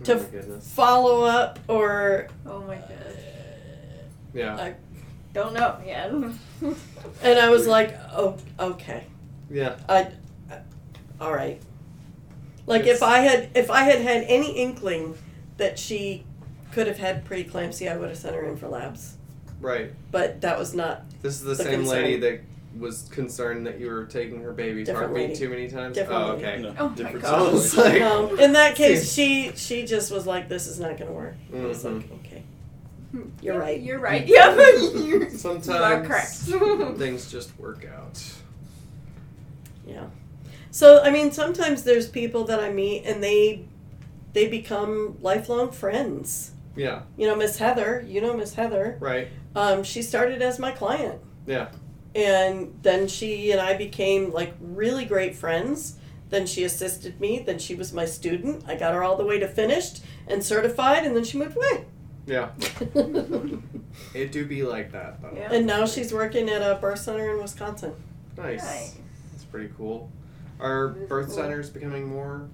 Oh 0.00 0.04
To 0.04 0.14
my 0.16 0.20
goodness. 0.24 0.72
follow 0.74 1.22
up 1.24 1.58
or 1.68 2.28
Oh 2.44 2.60
my 2.62 2.76
god. 2.76 2.90
Yeah. 4.34 4.56
I- 4.56 4.74
Don't 5.32 5.52
know. 5.54 5.76
Yeah. 5.86 6.32
and 7.22 7.38
I 7.38 7.50
was 7.50 7.66
like, 7.66 7.94
"Oh, 8.12 8.36
okay. 8.58 9.04
Yeah. 9.50 9.76
I, 9.88 10.08
I 10.50 10.58
all 11.20 11.32
right." 11.32 11.60
Like 12.66 12.82
It's- 12.82 12.96
if 12.96 13.02
I 13.02 13.18
had 13.20 13.50
if 13.54 13.70
I 13.70 13.82
had 13.82 14.00
had 14.00 14.24
any 14.28 14.52
inkling 14.56 15.16
that 15.56 15.78
she 15.78 16.24
could 16.72 16.86
have 16.86 16.98
had 16.98 17.24
preeclampsia, 17.24 17.90
I 17.92 17.96
would 17.96 18.08
have 18.10 18.18
sent 18.18 18.34
her 18.34 18.44
in 18.44 18.56
for 18.56 18.68
labs. 18.68 19.14
Right. 19.60 19.92
but 20.10 20.42
that 20.42 20.58
was 20.58 20.74
not 20.74 21.04
This 21.22 21.34
is 21.36 21.40
the, 21.42 21.54
The 21.54 21.64
same 21.64 21.80
concern. 21.80 22.02
lady 22.02 22.16
that 22.20 22.40
was 22.78 23.08
concerned 23.10 23.66
that 23.66 23.80
you 23.80 23.86
were 23.88 24.04
taking 24.04 24.42
her 24.42 24.52
baby's 24.52 24.84
Different 24.86 25.06
heartbeat 25.12 25.28
lady. 25.30 25.38
too 25.40 25.48
many 25.48 25.66
times. 25.70 25.94
Different 25.96 26.22
oh, 26.22 26.32
lady. 26.34 26.44
okay. 26.44 26.62
No, 26.62 26.74
Oh 26.78 26.88
my 26.90 27.12
God. 27.14 27.24
I 27.78 27.82
like, 27.82 28.02
um, 28.02 28.38
in 28.38 28.52
that 28.52 28.74
case 28.82 29.10
she 29.14 29.52
she 29.56 29.86
just 29.86 30.10
was 30.12 30.26
like 30.26 30.50
this 30.50 30.66
is 30.66 30.78
not 30.78 30.98
going 30.98 31.06
to 31.08 31.12
work 31.12 31.34
I 31.54 31.60
was 31.60 31.84
like 31.84 31.94
Mhm. 31.94 32.12
okay 32.20 32.42
you're 33.40 33.58
right 33.58 33.80
You're 33.80 33.98
right. 33.98 34.26
Yeah. 34.36 34.54
You're, 34.54 34.98
you 34.98 35.22
are 35.22 35.30
sometimes 35.30 36.06
correct. 36.06 36.98
things 36.98 37.30
just 37.32 37.58
work 37.58 37.86
out. 37.96 38.22
Yeah. 39.86 40.04
So 40.76 41.02
I 41.02 41.10
mean, 41.10 41.32
sometimes 41.32 41.84
there's 41.84 42.06
people 42.06 42.44
that 42.44 42.60
I 42.60 42.70
meet 42.70 43.04
and 43.06 43.22
they 43.22 43.64
they 44.34 44.46
become 44.46 45.16
lifelong 45.22 45.70
friends. 45.70 46.50
Yeah. 46.76 47.04
You 47.16 47.26
know, 47.26 47.34
Miss 47.34 47.56
Heather. 47.56 48.04
You 48.06 48.20
know 48.20 48.36
Miss 48.36 48.52
Heather. 48.52 48.98
Right. 49.00 49.28
Um, 49.54 49.82
she 49.82 50.02
started 50.02 50.42
as 50.42 50.58
my 50.58 50.72
client. 50.72 51.22
Yeah. 51.46 51.68
And 52.14 52.78
then 52.82 53.08
she 53.08 53.52
and 53.52 53.60
I 53.62 53.72
became 53.78 54.34
like 54.34 54.52
really 54.60 55.06
great 55.06 55.34
friends. 55.34 55.96
Then 56.28 56.44
she 56.44 56.62
assisted 56.62 57.22
me. 57.22 57.38
Then 57.38 57.58
she 57.58 57.74
was 57.74 57.94
my 57.94 58.04
student. 58.04 58.64
I 58.68 58.74
got 58.74 58.92
her 58.92 59.02
all 59.02 59.16
the 59.16 59.24
way 59.24 59.38
to 59.38 59.48
finished 59.48 60.02
and 60.28 60.44
certified, 60.44 61.06
and 61.06 61.16
then 61.16 61.24
she 61.24 61.38
moved 61.38 61.56
away. 61.56 61.86
Yeah. 62.26 62.50
It 64.12 64.30
do 64.30 64.44
be 64.44 64.62
like 64.62 64.92
that 64.92 65.22
though. 65.22 65.32
Yeah. 65.34 65.52
and 65.52 65.66
now 65.66 65.86
she's 65.86 66.12
working 66.12 66.50
at 66.50 66.60
a 66.60 66.74
birth 66.78 66.98
center 66.98 67.34
in 67.34 67.40
Wisconsin. 67.40 67.94
Nice. 68.36 68.62
Nice. 68.62 68.96
That's 69.32 69.44
pretty 69.44 69.72
cool. 69.74 70.10
Are 70.60 70.88
birth 70.88 71.32
centers 71.32 71.68
becoming 71.70 72.06
more 72.08 72.48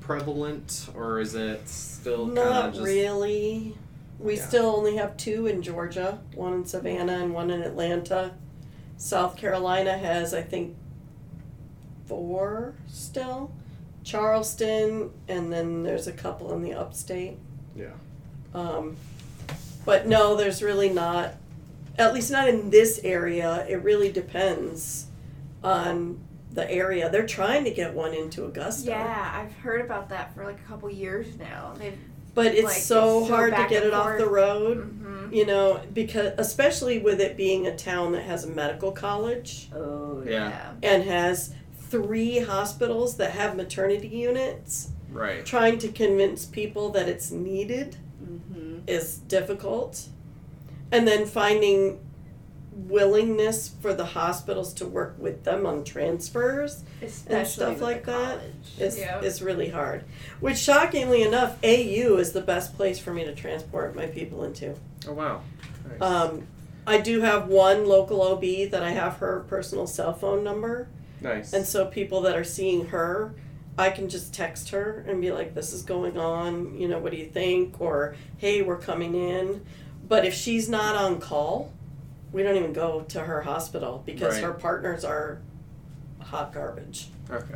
prevalent, 0.00 0.88
or 0.94 1.20
is 1.20 1.34
it 1.34 1.68
still 1.68 2.26
Not 2.26 2.72
just? 2.74 2.84
really. 2.84 3.76
We 4.18 4.36
Yeah. 4.36 4.46
still 4.46 4.66
only 4.66 4.96
have 4.96 5.16
two 5.16 5.46
in 5.46 5.62
Georgia, 5.62 6.18
one 6.34 6.52
in 6.54 6.64
Savannah 6.64 7.18
and 7.22 7.32
one 7.32 7.50
in 7.50 7.62
Atlanta. 7.62 8.32
South 8.96 9.36
Carolina 9.36 9.96
has, 9.96 10.34
I 10.34 10.42
think, 10.42 10.76
four 12.06 12.74
still. 12.88 13.52
Charleston, 14.02 15.10
and 15.28 15.52
then 15.52 15.82
there's 15.84 16.06
a 16.06 16.12
couple 16.12 16.52
in 16.52 16.62
the 16.62 16.72
upstate. 16.74 17.38
Yeah. 17.76 17.92
Um, 18.54 18.96
but 19.84 20.06
no, 20.06 20.36
there's 20.36 20.62
really 20.62 20.88
not, 20.88 21.34
at 21.98 22.12
least 22.14 22.30
not 22.30 22.48
in 22.48 22.70
this 22.70 22.98
area. 23.04 23.64
It 23.68 23.82
really 23.82 24.10
depends 24.10 25.06
on 25.62 26.18
the 26.52 26.68
area. 26.70 27.08
They're 27.10 27.26
trying 27.26 27.64
to 27.64 27.70
get 27.70 27.94
one 27.94 28.12
into 28.14 28.44
Augusta. 28.44 28.88
Yeah, 28.90 29.32
I've 29.34 29.54
heard 29.58 29.80
about 29.82 30.08
that 30.08 30.34
for 30.34 30.44
like 30.44 30.58
a 30.58 30.68
couple 30.68 30.90
years 30.90 31.38
now. 31.38 31.74
They've. 31.78 31.96
But 32.32 32.54
it's 32.54 32.62
Like, 32.64 32.74
so 32.74 33.18
it's 33.20 33.28
so 33.28 33.34
hard 33.34 33.50
to 33.56 33.66
get 33.68 33.82
and 33.82 33.86
it 33.86 33.94
off 33.94 34.16
the 34.18 34.26
road. 34.28 34.78
hmm 34.78 35.10
you 35.32 35.46
know 35.46 35.80
because 35.94 36.32
especially 36.38 36.98
with 36.98 37.20
it 37.20 37.36
being 37.36 37.66
a 37.68 37.76
town 37.76 38.10
that 38.12 38.22
has 38.24 38.42
a 38.44 38.48
medical 38.48 38.90
college 38.90 39.68
Oh 39.72 40.22
Yeah. 40.26 40.48
yeah. 40.48 40.72
and 40.82 41.04
has 41.04 41.54
three 41.88 42.40
hospitals 42.40 43.16
that 43.18 43.30
have 43.32 43.56
maternity 43.56 44.08
units 44.08 44.90
Right. 45.12 45.44
trying 45.46 45.78
to 45.78 45.88
convince 45.88 46.46
people 46.46 46.88
that 46.90 47.08
it's 47.08 47.30
needed 47.30 47.96
Mm-hmm. 48.24 48.78
is 48.88 49.18
difficult 49.18 50.08
and 50.92 51.06
then 51.06 51.26
finding 51.26 52.00
willingness 52.88 53.70
for 53.80 53.92
the 53.94 54.04
hospitals 54.04 54.72
to 54.74 54.86
work 54.86 55.14
with 55.18 55.44
them 55.44 55.66
on 55.66 55.84
transfers 55.84 56.82
Especially 57.02 57.44
stuff 57.52 57.80
like 57.80 58.04
the 58.04 58.12
that 58.12 58.38
college. 58.38 58.52
is, 58.78 58.98
Yep. 58.98 59.22
is 59.24 59.42
really 59.42 59.68
hard 59.70 60.04
which 60.40 60.58
shockingly 60.58 61.22
enough 61.22 61.56
au 61.62 62.16
is 62.16 62.32
the 62.32 62.40
best 62.40 62.74
place 62.76 62.98
for 62.98 63.12
me 63.12 63.24
to 63.24 63.34
transport 63.34 63.94
my 63.94 64.06
people 64.06 64.44
into 64.44 64.74
Oh 65.08 65.12
wow. 65.12 65.40
Nice. 65.88 66.00
Um, 66.02 66.46
I 66.86 66.98
do 67.00 67.20
have 67.22 67.48
one 67.48 67.86
local 67.86 68.20
OB 68.22 68.70
that 68.70 68.82
I 68.82 68.90
have 68.90 69.16
her 69.16 69.44
personal 69.48 69.86
cell 69.86 70.12
phone 70.12 70.42
number, 70.44 70.88
nice. 71.20 71.52
and 71.52 71.64
so 71.66 71.86
people 71.86 72.20
that 72.22 72.36
are 72.36 72.44
seeing 72.44 72.86
her, 72.86 73.34
I 73.78 73.90
can 73.90 74.08
just 74.08 74.34
text 74.34 74.70
her 74.70 75.04
and 75.06 75.20
be 75.20 75.30
like, 75.30 75.54
"This 75.54 75.72
is 75.72 75.82
going 75.82 76.18
on. 76.18 76.76
You 76.78 76.88
know, 76.88 76.98
what 76.98 77.12
do 77.12 77.18
you 77.18 77.26
think?" 77.26 77.80
Or, 77.80 78.14
"Hey, 78.38 78.60
we're 78.62 78.78
coming 78.78 79.14
in." 79.14 79.64
But 80.08 80.24
if 80.26 80.34
she's 80.34 80.68
not 80.68 80.96
on 80.96 81.18
call, 81.20 81.72
we 82.32 82.42
don't 82.42 82.56
even 82.56 82.72
go 82.72 83.02
to 83.02 83.20
her 83.20 83.42
hospital 83.42 84.02
because 84.06 84.34
Right. 84.34 84.44
her 84.44 84.52
partners 84.52 85.04
are 85.04 85.40
hot 86.20 86.52
garbage 86.52 87.08
okay. 87.30 87.54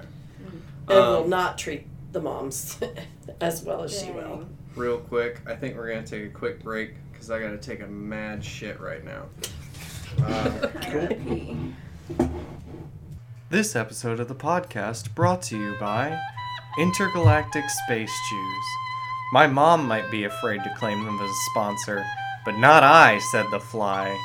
and 0.88 0.98
Um, 0.98 1.12
will 1.22 1.28
not 1.28 1.58
treat 1.58 1.86
the 2.12 2.20
moms 2.20 2.78
as 3.40 3.62
well 3.62 3.82
as 3.82 3.98
she 4.00 4.10
will. 4.10 4.46
Real 4.76 4.98
quick, 4.98 5.40
I 5.46 5.54
think 5.54 5.76
we're 5.76 5.88
gonna 5.88 6.06
take 6.06 6.24
a 6.24 6.30
quick 6.30 6.62
break 6.62 6.94
because 7.12 7.30
I 7.30 7.40
gotta 7.40 7.58
take 7.58 7.80
a 7.80 7.86
mad 7.86 8.44
shit 8.44 8.80
right 8.80 9.04
now. 9.04 9.26
Uh, 10.22 10.68
I. 10.76 11.56
This 13.50 13.76
episode 13.76 14.18
of 14.20 14.28
the 14.28 14.34
podcast 14.34 15.14
brought 15.14 15.42
to 15.42 15.56
you 15.56 15.74
by 15.78 16.18
Intergalactic 16.78 17.64
Space 17.86 18.12
Jews. 18.30 18.64
My 19.32 19.46
mom 19.46 19.86
might 19.86 20.10
be 20.10 20.24
afraid 20.24 20.62
to 20.64 20.74
claim 20.76 21.04
them 21.04 21.18
as 21.20 21.30
a 21.30 21.34
sponsor, 21.50 22.04
but 22.44 22.56
not 22.58 22.82
I, 22.82 23.18
said 23.30 23.46
the 23.50 23.60
fly. 23.60 24.16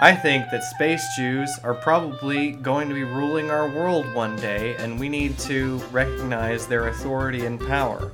I 0.00 0.14
think 0.14 0.50
that 0.52 0.62
space 0.62 1.04
Jews 1.16 1.58
are 1.64 1.74
probably 1.74 2.52
going 2.52 2.88
to 2.88 2.94
be 2.94 3.02
ruling 3.02 3.50
our 3.50 3.68
world 3.68 4.14
one 4.14 4.36
day, 4.36 4.76
and 4.76 4.96
we 4.96 5.08
need 5.08 5.36
to 5.40 5.78
recognize 5.90 6.68
their 6.68 6.86
authority 6.86 7.46
and 7.46 7.58
power. 7.58 8.12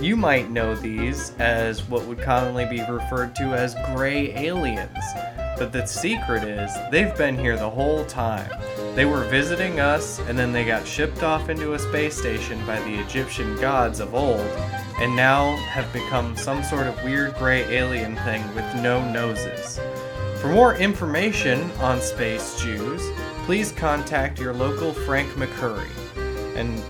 You 0.00 0.16
might 0.16 0.50
know 0.50 0.74
these 0.74 1.32
as 1.38 1.86
what 1.90 2.06
would 2.06 2.22
commonly 2.22 2.64
be 2.64 2.80
referred 2.90 3.36
to 3.36 3.54
as 3.54 3.76
gray 3.92 4.32
aliens, 4.34 4.96
but 5.58 5.72
the 5.72 5.84
secret 5.84 6.42
is 6.42 6.72
they've 6.90 7.16
been 7.18 7.36
here 7.36 7.58
the 7.58 7.68
whole 7.68 8.06
time. 8.06 8.50
They 8.94 9.04
were 9.04 9.24
visiting 9.24 9.78
us, 9.78 10.20
and 10.20 10.38
then 10.38 10.52
they 10.52 10.64
got 10.64 10.86
shipped 10.86 11.22
off 11.22 11.50
into 11.50 11.74
a 11.74 11.78
space 11.78 12.16
station 12.16 12.64
by 12.64 12.80
the 12.80 12.98
Egyptian 13.00 13.56
gods 13.56 14.00
of 14.00 14.14
old, 14.14 14.40
and 15.00 15.14
now 15.14 15.54
have 15.66 15.92
become 15.92 16.34
some 16.34 16.64
sort 16.64 16.86
of 16.86 17.04
weird 17.04 17.34
gray 17.34 17.64
alien 17.64 18.16
thing 18.16 18.42
with 18.54 18.64
no 18.76 19.06
noses. 19.12 19.78
For 20.46 20.52
more 20.52 20.76
information 20.76 21.68
on 21.80 22.00
Space 22.00 22.62
Jews, 22.62 23.02
please 23.46 23.72
contact 23.72 24.38
your 24.38 24.54
local 24.54 24.92
Frank 24.92 25.28
McCurry. 25.30 25.90
And 26.54 26.80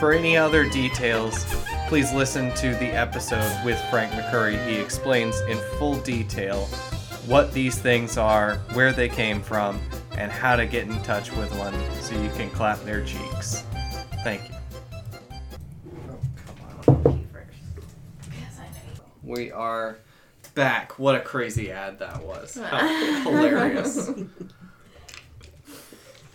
for 0.00 0.12
any 0.12 0.36
other 0.36 0.68
details, 0.68 1.44
please 1.86 2.12
listen 2.12 2.52
to 2.56 2.70
the 2.70 2.86
episode 2.86 3.64
with 3.64 3.80
Frank 3.88 4.10
McCurry. 4.14 4.66
He 4.66 4.80
explains 4.80 5.38
in 5.42 5.58
full 5.78 5.94
detail 5.98 6.64
what 7.28 7.52
these 7.52 7.78
things 7.78 8.16
are, 8.16 8.56
where 8.72 8.92
they 8.92 9.08
came 9.08 9.42
from, 9.42 9.80
and 10.18 10.32
how 10.32 10.56
to 10.56 10.66
get 10.66 10.88
in 10.88 11.00
touch 11.04 11.30
with 11.36 11.56
one 11.56 11.74
so 12.00 12.20
you 12.20 12.30
can 12.30 12.50
clap 12.50 12.80
their 12.80 13.04
cheeks. 13.04 13.62
Thank 14.24 14.42
you. 14.48 14.56
Oh, 16.88 16.94
Pee 16.94 17.26
first. 17.32 17.60
Yes, 18.40 18.58
I 18.58 18.64
know. 18.64 19.04
we 19.22 19.52
are 19.52 19.98
back. 20.54 20.98
What 20.98 21.14
a 21.14 21.20
crazy 21.20 21.70
ad 21.70 21.98
that 22.00 22.22
was. 22.22 22.54
How 22.56 23.22
hilarious. 23.22 24.10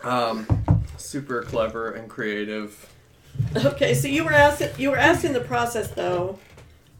Um, 0.03 0.45
super 0.97 1.41
clever 1.43 1.91
and 1.91 2.09
creative. 2.09 2.93
Okay, 3.55 3.93
so 3.93 4.07
you 4.07 4.23
were 4.23 4.31
asking 4.31 4.69
you 4.77 4.91
were 4.91 4.97
asking 4.97 5.33
the 5.33 5.41
process 5.41 5.89
though, 5.89 6.37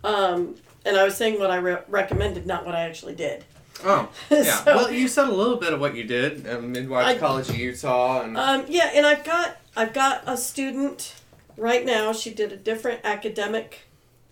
um, 0.04 0.56
and 0.86 0.98
I 0.98 1.04
was 1.04 1.16
saying 1.16 1.40
what 1.40 1.52
I 1.52 1.58
re- 1.58 1.78
recommended, 1.88 2.46
not 2.46 2.66
what 2.66 2.76
I 2.76 2.82
actually 2.82 3.16
did. 3.16 3.46
Oh, 3.86 4.10
yeah. 4.32 4.44
So- 4.64 4.76
well, 4.76 4.92
you 4.92 5.08
said 5.08 5.30
a 5.30 5.32
little 5.32 5.58
bit 5.58 5.74
of 5.74 5.80
what 5.80 5.96
you 5.96 6.04
did 6.04 6.46
at 6.48 6.64
Midwives 6.64 7.08
I- 7.16 7.18
College 7.20 7.50
of 7.50 7.56
Utah, 7.58 8.22
and 8.24 8.36
Um, 8.38 8.66
yeah, 8.68 8.90
and 8.94 9.06
I've 9.06 9.24
got 9.24 9.58
I've 9.76 9.94
got 9.94 10.24
a 10.26 10.36
student 10.36 11.14
right 11.56 11.86
now. 11.86 12.12
She 12.14 12.34
did 12.34 12.52
a 12.52 12.58
different 12.58 13.02
academic 13.04 13.87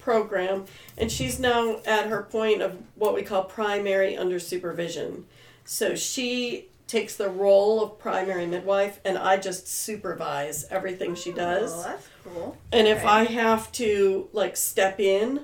program, 0.06 0.66
and 0.97 1.12
she's 1.12 1.39
now 1.39 1.80
at 1.86 2.06
her 2.08 2.22
point 2.24 2.62
of 2.62 2.78
what 2.96 3.13
we 3.16 3.24
call 3.24 3.43
primary 3.43 4.16
under 4.16 4.39
supervision. 4.39 5.25
So 5.66 5.96
she 5.96 6.67
takes 6.88 7.16
the 7.16 7.28
role 7.30 7.84
of 7.84 7.97
primary 7.97 8.46
midwife, 8.46 9.01
and 9.04 9.17
I 9.17 9.38
just 9.38 9.67
supervise 9.67 10.66
everything 10.70 11.16
she 11.16 11.32
does. 11.34 11.74
Oh, 11.74 11.82
that's 11.84 12.08
cool. 12.24 12.58
And 12.71 12.88
if 12.88 13.00
Okay. 13.00 13.08
I 13.08 13.24
have 13.25 13.71
to 13.74 14.30
like 14.32 14.55
step 14.55 15.00
in 15.00 15.42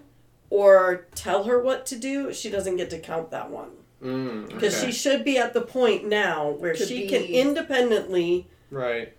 or 0.51 1.07
tell 1.15 1.45
her 1.45 1.59
what 1.59 1.85
to 1.87 1.95
do, 1.97 2.31
she 2.31 2.51
doesn't 2.51 2.77
get 2.77 2.91
to 2.91 2.99
count 2.99 3.31
that 3.31 3.49
one. 3.49 3.71
mm, 4.03 4.47
Because 4.47 4.77
okay. 4.77 4.85
she 4.91 4.91
should 4.97 5.23
be 5.25 5.39
at 5.39 5.53
the 5.55 5.61
point 5.61 6.07
now 6.07 6.49
where 6.51 6.73
To 6.75 6.85
she 6.85 7.07
can 7.07 7.23
independently 7.23 8.47
right. 8.69 9.13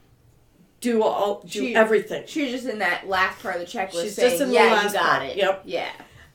Do 0.82 1.02
all 1.02 1.40
do 1.42 1.48
She- 1.68 1.74
everything. 1.74 2.24
She's 2.26 2.50
just 2.50 2.66
in 2.66 2.80
that 2.80 3.08
last 3.08 3.40
part 3.42 3.56
of 3.56 3.60
the 3.62 3.66
checklist 3.66 4.02
She's 4.02 4.14
saying, 4.16 4.30
just 4.32 4.42
in 4.42 4.48
the 4.48 4.54
"Yeah, 4.54 4.64
last 4.72 4.92
you 4.92 4.98
got 5.00 5.18
part. 5.20 5.30
it." 5.30 5.36
Yep. 5.38 5.62
Yeah. 5.64 5.90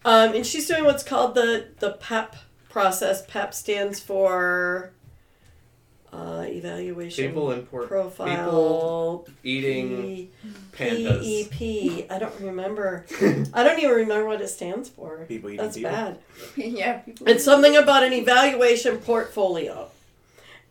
Um, 0.05 0.33
and 0.33 0.45
she's 0.45 0.67
doing 0.67 0.83
what's 0.85 1.03
called 1.03 1.35
the 1.35 1.67
the 1.79 1.91
PEP 1.91 2.35
process. 2.69 3.23
PEP 3.27 3.53
stands 3.53 3.99
for 3.99 4.93
uh, 6.13 6.45
evaluation 6.47 7.27
People 7.27 7.51
import 7.51 7.89
profile. 7.89 9.25
people 9.25 9.27
eating 9.43 10.29
P- 10.71 10.83
pandas. 10.85 11.49
PEP. 11.51 12.07
I 12.15 12.17
don't 12.19 12.39
remember. 12.39 13.05
I 13.53 13.63
don't 13.63 13.77
even 13.79 13.91
remember 13.95 14.25
what 14.27 14.41
it 14.41 14.47
stands 14.47 14.87
for. 14.87 15.25
People 15.27 15.49
eating 15.49 15.63
That's 15.65 15.75
people. 15.75 15.91
bad. 15.91 16.19
yeah. 16.55 16.99
People 16.99 17.27
It's 17.27 17.43
something 17.43 17.75
about 17.75 18.03
an 18.03 18.13
evaluation 18.13 18.97
portfolio. 18.99 19.89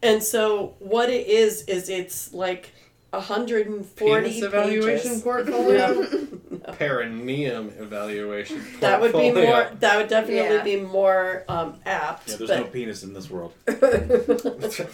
And 0.03 0.23
so 0.23 0.75
what 0.79 1.11
it 1.11 1.27
is 1.27 1.63
is 1.65 1.89
it's 1.91 2.33
like 2.33 2.73
140 3.17 4.29
Penis 4.29 4.43
evaluation 4.43 5.09
pages. 5.11 5.23
portfolio. 5.23 6.07
Perineum 6.79 7.73
evaluation. 7.79 8.63
That 8.81 9.01
would 9.01 9.13
be 9.13 9.31
more. 9.33 9.71
That 9.81 9.97
would 9.99 10.09
definitely 10.09 10.57
Yeah. 10.57 10.63
be 10.65 10.77
more 10.77 11.45
um, 11.49 11.75
apt. 11.87 12.29
Yeah, 12.31 12.37
there's 12.37 12.51
but 12.51 12.59
no 12.61 12.65
penis 12.67 13.03
in 13.03 13.13
this 13.15 13.31
world. 13.31 13.53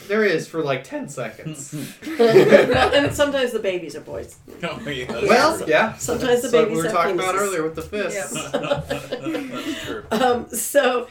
There 0.08 0.24
is 0.24 0.46
for 0.48 0.62
like 0.62 0.84
ten 0.84 1.08
seconds. 1.08 1.74
well, 2.18 2.92
and 2.94 3.14
sometimes 3.14 3.52
the 3.52 3.58
babies 3.58 3.96
are 3.96 4.00
boys. 4.00 4.36
Oh, 4.62 4.78
yeah, 4.88 5.10
well, 5.10 5.68
yeah. 5.68 5.94
Sometimes 5.96 6.42
the 6.42 6.48
That's 6.48 6.52
what 6.54 6.64
babies 6.64 6.70
we 6.70 6.76
were 6.76 6.82
have 6.84 6.92
talking 6.92 7.14
about 7.18 7.34
earlier 7.36 7.62
with 7.62 7.74
the 7.76 7.82
fists. 7.82 8.32
that's 8.52 9.84
true. 9.84 10.04
Um, 10.10 10.48
so 10.50 11.06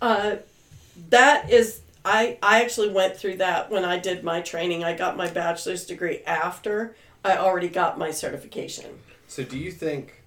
uh, 0.00 0.36
that 1.10 1.50
is 1.50 1.80
I 2.04 2.38
I 2.42 2.62
actually 2.62 2.90
went 2.90 3.16
through 3.16 3.36
that 3.36 3.70
when 3.70 3.84
I 3.84 3.98
did 3.98 4.24
my 4.24 4.40
training. 4.40 4.84
I 4.84 4.96
got 4.96 5.16
my 5.16 5.28
bachelor's 5.30 5.84
degree 5.86 6.22
after 6.26 6.96
I 7.24 7.36
already 7.36 7.68
got 7.68 7.98
my 7.98 8.10
certification. 8.10 8.98
So 9.28 9.44
do 9.44 9.56
you 9.56 9.70
think 9.70 10.22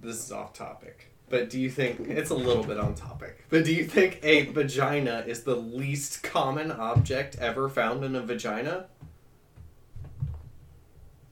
this 0.00 0.24
is 0.24 0.32
off 0.32 0.52
topic? 0.54 1.10
But 1.28 1.50
do 1.50 1.60
you 1.60 1.70
think 1.70 2.00
it's 2.08 2.30
a 2.30 2.34
little 2.34 2.62
bit 2.62 2.78
on 2.78 2.94
topic? 2.94 3.44
But 3.50 3.64
do 3.64 3.74
you 3.74 3.84
think 3.84 4.20
a 4.22 4.46
vagina 4.46 5.24
is 5.26 5.42
the 5.42 5.56
least 5.56 6.22
common 6.22 6.70
object 6.70 7.36
ever 7.40 7.68
found 7.68 8.04
in 8.04 8.14
a 8.14 8.20
vagina? 8.20 8.86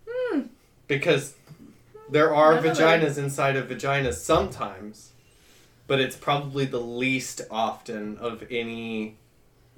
Hmm. 0.09 0.41
Because 0.89 1.35
there 2.11 2.35
are 2.35 2.57
None 2.57 2.66
of 2.66 2.77
vaginas 2.77 3.19
inside 3.19 3.57
of 3.57 3.69
vaginas 3.69 4.15
sometimes, 4.15 5.12
but 5.86 6.01
it's 6.01 6.16
probably 6.16 6.65
the 6.65 6.81
least 6.81 7.43
often 7.51 8.19
of 8.19 8.45
any. 8.51 9.16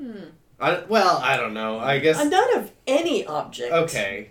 Hmm. 0.00 0.24
I, 0.58 0.82
well, 0.88 1.18
I 1.18 1.36
don't 1.36 1.54
know. 1.54 1.78
I 1.78 1.98
guess. 1.98 2.18
Uh, 2.18 2.24
none 2.24 2.56
of 2.56 2.72
any 2.86 3.26
object. 3.26 3.72
Okay. 3.72 4.30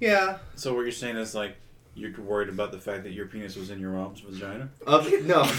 Yeah. 0.00 0.38
So 0.54 0.74
what 0.74 0.82
you're 0.82 0.92
saying 0.92 1.16
is 1.16 1.34
like 1.34 1.56
you're 1.94 2.12
worried 2.20 2.48
about 2.48 2.72
the 2.72 2.78
fact 2.78 3.04
that 3.04 3.12
your 3.12 3.26
penis 3.26 3.56
was 3.56 3.70
in 3.70 3.80
your 3.80 3.92
mom's 3.92 4.20
vagina? 4.20 4.68
Of 4.86 5.10
no. 5.24 5.44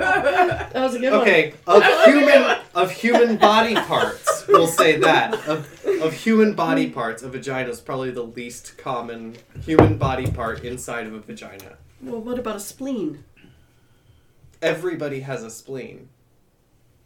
That 0.00 0.82
was 0.82 0.94
a 0.94 0.98
good 1.00 1.12
one. 1.12 1.22
Okay, 1.22 1.52
of 1.66 1.82
human 2.04 2.58
of 2.74 2.90
human 2.90 3.36
body 3.36 3.74
parts, 3.74 4.46
we'll 4.46 4.68
say 4.68 4.96
that 4.98 5.34
of 5.48 5.68
of 6.00 6.12
human 6.12 6.54
body 6.54 6.88
parts, 6.88 7.22
a 7.22 7.28
vagina 7.28 7.68
is 7.70 7.80
probably 7.80 8.10
the 8.10 8.22
least 8.22 8.78
common 8.78 9.36
human 9.64 9.98
body 9.98 10.30
part 10.30 10.64
inside 10.64 11.06
of 11.06 11.14
a 11.14 11.20
vagina. 11.20 11.76
Well, 12.00 12.20
what 12.20 12.38
about 12.38 12.56
a 12.56 12.60
spleen? 12.60 13.24
Everybody 14.62 15.20
has 15.20 15.42
a 15.42 15.50
spleen. 15.50 16.08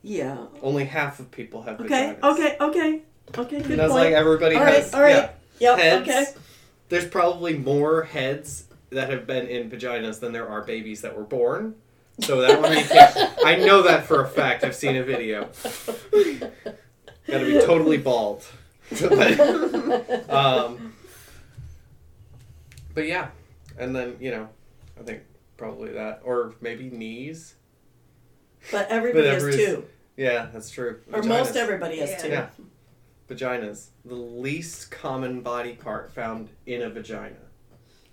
Yeah. 0.06 0.36
Only 0.60 0.85
half 0.85 1.18
of 1.18 1.31
people 1.31 1.62
have 1.62 1.81
Okay. 1.81 2.14
vaginas. 2.20 2.32
Okay. 2.35 2.56
Okay. 2.60 3.02
Okay. 3.39 3.62
Good 3.62 3.70
And 3.70 3.81
that's 3.81 3.93
point. 3.93 4.05
like 4.05 4.12
everybody 4.14 4.55
all 4.56 4.62
right. 4.62 4.74
has 4.74 4.93
all 4.94 5.01
right. 5.01 5.31
yeah, 5.59 5.76
Yep. 5.76 5.78
heads. 5.78 6.02
Okay. 6.09 6.24
There's 6.90 7.06
probably 7.09 7.56
more 7.56 8.02
heads 8.02 8.66
that 8.90 9.09
have 9.09 9.26
been 9.26 9.47
in 9.48 9.70
vaginas 9.70 10.20
than 10.20 10.32
there 10.32 10.47
are 10.48 10.62
babies 10.62 11.01
that 11.01 11.16
were 11.16 11.24
born. 11.24 11.74
So 12.20 12.43
that 12.43 12.60
one 12.60 12.76
you 12.76 12.85
can't. 12.85 13.16
I 13.44 13.56
know 13.56 13.82
that 13.82 14.05
for 14.05 14.22
a 14.22 14.28
fact. 14.28 14.62
I've 14.62 14.74
seen 14.76 14.94
a 14.97 15.02
video. 15.02 15.48
Got 16.12 17.39
to 17.39 17.47
be 17.47 17.59
totally 17.64 17.97
bald. 17.97 18.44
But, 19.01 19.40
um, 20.31 20.93
but 22.94 23.06
yeah, 23.09 23.28
and 23.78 23.97
then 23.97 24.16
you 24.20 24.31
know, 24.31 24.48
I 25.01 25.02
think 25.02 25.22
probably 25.56 25.93
that, 25.93 26.20
or 26.24 26.55
maybe 26.60 26.90
knees. 26.90 27.55
But 28.72 28.88
everybody 28.88 29.28
But 29.28 29.42
has 29.42 29.56
two, 29.56 29.84
Yeah, 30.16 30.48
that's 30.52 30.70
true. 30.70 31.00
or 31.12 31.22
most 31.22 31.56
everybody 31.56 31.98
has 31.98 32.10
Yeah. 32.10 32.18
two. 32.18 32.28
Yeah, 32.28 32.46
vaginas, 33.28 33.86
the 34.04 34.14
least 34.14 34.90
common 34.90 35.40
body 35.40 35.72
part 35.72 36.12
found 36.12 36.48
in 36.66 36.82
a 36.82 36.90
vagina. 36.90 37.36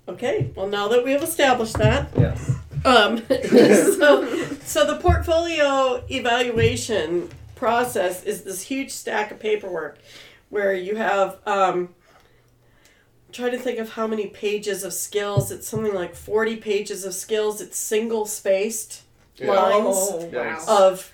Okay. 0.07 0.51
Well, 0.55 0.67
now 0.67 0.87
that 0.89 1.03
we 1.03 1.11
have 1.11 1.23
established 1.23 1.77
that, 1.77 2.09
Yes. 2.17 2.51
Um, 2.83 3.17
so, 3.27 4.25
so 4.65 4.85
the 4.85 4.97
portfolio 4.99 6.03
evaluation 6.09 7.29
process 7.55 8.23
is 8.23 8.43
this 8.43 8.63
huge 8.63 8.91
stack 8.91 9.31
of 9.31 9.39
paperwork 9.39 9.99
where 10.49 10.73
you 10.73 10.95
have 10.95 11.37
um, 11.45 11.93
try 13.31 13.49
to 13.51 13.57
think 13.57 13.77
of 13.77 13.91
how 13.91 14.07
many 14.07 14.27
pages 14.27 14.83
of 14.83 14.93
skills 14.93 15.51
it's 15.51 15.67
something 15.67 15.93
like 15.93 16.15
40 16.15 16.55
pages 16.57 17.05
of 17.05 17.13
skills 17.13 17.61
it's 17.61 17.77
single 17.77 18.25
spaced 18.25 19.03
Yeah. 19.37 19.51
lines 19.51 19.95
Oh, 20.11 20.29
Yikes. 20.31 20.67
wow. 20.67 20.87
of 20.89 21.11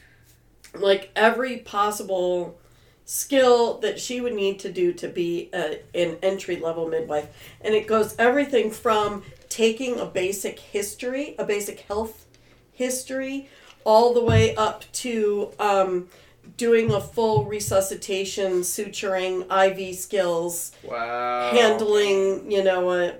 like 0.75 1.11
every 1.15 1.57
possible 1.57 2.57
skill 3.05 3.77
that 3.79 3.99
she 3.99 4.19
would 4.19 4.33
need 4.33 4.59
to 4.59 4.71
do 4.71 4.91
to 4.93 5.07
be 5.07 5.49
a, 5.53 5.79
an 5.95 6.17
entry 6.21 6.57
level 6.57 6.87
midwife 6.89 7.27
and 7.61 7.73
it 7.73 7.87
goes 7.87 8.13
everything 8.19 8.69
from 8.69 9.23
taking 9.47 9.97
a 9.99 10.05
basic 10.05 10.59
history 10.59 11.33
a 11.39 11.45
basic 11.45 11.79
health 11.81 12.25
history 12.73 13.47
all 13.85 14.13
the 14.13 14.21
way 14.21 14.53
up 14.57 14.83
to 14.91 15.49
um, 15.57 16.09
doing 16.57 16.91
a 16.91 16.99
full 16.99 17.45
resuscitation 17.45 18.59
suturing 18.61 19.45
iv 19.49 19.95
skills 19.95 20.73
Wow. 20.83 21.51
handling 21.53 22.51
you 22.51 22.61
know 22.63 22.89
uh, 22.89 23.13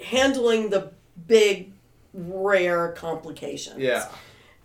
handling 0.00 0.70
the 0.70 0.90
big 1.28 1.70
rare 2.12 2.88
complications 2.92 3.78
Yeah. 3.78 4.08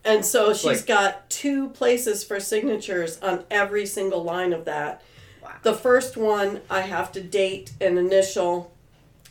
And 0.06 0.26
so 0.26 0.54
she's 0.54 0.66
like- 0.66 0.86
got 0.86 1.30
two 1.30 1.70
places 1.70 2.24
for 2.24 2.40
signatures 2.40 3.20
on 3.22 3.46
every 3.50 3.86
single 3.86 4.24
line 4.24 4.54
of 4.54 4.66
that. 4.66 5.02
Wow. 5.42 5.52
The 5.64 5.74
first 5.74 6.18
one, 6.18 6.62
I 6.70 6.82
have 6.82 7.12
to 7.14 7.22
date 7.22 7.72
and 7.82 7.98
initial 7.98 8.72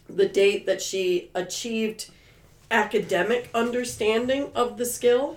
the 0.08 0.26
date 0.26 0.66
that 0.66 0.82
she 0.82 1.30
achieved 1.34 2.10
academic 2.70 3.48
understanding 3.54 4.50
of 4.54 4.76
the 4.78 4.84
skill. 4.86 5.36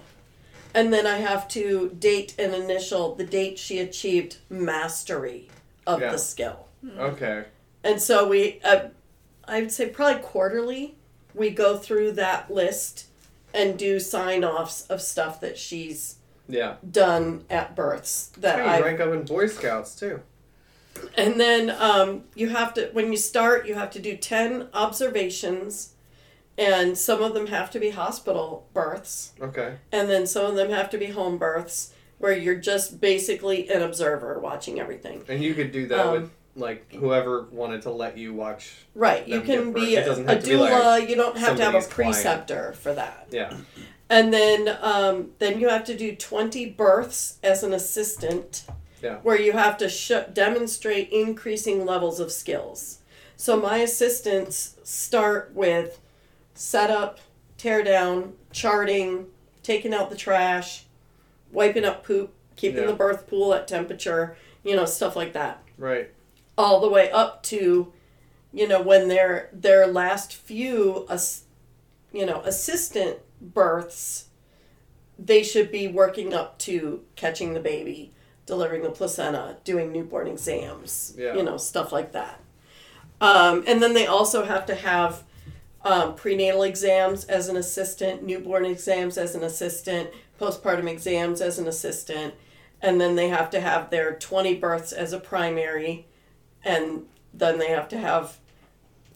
And 0.74 0.92
then 0.92 1.08
I 1.08 1.18
have 1.18 1.48
to 1.50 1.90
date 1.98 2.36
and 2.38 2.54
initial 2.54 3.16
the 3.16 3.24
date 3.26 3.58
she 3.58 3.80
achieved 3.80 4.38
mastery 4.50 5.50
of 5.88 6.02
Yeah. 6.02 6.12
the 6.12 6.18
skill. 6.18 6.66
Okay. 6.98 7.46
And 7.84 8.02
so 8.02 8.28
we, 8.28 8.60
uh, 8.64 8.88
I 9.48 9.62
would 9.62 9.72
say 9.72 9.88
probably 9.90 10.22
quarterly, 10.22 10.96
we 11.34 11.50
go 11.52 11.78
through 11.78 12.14
that 12.14 12.52
list 12.52 13.06
and 13.56 13.78
do 13.80 14.00
sign 14.00 14.44
offs 14.44 14.86
of 14.88 15.02
stuff 15.02 15.40
that 15.42 15.58
she's 15.58 16.16
Yeah. 16.48 16.76
done 16.90 17.46
at 17.50 17.76
births 17.76 18.32
that 18.38 18.60
I 18.60 18.80
rank 18.82 19.00
up 19.00 19.12
in 19.14 19.24
Boy 19.24 19.48
Scouts 19.48 19.96
too. 19.96 20.22
and 21.18 21.40
then 21.40 21.70
um, 21.72 22.24
you 22.36 22.50
have 22.50 22.74
to 22.76 22.90
when 22.94 23.12
you 23.12 23.18
start 23.18 23.68
you 23.68 23.74
have 23.76 23.90
to 23.92 24.00
do 24.00 24.16
10 24.16 24.70
observations 24.74 25.94
and 26.58 26.98
some 26.98 27.22
of 27.22 27.34
them 27.34 27.48
have 27.48 27.70
to 27.72 27.80
be 27.80 27.90
hospital 27.90 28.68
births 28.74 29.34
Okay. 29.42 29.76
and 29.92 30.10
then 30.10 30.26
some 30.28 30.46
of 30.46 30.56
them 30.56 30.70
have 30.70 30.90
to 30.92 30.98
be 30.98 31.08
home 31.08 31.38
births 31.38 31.94
where 32.18 32.32
you're 32.38 32.56
just 32.56 33.02
basically 33.02 33.68
an 33.70 33.82
observer 33.82 34.40
watching 34.40 34.80
everything 34.80 35.24
And 35.28 35.44
you 35.44 35.54
could 35.54 35.72
do 35.74 35.86
that 35.88 36.00
Um, 36.06 36.12
with 36.14 36.32
like 36.56 36.94
whoever 36.94 37.44
wanted 37.52 37.82
to 37.84 37.92
let 37.92 38.18
you 38.18 38.34
watch. 38.34 38.74
right 38.94 39.28
you 39.28 39.42
can 39.42 39.74
be 39.74 39.96
a, 39.96 40.10
a 40.12 40.16
have 40.24 40.44
to 40.44 40.48
be 40.50 40.54
doula 40.56 40.84
like 40.86 41.10
you 41.10 41.16
don't 41.16 41.38
have 41.38 41.58
to 41.58 41.64
have 41.64 41.76
a 41.76 41.82
somebody's 41.82 41.88
client. 41.94 42.14
preceptor 42.14 42.74
for 42.74 42.94
that 42.94 43.28
Yeah. 43.32 43.56
And 44.10 44.32
then 44.32 44.78
um, 44.82 45.32
then 45.40 45.60
you 45.60 45.68
have 45.70 45.84
to 45.86 45.98
do 45.98 46.16
20 46.16 46.68
births 46.72 47.40
as 47.42 47.64
an 47.64 47.74
assistant. 47.74 48.64
Yeah. 49.02 49.16
Where 49.24 49.40
you 49.42 49.54
have 49.54 49.78
to 49.80 49.90
sh- 49.90 50.12
demonstrate 50.32 51.10
increasing 51.10 51.86
levels 51.88 52.20
of 52.20 52.32
skills. 52.32 53.00
So 53.36 53.60
my 53.60 53.78
assistants 53.80 54.78
start 54.84 55.52
with 55.56 56.00
setup, 56.54 57.20
tear 57.58 57.84
down, 57.84 58.34
charting, 58.52 59.26
taking 59.64 59.92
out 59.94 60.12
the 60.12 60.16
trash, 60.16 60.86
wiping 61.52 61.84
up 61.84 62.04
poop, 62.06 62.32
keeping 62.56 62.82
Yeah. 62.82 62.88
the 62.92 62.94
birth 62.94 63.28
pool 63.28 63.54
at 63.56 63.68
temperature, 63.68 64.38
you 64.64 64.76
know, 64.76 64.86
stuff 64.86 65.16
like 65.16 65.34
that. 65.34 65.64
Right. 65.80 66.12
All 66.58 66.80
the 66.80 66.90
way 66.90 67.12
up 67.12 67.44
to, 67.44 67.92
you 68.54 68.68
know, 68.68 68.82
when 68.82 69.08
their 69.08 69.50
their 69.52 69.88
last 69.88 70.34
few, 70.36 71.08
you 72.14 72.26
know, 72.26 72.42
assistant 72.42 73.18
births, 73.42 74.26
they 75.20 75.44
should 75.44 75.72
be 75.72 75.88
working 75.88 76.34
up 76.34 76.58
to 76.60 77.02
catching 77.16 77.54
the 77.54 77.60
baby, 77.60 78.14
delivering 78.46 78.84
the 78.84 78.90
placenta, 78.90 79.58
doing 79.64 79.92
newborn 79.92 80.28
exams, 80.28 81.14
Yeah. 81.18 81.36
you 81.36 81.44
know, 81.44 81.58
stuff 81.58 81.92
like 81.92 82.14
that. 82.14 82.40
Um, 83.22 83.64
and 83.68 83.82
then 83.82 83.94
they 83.94 84.08
also 84.08 84.44
have 84.46 84.66
to 84.68 84.76
have 84.76 85.24
um, 85.84 86.16
prenatal 86.16 86.64
exams 86.64 87.26
as 87.26 87.48
an 87.48 87.56
assistant, 87.58 88.24
newborn 88.24 88.66
exams 88.66 89.18
as 89.18 89.36
an 89.36 89.44
assistant, 89.44 90.10
postpartum 90.40 90.90
exams 90.90 91.42
as 91.42 91.60
an 91.60 91.68
assistant, 91.68 92.34
and 92.82 93.00
then 93.00 93.16
they 93.16 93.30
have 93.30 93.50
to 93.52 93.60
have 93.62 93.90
their 93.90 94.14
20 94.16 94.56
births 94.56 94.92
as 94.92 95.14
a 95.14 95.20
primary, 95.20 96.08
and 96.66 97.06
then 97.34 97.60
they 97.60 97.70
have 97.70 97.88
to 97.90 97.98
have 97.98 98.38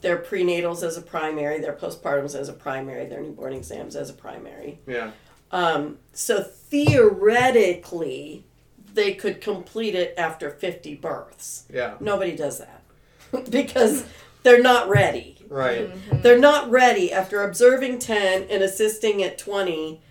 their 0.01 0.17
prenatals 0.17 0.81
as 0.83 0.95
a 0.95 1.01
primary, 1.01 1.59
their 1.59 1.73
postpartums 1.73 2.33
as 2.33 2.47
a 2.47 2.53
primary, 2.53 3.05
their 3.05 3.21
newborn 3.21 3.51
exams 3.51 3.97
as 3.97 4.09
a 4.09 4.13
primary. 4.13 4.79
Yeah. 4.87 5.11
Um, 5.51 5.97
so 6.13 6.41
theoretically, 6.43 8.45
they 8.93 9.13
could 9.13 9.41
complete 9.41 9.95
it 9.95 10.13
after 10.17 10.49
50 10.49 10.95
births. 10.95 11.65
Yeah. 11.73 11.95
Nobody 11.99 12.35
does 12.35 12.59
that 12.59 12.81
because 13.51 14.05
they're 14.43 14.61
not 14.61 14.89
ready. 14.89 15.37
Right. 15.49 15.89
They're 16.23 16.39
not 16.39 16.69
ready 16.69 17.11
after 17.11 17.43
observing 17.43 17.99
10 17.99 18.43
and 18.49 18.63
assisting 18.63 19.23
at 19.23 19.37
20. 19.37 20.01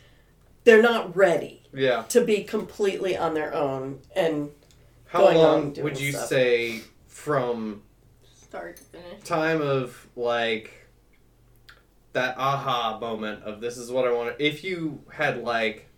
They're 0.65 0.82
not 0.82 1.16
ready 1.16 1.62
Yeah. 1.73 2.02
to 2.10 2.23
be 2.24 2.43
completely 2.43 3.16
on 3.16 3.35
their 3.35 3.55
own 3.55 4.01
and 4.15 4.51
How 5.06 5.20
Going 5.20 5.36
on 5.36 5.43
long 5.43 5.73
doing 5.73 5.85
would 5.85 6.01
you 6.01 6.12
stuff. 6.12 6.28
say 6.28 6.82
from 7.19 7.82
Start 8.36 8.77
to 8.77 8.82
finish. 8.85 9.23
time 9.24 9.61
of 9.61 10.07
like 10.16 10.86
that 12.12 12.36
aha 12.39 12.99
moment 13.01 13.43
of 13.43 13.61
this 13.61 13.77
is 13.77 13.90
what 13.90 14.07
I 14.07 14.12
want 14.12 14.36
if 14.39 14.65
you 14.65 15.01
had 15.12 15.43
like 15.43 15.89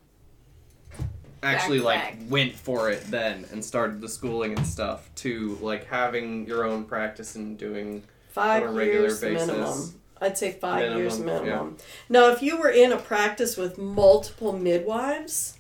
actually 1.42 1.78
Back 1.78 1.84
like 1.84 2.18
back. 2.18 2.30
went 2.30 2.54
for 2.54 2.90
it 2.90 3.02
then 3.10 3.46
and 3.52 3.64
started 3.64 4.00
the 4.00 4.08
schooling 4.08 4.56
and 4.56 4.66
stuff 4.66 5.08
to 5.16 5.58
like 5.60 5.86
having 5.86 6.46
your 6.46 6.64
own 6.64 6.84
practice 6.84 7.36
and 7.36 7.56
doing 7.58 8.02
five 8.30 8.62
On 8.62 8.70
a 8.70 8.72
regular 8.72 9.00
years 9.06 9.20
basis. 9.20 9.46
minimum. 9.46 9.94
I'd 10.22 10.36
say 10.36 10.52
five 10.52 10.96
years 10.96 11.18
Minimum, 11.18 11.44
minimum. 11.44 11.76
Now, 12.10 12.28
if 12.30 12.42
you 12.42 12.58
were 12.58 12.68
in 12.68 12.92
a 12.92 12.98
practice 12.98 13.56
with 13.56 13.78
multiple 13.78 14.52
midwives 14.52 15.56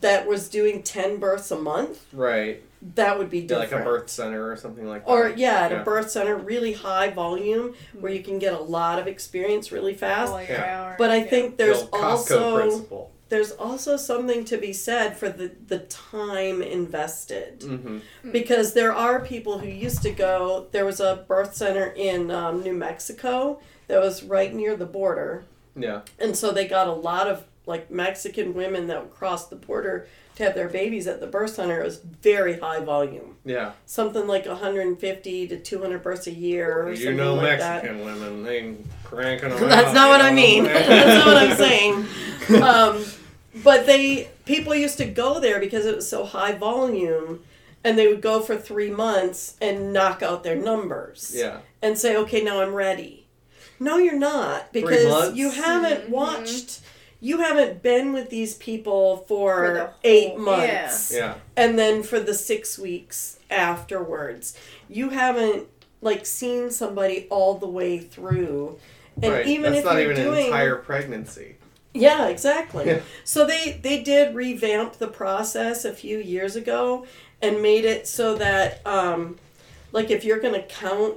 that 0.00 0.26
was 0.26 0.48
doing 0.48 0.82
10 0.82 1.18
births 1.18 1.50
a 1.52 1.56
month, 1.60 2.06
right 2.12 2.62
that 2.94 3.18
would 3.18 3.30
be 3.30 3.40
yeah, 3.40 3.46
different. 3.46 3.72
like 3.72 3.80
a 3.80 3.84
birth 3.84 4.10
center 4.10 4.50
or 4.50 4.56
something 4.56 4.86
like 4.86 5.06
that 5.06 5.10
Or 5.10 5.28
yeah, 5.28 5.60
at 5.60 5.70
Yeah. 5.70 5.80
a 5.80 5.84
birth 5.84 6.10
center, 6.10 6.36
really 6.36 6.72
high 6.72 7.10
volume 7.10 7.74
where 7.98 8.12
you 8.12 8.22
can 8.22 8.38
get 8.38 8.52
a 8.52 8.60
lot 8.60 8.98
of 8.98 9.06
experience 9.06 9.70
really 9.70 9.94
fast. 9.94 10.32
All 10.32 10.42
Yeah. 10.42 10.96
But 10.98 11.10
I 11.10 11.18
yeah. 11.18 11.24
think 11.24 11.56
there's 11.56 11.82
old 11.82 11.90
Costco 11.92 12.00
also 12.10 12.56
principle 12.56 13.12
there's 13.32 13.52
also 13.52 13.96
something 13.96 14.44
to 14.44 14.58
be 14.58 14.74
said 14.74 15.16
for 15.16 15.30
the 15.30 15.52
the 15.66 15.78
time 15.78 16.60
invested 16.60 17.60
mm-hmm. 17.60 18.30
because 18.30 18.74
there 18.74 18.92
are 18.92 19.20
people 19.20 19.58
who 19.60 19.68
used 19.68 20.02
to 20.02 20.10
go. 20.10 20.66
There 20.70 20.84
was 20.84 21.00
a 21.00 21.24
birth 21.26 21.54
center 21.56 21.86
in 21.96 22.30
um, 22.30 22.62
New 22.62 22.74
Mexico 22.74 23.58
that 23.88 24.02
was 24.02 24.22
right 24.22 24.52
near 24.52 24.76
the 24.76 24.84
border, 24.84 25.44
yeah 25.74 26.02
and 26.18 26.36
so 26.36 26.50
they 26.52 26.68
got 26.68 26.86
a 26.88 26.92
lot 26.92 27.26
of 27.26 27.44
like 27.64 27.90
Mexican 27.90 28.52
women 28.52 28.86
that 28.88 29.00
would 29.00 29.14
cross 29.14 29.48
the 29.48 29.56
border 29.56 30.06
to 30.36 30.44
have 30.44 30.54
their 30.54 30.68
babies 30.68 31.06
at 31.06 31.20
the 31.20 31.26
birth 31.26 31.54
center. 31.54 31.80
It 31.80 31.84
was 31.84 31.98
very 31.98 32.58
high 32.58 32.80
volume, 32.80 33.36
yeah 33.44 33.72
something 33.86 34.26
like 34.26 34.46
150 34.46 35.48
to 35.48 35.58
200 35.58 36.02
births 36.02 36.26
a 36.26 36.32
year 36.32 36.82
or 36.82 36.90
you 36.90 36.96
something 36.96 37.16
know 37.16 37.34
like 37.34 37.58
that. 37.58 37.82
Mexican 37.84 38.04
women 38.04 38.42
they 38.42 38.76
cranking 39.04 39.50
them 39.50 39.60
That's 39.68 39.88
out, 39.88 39.94
not 39.94 40.04
you 40.06 40.10
what 40.10 40.20
I 40.22 40.32
mean. 40.32 40.64
That's 40.64 41.24
not 41.24 41.26
what 41.26 41.36
I'm 41.36 41.56
saying. 41.56 42.06
Um, 42.62 43.04
but 43.62 43.86
they 43.86 44.28
people 44.46 44.74
used 44.74 44.98
to 44.98 45.04
go 45.04 45.38
there 45.38 45.60
because 45.60 45.86
it 45.86 45.94
was 45.94 46.08
so 46.08 46.24
high 46.24 46.52
volume, 46.52 47.44
and 47.84 47.96
they 47.96 48.08
would 48.08 48.20
go 48.20 48.40
for 48.40 48.56
three 48.56 48.90
months 48.90 49.56
and 49.60 49.92
knock 49.92 50.22
out 50.22 50.42
their 50.42 50.56
numbers 50.56 51.32
yeah 51.36 51.58
and 51.80 51.96
say, 51.96 52.16
"Okay, 52.16 52.42
now 52.42 52.60
I'm 52.60 52.74
ready." 52.74 53.26
No, 53.78 53.96
you're 53.98 54.18
not 54.18 54.72
because 54.72 55.36
you 55.36 55.50
haven't 55.50 56.06
Mhm. 56.06 56.08
watched. 56.08 56.80
You 57.24 57.38
haven't 57.38 57.82
been 57.82 58.12
with 58.12 58.30
these 58.30 58.54
people 58.54 59.24
for, 59.28 59.54
For 59.68 59.72
the 59.74 59.80
whole- 59.86 59.94
eight 60.02 60.32
yeah. 60.32 60.38
months 60.38 61.12
yeah 61.14 61.34
and 61.56 61.78
then 61.78 62.02
for 62.02 62.18
the 62.20 62.34
six 62.34 62.78
weeks 62.78 63.38
afterwards 63.48 64.56
you 64.88 65.10
haven't 65.10 65.66
like 66.00 66.26
seen 66.26 66.70
somebody 66.70 67.26
all 67.30 67.54
the 67.58 67.68
way 67.68 67.98
through 67.98 68.78
and 69.22 69.32
right. 69.32 69.46
even 69.46 69.72
That's 69.72 69.78
if 69.78 69.84
not 69.84 69.94
you're 69.98 70.12
even 70.12 70.24
doing 70.24 70.38
an 70.40 70.46
entire 70.46 70.76
pregnancy. 70.76 71.56
yeah 71.94 72.26
exactly 72.28 72.86
Yeah. 72.86 73.00
so 73.24 73.46
they 73.46 73.78
they 73.82 74.02
did 74.02 74.34
revamp 74.34 74.94
the 74.94 75.08
process 75.08 75.84
a 75.84 75.92
few 75.92 76.18
years 76.18 76.56
ago 76.56 77.06
and 77.40 77.62
made 77.62 77.84
it 77.84 78.06
so 78.08 78.34
that 78.36 78.84
um 78.86 79.36
like 79.92 80.10
if 80.10 80.24
you're 80.24 80.40
going 80.40 80.54
to 80.54 80.66
count 80.66 81.16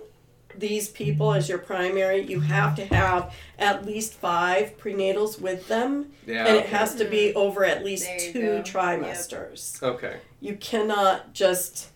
these 0.60 0.88
people 0.90 1.34
as 1.34 1.48
your 1.49 1.57
primary 1.57 2.22
you 2.22 2.40
have 2.40 2.76
to 2.76 2.86
have 2.86 3.34
at 3.60 3.86
least 3.86 4.14
five 4.14 4.77
prenatals 4.77 5.40
with 5.40 5.68
them 5.68 6.11
Yeah. 6.26 6.45
and 6.48 6.57
it 6.57 6.68
has 6.68 6.95
to 6.95 7.06
be 7.06 7.30
mm-hmm. 7.30 7.38
over 7.38 7.64
at 7.65 7.84
least 7.84 8.06
There 8.06 8.19
two 8.19 8.41
go. 8.41 8.56
Yep. 8.56 8.65
trimesters 8.65 9.84
okay. 9.84 10.18
you 10.40 10.56
cannot 10.56 11.34
just 11.34 11.90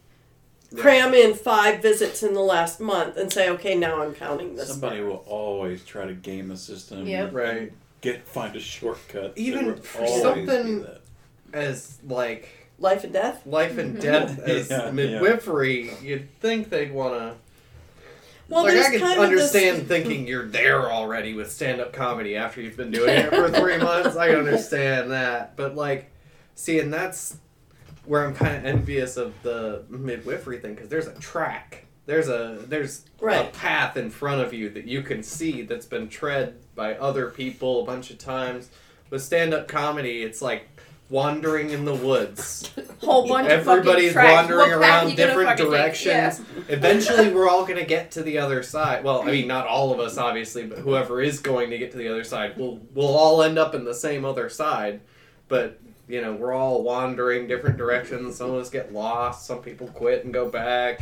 Yeah. 0.72 0.82
cram 0.82 1.14
in 1.14 1.34
five 1.34 1.82
visits 1.82 2.22
in 2.24 2.34
the 2.34 2.42
last 2.42 2.80
month 2.80 3.18
and 3.18 3.34
say, 3.34 3.50
okay, 3.50 3.74
now 3.76 4.04
I'm 4.04 4.14
counting 4.14 4.56
this. 4.56 4.68
Somebody 4.70 5.00
birth." 5.00 5.08
will 5.08 5.26
always 5.28 5.84
try 5.84 6.06
to 6.06 6.14
game 6.14 6.50
the 6.50 6.58
system. 6.58 7.08
Yep. 7.08 7.34
Right. 7.34 7.74
Get 8.02 8.28
find 8.28 8.56
a 8.56 8.60
shortcut. 8.60 9.34
Even 9.36 9.76
for 9.78 10.06
something- 10.06 10.86
As 11.52 11.98
like 12.08 12.50
life 12.78 13.04
and 13.04 13.12
death. 13.14 13.42
life 13.46 13.78
and 13.78 13.94
mm-hmm. 13.98 14.02
death 14.02 14.40
as 14.40 14.70
Yeah, 14.72 14.86
yeah. 14.86 14.92
midwifery, 14.92 15.92
you'd 16.04 16.30
think 16.40 16.70
they'd 16.70 16.92
want 16.92 17.16
to. 17.16 17.36
Well, 18.50 18.64
like 18.64 18.76
I 18.78 18.98
can 18.98 19.20
understand 19.20 19.78
this- 19.82 19.88
thinking 19.88 20.28
you're 20.28 20.48
there 20.48 20.92
already 20.92 21.34
with 21.34 21.52
stand-up 21.52 21.94
comedy 21.94 22.36
after 22.36 22.62
you've 22.62 22.78
been 22.78 22.92
doing 22.92 23.10
it 23.10 23.30
for 23.34 23.50
three 23.50 23.78
months. 23.78 24.16
I 24.18 24.30
can 24.30 24.40
understand 24.48 25.12
that, 25.12 25.56
but 25.56 25.76
like, 25.76 26.12
see, 26.56 26.80
and 26.80 26.92
that's 26.92 27.38
where 28.06 28.26
I'm 28.26 28.34
kind 28.34 28.56
of 28.58 28.66
envious 28.66 29.18
of 29.18 29.34
the 29.44 29.84
midwifery 29.90 30.58
thing 30.60 30.74
because 30.74 30.90
there's 30.90 31.08
a 31.08 31.14
track. 31.20 31.86
There's 32.08 32.28
a 32.28 32.64
there's 32.68 33.06
a 33.22 33.46
path 33.54 33.96
in 33.96 34.10
front 34.10 34.42
of 34.42 34.52
you 34.52 34.70
that 34.72 34.86
you 34.86 35.04
can 35.04 35.22
see 35.22 35.62
that's 35.62 35.86
been 35.86 36.10
tread 36.10 36.56
by 36.74 36.96
other 36.96 37.30
people 37.30 37.84
a 37.84 37.86
bunch 37.86 38.10
of 38.10 38.18
times. 38.18 38.70
With 39.12 39.22
stand-up 39.22 39.68
comedy, 39.68 40.24
it's 40.24 40.42
like 40.42 40.68
wandering 41.10 41.72
in 41.72 41.86
the 41.86 41.94
woods. 41.94 42.72
Whole 43.02 43.28
bunch 43.28 43.50
Everybody's 43.50 44.16
wandering 44.16 44.72
around 44.72 45.16
different 45.16 45.58
directions. 45.58 46.42
Eventually, 46.68 47.32
we're 47.32 47.50
all 47.50 47.66
going 47.66 47.80
to 47.80 47.86
get 47.86 48.12
to 48.12 48.24
the 48.24 48.38
other 48.38 48.62
side. 48.62 49.04
Well, 49.04 49.22
I 49.22 49.32
mean, 49.32 49.48
not 49.48 49.68
all 49.68 49.92
of 49.92 50.00
us, 50.00 50.18
obviously, 50.18 50.66
but 50.66 50.80
whoever 50.80 51.22
is 51.22 51.40
going 51.40 51.70
to 51.72 51.78
get 51.78 51.92
to 51.92 51.98
the 51.98 52.08
other 52.08 52.24
side, 52.24 52.58
we'll 52.58 52.80
we'll 52.94 53.16
all 53.16 53.42
end 53.42 53.58
up 53.58 53.74
in 53.74 53.86
the 53.86 53.94
same 53.94 54.26
other 54.26 54.50
side. 54.50 55.02
But 55.48 55.80
you 56.08 56.22
know, 56.22 56.34
we're 56.34 56.54
all 56.54 56.84
wandering 56.84 57.48
different 57.48 57.78
directions. 57.78 58.36
Some 58.36 58.52
of 58.52 58.58
us 58.58 58.70
get 58.70 58.94
lost. 58.94 59.46
Some 59.46 59.62
people 59.62 59.88
quit 59.88 60.26
and 60.26 60.34
go 60.34 60.50
back. 60.50 61.02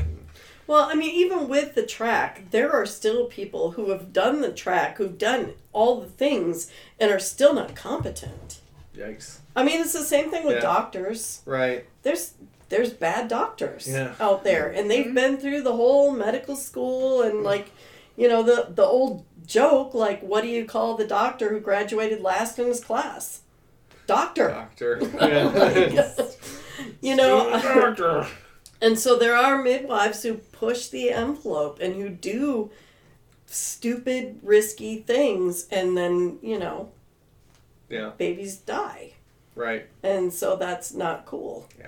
Well, 0.68 0.90
I 0.92 0.96
mean, 0.96 1.16
even 1.16 1.48
with 1.48 1.76
the 1.76 1.86
track, 1.86 2.52
there 2.52 2.74
are 2.74 2.86
still 2.86 3.26
people 3.26 3.72
who 3.72 3.90
have 3.92 4.12
done 4.12 4.42
the 4.42 4.52
track, 4.52 4.98
who've 4.98 5.18
done 5.18 5.54
all 5.72 6.02
the 6.02 6.10
things, 6.10 6.70
and 7.00 7.10
are 7.10 7.20
still 7.20 7.54
not 7.54 7.74
competent. 7.74 8.60
Yikes! 8.98 9.40
I 9.56 9.64
mean, 9.64 9.82
it's 9.82 9.94
the 9.94 10.04
same 10.04 10.32
thing 10.32 10.46
with 10.46 10.56
Yeah. 10.56 10.62
doctors. 10.62 11.42
Right? 11.46 11.86
There's 12.04 12.34
there's 12.70 12.92
bad 12.92 13.28
doctors 13.28 13.88
Yeah. 13.88 14.14
out 14.20 14.44
there, 14.44 14.70
and 14.70 14.90
they've 14.92 15.06
mm-hmm. 15.06 15.16
been 15.16 15.38
through 15.38 15.62
the 15.62 15.74
whole 15.74 16.12
medical 16.12 16.56
school 16.56 17.22
and 17.22 17.44
like, 17.44 17.72
you 18.16 18.28
know, 18.28 18.44
the 18.44 18.68
the 18.70 18.84
old 18.84 19.24
joke 19.46 19.94
like, 19.94 20.22
what 20.22 20.42
do 20.42 20.50
you 20.50 20.66
call 20.66 20.96
the 20.96 21.08
doctor 21.08 21.50
who 21.50 21.60
graduated 21.60 22.22
last 22.22 22.60
in 22.60 22.68
his 22.68 22.84
class? 22.84 23.42
Doctor. 24.06 24.50
Doctor. 24.50 25.00
Yeah. 25.20 26.12
you 27.02 27.16
know, 27.16 27.50
Doctor. 27.60 28.28
and 28.82 29.00
so 29.00 29.18
there 29.18 29.36
are 29.36 29.62
midwives 29.62 30.24
who 30.24 30.36
push 30.36 30.90
the 30.90 31.10
envelope 31.12 31.80
and 31.80 31.96
who 31.96 32.10
do 32.10 32.70
stupid, 33.48 34.40
risky 34.44 34.98
things, 35.00 35.68
and 35.72 35.98
then 35.98 36.38
you 36.42 36.60
know, 36.60 36.92
Yeah. 37.90 38.12
babies 38.18 38.58
die, 38.58 39.14
Right. 39.56 39.88
and 40.04 40.32
so 40.34 40.56
that's 40.56 40.94
not 40.94 41.26
cool. 41.26 41.68
Yeah. 41.80 41.88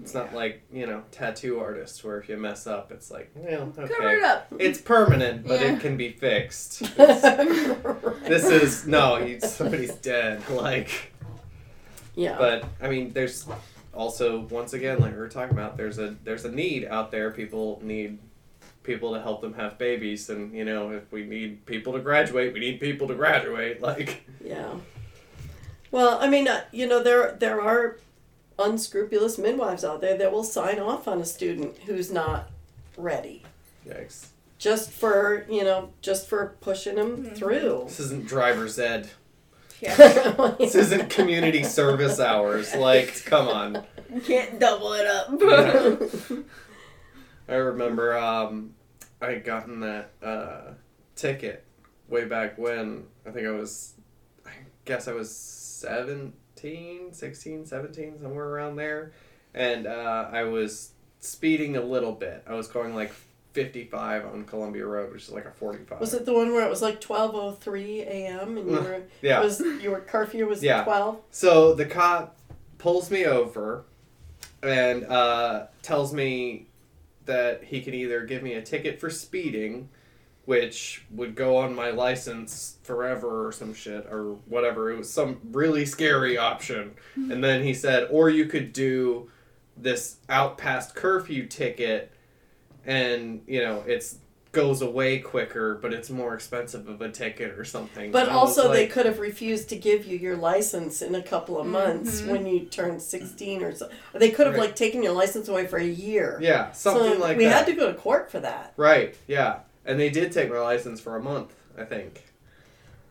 It's 0.00 0.14
not 0.14 0.32
like 0.34 0.62
you 0.72 0.86
know 0.86 1.02
tattoo 1.10 1.58
artists 1.60 2.02
where 2.04 2.18
if 2.20 2.28
you 2.28 2.36
mess 2.36 2.66
up, 2.66 2.90
it's 2.92 3.10
like 3.10 3.30
well 3.34 3.72
okay. 3.76 3.92
Cover 3.92 4.10
it 4.16 4.22
up. 4.22 4.46
It's 4.58 4.80
permanent, 4.80 5.46
but 5.46 5.60
Yeah. 5.60 5.74
it 5.74 5.80
can 5.80 5.96
be 5.96 6.10
fixed. 6.12 6.80
this 6.96 8.44
is 8.44 8.86
no, 8.86 9.18
you, 9.18 9.40
somebody's 9.40 9.94
dead. 9.96 10.42
Like, 10.50 11.12
yeah. 12.14 12.36
but 12.38 12.64
I 12.80 12.88
mean, 12.88 13.12
there's 13.12 13.46
also 13.92 14.40
once 14.50 14.72
again, 14.72 15.00
like 15.00 15.12
we 15.12 15.18
were 15.18 15.28
talking 15.28 15.56
about, 15.56 15.76
there's 15.76 15.98
a 15.98 16.14
there's 16.24 16.44
a 16.44 16.50
need 16.52 16.84
out 16.86 17.10
there. 17.10 17.30
People 17.30 17.80
need 17.82 18.18
people 18.82 19.12
to 19.14 19.20
help 19.20 19.40
them 19.42 19.52
have 19.54 19.76
babies, 19.76 20.30
and 20.30 20.54
you 20.54 20.64
know, 20.64 20.90
if 20.92 21.10
we 21.12 21.24
need 21.24 21.66
people 21.66 21.92
to 21.92 21.98
graduate, 21.98 22.54
we 22.54 22.60
need 22.60 22.80
people 22.80 23.06
to 23.08 23.14
graduate. 23.14 23.82
Like, 23.82 24.22
Yeah. 24.42 24.72
Well, 25.90 26.18
I 26.20 26.28
mean, 26.28 26.48
uh, 26.48 26.62
you 26.72 26.86
know, 26.86 27.02
there 27.02 27.32
there 27.32 27.60
are 27.60 27.98
unscrupulous 28.58 29.38
midwives 29.38 29.84
out 29.84 30.00
there 30.00 30.16
that 30.18 30.32
will 30.32 30.44
sign 30.44 30.78
off 30.78 31.08
on 31.08 31.20
a 31.20 31.24
student 31.24 31.78
who's 31.86 32.12
not 32.12 32.50
ready, 32.96 33.42
yikes! 33.86 34.26
just 34.58 34.90
for 34.90 35.46
you 35.48 35.64
know, 35.64 35.90
just 36.00 36.28
for 36.28 36.56
pushing 36.60 36.96
them 36.96 37.24
through. 37.34 37.84
This 37.86 38.00
isn't 38.00 38.26
driver's 38.26 38.78
ed. 38.78 39.10
Yeah. 39.80 40.54
This 40.58 40.74
isn't 40.74 41.08
community 41.10 41.64
service 41.64 42.20
hours. 42.20 42.74
Like, 42.74 43.24
come 43.24 43.48
on. 43.48 43.82
You 44.12 44.20
can't 44.20 44.58
double 44.60 44.92
it 44.92 45.06
up. 45.06 45.30
Yeah. 45.40 46.36
I 47.48 47.54
remember 47.54 48.16
um, 48.16 48.74
I 49.20 49.30
had 49.32 49.44
gotten 49.44 49.80
that 49.80 50.12
uh, 50.22 50.72
ticket 51.16 51.64
way 52.08 52.26
back 52.26 52.58
when. 52.58 53.04
I 53.26 53.30
think 53.30 53.46
I 53.46 53.52
was, 53.52 53.94
I 54.46 54.50
guess 54.84 55.08
I 55.08 55.12
was 55.12 55.30
17, 55.80 57.12
16, 57.12 57.66
17, 57.66 58.20
somewhere 58.20 58.46
around 58.48 58.76
there. 58.76 59.12
And 59.54 59.86
uh, 59.86 60.28
I 60.32 60.44
was 60.44 60.92
speeding 61.20 61.76
a 61.76 61.80
little 61.82 62.12
bit. 62.12 62.44
I 62.46 62.54
was 62.54 62.68
going 62.68 62.94
like 62.94 63.12
55 63.52 64.26
on 64.26 64.44
Columbia 64.44 64.86
Road, 64.86 65.12
which 65.12 65.24
is 65.24 65.30
like 65.30 65.44
a 65.46 65.50
45. 65.50 65.98
Was 66.00 66.14
it 66.14 66.24
the 66.24 66.32
one 66.32 66.52
where 66.52 66.64
it 66.64 66.70
was 66.70 66.82
like 66.82 67.00
twelve 67.00 67.34
oh 67.34 67.50
three 67.52 68.00
a.m. 68.02 68.56
and 68.56 68.70
you 68.70 68.76
were 68.78 69.02
Yeah. 69.22 69.40
was 69.40 69.60
your 69.80 70.00
curfew 70.00 70.46
was 70.46 70.62
Yeah. 70.62 70.84
twelve? 70.84 71.20
So 71.32 71.74
the 71.74 71.84
cop 71.86 72.36
pulls 72.78 73.10
me 73.10 73.24
over 73.26 73.84
and 74.62 75.04
uh, 75.04 75.66
tells 75.82 76.12
me 76.14 76.68
that 77.26 77.64
he 77.64 77.80
can 77.80 77.92
either 77.94 78.22
give 78.24 78.42
me 78.42 78.54
a 78.54 78.62
ticket 78.62 79.00
for 79.00 79.10
speeding, 79.10 79.88
which 80.50 81.04
would 81.12 81.36
go 81.36 81.56
on 81.56 81.72
my 81.72 81.90
license 81.90 82.76
forever 82.82 83.46
or 83.46 83.52
some 83.52 83.72
shit 83.72 84.04
or 84.10 84.32
whatever. 84.46 84.90
It 84.90 84.98
was 84.98 85.08
some 85.08 85.38
really 85.52 85.86
scary 85.86 86.36
option. 86.36 86.96
And 87.14 87.42
then 87.44 87.62
he 87.62 87.72
said, 87.72 88.08
or 88.10 88.30
you 88.30 88.46
could 88.46 88.72
do 88.72 89.30
this 89.76 90.16
out 90.28 90.58
past 90.58 90.96
curfew 90.96 91.46
ticket 91.46 92.10
and, 92.84 93.42
you 93.46 93.62
know, 93.62 93.84
it's 93.86 94.16
goes 94.50 94.82
away 94.82 95.20
quicker, 95.20 95.76
but 95.76 95.92
it's 95.94 96.10
more 96.10 96.34
expensive 96.34 96.88
of 96.88 97.00
a 97.00 97.08
ticket 97.08 97.56
or 97.56 97.64
something. 97.64 98.10
But 98.10 98.22
And 98.24 98.32
I 98.32 98.42
was 98.42 98.58
also, 98.58 98.72
they 98.72 98.88
could 98.88 99.06
have 99.06 99.20
refused 99.20 99.68
to 99.68 99.76
give 99.76 100.04
you 100.04 100.18
your 100.18 100.36
license 100.36 101.00
in 101.00 101.14
a 101.14 101.22
couple 101.22 101.60
of 101.60 101.68
months 101.68 102.22
Mhm. 102.22 102.26
when 102.32 102.46
you 102.46 102.64
turned 102.64 103.00
sixteen 103.00 103.62
or 103.62 103.72
so. 103.72 103.88
They 104.12 104.30
could 104.30 104.46
have 104.48 104.56
Right. 104.56 104.62
like 104.70 104.74
taken 104.74 105.04
your 105.04 105.12
license 105.12 105.46
away 105.46 105.68
for 105.68 105.76
a 105.78 105.84
year. 105.84 106.40
Yeah, 106.42 106.72
something 106.72 107.12
so 107.12 107.18
like 107.20 107.38
we 107.38 107.44
that. 107.44 107.48
We 107.50 107.54
had 107.58 107.66
to 107.66 107.72
go 107.74 107.86
to 107.92 107.94
court 107.96 108.32
for 108.32 108.40
that. 108.40 108.72
Right, 108.76 109.14
yeah. 109.28 109.60
And 109.84 109.98
they 109.98 110.10
did 110.10 110.32
take 110.32 110.50
my 110.50 110.58
license 110.60 111.00
for 111.00 111.16
a 111.16 111.22
month, 111.22 111.54
I 111.78 111.84
think. 111.84 112.24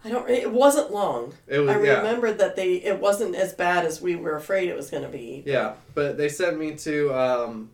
I 0.05 0.09
don't. 0.09 0.29
It 0.29 0.51
wasn't 0.51 0.91
long. 0.91 1.33
It 1.47 1.59
was 1.59 1.69
I 1.69 1.81
yeah. 1.83 1.97
remember 1.97 2.31
that 2.31 2.55
they. 2.55 2.75
It 2.75 2.99
wasn't 2.99 3.35
as 3.35 3.53
bad 3.53 3.85
as 3.85 3.99
we 4.01 4.15
were 4.15 4.35
afraid 4.35 4.69
it 4.69 4.75
was 4.75 4.89
going 4.89 5.03
to 5.03 5.09
be. 5.09 5.43
Yeah, 5.45 5.73
but 5.93 6.17
they 6.17 6.29
sent 6.29 6.57
me 6.57 6.75
to 6.75 7.13
um 7.13 7.69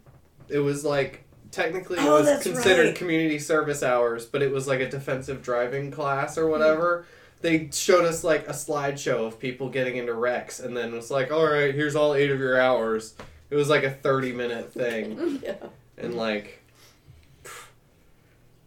it 0.49 0.57
was 0.59 0.83
like 0.83 1.23
technically 1.51 1.97
it 1.99 2.05
Oh, 2.05 2.21
was 2.21 2.41
considered 2.41 2.85
right. 2.87 2.95
community 2.95 3.37
service 3.37 3.83
hours, 3.83 4.25
but 4.25 4.41
it 4.41 4.51
was 4.51 4.67
like 4.67 4.79
a 4.79 4.89
defensive 4.89 5.43
driving 5.43 5.91
class 5.91 6.37
or 6.37 6.45
Hmm. 6.45 6.51
whatever. 6.51 7.05
They 7.41 7.69
showed 7.71 8.05
us 8.05 8.23
like 8.23 8.47
a 8.47 8.53
slideshow 8.53 9.27
of 9.27 9.39
people 9.39 9.69
getting 9.69 9.97
into 9.97 10.13
wrecks 10.15 10.59
and 10.59 10.75
then 10.75 10.93
was 10.93 11.11
like, 11.11 11.31
"All 11.31 11.45
right, 11.45 11.75
here's 11.75 11.95
all 11.95 12.15
8 12.15 12.31
of 12.31 12.39
your 12.39 12.59
hours." 12.59 13.13
It 13.51 13.55
was 13.55 13.69
like 13.69 13.83
a 13.83 13.91
30 13.91 14.31
minute 14.31 14.73
thing 14.73 15.41
yeah. 15.43 15.53
and 15.99 16.15
like 16.15 16.63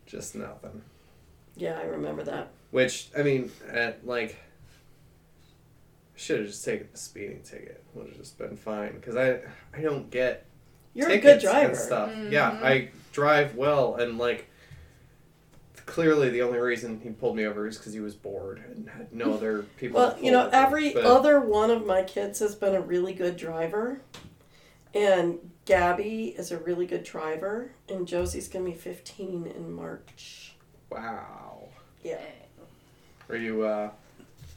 just 0.08 0.34
nothing. 0.34 0.82
Yeah, 1.56 1.78
I 1.78 1.84
remember 1.84 2.24
that. 2.24 2.48
Which 2.72 3.08
I 3.16 3.22
mean, 3.22 3.52
at 3.70 4.04
like, 4.06 4.36
should 6.16 6.38
have 6.40 6.48
just 6.48 6.64
taken 6.64 6.88
the 6.90 6.98
speeding 6.98 7.42
ticket. 7.42 7.82
Would 7.94 8.08
have 8.08 8.16
just 8.16 8.38
been 8.38 8.56
fine 8.56 8.94
because 8.94 9.16
I 9.16 9.40
I 9.76 9.80
don't 9.82 10.10
get 10.10 10.46
You're 10.94 11.10
a 11.10 11.18
good 11.18 11.40
driver. 11.40 11.68
and 11.68 11.76
stuff. 11.76 12.10
Yeah, 12.30 12.50
Mhm. 12.52 12.62
I 12.64 12.90
drive 13.12 13.54
well 13.54 13.94
and 13.96 14.18
like. 14.18 14.46
Clearly, 15.86 16.28
the 16.28 16.42
only 16.42 16.58
reason 16.58 17.00
he 17.02 17.08
pulled 17.08 17.34
me 17.34 17.46
over 17.46 17.66
is 17.66 17.78
because 17.78 17.94
he 17.94 18.00
was 18.00 18.14
bored 18.14 18.58
and 18.68 18.90
had 18.90 19.10
no 19.10 19.32
other 19.32 19.62
people. 19.78 19.98
Well, 19.98 20.14
to 20.16 20.22
you 20.22 20.30
know, 20.30 20.46
over, 20.48 20.54
every 20.54 20.92
but- 20.92 21.04
other 21.06 21.40
one 21.40 21.70
of 21.70 21.86
my 21.86 22.02
kids 22.02 22.40
has 22.40 22.54
been 22.54 22.74
a 22.74 22.80
really 22.82 23.14
good 23.14 23.38
driver. 23.38 24.02
And 24.92 25.38
Gabby 25.64 26.34
is 26.36 26.52
a 26.52 26.58
really 26.58 26.84
good 26.86 27.04
driver. 27.04 27.70
And 27.90 28.06
Josie's 28.06 28.48
going 28.48 28.64
to 28.64 28.70
be 28.70 28.76
15 28.76 29.46
in 29.46 29.72
March. 29.72 30.54
Wow. 30.90 31.68
Yeah. 32.02 32.20
Are 33.28 33.36
you? 33.36 33.62
uh... 33.62 33.90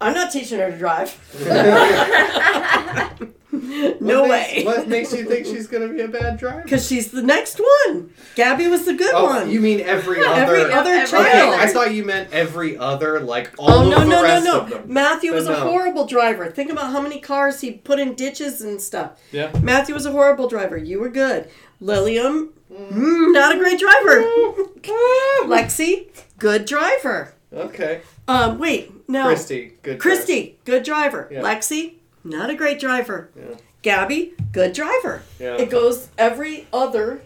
I'm 0.01 0.13
not 0.13 0.31
teaching 0.31 0.59
her 0.59 0.71
to 0.71 0.77
drive. 0.77 1.11
what 3.51 4.01
no 4.01 4.27
makes- 4.27 4.29
way. 4.55 4.63
What 4.65 4.87
makes 4.87 5.13
you 5.13 5.25
think 5.25 5.45
she's 5.45 5.67
gonna 5.67 5.87
be 5.89 6.01
a 6.01 6.07
bad 6.07 6.37
driver? 6.37 6.61
Because 6.63 6.85
she's 6.87 7.11
the 7.11 7.21
next 7.21 7.59
one. 7.85 8.11
Gabby 8.35 8.67
was 8.67 8.85
the 8.85 8.93
good 8.93 9.13
Oh, 9.13 9.25
one. 9.25 9.49
you 9.51 9.59
mean 9.59 9.81
every 9.81 10.23
other? 10.23 10.41
Every 10.41 10.73
other 10.73 10.89
every 10.91 11.07
child. 11.09 11.25
Okay, 11.53 11.63
I 11.63 11.67
thought 11.67 11.93
you 11.93 12.03
meant 12.05 12.31
every 12.31 12.77
other, 12.77 13.19
like 13.19 13.51
all 13.59 13.69
Oh 13.71 13.81
of 13.83 13.89
no 13.89 13.99
the 13.99 14.05
no 14.05 14.11
no 14.17 14.23
rest 14.23 14.45
no! 14.45 14.59
of 14.61 14.69
them. 14.69 14.83
Matthew 14.93 15.33
was 15.33 15.47
a 15.47 15.55
horrible 15.55 16.05
driver. 16.07 16.49
Think 16.49 16.71
about 16.71 16.91
how 16.91 17.01
many 17.01 17.19
cars 17.19 17.61
he 17.61 17.71
put 17.71 17.99
in 17.99 18.15
ditches 18.15 18.61
and 18.61 18.81
stuff. 18.81 19.19
Yeah. 19.31 19.51
Matthew 19.61 19.93
was 19.93 20.05
a 20.05 20.11
horrible 20.11 20.47
driver. 20.47 20.77
You 20.77 20.99
were 20.99 21.09
good. 21.09 21.49
Lillian, 21.79 22.49
mm, 22.71 23.33
not 23.33 23.55
a 23.55 23.57
great 23.59 23.79
driver. 23.79 24.21
Lexi, 25.45 26.07
good 26.37 26.65
driver. 26.65 27.33
Okay. 27.53 28.01
Um, 28.27 28.59
wait, 28.59 29.09
no. 29.09 29.25
Christy, 29.25 29.73
good. 29.81 29.99
Christy, 29.99 30.57
good 30.65 30.83
driver. 30.83 31.27
Yeah. 31.31 31.41
Lexi, 31.41 31.95
not 32.23 32.49
a 32.49 32.55
great 32.55 32.79
driver. 32.79 33.29
Yeah. 33.35 33.55
Gabby, 33.81 34.33
good 34.51 34.73
driver. 34.73 35.23
Yeah. 35.39 35.55
It 35.55 35.69
goes 35.69 36.09
every 36.17 36.67
other 36.71 37.21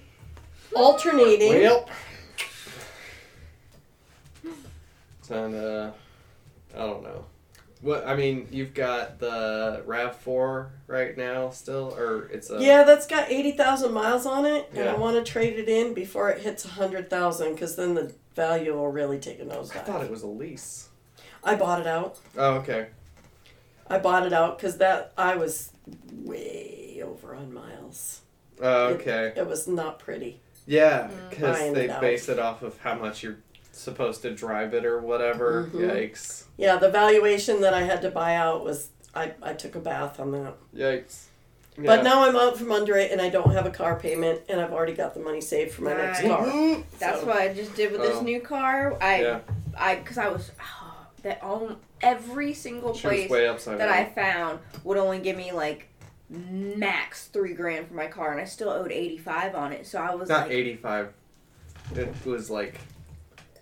alternating. 0.76 1.62
Well. 1.62 1.90
And 5.30 5.56
uh, 5.56 5.92
I 6.74 6.78
don't 6.78 7.04
know. 7.04 7.26
What 7.82 8.08
I 8.08 8.16
mean, 8.16 8.48
you've 8.52 8.74
got 8.74 9.20
the 9.20 9.84
Rav 9.86 10.16
Four 10.16 10.72
right 10.88 11.16
now 11.18 11.50
still, 11.50 11.94
or 11.98 12.30
it's 12.30 12.50
a 12.50 12.60
Yeah, 12.62 12.84
that's 12.84 13.06
got 13.06 13.30
80,000 13.30 13.92
miles 13.92 14.26
on 14.26 14.46
it, 14.46 14.70
and 14.74 14.88
I 14.90 14.96
want 14.96 15.24
to 15.24 15.32
trade 15.32 15.60
it 15.60 15.68
in 15.70 15.94
before 15.94 16.30
it 16.30 16.42
hits 16.42 16.66
a 16.66 16.70
100,000 16.70 17.54
because 17.54 17.76
then 17.76 17.94
the 17.96 18.14
value 18.36 18.74
will 18.74 18.92
really 18.92 19.18
take 19.20 19.40
a 19.40 19.46
nosedive. 19.46 19.78
I 19.78 19.80
thought 19.80 20.04
it 20.04 20.12
was 20.12 20.24
a 20.24 20.28
lease. 20.28 20.90
I 21.44 21.56
bought 21.56 21.80
it 21.82 21.88
out. 21.88 22.18
Oh, 22.38 22.56
okay. 22.56 22.88
I 23.88 24.00
bought 24.00 24.26
it 24.26 24.34
out 24.34 24.58
because 24.58 24.78
that 24.78 25.14
I 25.18 25.36
was 25.36 25.72
way 26.12 27.02
over 27.04 27.36
on 27.36 27.54
miles. 27.54 28.22
Oh, 28.62 28.88
okay. 28.96 29.34
It 29.36 29.48
was 29.48 29.68
not 29.68 30.00
pretty. 30.00 30.40
Yeah, 30.66 31.10
Mm. 31.10 31.30
because 31.30 31.58
Buying 31.60 31.74
they 31.74 31.90
it 31.90 32.02
base 32.02 32.28
it 32.30 32.40
off 32.40 32.64
of 32.64 32.80
how 32.80 32.96
much 32.96 33.22
you're 33.22 33.38
supposed 33.72 34.22
to 34.24 34.34
drive 34.34 34.74
it 34.74 34.86
or 34.86 35.00
whatever. 35.00 35.70
Mhm. 35.72 35.92
Yikes! 35.92 36.46
Yeah, 36.58 36.78
the 36.78 36.90
valuation 36.90 37.62
that 37.62 37.74
I 37.74 37.84
had 37.84 38.02
to 38.02 38.10
buy 38.10 38.36
out 38.36 38.64
was 38.64 38.90
I, 39.14 39.34
I 39.44 39.54
took 39.54 39.76
a 39.76 39.80
bath 39.80 40.20
on 40.20 40.32
that. 40.32 40.56
Yikes! 40.76 41.25
But 41.78 42.04
now 42.04 42.24
I'm 42.28 42.36
out 42.36 42.58
from 42.58 42.72
under 42.72 42.96
it 42.98 43.12
and 43.12 43.20
I 43.22 43.30
don't 43.30 43.52
have 43.52 43.66
a 43.66 43.70
car 43.72 44.00
payment 44.00 44.42
and 44.48 44.62
I've 44.62 44.72
already 44.72 44.94
got 44.94 45.14
the 45.14 45.20
money 45.20 45.42
saved 45.42 45.74
for 45.74 45.82
my 45.84 45.94
next 45.94 46.24
Nice. 46.24 46.32
car. 46.32 46.46
Mm-hmm. 46.46 46.82
That's 47.00 47.20
So- 47.20 47.26
what 47.28 47.36
I 47.38 47.54
just 47.54 47.76
did 47.76 47.92
with 47.92 48.02
this 48.02 48.16
Oh. 48.18 48.22
new 48.22 48.40
car. 48.40 48.98
I, 49.02 49.22
Yeah. 49.22 49.40
I, 49.78 49.96
because 49.96 50.18
I 50.18 50.30
was, 50.30 50.52
that 51.24 51.42
all 51.44 51.76
every 52.02 52.54
single 52.54 52.94
she 52.94 53.02
place 53.02 53.30
way 53.30 53.46
that 53.48 53.66
down. 53.66 53.82
I 53.82 54.06
found 54.06 54.60
would 54.84 54.98
only 54.98 55.20
give 55.20 55.36
me 55.36 55.52
like 55.52 55.88
max 56.30 57.26
three 57.28 57.54
grand 57.54 57.88
for 57.88 57.94
my 57.96 58.08
car, 58.08 58.32
and 58.32 58.40
I 58.40 58.46
still 58.46 58.70
owed 58.70 58.92
eighty 58.92 59.18
five 59.18 59.56
on 59.56 59.72
it. 59.72 59.86
So 59.88 60.00
I 60.00 60.14
was 60.16 60.30
Not 60.30 60.44
like, 60.48 60.52
eighty 60.52 60.76
five. 60.76 61.12
It 61.96 62.08
was 62.26 62.50
like 62.50 62.80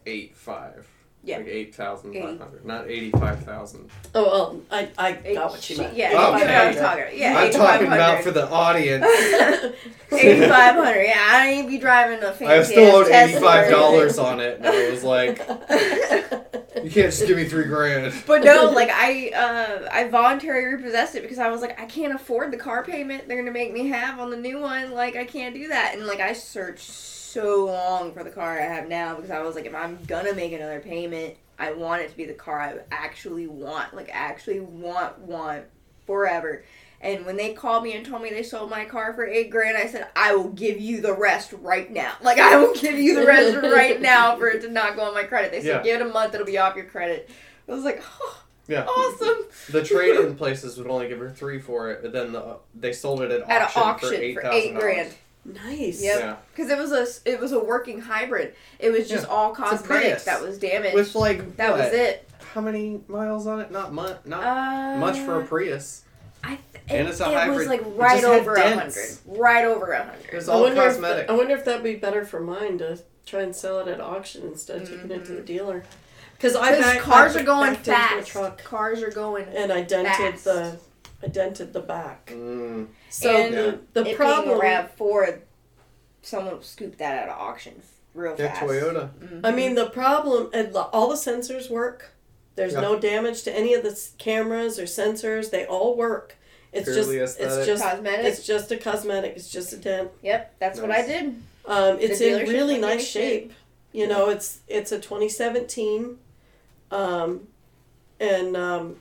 eight 0.06 0.36
five. 0.36 0.88
Yeah. 1.26 1.38
Like 1.38 1.48
eight 1.48 1.74
thousand 1.74 2.14
five 2.14 2.38
hundred. 2.38 2.66
Not 2.66 2.90
eighty 2.90 3.10
five 3.12 3.44
thousand. 3.46 3.90
Oh 4.14 4.24
well, 4.24 4.62
I, 4.70 4.90
I 4.98 5.20
eight- 5.24 5.36
got 5.36 5.52
what 5.52 5.70
you 5.70 5.78
meant. 5.78 5.96
Yeah, 5.96 6.08
Okay. 6.10 6.18
you 6.18 6.52
I'm 6.52 6.76
talking 6.76 7.04
about. 7.04 7.18
Yeah, 7.18 7.38
I'm 7.40 7.52
talking 7.52 7.88
about 7.88 8.24
for 8.24 8.32
the 8.32 8.50
audience. 8.50 9.06
eighty 10.12 10.48
five 10.48 10.76
hundred. 10.76 11.04
Yeah, 11.04 11.26
I 11.32 11.48
ain't 11.48 11.70
be 11.70 11.78
driving 11.78 12.20
a 12.22 12.34
fancy. 12.34 12.46
I 12.48 12.64
still 12.64 12.96
owed 12.98 13.10
ass 13.10 13.30
eighty 13.30 13.40
five 13.42 13.66
Tesla 13.68 13.68
or 13.68 13.72
dollars 13.72 14.20
on 14.20 14.40
it, 14.42 14.58
and 14.58 14.68
I 14.68 14.92
was 14.92 15.04
like, 15.06 15.38
"You 16.84 16.90
can't 16.92 17.12
just 17.12 17.26
give 17.26 17.38
me 17.38 17.46
three 17.46 17.66
grand." 17.68 18.14
But 18.28 18.44
no, 18.44 18.70
like 18.72 18.90
I 18.92 19.30
uh 19.30 19.90
I 19.94 20.10
voluntarily 20.10 20.66
repossessed 20.76 21.16
it 21.16 21.22
because 21.22 21.40
I 21.40 21.50
was 21.50 21.62
like 21.62 21.80
I 21.80 21.86
can't 21.86 22.14
afford 22.14 22.52
the 22.52 22.58
car 22.58 22.84
payment 22.84 23.30
they're 23.30 23.38
gonna 23.38 23.52
make 23.52 23.72
me 23.72 23.88
have 23.88 24.20
on 24.20 24.30
the 24.30 24.38
new 24.38 24.60
one. 24.60 24.92
Like 24.92 25.16
I 25.16 25.24
can't 25.24 25.56
do 25.56 25.70
that. 25.70 25.94
And 25.96 26.06
like 26.06 26.20
I 26.20 26.34
searched 26.34 26.92
so 27.34 27.66
long 27.66 28.14
for 28.14 28.24
the 28.24 28.30
car 28.30 28.60
I 28.60 28.64
have 28.64 28.88
now 28.88 29.16
because 29.16 29.32
I 29.32 29.42
was 29.42 29.56
like 29.56 29.66
if 29.66 29.76
I'm 29.76 29.98
gonna 30.06 30.34
make 30.34 30.54
another 30.54 30.80
payment, 30.80 31.36
I 31.60 31.74
want 31.74 32.02
it 32.02 32.10
to 32.12 32.18
be 32.18 32.26
the 32.26 32.34
car 32.34 32.60
I 32.60 32.76
actually 32.92 33.48
want. 33.48 33.94
Like 33.96 34.10
actually 34.12 34.60
want 34.60 35.20
want 35.20 35.66
forever. 36.06 36.64
And 37.02 37.26
when 37.26 37.36
they 37.36 37.54
called 37.54 37.84
me 37.84 37.94
and 37.98 38.06
told 38.06 38.22
me 38.22 38.30
they 38.30 38.44
sold 38.44 38.70
my 38.70 38.86
car 38.86 39.14
for 39.14 39.26
eight 39.26 39.50
grand, 39.50 39.76
I 39.76 39.88
said, 39.88 40.08
I 40.16 40.34
will 40.36 40.48
give 40.52 40.80
you 40.80 41.02
the 41.02 41.12
rest 41.14 41.52
right 41.60 41.92
now. 41.92 42.14
Like, 42.22 42.40
I 42.40 42.56
will 42.56 42.74
give 42.76 42.98
you 42.98 43.20
the 43.20 43.28
rest 43.28 43.58
right 43.62 44.00
now 44.00 44.38
for 44.38 44.48
it 44.48 44.62
to 44.62 44.70
not 44.70 44.96
go 44.96 45.04
on 45.04 45.14
my 45.14 45.24
credit. 45.24 45.52
They 45.52 45.62
said, 45.62 45.68
Yeah. 45.68 45.84
give 45.84 46.00
it 46.00 46.08
a 46.08 46.14
month, 46.14 46.34
it'll 46.34 46.46
be 46.46 46.58
off 46.58 46.78
your 46.78 46.86
credit. 46.86 47.30
I 47.68 47.74
was 47.74 47.84
like, 47.84 48.02
oh, 48.22 48.44
Yeah. 48.70 48.86
awesome. 48.86 49.46
The 49.70 49.84
trade-in 49.84 50.36
places 50.38 50.78
would 50.78 50.88
only 50.88 51.10
give 51.10 51.20
her 51.20 51.30
three 51.30 51.60
for 51.60 51.92
it, 51.92 52.02
but 52.04 52.14
then 52.14 52.32
the, 52.32 52.56
they 52.74 52.94
sold 52.94 53.22
it 53.22 53.32
at 53.32 53.50
At 53.50 53.64
auction, 53.64 53.82
auction 53.84 54.10
for 54.10 54.16
eight 54.16 54.36
for 54.36 54.42
thousand 54.44 54.60
eight 54.62 54.76
grand. 54.76 55.14
Nice. 55.46 56.02
Yep. 56.02 56.20
Yeah. 56.20 56.36
Because 56.52 56.70
it 56.72 56.78
was 56.78 56.92
a 56.92 57.30
it 57.30 57.40
was 57.40 57.52
a 57.52 57.60
working 57.60 58.00
hybrid. 58.02 58.56
It 58.80 58.92
was 58.92 59.10
just 59.10 59.28
all 59.28 59.52
a 59.52 59.56
cosmetic 59.56 60.24
that 60.24 60.42
was 60.42 60.58
damaged. 60.58 60.96
With 60.96 61.14
like 61.16 61.58
that 61.58 61.74
was 61.74 61.92
it. 61.94 62.30
How 62.54 62.62
many 62.62 63.02
miles 63.08 63.48
on 63.48 63.60
it? 63.60 63.72
Not 63.72 63.94
much. 63.94 64.20
Not 64.26 64.44
Uh, 64.44 64.98
much 65.00 65.18
for 65.20 65.42
a 65.42 65.46
Prius. 65.46 66.04
I 66.44 66.60
th- 66.74 66.84
And 66.90 67.08
it's 67.08 67.20
a 67.22 67.30
it 67.32 67.34
hybrid. 67.34 67.58
was 67.58 67.68
like 67.68 67.82
right 67.96 68.24
over 68.24 68.54
a 68.56 68.76
hundred, 68.76 69.18
right 69.26 69.66
over 69.66 69.92
a 69.92 70.04
hundred. 70.04 70.26
It 70.32 70.36
was 70.36 70.50
I 70.50 70.54
all 70.54 70.62
wonder, 70.64 70.82
if, 70.82 70.94
cosmetic. 70.94 71.30
I 71.30 71.34
wonder 71.34 71.56
if 71.56 71.66
that'd 71.66 71.84
be 71.84 71.96
better 71.96 72.26
for 72.26 72.40
mine 72.42 72.78
to 72.80 73.00
try 73.26 73.42
and 73.42 73.56
sell 73.56 73.80
it 73.80 73.88
at 73.88 74.00
auction 74.02 74.44
instead 74.44 74.82
of 74.84 74.90
taking 74.90 75.10
it 75.12 75.26
to 75.26 75.32
the 75.34 75.42
dealer. 75.42 75.84
Because 76.38 76.56
I 76.58 76.72
Because 76.76 76.86
back, 76.94 77.00
cars 77.02 77.36
are 77.38 77.44
going 77.44 77.74
backed 77.74 77.86
fast. 77.86 78.28
truck 78.28 78.62
Cars 78.64 79.02
are 79.02 79.10
going. 79.12 79.46
and 79.56 79.72
I 79.72 79.82
dented 79.82 80.14
Fast. 80.40 80.44
the 80.44 80.78
I 81.30 81.62
at 81.62 81.74
the 81.74 81.80
back. 81.82 82.28
Mm, 82.28 82.88
So 83.10 83.36
And 83.36 83.54
the, 83.54 83.80
the 83.94 84.10
it 84.12 84.16
problem 84.18 84.60
being 84.60 84.74
Rav 84.74 84.92
Four, 84.92 85.40
someone 86.22 86.62
scooped 86.64 86.98
that 87.00 87.24
out 87.24 87.30
of 87.30 87.40
auction 87.40 87.82
real 88.14 88.36
yeah, 88.38 88.54
fast. 88.54 88.64
Toyota. 88.66 89.10
I 89.44 89.52
mean, 89.52 89.76
the 89.76 89.90
problem, 89.90 90.50
all 90.94 91.10
the 91.10 91.16
sensors 91.16 91.70
work. 91.70 92.12
There's 92.56 92.74
Yeah. 92.74 92.82
no 92.82 93.00
damage 93.00 93.44
to 93.44 93.56
any 93.58 93.74
of 93.74 93.82
the 93.84 94.00
cameras 94.20 94.78
or 94.78 94.84
sensors. 94.84 95.50
They 95.50 95.66
all 95.66 95.96
work. 95.98 96.36
It's 96.72 96.90
Purely 96.92 97.18
just, 97.18 97.40
aesthetic. 97.40 97.58
it's 97.60 97.68
just, 97.68 97.84
Cosmetic. 97.84 98.26
it's 98.26 98.46
just 98.46 98.72
a 98.72 98.78
cosmetic. 98.78 99.36
It's 99.36 99.50
just 99.52 99.74
a 99.74 99.78
dent. 99.78 100.10
Yep, 100.24 100.56
that's 100.60 100.80
what 100.80 100.92
I 100.92 101.06
did. 101.06 101.42
Um, 101.66 101.98
it's 102.00 102.20
in 102.20 102.48
really 102.50 102.78
nice 102.80 102.98
give 102.98 103.02
a 103.02 103.06
shit. 103.06 103.24
shape. 103.44 103.54
You 103.92 104.08
know, 104.08 104.30
it's 104.30 104.60
it's 104.68 104.92
a 104.92 105.00
2017, 105.00 106.18
um, 106.92 107.48
and 108.20 108.58
um, 108.58 108.96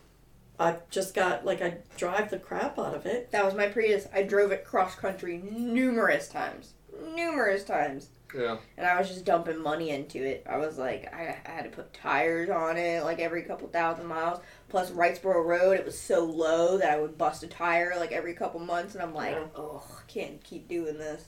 I 0.63 0.77
just 0.91 1.15
got 1.15 1.45
like 1.45 1.61
I 1.63 1.79
drive 1.97 2.31
the 2.31 2.39
crap 2.39 2.79
out 2.79 2.95
of 2.95 3.07
it. 3.07 3.31
That 3.33 3.45
was 3.45 3.55
my 3.55 3.67
Prius. 3.69 4.07
I 4.15 4.23
drove 4.23 4.53
it 4.53 4.65
cross 4.65 4.95
country 4.95 5.39
numerous 5.39 6.29
times, 6.29 6.75
numerous 7.15 7.65
times, 7.65 8.09
Yeah. 8.35 8.59
and 8.77 8.87
I 8.87 8.99
was 8.99 9.09
just 9.09 9.25
dumping 9.25 9.61
money 9.61 9.91
into 9.91 10.23
it. 10.25 10.47
I 10.49 10.59
was 10.59 10.79
like, 10.79 11.13
I, 11.13 11.37
I 11.45 11.51
had 11.51 11.65
to 11.65 11.71
put 11.71 11.93
tires 11.93 12.49
on 12.51 12.77
it 12.77 13.03
like 13.05 13.19
every 13.19 13.43
couple 13.43 13.69
thousand 13.69 14.07
miles. 14.07 14.41
Plus, 14.69 14.91
Wrightsboro 14.91 15.45
Road, 15.45 15.79
it 15.79 15.85
was 15.85 15.99
so 15.99 16.25
low 16.25 16.79
that 16.79 16.91
I 16.91 17.01
would 17.01 17.19
bust 17.19 17.43
a 17.43 17.47
tire 17.47 17.95
like 17.99 18.13
every 18.13 18.35
couple 18.35 18.61
months, 18.61 18.95
and 18.95 19.03
I'm 19.03 19.15
like, 19.15 19.35
Yeah. 19.35 19.47
oh, 19.57 19.83
I 19.99 20.11
can't 20.11 20.43
keep 20.45 20.69
doing 20.69 20.97
this. 20.99 21.25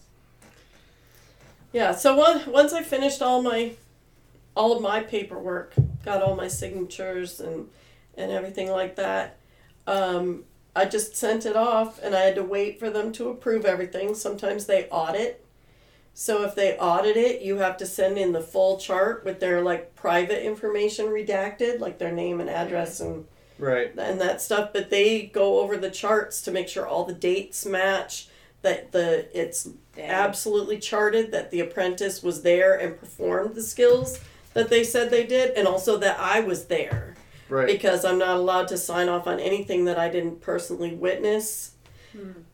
Yeah. 1.73 1.93
So 1.93 2.15
once 2.16 2.47
once 2.47 2.73
I 2.73 2.82
finished 2.82 3.20
all 3.20 3.43
my 3.43 3.73
all 4.56 4.77
of 4.77 4.82
my 4.82 5.01
paperwork, 5.02 5.74
got 6.05 6.23
all 6.23 6.36
my 6.36 6.47
signatures 6.48 7.40
and 7.40 7.69
and 8.16 8.31
everything 8.32 8.70
like 8.70 8.97
that. 8.97 9.39
Um, 9.86 10.45
I 10.77 10.86
just 10.86 11.15
sent 11.16 11.47
it 11.47 11.57
off, 11.57 12.03
and 12.03 12.15
I 12.15 12.20
had 12.23 12.35
to 12.36 12.43
wait 12.43 12.78
for 12.81 12.91
them 12.91 13.12
to 13.12 13.28
approve 13.28 13.65
everything. 13.65 14.15
Sometimes 14.15 14.66
they 14.66 14.86
audit. 14.89 15.45
So 16.15 16.45
if 16.45 16.55
they 16.55 16.77
audit 16.78 17.16
it, 17.16 17.43
you 17.43 17.57
have 17.59 17.77
to 17.78 17.86
send 17.86 18.19
in 18.19 18.32
the 18.32 18.41
full 18.41 18.78
chart 18.78 19.24
with 19.24 19.41
their 19.41 19.62
like 19.62 19.95
private 19.97 20.45
information 20.45 21.07
redacted, 21.07 21.81
like 21.81 21.99
their 21.99 22.12
name 22.12 22.41
and 22.41 22.49
address 22.51 23.01
and 23.01 23.27
Right. 23.59 23.93
and 23.97 24.20
that 24.20 24.41
stuff. 24.41 24.70
But 24.73 24.91
they 24.91 25.23
go 25.27 25.61
over 25.61 25.77
the 25.77 25.91
charts 25.91 26.43
to 26.43 26.51
make 26.53 26.69
sure 26.69 26.86
all 26.86 27.05
the 27.05 27.12
dates 27.12 27.66
match. 27.66 28.28
That 28.62 28.93
the 28.93 29.27
it's 29.39 29.65
Dang. 29.95 30.09
absolutely 30.09 30.78
charted 30.78 31.32
that 31.32 31.51
the 31.51 31.61
apprentice 31.61 32.23
was 32.23 32.43
there 32.43 32.74
and 32.74 32.99
performed 32.99 33.55
the 33.55 33.62
skills 33.62 34.20
that 34.55 34.70
they 34.70 34.82
said 34.85 35.11
they 35.11 35.27
did, 35.27 35.51
and 35.57 35.69
also 35.69 35.99
that 35.99 36.19
I 36.19 36.41
was 36.41 36.66
there 36.66 37.14
Right. 37.49 37.66
because 37.66 38.05
I'm 38.05 38.19
not 38.19 38.37
allowed 38.37 38.69
to 38.69 38.79
sign 38.79 39.09
off 39.09 39.27
on 39.27 39.39
anything 39.41 39.85
that 39.85 39.99
I 39.99 40.09
didn't 40.09 40.41
personally 40.41 40.95
witness. 40.95 41.73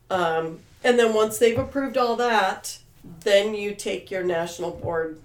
Um, 0.09 0.59
and 0.83 0.97
then 0.99 1.13
once 1.13 1.37
they've 1.37 1.57
approved 1.57 1.97
all 1.97 2.15
that, 2.17 2.79
then 3.23 3.53
you 3.53 3.73
take 3.75 4.09
your 4.11 4.23
national 4.23 4.71
board 4.71 5.19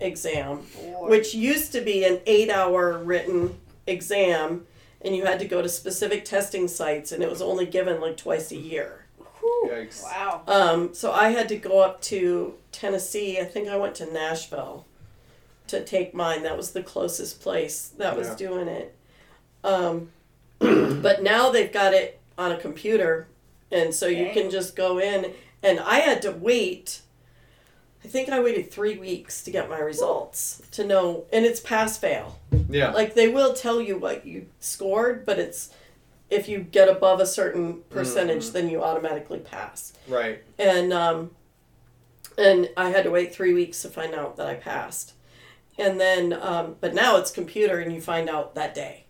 exam, 0.00 0.62
Boy. 0.74 1.08
which 1.10 1.34
used 1.34 1.72
to 1.72 1.80
be 1.80 2.04
an 2.04 2.20
eight 2.26 2.50
hour 2.50 2.98
written 2.98 3.56
exam, 3.86 4.66
and 5.02 5.14
you 5.14 5.24
had 5.26 5.38
to 5.40 5.44
go 5.46 5.60
to 5.62 5.68
specific 5.68 6.24
testing 6.24 6.66
sites, 6.66 7.12
and 7.12 7.22
it 7.22 7.30
was 7.30 7.42
only 7.42 7.66
given 7.66 8.00
like 8.00 8.16
twice 8.16 8.50
a 8.50 8.56
year. 8.56 9.04
Yikes. 9.66 10.02
Wow. 10.02 10.42
Um, 10.46 10.94
so 10.94 11.12
I 11.12 11.28
had 11.30 11.48
to 11.50 11.56
go 11.56 11.80
up 11.80 12.00
to 12.02 12.54
Tennessee. 12.72 13.38
I 13.38 13.44
think 13.44 13.68
I 13.68 13.76
went 13.76 13.94
to 13.96 14.10
Nashville 14.10 14.86
to 15.66 15.84
take 15.84 16.14
mine. 16.14 16.42
That 16.42 16.56
was 16.56 16.70
the 16.72 16.82
closest 16.82 17.42
place 17.42 17.90
that 17.98 18.16
was 18.16 18.28
Yeah. 18.28 18.36
doing 18.36 18.68
it. 18.68 18.93
Um, 19.64 20.10
but 20.60 21.22
now 21.22 21.50
they've 21.50 21.72
got 21.72 21.92
it 21.94 22.20
on 22.38 22.52
a 22.52 22.56
computer, 22.58 23.26
and 23.72 23.92
so 23.92 24.06
you 24.06 24.30
can 24.32 24.50
just 24.50 24.76
go 24.76 24.98
in. 24.98 25.32
And 25.62 25.80
I 25.80 26.00
had 26.00 26.22
to 26.22 26.30
wait. 26.30 27.00
I 28.04 28.08
think 28.08 28.28
I 28.28 28.38
waited 28.40 28.70
three 28.70 28.98
weeks 28.98 29.42
to 29.44 29.50
get 29.50 29.68
my 29.70 29.78
results 29.78 30.62
to 30.72 30.84
know, 30.84 31.24
and 31.32 31.44
it's 31.46 31.58
pass 31.60 31.96
fail. 31.98 32.38
Yeah. 32.68 32.90
Like 32.90 33.14
they 33.14 33.28
will 33.28 33.54
tell 33.54 33.80
you 33.80 33.96
what 33.98 34.26
you 34.26 34.46
scored, 34.60 35.24
but 35.24 35.38
it's 35.38 35.70
if 36.30 36.48
you 36.48 36.58
get 36.60 36.88
above 36.88 37.20
a 37.20 37.26
certain 37.26 37.80
percentage, 37.90 38.46
Mhm. 38.46 38.52
then 38.52 38.68
you 38.68 38.82
automatically 38.82 39.38
pass 39.38 39.92
Right. 40.08 40.42
and 40.58 40.92
um, 40.92 41.30
and 42.36 42.68
I 42.76 42.90
had 42.90 43.04
to 43.04 43.10
wait 43.10 43.34
three 43.34 43.54
weeks 43.54 43.80
to 43.82 43.88
find 43.88 44.14
out 44.14 44.36
that 44.36 44.46
I 44.48 44.54
passed, 44.54 45.12
and 45.78 45.98
then 46.00 46.32
um, 46.34 46.76
but 46.80 46.92
now 46.94 47.16
it's 47.16 47.30
computer 47.30 47.78
and 47.78 47.92
you 47.92 48.00
find 48.02 48.28
out 48.28 48.54
that 48.54 48.74
day 48.74 49.03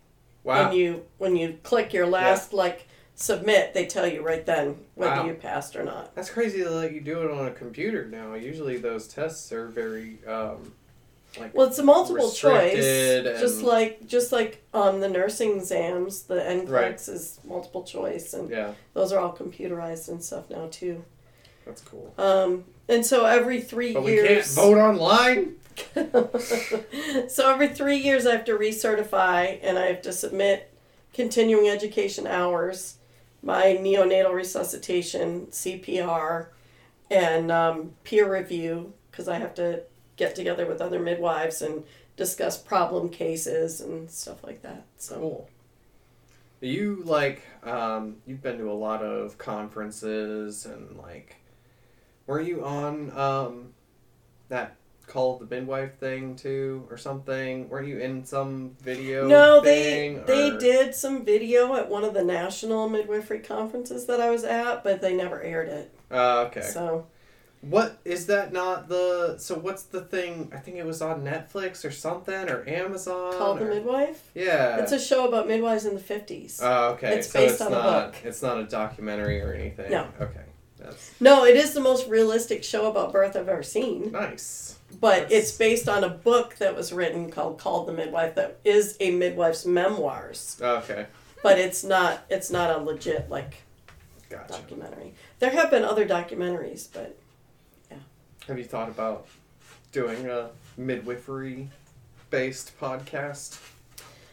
Wow. 0.45 0.69
when 0.69 0.77
you 0.77 1.05
when 1.17 1.35
you 1.35 1.57
click 1.63 1.91
your 1.91 2.05
last 2.07 2.53
like 2.53 2.87
submit 3.15 3.73
they 3.73 3.85
tell 3.85 4.05
you 4.07 4.21
right 4.21 4.45
then 4.45 4.77
whether 4.95 5.15
Wow. 5.21 5.25
you 5.27 5.33
passed 5.33 5.75
or 5.75 5.83
not. 5.83 6.13
That's 6.15 6.29
crazy 6.29 6.63
to 6.63 6.69
let 6.69 6.93
you 6.93 7.01
do 7.01 7.21
it 7.23 7.31
on 7.31 7.47
a 7.47 7.51
computer 7.51 8.05
now. 8.05 8.33
Usually 8.35 8.77
those 8.77 9.07
tests 9.07 9.51
are 9.51 9.67
very 9.67 10.19
um 10.27 10.73
like 11.39 11.53
Well, 11.53 11.67
it's 11.67 11.79
a 11.79 11.83
multiple 11.83 12.31
choice, 12.31 12.75
just 13.41 13.61
like 13.61 14.05
just 14.07 14.31
like 14.31 14.63
um, 14.73 15.01
the 15.01 15.09
nursing 15.09 15.57
exams, 15.57 16.21
the 16.23 16.35
NCLEX 16.35 16.69
Right. 16.69 16.93
is 17.09 17.39
multiple 17.43 17.83
choice, 17.83 18.33
and 18.33 18.49
yeah, 18.49 18.71
those 18.93 19.11
are 19.11 19.19
all 19.19 19.35
computerized 19.35 20.07
and 20.07 20.23
stuff 20.23 20.49
now 20.49 20.67
too. 20.71 21.03
that's 21.65 21.81
cool. 21.81 22.13
Um, 22.17 22.63
and 22.87 23.05
so 23.05 23.25
every 23.25 23.59
three 23.59 23.93
But 23.93 24.03
we 24.03 24.13
years, 24.13 24.55
can't 24.55 24.65
vote 24.65 24.77
online. 24.77 25.55
so 27.29 27.51
every 27.51 27.67
three 27.69 27.97
years, 27.97 28.25
I 28.25 28.31
have 28.31 28.45
to 28.45 28.57
recertify 28.57 29.59
and 29.63 29.77
I 29.77 29.87
have 29.87 30.01
to 30.03 30.13
submit 30.13 30.71
continuing 31.13 31.69
education 31.69 32.27
hours, 32.27 32.97
my 33.41 33.77
neonatal 33.79 34.33
resuscitation, 34.33 35.47
CPR, 35.47 36.47
and 37.09 37.51
um, 37.51 37.93
peer 38.03 38.31
review 38.31 38.93
because 39.11 39.27
I 39.27 39.39
have 39.39 39.53
to 39.55 39.83
get 40.17 40.35
together 40.35 40.65
with 40.65 40.81
other 40.81 40.99
midwives 40.99 41.61
and 41.61 41.83
discuss 42.17 42.57
problem 42.57 43.09
cases 43.09 43.81
and 43.81 44.09
stuff 44.09 44.43
like 44.43 44.61
that. 44.61 44.85
So 44.97 45.15
Cool. 45.19 45.49
You 46.61 47.01
like 47.05 47.43
um 47.63 48.17
you've 48.25 48.41
been 48.41 48.57
to 48.57 48.71
a 48.71 48.73
lot 48.73 49.03
of 49.03 49.37
conferences 49.37 50.65
and 50.65 50.97
like 50.97 51.35
were 52.25 52.41
you 52.41 52.65
on 52.65 53.11
um 53.17 53.73
that 54.49 54.75
call 55.07 55.37
the 55.37 55.45
midwife 55.45 55.97
thing 55.99 56.35
too 56.35 56.85
or 56.89 56.97
something? 56.97 57.69
Were 57.69 57.81
you 57.83 57.99
in 57.99 58.25
some 58.25 58.75
video 58.81 59.27
no, 59.27 59.61
they 59.61 59.83
thing, 59.83 60.25
they 60.25 60.51
or- 60.51 60.57
did 60.59 60.95
some 60.95 61.23
video 61.25 61.75
at 61.75 61.89
one 61.89 62.03
of 62.03 62.13
the 62.13 62.23
national 62.23 62.89
midwifery 62.89 63.39
conferences 63.39 64.05
that 64.07 64.19
I 64.21 64.29
was 64.29 64.43
at, 64.43 64.83
but 64.83 65.01
they 65.01 65.15
never 65.15 65.41
aired 65.41 65.69
it. 65.69 65.93
Uh, 66.11 66.45
okay. 66.47 66.61
So 66.61 67.07
What 67.61 67.97
is 68.05 68.27
that 68.27 68.53
not 68.53 68.89
the 68.89 69.37
so 69.39 69.55
what's 69.55 69.83
the 69.83 70.01
thing 70.01 70.51
I 70.53 70.57
think 70.57 70.77
it 70.77 70.85
was 70.85 71.01
on 71.01 71.23
Netflix 71.23 71.83
or 71.83 71.91
something 71.91 72.49
or 72.49 72.67
Amazon 72.69 73.33
called 73.33 73.59
the 73.59 73.65
midwife. 73.65 74.29
Yeah. 74.35 74.77
It's 74.77 74.91
a 74.91 74.99
show 74.99 75.27
about 75.27 75.47
midwives 75.47 75.85
in 75.85 75.93
the 75.95 75.99
fifties. 75.99 76.59
Oh, 76.61 76.89
okay. 76.89 77.15
It's 77.17 77.31
so 77.31 77.39
based 77.39 77.53
it's 77.55 77.61
on 77.61 77.73
a 77.73 77.75
book. 77.81 78.15
it's 78.23 78.41
not 78.43 78.59
a 78.59 78.65
documentary 78.65 79.41
or 79.41 79.53
anything. 79.53 79.89
No. 79.91 80.07
Okay. 80.21 80.41
That's 80.77 81.11
No, 81.19 81.45
it 81.45 81.55
is 81.55 81.73
the 81.73 81.79
most 81.79 82.07
realistic 82.07 82.63
show 82.63 82.87
about 82.91 83.11
birth 83.11 83.35
I've 83.35 83.49
ever 83.49 83.63
seen. 83.63 84.11
nice. 84.11 84.77
But 84.99 85.31
it's 85.31 85.51
based 85.51 85.89
on 85.89 86.03
a 86.03 86.09
book 86.09 86.55
that 86.57 86.75
was 86.75 86.93
written 86.93 87.31
called 87.31 87.59
Called 87.59 87.87
the 87.87 87.93
Midwife 87.93 88.35
that 88.35 88.59
is 88.63 88.97
a 88.99 89.11
midwife's 89.11 89.65
memoirs. 89.65 90.57
Okay. 90.61 91.07
But 91.43 91.59
it's 91.59 91.83
not 91.83 92.25
it's 92.29 92.49
not 92.49 92.69
a 92.75 92.81
legit 92.81 93.29
like 93.29 93.57
Gotcha. 94.29 94.53
documentary. 94.53 95.13
There 95.39 95.51
have 95.51 95.69
been 95.69 95.83
other 95.83 96.07
documentaries, 96.07 96.87
but 96.91 97.17
yeah. 97.91 97.97
Have 98.47 98.57
you 98.57 98.63
thought 98.63 98.89
about 98.89 99.27
doing 99.91 100.27
a 100.27 100.49
midwifery 100.77 101.69
based 102.29 102.79
podcast? 102.79 103.59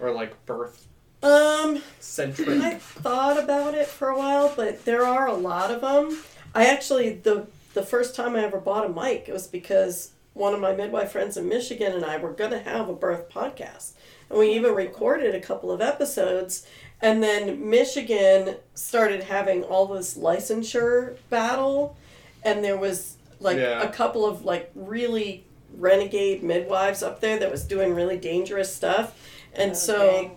Or 0.00 0.10
like 0.10 0.44
birth 0.46 0.86
um 1.22 1.80
centric? 2.00 2.48
I 2.62 2.74
thought 2.74 3.42
about 3.42 3.74
it 3.74 3.86
for 3.86 4.08
a 4.08 4.18
while, 4.18 4.52
but 4.56 4.84
there 4.84 5.06
are 5.06 5.26
a 5.26 5.34
lot 5.34 5.70
of 5.70 5.80
them. 5.80 6.18
I 6.54 6.66
actually 6.66 7.14
the 7.14 7.46
the 7.74 7.82
first 7.82 8.14
time 8.14 8.36
I 8.36 8.42
ever 8.44 8.58
bought 8.58 8.84
a 8.86 8.88
mic 8.88 9.28
it 9.28 9.32
was 9.32 9.46
because 9.46 10.10
one 10.34 10.54
of 10.54 10.60
my 10.60 10.72
midwife 10.72 11.12
friends 11.12 11.36
in 11.36 11.48
Michigan 11.48 11.92
and 11.92 12.04
I 12.04 12.16
were 12.16 12.32
going 12.32 12.50
to 12.52 12.58
have 12.60 12.88
a 12.88 12.94
birth 12.94 13.28
podcast. 13.28 13.92
And 14.30 14.38
we 14.38 14.52
even 14.52 14.74
recorded 14.74 15.34
a 15.34 15.40
couple 15.40 15.70
of 15.70 15.80
episodes 15.80 16.66
and 17.00 17.22
then 17.22 17.68
Michigan 17.68 18.56
started 18.74 19.24
having 19.24 19.62
all 19.64 19.86
this 19.86 20.16
licensure 20.16 21.16
battle 21.30 21.96
and 22.44 22.64
there 22.64 22.76
was 22.76 23.16
like 23.40 23.58
Yeah. 23.58 23.82
a 23.82 23.88
couple 23.92 24.24
of 24.24 24.44
like 24.44 24.70
really 24.74 25.44
renegade 25.76 26.42
midwives 26.42 27.02
up 27.02 27.20
there 27.20 27.38
that 27.38 27.50
was 27.50 27.64
doing 27.64 27.94
really 27.94 28.16
dangerous 28.16 28.74
stuff. 28.74 29.18
And 29.54 29.76
so 29.76 30.30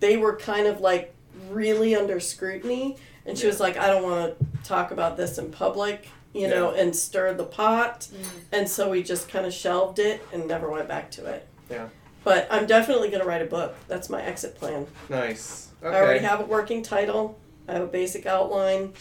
they 0.00 0.16
were 0.16 0.36
kind 0.36 0.66
of 0.66 0.80
like 0.80 1.14
really 1.50 1.94
under 1.94 2.20
scrutiny, 2.20 2.96
and 3.24 3.38
she 3.38 3.46
was 3.46 3.60
like, 3.60 3.76
"I 3.78 3.86
don't 3.86 4.02
want 4.02 4.36
to 4.38 4.46
talk 4.68 4.90
about 4.90 5.16
this 5.16 5.38
in 5.38 5.50
public." 5.50 6.08
You 6.34 6.46
know, 6.48 6.70
and 6.72 6.94
stir 6.94 7.32
the 7.34 7.44
pot, 7.44 8.06
and 8.52 8.68
so 8.68 8.90
we 8.90 9.02
just 9.02 9.28
kind 9.28 9.46
of 9.46 9.52
shelved 9.52 9.98
it 9.98 10.22
and 10.32 10.46
never 10.46 10.70
went 10.70 10.86
back 10.86 11.10
to 11.12 11.24
it. 11.26 11.48
Yeah. 11.70 11.88
But 12.22 12.46
I'm 12.50 12.66
definitely 12.66 13.08
going 13.08 13.22
to 13.22 13.26
write 13.26 13.42
a 13.42 13.46
book. 13.46 13.74
That's 13.88 14.10
my 14.10 14.22
exit 14.22 14.54
plan. 14.56 14.86
Nice. 15.08 15.68
I 15.82 15.86
already 15.86 16.24
have 16.24 16.40
a 16.40 16.44
working 16.44 16.82
title. 16.82 17.38
I 17.66 17.72
have 17.72 17.82
a 17.82 17.86
basic 17.86 18.26
outline. 18.26 18.92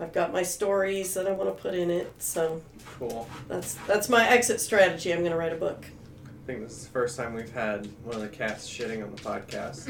I've 0.00 0.12
got 0.12 0.32
my 0.32 0.42
stories 0.42 1.14
that 1.14 1.26
I 1.26 1.32
want 1.32 1.54
to 1.56 1.62
put 1.62 1.74
in 1.74 1.90
it. 1.90 2.12
So 2.18 2.60
Cool. 2.98 3.28
that's 3.48 3.74
that's 3.86 4.08
my 4.08 4.28
exit 4.28 4.60
strategy. 4.60 5.12
I'm 5.12 5.20
going 5.20 5.30
to 5.32 5.38
write 5.38 5.52
a 5.52 5.56
book. 5.56 5.84
I 6.26 6.46
think 6.46 6.62
this 6.62 6.72
is 6.72 6.84
the 6.84 6.90
first 6.90 7.16
time 7.16 7.34
we've 7.34 7.52
had 7.52 7.86
one 8.04 8.16
of 8.16 8.22
the 8.22 8.28
cats 8.28 8.68
shitting 8.68 9.04
on 9.04 9.14
the 9.14 9.20
podcast. 9.22 9.88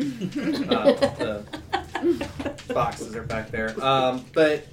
uh, 0.71 1.43
the 2.67 2.75
boxes 2.75 3.15
are 3.15 3.23
back 3.23 3.51
there. 3.51 3.75
Um, 3.83 4.25
but 4.35 4.67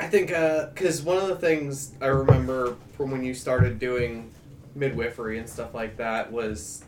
I 0.00 0.08
think 0.08 0.32
uh, 0.32 0.66
because 0.68 1.02
one 1.02 1.18
of 1.18 1.28
the 1.28 1.36
things 1.36 1.92
I 2.00 2.06
remember 2.06 2.76
from 2.96 3.10
when 3.10 3.22
you 3.22 3.34
started 3.34 3.78
doing 3.78 4.32
midwifery 4.74 5.38
and 5.38 5.48
stuff 5.48 5.74
like 5.74 5.98
that 5.98 6.32
was 6.32 6.84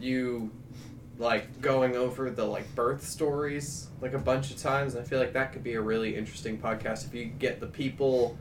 you 0.00 0.50
like 1.18 1.60
going 1.60 1.94
over 1.94 2.30
the 2.30 2.44
like 2.44 2.74
birth 2.74 3.06
stories 3.06 3.88
like 4.00 4.14
a 4.14 4.18
bunch 4.18 4.50
of 4.50 4.56
times. 4.56 4.94
And 4.94 5.04
I 5.04 5.08
feel 5.08 5.20
like 5.20 5.34
that 5.34 5.52
could 5.52 5.62
be 5.62 5.74
a 5.74 5.80
really 5.80 6.16
interesting 6.16 6.58
podcast 6.58 7.06
if 7.06 7.14
you 7.14 7.26
get 7.26 7.60
the 7.60 7.66
people 7.66 8.36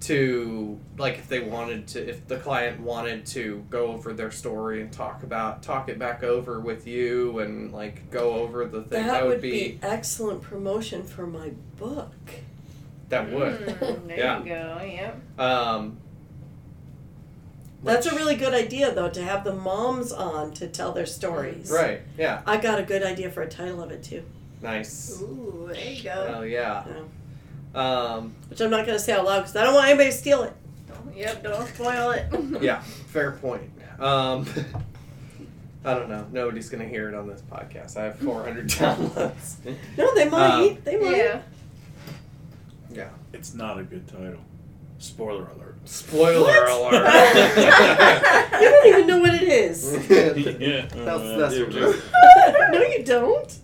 to 0.00 0.80
like 0.98 1.14
if 1.14 1.28
they 1.28 1.38
wanted 1.38 1.86
to 1.86 2.08
if 2.08 2.26
the 2.26 2.36
client 2.38 2.80
wanted 2.80 3.24
to 3.24 3.64
go 3.70 3.86
over 3.92 4.12
their 4.12 4.32
story 4.32 4.80
and 4.80 4.92
talk 4.92 5.22
about 5.22 5.62
talk 5.62 5.88
it 5.88 5.96
back 5.96 6.24
over 6.24 6.58
with 6.58 6.88
you 6.88 7.38
and 7.38 7.72
like 7.72 8.10
go 8.10 8.32
over 8.34 8.64
the 8.64 8.82
thing 8.82 9.06
that, 9.06 9.12
that, 9.12 9.26
would 9.26 9.40
be, 9.40 9.78
excellent 9.80 10.42
promotion 10.42 11.04
for 11.04 11.24
my 11.24 11.50
book. 11.76 12.16
That 13.12 13.30
would 13.30 13.58
Mm, 13.60 14.06
there 14.08 14.18
Yeah. 14.24 14.38
you 14.40 14.44
go. 14.48 14.80
Yep. 14.84 15.20
um 15.38 15.98
That's 17.84 18.06
a 18.06 18.14
really 18.14 18.36
good 18.36 18.54
idea 18.54 18.92
though 18.94 19.10
to 19.10 19.22
have 19.22 19.44
the 19.44 19.52
moms 19.54 20.12
on 20.12 20.52
to 20.54 20.66
tell 20.68 20.92
their 20.92 21.06
stories. 21.06 21.70
right 21.70 22.00
yeah 22.18 22.40
I 22.46 22.56
got 22.56 22.78
a 22.78 22.82
good 22.82 23.02
idea 23.02 23.30
for 23.30 23.42
a 23.42 23.48
title 23.48 23.82
of 23.82 23.90
it 23.90 24.02
too, 24.02 24.22
nice 24.62 25.20
Ooh, 25.22 25.68
there 25.72 25.90
you 25.92 26.02
go. 26.02 26.34
oh 26.38 26.42
yeah 26.42 26.84
um 27.74 28.34
which 28.48 28.60
I'm 28.60 28.70
not 28.70 28.86
going 28.86 28.98
to 28.98 29.02
say 29.04 29.12
out 29.12 29.24
loud 29.24 29.40
because 29.40 29.56
I 29.56 29.64
don't 29.64 29.74
want 29.74 29.88
anybody 29.88 30.10
to 30.10 30.16
steal 30.16 30.42
it. 30.42 30.52
Yep. 31.14 31.42
Don't 31.42 31.68
spoil 31.68 32.10
it. 32.12 32.26
yeah 32.62 32.80
fair 32.80 33.32
point 33.32 33.62
um 34.00 34.46
I 35.84 35.94
don't 35.94 36.08
know. 36.08 36.24
Nobody's 36.30 36.68
gonna 36.70 36.86
hear 36.86 37.08
it 37.08 37.14
on 37.16 37.26
this 37.26 37.42
podcast. 37.50 37.96
I 37.96 38.04
have 38.04 38.18
400 38.20 38.68
downloads. 38.68 39.56
No, 39.98 40.14
they 40.14 40.28
might. 40.28 40.68
Um, 40.70 40.78
they 40.84 40.96
might. 40.96 41.16
Yeah. 41.16 41.42
Yeah. 43.32 43.38
It's 43.38 43.54
not 43.54 43.78
a 43.78 43.82
good 43.82 44.06
title. 44.08 44.40
Spoiler 44.98 45.48
alert. 45.56 45.76
Spoiler 45.84 46.42
What? 46.42 46.94
alert. 46.94 47.08
you 48.62 48.68
don't 48.70 48.86
even 48.86 49.06
know 49.08 49.18
what 49.18 49.34
it 49.34 49.42
is. 49.42 49.92
yeah. 50.10 50.86
That's- 50.86 50.94
that's 50.94 51.56
uh, 51.56 51.64
what 51.64 52.72
no, 52.72 52.82
you 52.82 53.02
don't. 53.04 53.58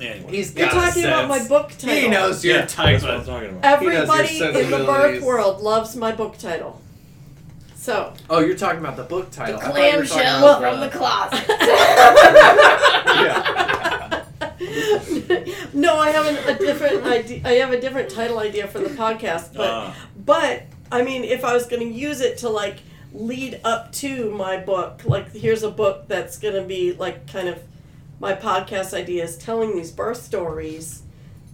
Anyway. 0.00 0.36
He's 0.36 0.56
You're 0.56 0.66
got 0.66 0.86
talking 0.88 1.04
about 1.04 1.28
my 1.28 1.46
book 1.46 1.70
title. 1.70 1.94
He 1.94 2.08
knows 2.08 2.44
your 2.44 2.56
yeah, 2.56 2.60
That's 2.62 2.76
what 2.76 2.86
I'm 2.88 3.00
title. 3.00 3.24
talking 3.24 3.50
about. 3.50 3.64
Everybody 3.64 4.28
He 4.28 4.40
knows 4.40 4.54
your 4.54 4.62
in 4.64 4.70
the 4.70 4.78
birth 4.84 5.22
world 5.22 5.60
loves 5.62 5.94
my 5.94 6.10
book 6.10 6.36
title. 6.36 6.80
So, 7.76 8.12
Oh, 8.28 8.40
you're 8.40 8.56
talking 8.56 8.80
about 8.80 8.96
the 8.96 9.04
book 9.04 9.30
title. 9.30 9.60
The 9.60 9.66
I 9.66 9.68
thought 9.68 9.76
you 9.78 9.98
were 9.98 10.06
talking 10.06 10.24
clamshell 10.24 10.60
from 10.60 10.80
the 10.80 10.88
closet. 10.88 11.46
No, 15.72 15.96
I 15.96 16.10
have 16.10 16.26
an, 16.26 16.36
a 16.56 16.58
different 16.58 17.04
idea. 17.04 17.40
I 17.44 17.52
have 17.54 17.72
a 17.72 17.80
different 17.80 18.10
title 18.10 18.38
idea 18.38 18.66
for 18.66 18.78
the 18.78 18.90
podcast, 18.90 19.54
but 19.54 19.70
Ah. 19.70 19.96
but 20.16 20.62
I 20.90 21.02
mean, 21.02 21.24
if 21.24 21.44
I 21.44 21.52
was 21.54 21.66
going 21.66 21.80
to 21.86 21.92
use 21.92 22.20
it 22.20 22.38
to 22.38 22.48
like 22.48 22.78
lead 23.12 23.60
up 23.64 23.92
to 23.92 24.30
my 24.30 24.56
book, 24.58 25.02
like 25.04 25.32
here's 25.32 25.62
a 25.62 25.70
book 25.70 26.08
that's 26.08 26.38
going 26.38 26.54
to 26.54 26.62
be 26.66 26.92
like 26.92 27.26
kind 27.30 27.48
of 27.48 27.58
my 28.20 28.32
podcast 28.34 28.94
idea 28.94 29.24
is 29.24 29.36
telling 29.36 29.76
these 29.76 29.90
birth 29.92 30.22
stories. 30.22 31.02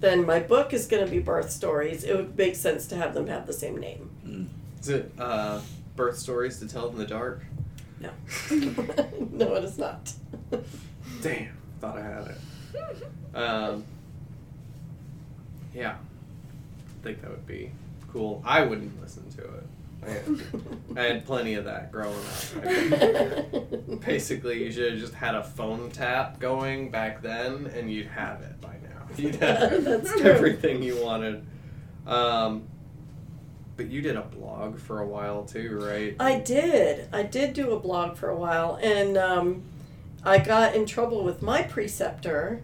Then 0.00 0.24
my 0.24 0.40
book 0.40 0.72
is 0.72 0.86
going 0.86 1.04
to 1.04 1.10
be 1.10 1.18
birth 1.18 1.50
stories. 1.50 2.04
It 2.04 2.16
would 2.16 2.36
make 2.38 2.56
sense 2.56 2.86
to 2.86 2.96
have 2.96 3.12
them 3.12 3.26
have 3.26 3.46
the 3.46 3.52
same 3.52 3.76
name. 3.76 4.48
Is 4.80 4.88
it 4.88 5.12
uh, 5.18 5.60
birth 5.94 6.16
stories 6.18 6.58
to 6.60 6.66
tell 6.68 6.88
in 6.88 6.96
the 6.96 7.06
dark? 7.06 7.44
No. 8.00 8.08
no, 9.30 9.54
it 9.56 9.64
is 9.64 9.76
not. 9.76 10.10
Damn, 11.22 11.48
Um, 13.40 13.84
yeah, 15.74 15.92
I 15.96 17.02
think 17.04 17.22
that 17.22 17.30
would 17.30 17.46
be 17.46 17.70
cool. 18.12 18.42
I 18.44 18.62
wouldn't 18.64 19.00
listen 19.00 19.28
to 19.32 19.42
it. 19.42 19.66
I 20.02 20.10
had, 20.10 20.40
I 20.96 21.02
had 21.02 21.26
plenty 21.26 21.54
of 21.54 21.64
that 21.66 21.92
growing 21.92 22.16
up. 22.16 24.00
Basically, 24.04 24.64
you 24.64 24.72
should 24.72 24.92
have 24.92 25.00
just 25.00 25.14
had 25.14 25.34
a 25.34 25.44
phone 25.44 25.90
tap 25.90 26.38
going 26.40 26.90
back 26.90 27.22
then, 27.22 27.66
and 27.74 27.92
you'd 27.92 28.06
have 28.06 28.40
it 28.40 28.60
by 28.60 28.74
now. 28.82 28.88
You'd 29.16 29.36
have 29.36 29.84
That's 29.84 30.12
true. 30.12 30.30
everything 30.30 30.82
you 30.82 31.02
wanted. 31.02 31.44
Um, 32.06 32.62
but 33.76 33.88
you 33.88 34.00
did 34.02 34.16
a 34.16 34.22
blog 34.22 34.78
for 34.78 35.00
a 35.00 35.06
while 35.06 35.44
too, 35.44 35.78
right? 35.82 36.14
I 36.20 36.38
did. 36.38 37.08
I 37.12 37.22
did 37.24 37.52
do 37.52 37.72
a 37.72 37.80
blog 37.80 38.16
for 38.16 38.28
a 38.30 38.36
while, 38.36 38.78
and 38.82 39.18
um, 39.18 39.62
I 40.24 40.38
got 40.38 40.74
in 40.74 40.86
trouble 40.86 41.24
with 41.24 41.42
my 41.42 41.62
preceptor 41.62 42.62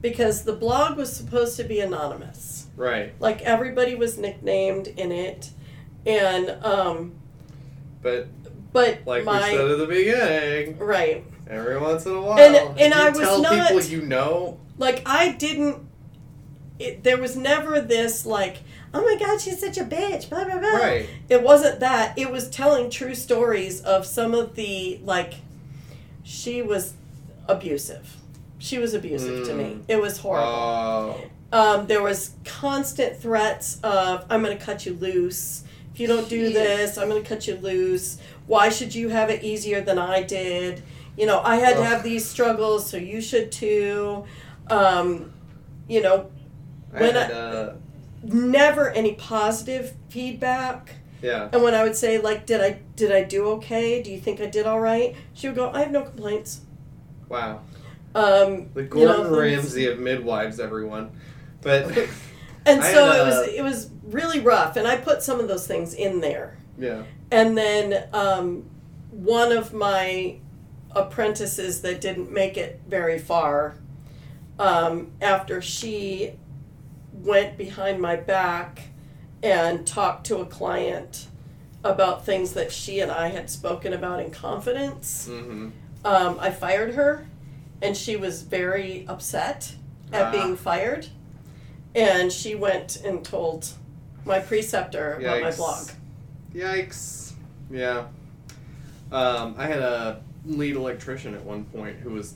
because 0.00 0.42
the 0.44 0.52
blog 0.52 0.96
was 0.96 1.14
supposed 1.14 1.56
to 1.56 1.64
be 1.64 1.80
anonymous. 1.80 2.66
Right, 2.76 3.12
Like 3.18 3.42
everybody 3.42 3.94
was 3.96 4.18
nicknamed 4.18 4.86
in 4.86 5.10
it, 5.10 5.50
and 6.06 6.50
um, 6.64 7.14
but 8.02 8.28
but 8.72 9.00
like 9.04 9.24
my 9.24 9.50
we 9.50 9.56
said 9.56 9.70
at 9.70 9.78
the 9.78 9.86
beginning, 9.86 10.78
right, 10.78 11.24
every 11.48 11.76
once 11.78 12.06
in 12.06 12.12
a 12.12 12.20
while, 12.20 12.38
And- 12.38 12.78
and 12.78 12.94
I 12.94 13.08
was 13.08 13.18
tell 13.18 13.42
not- 13.42 13.68
people 13.68 13.82
you 13.82 14.02
know. 14.02 14.60
like 14.76 15.02
I 15.06 15.32
didn't. 15.32 15.86
It, 16.78 17.02
there 17.02 17.16
was 17.18 17.34
never 17.34 17.80
this 17.80 18.24
like, 18.24 18.58
oh 18.94 19.02
my 19.02 19.16
god, 19.18 19.40
she's 19.40 19.58
such 19.58 19.76
a 19.78 19.82
bitch, 19.84 20.30
blah 20.30 20.44
blah 20.44 20.60
blah. 20.60 20.68
Right. 20.76 21.08
it 21.28 21.42
wasn't 21.42 21.80
that 21.80 22.16
it 22.16 22.30
was 22.30 22.48
telling 22.48 22.88
true 22.90 23.16
stories 23.16 23.80
of 23.80 24.06
some 24.06 24.32
of 24.34 24.54
the 24.54 25.00
like 25.02 25.34
she 26.22 26.62
was 26.62 26.94
abusive 27.48 28.17
she 28.58 28.78
was 28.78 28.94
abusive 28.94 29.46
to 29.46 29.54
me 29.54 29.64
Mm. 29.64 29.82
it 29.88 30.00
was 30.00 30.18
horrible 30.18 30.48
Oh, 30.48 31.20
um, 31.52 31.86
there 31.86 32.02
was 32.02 32.32
constant 32.44 33.16
threats 33.16 33.78
of 33.82 34.24
i'm 34.30 34.42
going 34.42 34.56
to 34.56 34.62
cut 34.64 34.84
you 34.86 34.94
loose 34.94 35.64
if 35.94 36.00
you 36.00 36.06
don't 36.06 36.28
do 36.28 36.52
this 36.52 36.98
i'm 36.98 37.08
going 37.08 37.22
to 37.22 37.28
cut 37.28 37.46
you 37.46 37.56
loose 37.56 38.18
why 38.46 38.68
should 38.68 38.94
you 38.94 39.08
have 39.10 39.30
it 39.30 39.42
easier 39.42 39.80
than 39.80 39.98
i 39.98 40.22
did 40.22 40.82
you 41.16 41.26
know 41.26 41.40
i 41.42 41.56
had 41.56 41.76
to 41.76 41.84
have 41.84 42.02
these 42.02 42.28
struggles 42.28 42.88
so 42.88 42.96
you 42.96 43.20
should 43.20 43.50
too 43.52 44.24
um, 44.68 45.32
you 45.88 46.02
know 46.02 46.30
I 46.94 47.00
When 47.00 47.14
had, 47.14 47.30
I- 47.30 47.34
uh, 47.34 47.74
never 48.22 48.90
any 48.90 49.12
positive 49.14 49.94
feedback 50.08 50.94
yeah. 51.20 51.48
And 51.52 51.64
when 51.64 51.74
I 51.74 51.82
would 51.82 51.96
say 51.96 52.18
like, 52.18 52.46
did 52.46 52.60
I 52.60 52.78
did 52.94 53.10
I 53.10 53.24
do 53.24 53.46
okay? 53.56 54.00
Do 54.04 54.10
you 54.12 54.20
think 54.20 54.40
I 54.40 54.46
did 54.46 54.66
all 54.68 54.78
right? 54.78 55.16
She 55.34 55.48
would 55.48 55.56
go, 55.56 55.68
I 55.70 55.80
have 55.80 55.90
no 55.90 56.02
complaints. 56.04 56.60
Wow. 57.28 57.60
Um, 58.14 58.70
The 58.74 58.82
you 58.82 58.88
Gordon 58.88 59.24
know, 59.32 59.38
Ramsay 59.38 59.86
of 59.86 59.98
midwives, 59.98 60.58
everyone. 60.60 61.10
But 61.62 61.86
And 62.66 62.80
I 62.82 62.92
so 62.92 63.06
had, 63.10 63.20
it 63.20 63.24
was 63.24 63.34
uh, 63.34 63.52
it 63.56 63.62
was 63.62 63.90
really 64.04 64.40
rough, 64.40 64.76
and 64.76 64.86
I 64.86 64.96
put 64.96 65.22
some 65.22 65.40
of 65.40 65.48
those 65.48 65.66
things 65.66 65.94
in 65.94 66.20
there. 66.20 66.56
yeah. 66.78 67.02
And 67.30 67.56
then 67.58 68.04
um, 68.14 68.64
one 69.10 69.52
of 69.52 69.72
my 69.74 70.36
apprentices 70.92 71.82
that 71.82 72.00
didn't 72.00 72.32
make 72.32 72.56
it 72.56 72.80
very 72.88 73.18
far, 73.18 73.76
um, 74.58 75.12
after 75.20 75.60
she 75.60 76.32
went 77.12 77.58
behind 77.58 78.00
my 78.00 78.16
back 78.16 78.88
and 79.42 79.86
talked 79.86 80.26
to 80.26 80.38
a 80.38 80.46
client 80.46 81.26
about 81.84 82.24
things 82.24 82.54
that 82.54 82.72
she 82.72 83.00
and 83.00 83.10
I 83.12 83.28
had 83.28 83.50
spoken 83.50 83.92
about 83.92 84.20
in 84.20 84.30
confidence, 84.30 85.28
Mm-hmm. 85.30 85.68
um, 86.04 86.38
I 86.40 86.50
fired 86.50 86.94
her, 86.94 87.26
and 87.82 87.96
she 87.96 88.16
was 88.16 88.42
very 88.42 89.04
upset 89.08 89.74
at 90.12 90.22
Ah. 90.26 90.30
being 90.32 90.56
fired. 90.56 91.06
And 91.94 92.30
she 92.32 92.54
went 92.54 92.96
and 93.04 93.24
told 93.24 93.68
my 94.24 94.40
preceptor 94.40 95.14
about 95.14 95.40
my 95.40 95.50
Yikes. 95.50 95.56
blog. 95.56 95.88
Yikes. 96.54 97.32
Yeah. 97.70 98.04
Um, 99.10 99.54
I 99.56 99.66
had 99.66 99.78
a 99.80 100.20
lead 100.44 100.76
electrician 100.76 101.34
at 101.34 101.44
one 101.44 101.64
point 101.64 101.96
who 101.98 102.10
was 102.10 102.34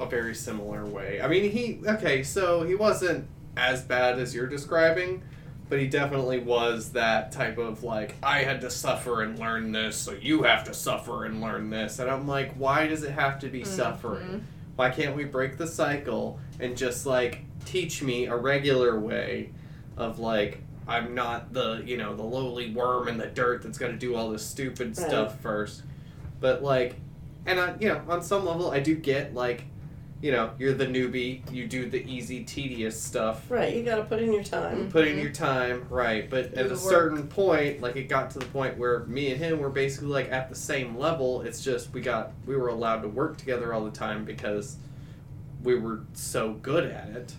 a 0.00 0.06
very 0.06 0.34
similar 0.34 0.84
way. 0.84 1.20
I 1.20 1.28
mean, 1.28 1.50
he 1.50 1.80
okay, 1.86 2.22
so 2.22 2.62
he 2.64 2.74
wasn't 2.74 3.26
as 3.56 3.82
bad 3.82 4.18
as 4.18 4.34
you're 4.34 4.46
describing, 4.46 5.22
but 5.68 5.78
he 5.80 5.86
definitely 5.86 6.38
was 6.38 6.92
that 6.92 7.32
type 7.32 7.58
of 7.58 7.82
like 7.84 8.14
I 8.22 8.40
had 8.40 8.60
to 8.62 8.70
suffer 8.70 9.22
and 9.22 9.38
learn 9.38 9.72
this, 9.72 9.96
so 9.96 10.12
you 10.12 10.42
have 10.42 10.64
to 10.64 10.74
suffer 10.74 11.24
and 11.24 11.40
learn 11.40 11.70
this. 11.70 11.98
And 11.98 12.10
I'm 12.10 12.26
like, 12.28 12.54
why 12.54 12.86
does 12.88 13.02
it 13.04 13.12
have 13.12 13.38
to 13.40 13.48
be 13.48 13.64
suffering? 13.64 14.44
Why 14.78 14.90
can't 14.90 15.16
we 15.16 15.24
break 15.24 15.58
the 15.58 15.66
cycle 15.66 16.38
and 16.60 16.76
just 16.76 17.04
like 17.04 17.40
teach 17.64 18.00
me 18.00 18.26
a 18.26 18.36
regular 18.36 18.96
way 19.00 19.50
of 19.96 20.20
like 20.20 20.62
I'm 20.86 21.16
not 21.16 21.52
the 21.52 21.82
you 21.84 21.96
know 21.96 22.14
the 22.14 22.22
lowly 22.22 22.70
worm 22.72 23.08
in 23.08 23.18
the 23.18 23.26
dirt 23.26 23.64
that's 23.64 23.76
gonna 23.76 23.96
do 23.96 24.14
all 24.14 24.30
this 24.30 24.46
stupid 24.46 24.96
Right. 24.96 25.08
stuff 25.08 25.40
first, 25.40 25.82
but 26.38 26.62
like, 26.62 26.94
and 27.44 27.58
I 27.58 27.74
you 27.80 27.88
know 27.88 28.00
on 28.08 28.22
some 28.22 28.46
level 28.46 28.70
I 28.70 28.78
do 28.78 28.94
get 28.94 29.34
like, 29.34 29.64
you 30.20 30.32
know 30.32 30.50
you're 30.58 30.74
the 30.74 30.86
newbie 30.86 31.40
you 31.52 31.66
do 31.68 31.88
the 31.88 32.04
easy 32.10 32.42
tedious 32.42 33.00
stuff 33.00 33.48
Right, 33.48 33.76
you 33.76 33.84
got 33.84 33.96
to 33.96 34.02
put 34.02 34.20
in 34.20 34.32
your 34.32 34.42
time. 34.42 34.90
put 34.90 35.06
in 35.06 35.16
mhm. 35.16 35.22
your 35.22 35.32
time, 35.32 35.86
right? 35.88 36.28
But 36.28 36.54
Do 36.54 36.60
at 36.60 36.66
a 36.66 36.70
work. 36.70 36.78
certain 36.78 37.28
point, 37.28 37.80
like 37.80 37.94
it 37.96 38.08
got 38.08 38.30
to 38.32 38.38
the 38.40 38.46
point 38.46 38.76
where 38.78 39.00
me 39.06 39.30
and 39.30 39.40
him 39.40 39.60
were 39.60 39.70
basically 39.70 40.08
like 40.08 40.32
at 40.32 40.48
the 40.48 40.56
same 40.56 40.96
level. 40.98 41.42
It's 41.42 41.62
just 41.62 41.92
we 41.92 42.00
got 42.00 42.32
we 42.46 42.56
were 42.56 42.68
allowed 42.68 43.02
to 43.02 43.08
work 43.08 43.36
together 43.36 43.72
all 43.72 43.84
the 43.84 43.92
time 43.92 44.24
because 44.24 44.76
we 45.62 45.76
were 45.78 46.00
so 46.14 46.52
good 46.54 46.84
at 46.90 47.08
it. 47.10 47.32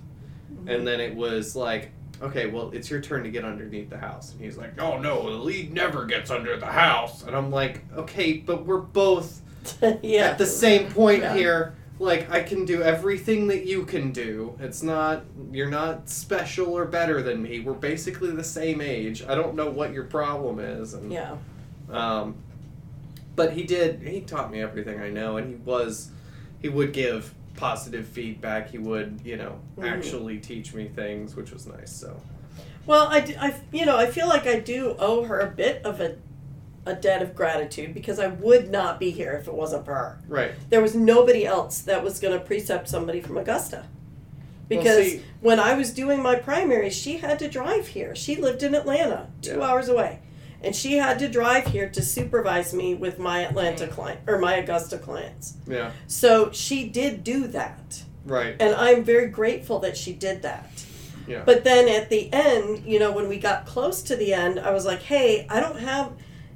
Mm-hmm. 0.53 0.69
And 0.69 0.87
then 0.87 0.99
it 1.01 1.15
was 1.15 1.55
like, 1.55 1.91
okay, 2.21 2.47
well, 2.47 2.71
it's 2.71 2.89
your 2.89 3.01
turn 3.01 3.23
to 3.23 3.29
get 3.29 3.43
underneath 3.45 3.89
the 3.89 3.97
house. 3.97 4.31
And 4.31 4.41
he's 4.41 4.57
like, 4.57 4.79
oh 4.81 4.97
no, 4.99 5.29
the 5.29 5.37
lead 5.37 5.73
never 5.73 6.05
gets 6.05 6.31
under 6.31 6.55
the 6.57 6.65
house. 6.65 7.23
And 7.23 7.35
I'm 7.35 7.51
like, 7.51 7.83
okay, 7.95 8.33
but 8.33 8.65
we're 8.65 8.77
both 8.79 9.41
yeah. 10.01 10.21
at 10.21 10.37
the 10.37 10.45
same 10.45 10.89
point 10.91 11.23
Yeah. 11.23 11.33
here. 11.35 11.75
Like 11.99 12.31
I 12.31 12.41
can 12.41 12.63
do 12.63 12.81
everything 12.81 13.47
that 13.47 13.65
you 13.65 13.83
can 13.83 14.11
do. 14.11 14.57
It's 14.61 14.81
not 14.81 15.25
you're 15.51 15.69
not 15.69 16.09
special 16.09 16.73
or 16.77 16.85
better 16.85 17.21
than 17.21 17.43
me. 17.43 17.59
We're 17.59 17.73
basically 17.73 18.31
the 18.31 18.43
same 18.43 18.79
age. 18.79 19.21
I 19.27 19.35
don't 19.35 19.55
know 19.55 19.69
what 19.69 19.93
your 19.93 20.05
problem 20.05 20.59
is. 20.59 20.93
And, 20.93 21.11
Yeah. 21.11 21.35
Um, 21.91 22.35
but 23.35 23.53
he 23.53 23.63
did. 23.63 24.01
He 24.01 24.21
taught 24.21 24.51
me 24.51 24.61
everything 24.61 24.99
I 25.01 25.09
know, 25.09 25.37
and 25.37 25.47
he 25.49 25.55
was 25.55 26.09
he 26.61 26.69
would 26.69 26.93
give 26.93 27.33
positive 27.55 28.05
feedback. 28.07 28.69
He 28.69 28.77
would 28.77 29.19
you 29.25 29.35
know 29.35 29.59
Mhm. 29.77 29.91
actually 29.91 30.37
teach 30.39 30.73
me 30.73 30.87
things, 30.87 31.35
which 31.35 31.51
was 31.51 31.67
nice. 31.67 31.91
So 31.91 32.21
Well, 32.85 33.07
I, 33.07 33.17
I, 33.39 33.55
you 33.71 33.85
know, 33.85 33.97
I 33.97 34.07
feel 34.07 34.27
like 34.27 34.47
I 34.47 34.59
do 34.59 34.95
owe 34.99 35.23
her 35.25 35.39
a 35.39 35.47
bit 35.51 35.85
of 35.85 35.99
a, 36.01 36.15
a 36.89 36.95
debt 36.95 37.21
of 37.21 37.35
gratitude 37.35 37.93
because 37.93 38.19
I 38.19 38.27
would 38.27 38.69
not 38.69 38.99
be 38.99 39.11
here 39.11 39.33
if 39.33 39.47
it 39.47 39.53
wasn't 39.53 39.85
for 39.85 39.93
her. 39.93 40.21
right. 40.27 40.51
There 40.69 40.81
was 40.81 40.95
nobody 40.95 41.45
else 41.45 41.79
that 41.79 42.03
was 42.03 42.19
going 42.19 42.37
to 42.37 42.43
precept 42.43 42.89
somebody 42.89 43.21
from 43.21 43.37
Augusta. 43.37 43.85
Well, 44.69 44.79
Because 44.79 45.05
see- 45.07 45.21
when 45.41 45.59
I 45.59 45.73
was 45.73 45.91
doing 45.91 46.21
my 46.21 46.35
primaries, 46.35 46.95
she 46.95 47.17
had 47.17 47.39
to 47.39 47.47
drive 47.49 47.87
here. 47.87 48.15
She 48.15 48.35
lived 48.35 48.63
in 48.63 48.75
Atlanta, 48.75 49.27
two 49.41 49.57
Yeah. 49.57 49.63
hours 49.63 49.87
away. 49.87 50.19
And 50.61 50.75
she 50.75 50.97
had 50.97 51.19
to 51.19 51.29
drive 51.29 51.67
here 51.67 51.87
to 51.89 52.01
supervise 52.01 52.73
me 52.73 52.93
with 52.93 53.17
my 53.17 53.45
Atlanta 53.45 53.87
mm. 53.87 53.91
client 53.91 54.19
or 54.27 54.37
my 54.37 54.55
Augusta 54.55 54.97
clients. 54.97 55.53
Yeah. 55.65 55.91
So 56.07 56.51
she 56.51 56.89
did 56.89 57.23
do 57.23 57.47
that. 57.47 58.03
Right. 58.25 58.55
And 58.59 58.75
I'm 58.75 59.03
very 59.03 59.27
grateful 59.27 59.79
that 59.79 59.95
she 59.95 60.11
did 60.11 60.41
that. 60.41 60.69
Yeah. 61.27 61.43
But 61.45 61.63
then 61.63 61.87
at 61.87 62.09
the 62.09 62.31
end, 62.33 62.83
you 62.85 62.99
know, 62.99 63.11
when 63.11 63.29
we 63.29 63.37
got 63.37 63.65
close 63.65 64.01
to 64.03 64.15
the 64.15 64.33
end, 64.33 64.59
I 64.59 64.71
was 64.71 64.85
like, 64.85 65.03
hey, 65.03 65.45
I 65.49 65.59
don't 65.59 65.79
have, 65.79 66.11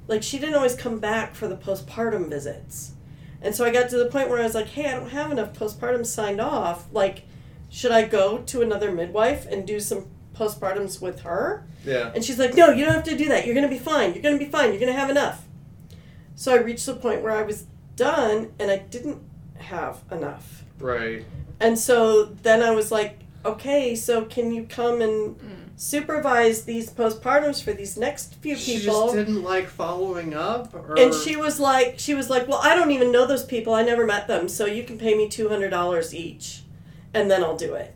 like, 0.08 0.24
she 0.24 0.40
didn't 0.40 0.56
always 0.56 0.76
come 0.76 1.00
back 1.00 1.36
for 1.36 1.48
the 1.48 1.56
postpartum 1.56 2.30
visits. 2.30 2.92
And 3.42 3.54
so 3.54 3.66
I 3.66 3.72
got 3.72 3.90
to 3.90 3.98
the 3.98 4.06
point 4.06 4.30
where 4.30 4.40
I 4.40 4.44
was 4.44 4.56
like, 4.56 4.68
hey, 4.68 4.88
I 4.88 4.92
don't 4.92 5.10
have 5.10 5.32
enough 5.32 5.54
postpartum 5.54 6.06
signed 6.06 6.40
off. 6.40 6.88
Like, 6.92 7.24
should 7.70 7.92
I 7.92 8.06
go 8.06 8.40
to 8.40 8.62
another 8.62 8.92
midwife 8.92 9.46
and 9.46 9.68
do 9.68 9.80
some 9.80 10.08
postpartums 10.36 11.02
with 11.02 11.22
her? 11.22 11.66
Yeah. 11.86 12.12
And 12.16 12.24
she's 12.24 12.40
like, 12.40 12.56
no, 12.56 12.72
you 12.72 12.86
don't 12.86 12.94
have 12.94 13.04
to 13.04 13.18
do 13.18 13.28
that. 13.30 13.46
You're 13.46 13.56
going 13.56 13.68
to 13.68 13.74
be 13.74 13.80
fine. 13.80 14.14
You're 14.14 14.24
going 14.24 14.38
to 14.38 14.44
be 14.44 14.50
fine. 14.50 14.70
You're 14.70 14.80
going 14.80 14.94
to 14.94 15.00
have 15.00 15.10
enough. 15.10 15.46
So 16.36 16.54
I 16.54 16.58
reached 16.58 16.86
the 16.86 16.96
point 16.96 17.22
where 17.22 17.34
I 17.34 17.44
was 17.44 17.66
done 17.96 18.54
and 18.60 18.72
I 18.72 18.78
didn't 18.78 19.22
have 19.58 20.04
enough. 20.12 20.64
Right. 20.80 21.26
And 21.60 21.78
so 21.78 22.26
then 22.26 22.62
I 22.62 22.72
was 22.72 22.92
like, 22.92 23.20
okay, 23.46 23.96
so 23.96 24.26
can 24.26 24.52
you 24.52 24.64
come 24.66 25.02
and 25.02 25.38
mm. 25.38 25.63
Supervise 25.76 26.66
these 26.66 26.90
postpartums 26.90 27.64
for 27.64 27.74
these 27.74 27.98
next 27.98 28.36
few 28.36 28.56
people. 28.56 28.80
She 28.80 28.86
just 28.86 29.16
didn't 29.16 29.44
like 29.44 29.68
following 29.68 30.34
up. 30.34 30.74
Or... 30.74 30.98
and 30.98 31.14
she 31.14 31.36
was 31.36 31.60
like, 31.60 32.00
she 32.00 32.14
was 32.14 32.30
like, 32.30 32.48
well, 32.48 32.60
I 32.62 32.76
don't 32.76 32.92
even 32.92 33.12
know 33.12 33.26
those 33.26 33.44
people. 33.44 33.74
I 33.74 33.84
never 33.84 34.06
met 34.06 34.28
them. 34.28 34.48
So 34.48 34.66
you 34.66 34.84
can 34.84 34.98
pay 34.98 35.16
me 35.16 35.28
two 35.30 35.50
hundred 35.50 35.70
dollars 35.70 36.14
each, 36.14 36.64
and 37.14 37.30
then 37.30 37.44
I'll 37.44 37.58
do 37.58 37.74
it. 37.74 37.96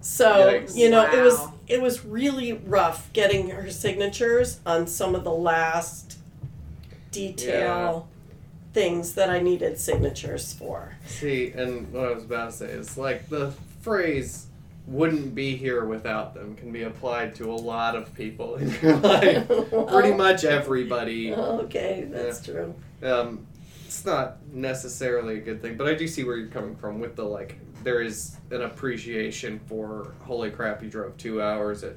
So 0.00 0.52
Yikes. 0.52 0.76
you 0.76 0.88
know, 0.88 1.10
it 1.10 1.22
was 1.22 1.48
it 1.66 1.82
was 1.82 2.04
really 2.04 2.52
rough 2.52 3.12
getting 3.12 3.50
her 3.50 3.70
signatures 3.70 4.60
on 4.64 4.86
some 4.86 5.14
of 5.14 5.24
the 5.24 5.32
last 5.32 6.18
detail 7.10 8.08
things 8.72 9.14
that 9.14 9.30
I 9.30 9.40
needed 9.40 9.78
signatures 9.78 10.52
for. 10.52 10.96
See, 11.06 11.50
and 11.50 11.90
what 11.92 12.04
I 12.04 12.12
was 12.12 12.24
about 12.24 12.50
to 12.50 12.56
say 12.56 12.66
is 12.66 12.98
like 12.98 13.28
the 13.30 13.52
phrase 13.80 14.45
"wouldn't 14.86 15.34
be 15.34 15.56
here 15.56 15.84
without 15.84 16.34
them" 16.34 16.54
can 16.56 16.72
be 16.72 16.82
applied 16.82 17.34
to 17.36 17.50
a 17.50 17.54
lot 17.56 17.96
of 17.96 18.14
people 18.14 18.56
in 18.56 18.70
your 18.82 18.96
life. 18.96 19.48
Pretty 19.88 20.12
much 20.16 20.44
everybody. 20.44 21.32
Okay, 21.34 22.06
that's 22.10 22.44
true. 22.44 22.74
Um, 23.02 23.46
it's 23.86 24.04
not 24.04 24.36
necessarily 24.52 25.36
a 25.38 25.40
good 25.40 25.62
thing, 25.62 25.76
but 25.76 25.86
I 25.86 25.94
do 25.94 26.06
see 26.06 26.24
where 26.24 26.36
you're 26.36 26.48
coming 26.48 26.76
from 26.76 26.98
with 27.00 27.16
the 27.16 27.24
like. 27.24 27.58
There 27.82 28.02
is 28.02 28.36
an 28.50 28.62
appreciation 28.62 29.60
for 29.66 30.14
holy 30.22 30.50
crap, 30.50 30.82
you 30.82 30.90
drove 30.90 31.16
two 31.16 31.40
hours 31.40 31.84
at 31.84 31.94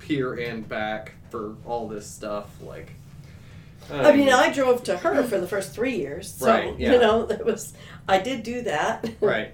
Pier 0.00 0.34
and 0.34 0.68
back 0.68 1.12
for 1.30 1.54
all 1.64 1.86
this 1.88 2.06
stuff. 2.06 2.50
Like, 2.60 2.90
I 3.90 4.14
mean, 4.14 4.28
I 4.30 4.52
drove 4.52 4.82
to 4.84 4.96
her 4.96 5.22
for 5.22 5.38
the 5.38 5.46
first 5.46 5.72
three 5.72 5.96
years, 5.96 6.32
so 6.34 6.46
Right, 6.48 6.78
yeah. 6.78 6.92
you 6.92 6.98
know, 6.98 7.26
it 7.30 7.44
was 7.44 7.74
I 8.08 8.18
did 8.18 8.42
do 8.42 8.62
that, 8.62 9.08
right, 9.20 9.52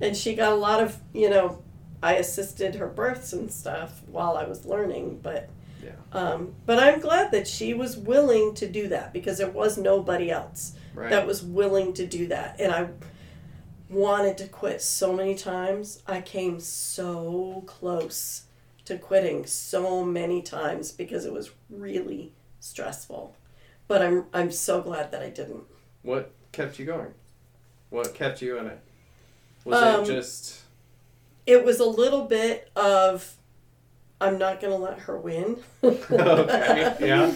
and 0.00 0.16
she 0.16 0.34
got 0.36 0.52
a 0.52 0.56
lot 0.56 0.80
of 0.80 0.96
you 1.12 1.28
know, 1.28 1.60
I 2.04 2.14
assisted 2.16 2.74
her 2.74 2.86
births 2.86 3.32
and 3.32 3.50
stuff 3.50 4.02
while 4.06 4.36
I 4.36 4.44
was 4.44 4.64
learning, 4.66 5.20
but 5.22 5.48
Yeah. 5.82 5.92
um, 6.12 6.54
but 6.66 6.78
I'm 6.78 7.00
glad 7.00 7.30
that 7.32 7.48
she 7.48 7.72
was 7.72 7.96
willing 7.96 8.54
to 8.56 8.68
do 8.68 8.88
that 8.88 9.12
because 9.12 9.38
there 9.38 9.50
was 9.50 9.78
nobody 9.78 10.30
else 10.30 10.72
right, 10.94 11.08
that 11.10 11.26
was 11.26 11.42
willing 11.42 11.94
to 11.94 12.06
do 12.06 12.26
that, 12.28 12.60
and 12.60 12.70
I 12.72 12.88
wanted 13.88 14.36
to 14.38 14.48
quit 14.48 14.82
so 14.82 15.12
many 15.12 15.34
times. 15.34 16.02
I 16.06 16.20
came 16.20 16.60
so 16.60 17.62
close 17.66 18.42
to 18.84 18.98
quitting 18.98 19.46
so 19.46 20.04
many 20.04 20.42
times 20.42 20.92
because 20.92 21.24
it 21.24 21.32
was 21.32 21.50
really 21.70 22.32
stressful. 22.60 23.34
But 23.88 24.02
I'm 24.02 24.26
I'm 24.32 24.50
so 24.50 24.80
glad 24.82 25.10
that 25.12 25.22
I 25.22 25.30
didn't. 25.30 25.64
What 26.02 26.32
kept 26.52 26.78
you 26.78 26.86
going? 26.86 27.12
What 27.90 28.14
kept 28.14 28.42
you 28.42 28.58
in 28.58 28.66
it? 28.66 28.78
Was 29.64 29.82
Um, 29.82 30.02
it 30.04 30.06
just 30.06 30.60
It 31.46 31.64
was 31.64 31.80
a 31.80 31.84
little 31.84 32.24
bit 32.24 32.70
of 32.74 33.36
I'm 34.20 34.38
not 34.38 34.60
gonna 34.60 34.76
let 34.76 35.00
her 35.00 35.18
win. 35.18 35.58
Okay, 35.82 36.96
yeah. 37.00 37.32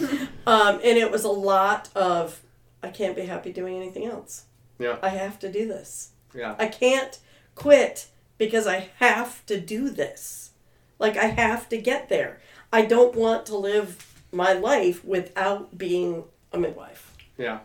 Um, 0.47 0.75
and 0.83 0.97
it 0.97 1.11
was 1.11 1.23
a 1.23 1.29
lot 1.29 1.89
of 1.95 2.41
I 2.81 2.89
can't 2.89 3.15
be 3.15 3.23
happy 3.23 3.51
doing 3.51 3.75
anything 3.75 4.05
else. 4.05 4.45
Yeah. 4.79 4.97
I 5.03 5.09
have 5.09 5.37
to 5.39 5.51
do 5.51 5.67
this. 5.67 6.11
Yeah. 6.33 6.55
I 6.57 6.67
can't 6.67 7.19
quit 7.55 8.07
because 8.37 8.65
I 8.65 8.89
have 8.97 9.45
to 9.47 9.59
do 9.59 9.89
this. 9.89 10.51
Like 10.97 11.17
I 11.17 11.25
have 11.25 11.69
to 11.69 11.77
get 11.77 12.09
there. 12.09 12.39
I 12.71 12.85
don't 12.85 13.15
want 13.15 13.45
to 13.47 13.57
live 13.57 14.05
my 14.31 14.53
life 14.53 15.03
without 15.03 15.77
being 15.77 16.23
a 16.51 16.59
midwife. 16.59 17.13
Yeah, 17.37 17.59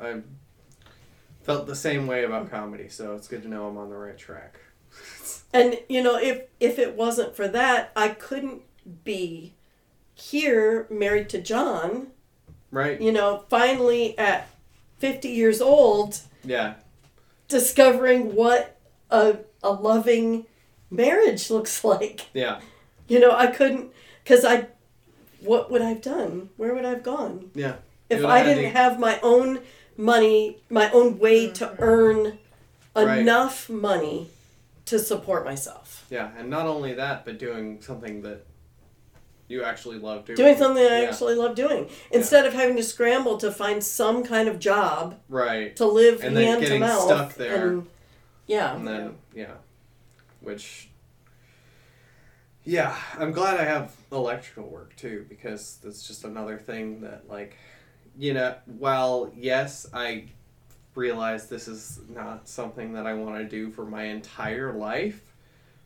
I 0.00 0.20
felt 1.42 1.66
the 1.66 1.76
same 1.76 2.06
way 2.06 2.24
about 2.24 2.50
comedy, 2.50 2.88
so 2.88 3.14
it's 3.14 3.28
good 3.28 3.42
to 3.42 3.48
know 3.48 3.66
I'm 3.66 3.76
on 3.76 3.90
the 3.90 3.96
right 3.96 4.16
track. 4.16 4.58
And 5.52 5.78
you 5.88 6.02
know, 6.02 6.16
if 6.18 6.42
if 6.60 6.78
it 6.78 6.94
wasn't 6.94 7.34
for 7.34 7.48
that, 7.48 7.90
I 7.96 8.08
couldn't 8.08 8.62
be 9.04 9.54
here 10.14 10.86
married 10.90 11.28
to 11.30 11.40
John, 11.40 12.08
right? 12.70 13.00
you 13.00 13.12
know, 13.12 13.44
finally 13.48 14.18
at 14.18 14.48
50 14.98 15.28
years 15.28 15.60
old 15.60 16.20
Yeah, 16.44 16.74
discovering 17.48 18.34
what 18.34 18.76
a 19.10 19.38
a 19.62 19.70
loving 19.72 20.46
marriage 20.90 21.50
looks 21.50 21.82
like. 21.92 22.26
yeah, 22.34 22.60
You 23.08 23.20
know, 23.20 23.32
I 23.32 23.46
couldn't 23.48 23.92
cuz 24.24 24.44
I 24.44 24.66
what 25.40 25.70
would 25.70 25.82
I've 25.82 26.02
done? 26.02 26.50
Where 26.56 26.74
would 26.74 26.84
I've 26.84 27.02
gone? 27.02 27.50
yeah. 27.54 27.76
If 28.10 28.24
I 28.24 28.42
didn't 28.42 28.64
to- 28.64 28.70
have 28.70 28.98
my 28.98 29.20
own 29.22 29.60
money, 29.96 30.58
my 30.70 30.90
own 30.90 31.18
way 31.18 31.50
to 31.50 31.66
mm-hmm. 31.66 31.82
earn 31.82 32.38
Right. 32.96 33.18
enough 33.18 33.68
money 33.68 34.28
to 34.88 34.98
support 34.98 35.44
myself. 35.44 36.06
Yeah, 36.10 36.30
and 36.38 36.48
not 36.50 36.66
only 36.66 36.94
that, 36.94 37.24
but 37.24 37.38
doing 37.38 37.80
something 37.82 38.22
that 38.22 38.44
you 39.48 39.64
actually 39.64 39.98
love 39.98 40.24
doing. 40.26 40.36
Doing 40.36 40.56
something 40.58 40.82
I 40.84 41.02
Yeah, 41.02 41.08
actually 41.08 41.34
love 41.34 41.54
doing. 41.54 41.88
Instead 42.10 42.44
of 42.46 42.52
having 42.52 42.76
to 42.76 42.82
scramble 42.82 43.38
to 43.38 43.50
find 43.50 43.82
some 43.82 44.22
kind 44.24 44.48
of 44.48 44.58
job 44.58 45.18
Right, 45.28 45.74
to 45.76 45.86
live 45.86 46.22
And 46.22 46.36
then 46.36 46.46
hand 46.46 46.60
to 46.60 46.66
getting 46.66 46.80
mouth. 46.80 47.02
stuck 47.02 47.34
there. 47.34 47.68
And, 47.70 47.86
yeah. 48.46 48.74
and 48.76 48.86
then 48.86 49.16
yeah, 49.34 49.54
which. 50.40 50.90
Yeah, 52.64 52.94
I'm 53.18 53.32
glad 53.32 53.58
I 53.58 53.64
have 53.64 53.94
electrical 54.12 54.68
work 54.68 54.94
too 54.96 55.24
because 55.28 55.78
that's 55.82 56.06
just 56.06 56.24
another 56.24 56.58
thing 56.58 57.00
that 57.00 57.26
like, 57.28 57.56
you 58.18 58.34
know, 58.34 58.54
while 58.66 59.32
yes, 59.34 59.86
I 59.94 60.26
realized 61.02 61.48
this 61.48 61.68
is 61.68 62.00
not 62.14 62.48
something 62.48 62.92
that 62.92 63.06
I 63.06 63.14
want 63.14 63.38
to 63.38 63.44
do 63.44 63.70
for 63.70 63.84
my 63.86 64.04
entire 64.04 64.72
life. 64.72 65.22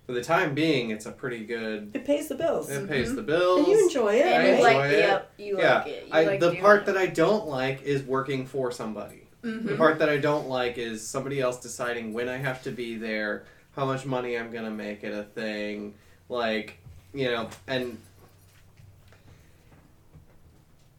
For 0.07 0.13
the 0.13 0.23
time 0.25 0.55
being, 0.55 0.91
it's 0.91 1.07
a 1.07 1.13
pretty 1.13 1.45
good. 1.45 1.93
It 1.95 2.05
pays 2.05 2.29
the 2.29 2.35
bills. 2.35 2.69
It 2.69 2.79
Mm-hmm. 2.81 2.87
pays 2.89 3.15
the 3.15 3.23
bills. 3.23 3.59
And 3.61 3.69
you 3.69 3.85
enjoy 3.85 4.15
it, 4.15 4.27
And 4.27 4.43
I 4.43 4.47
you 4.49 4.53
right? 4.55 4.63
like, 4.63 4.75
enjoy 4.77 4.89
it. 4.89 4.99
yep, 4.99 5.33
you 5.39 5.59
yeah, 5.59 5.75
like 5.79 5.87
it. 5.87 6.07
You 6.09 6.13
I, 6.15 6.25
like 6.25 6.41
the 6.41 6.55
part 6.57 6.81
it. 6.83 6.87
that 6.87 6.97
I 6.97 7.07
don't 7.07 7.47
like 7.47 7.83
is 7.83 8.03
working 8.03 8.47
for 8.47 8.73
somebody. 8.73 9.29
The 9.43 9.49
Mhm. 9.49 9.77
part 9.77 9.99
that 9.99 10.09
I 10.09 10.17
don't 10.19 10.49
like 10.49 10.79
is 10.79 11.07
somebody 11.07 11.41
else 11.41 11.61
deciding 11.61 12.13
when 12.13 12.29
I 12.29 12.37
have 12.39 12.63
to 12.65 12.71
be 12.73 12.97
there, 12.97 13.45
how 13.77 13.85
much 13.85 14.07
money 14.07 14.37
I'm 14.39 14.51
gonna 14.53 14.71
make 14.71 15.03
it 15.05 15.13
a 15.13 15.25
thing, 15.25 15.95
like 16.29 16.79
you 17.15 17.27
know, 17.31 17.51
and 17.67 17.99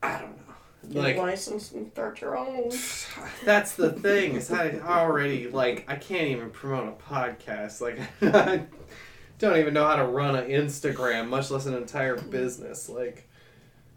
I 0.02 0.20
don't 0.20 0.38
know. 0.38 0.43
Get 0.92 1.02
Like 1.02 1.18
license 1.18 1.72
and 1.72 1.92
start 1.92 2.20
your 2.22 2.38
own. 2.38 2.72
that's 3.46 3.76
the 3.76 3.92
thing. 3.92 4.36
Is 4.36 4.52
I 4.52 4.80
already 4.80 5.50
like 5.50 5.86
I 5.88 5.96
can't 5.96 6.28
even 6.28 6.50
promote 6.50 6.88
a 7.00 7.14
podcast. 7.14 7.80
Like 7.82 8.00
I 8.22 8.64
don't 9.40 9.58
even 9.58 9.74
know 9.74 9.86
how 9.88 9.96
to 9.96 10.06
run 10.06 10.36
an 10.36 10.50
Instagram, 10.50 11.30
much 11.30 11.50
less 11.52 11.66
an 11.66 11.74
entire 11.76 12.18
business. 12.18 12.90
Like 12.90 13.30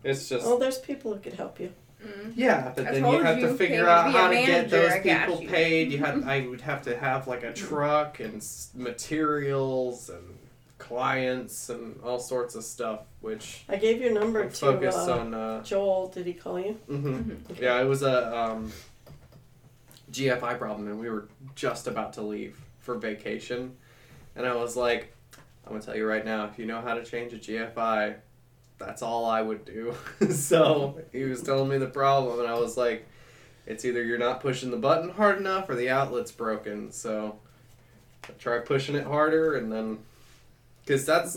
it's 0.05 0.29
just 0.29 0.47
Well, 0.47 0.59
there's 0.59 0.79
people 0.79 1.13
who 1.15 1.21
could 1.21 1.35
help 1.35 1.59
you. 1.59 1.73
Mhm. 2.05 2.33
yeah, 2.37 2.73
but 2.77 2.87
I 2.87 2.93
then 2.93 3.07
you 3.11 3.19
have 3.23 3.39
you, 3.39 3.47
to 3.49 3.55
figure 3.55 3.89
out 3.89 4.07
to 4.07 4.13
be 4.13 4.19
how 4.19 4.29
to 4.29 4.35
get 4.35 4.71
those 4.71 4.93
people 5.01 5.43
you. 5.43 5.49
paid. 5.49 5.91
You 5.91 5.99
have 5.99 6.27
I 6.29 6.47
would 6.47 6.61
have 6.61 6.83
to 6.83 6.97
have 6.97 7.27
like 7.27 7.43
a 7.43 7.53
truck 7.53 8.21
and 8.21 8.45
materials 8.75 10.09
and 10.09 10.36
clients 10.78 11.69
and 11.70 11.98
all 12.03 12.19
sorts 12.19 12.55
of 12.55 12.65
stuff, 12.65 13.01
which 13.20 13.65
I 13.69 13.77
gave 13.77 14.01
your 14.01 14.12
number 14.12 14.43
I'm 14.43 14.51
to 14.51 14.89
uh, 14.89 15.19
on. 15.19 15.35
Uh, 15.35 15.62
Joel. 15.62 16.09
Did 16.09 16.27
he 16.27 16.35
call 16.35 16.61
you? 16.61 16.73
hmm 16.86 17.32
Okay. 17.51 17.65
Yeah, 17.65 17.81
it 17.81 17.86
was 17.86 18.03
a 18.03 18.36
um, 18.36 18.73
GFI 20.12 20.59
problem, 20.59 20.89
and 20.89 21.01
we 21.01 21.11
were 21.11 21.28
just 21.55 21.86
about 21.86 22.12
to 22.15 22.23
leave 22.23 22.59
for 22.81 22.97
vacation, 22.97 23.77
and 24.35 24.47
I 24.47 24.55
was 24.55 24.77
like, 24.77 25.12
"I'm 25.66 25.73
gonna 25.73 25.82
tell 25.82 25.97
you 25.97 26.07
right 26.07 26.24
now, 26.24 26.47
if 26.47 26.59
you 26.59 26.66
know 26.66 26.81
how 26.81 26.94
to 26.94 27.05
change 27.05 27.32
a 27.32 27.36
GFI, 27.39 28.16
that's 28.78 29.03
all 29.03 29.24
I 29.24 29.43
would 29.43 29.65
do." 29.65 29.94
so 30.31 31.01
he 31.12 31.24
was 31.24 31.43
telling 31.43 31.69
me 31.69 31.78
the 31.78 31.86
problem, 31.86 32.39
and 32.39 32.48
I 32.48 32.55
was 32.55 32.77
like, 32.77 33.07
"It's 33.66 33.85
either 33.85 34.05
you're 34.05 34.19
not 34.19 34.40
pushing 34.40 34.70
the 34.70 34.77
button 34.77 35.11
hard 35.11 35.39
enough, 35.39 35.69
or 35.69 35.74
the 35.74 35.89
outlet's 35.90 36.32
broken." 36.32 36.93
So 36.93 37.39
I 38.28 38.32
try 38.39 38.59
pushing 38.59 38.94
it 38.94 39.05
harder, 39.05 39.57
and 39.57 39.73
then 39.73 39.98
because 40.87 41.05
that's. 41.05 41.37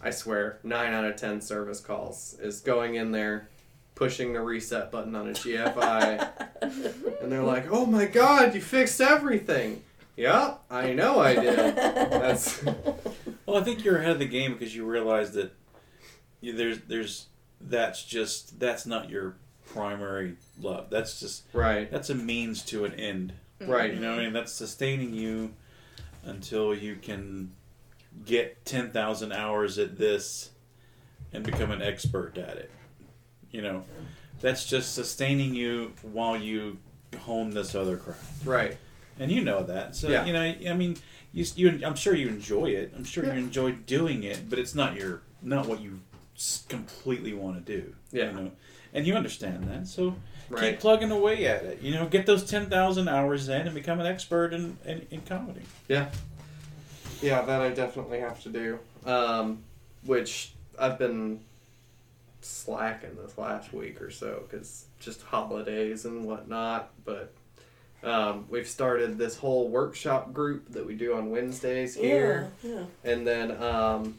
I 0.00 0.10
swear, 0.10 0.60
nine 0.62 0.92
out 0.92 1.04
of 1.04 1.16
ten 1.16 1.40
service 1.40 1.80
calls 1.80 2.36
is 2.40 2.60
going 2.60 2.94
in 2.94 3.10
there, 3.10 3.48
pushing 3.96 4.32
the 4.32 4.40
reset 4.40 4.92
button 4.92 5.16
on 5.16 5.28
a 5.28 5.32
GFI, 5.32 6.28
and 7.22 7.32
they're 7.32 7.42
like, 7.42 7.66
"Oh 7.70 7.86
my 7.86 8.04
God, 8.04 8.54
you 8.54 8.60
fixed 8.60 9.00
everything." 9.00 9.82
Yeah, 10.16 10.54
I 10.70 10.92
know 10.94 11.20
I 11.20 11.34
did. 11.34 11.76
That's 11.76 12.64
Well, 13.46 13.56
I 13.56 13.64
think 13.64 13.82
you're 13.82 13.96
ahead 13.96 14.10
of 14.10 14.18
the 14.18 14.26
game 14.26 14.52
because 14.52 14.76
you 14.76 14.84
realize 14.84 15.32
that 15.32 15.52
you, 16.42 16.52
there's 16.52 16.80
there's 16.80 17.26
that's 17.60 18.04
just 18.04 18.60
that's 18.60 18.84
not 18.84 19.08
your 19.08 19.36
primary 19.72 20.36
love. 20.60 20.90
That's 20.90 21.18
just 21.18 21.44
right, 21.54 21.90
that's 21.90 22.10
a 22.10 22.14
means 22.14 22.62
to 22.66 22.84
an 22.84 22.92
end. 22.94 23.32
right. 23.60 23.94
You 23.94 24.00
know, 24.00 24.10
what 24.10 24.18
I 24.20 24.24
mean, 24.24 24.32
that's 24.34 24.52
sustaining 24.52 25.14
you 25.14 25.54
until 26.24 26.74
you 26.74 26.96
can 26.96 27.52
get 28.24 28.64
ten 28.64 28.90
thousand 28.90 29.32
hours 29.32 29.78
at 29.78 29.98
this 29.98 30.50
and 31.32 31.44
become 31.44 31.70
an 31.70 31.82
expert 31.82 32.38
at 32.38 32.56
it. 32.56 32.70
You 33.50 33.62
know, 33.62 33.84
that's 34.40 34.64
just 34.66 34.94
sustaining 34.94 35.54
you 35.54 35.92
while 36.02 36.36
you 36.36 36.78
hone 37.20 37.50
this 37.50 37.74
other 37.74 37.96
craft, 37.96 38.44
Right. 38.46 38.76
and 39.18 39.30
you 39.32 39.42
know 39.42 39.62
that. 39.62 39.96
So 39.96 40.08
Yeah. 40.08 40.24
you 40.26 40.32
know, 40.32 40.40
I 40.70 40.74
mean, 40.74 40.96
you, 41.32 41.44
you 41.56 41.80
I'm 41.84 41.94
sure 41.96 42.14
you 42.14 42.28
enjoy 42.28 42.66
it. 42.66 42.92
I'm 42.96 43.04
sure 43.04 43.24
Yeah. 43.24 43.34
you 43.34 43.38
enjoy 43.40 43.72
doing 43.72 44.22
it, 44.24 44.48
but 44.50 44.58
it's 44.58 44.74
not 44.74 44.96
your 44.96 45.22
not 45.42 45.66
what 45.66 45.80
you 45.80 46.00
completely 46.68 47.32
want 47.32 47.64
to 47.66 47.72
do. 47.80 47.94
Yeah. 48.12 48.26
You 48.30 48.32
know, 48.32 48.50
and 48.94 49.06
you 49.06 49.14
understand 49.14 49.68
that. 49.68 49.86
So 49.86 50.16
keep 50.58 50.80
plugging 50.80 51.10
away 51.10 51.46
at 51.46 51.62
it. 51.64 51.80
You 51.82 51.92
know, 51.92 52.06
get 52.06 52.26
those 52.26 52.44
ten 52.48 52.68
thousand 52.70 53.08
hours 53.08 53.48
in 53.48 53.66
and 53.66 53.74
become 53.74 54.00
an 54.00 54.06
expert 54.06 54.52
in, 54.54 54.76
in, 54.84 55.06
in 55.10 55.20
comedy. 55.22 55.62
Yeah, 55.88 56.08
that 57.22 57.60
I 57.62 57.70
definitely 57.70 58.20
have 58.20 58.42
to 58.44 58.48
do. 58.48 58.78
Um, 59.06 59.64
which 60.04 60.52
I've 60.78 60.98
been 60.98 61.40
slacking 62.40 63.16
this 63.16 63.36
last 63.36 63.72
week 63.72 64.00
or 64.00 64.10
so 64.10 64.44
because 64.48 64.86
just 65.00 65.22
holidays 65.22 66.04
and 66.04 66.24
whatnot. 66.24 66.90
But 67.04 67.32
um, 68.04 68.46
we've 68.48 68.68
started 68.68 69.18
this 69.18 69.36
whole 69.36 69.68
workshop 69.68 70.32
group 70.32 70.70
that 70.72 70.86
we 70.86 70.94
do 70.94 71.14
on 71.16 71.30
Wednesdays 71.30 71.94
here. 71.96 72.50
Yeah, 72.62 72.70
yeah. 72.70 72.84
And 73.04 73.26
then 73.26 73.60
um, 73.62 74.14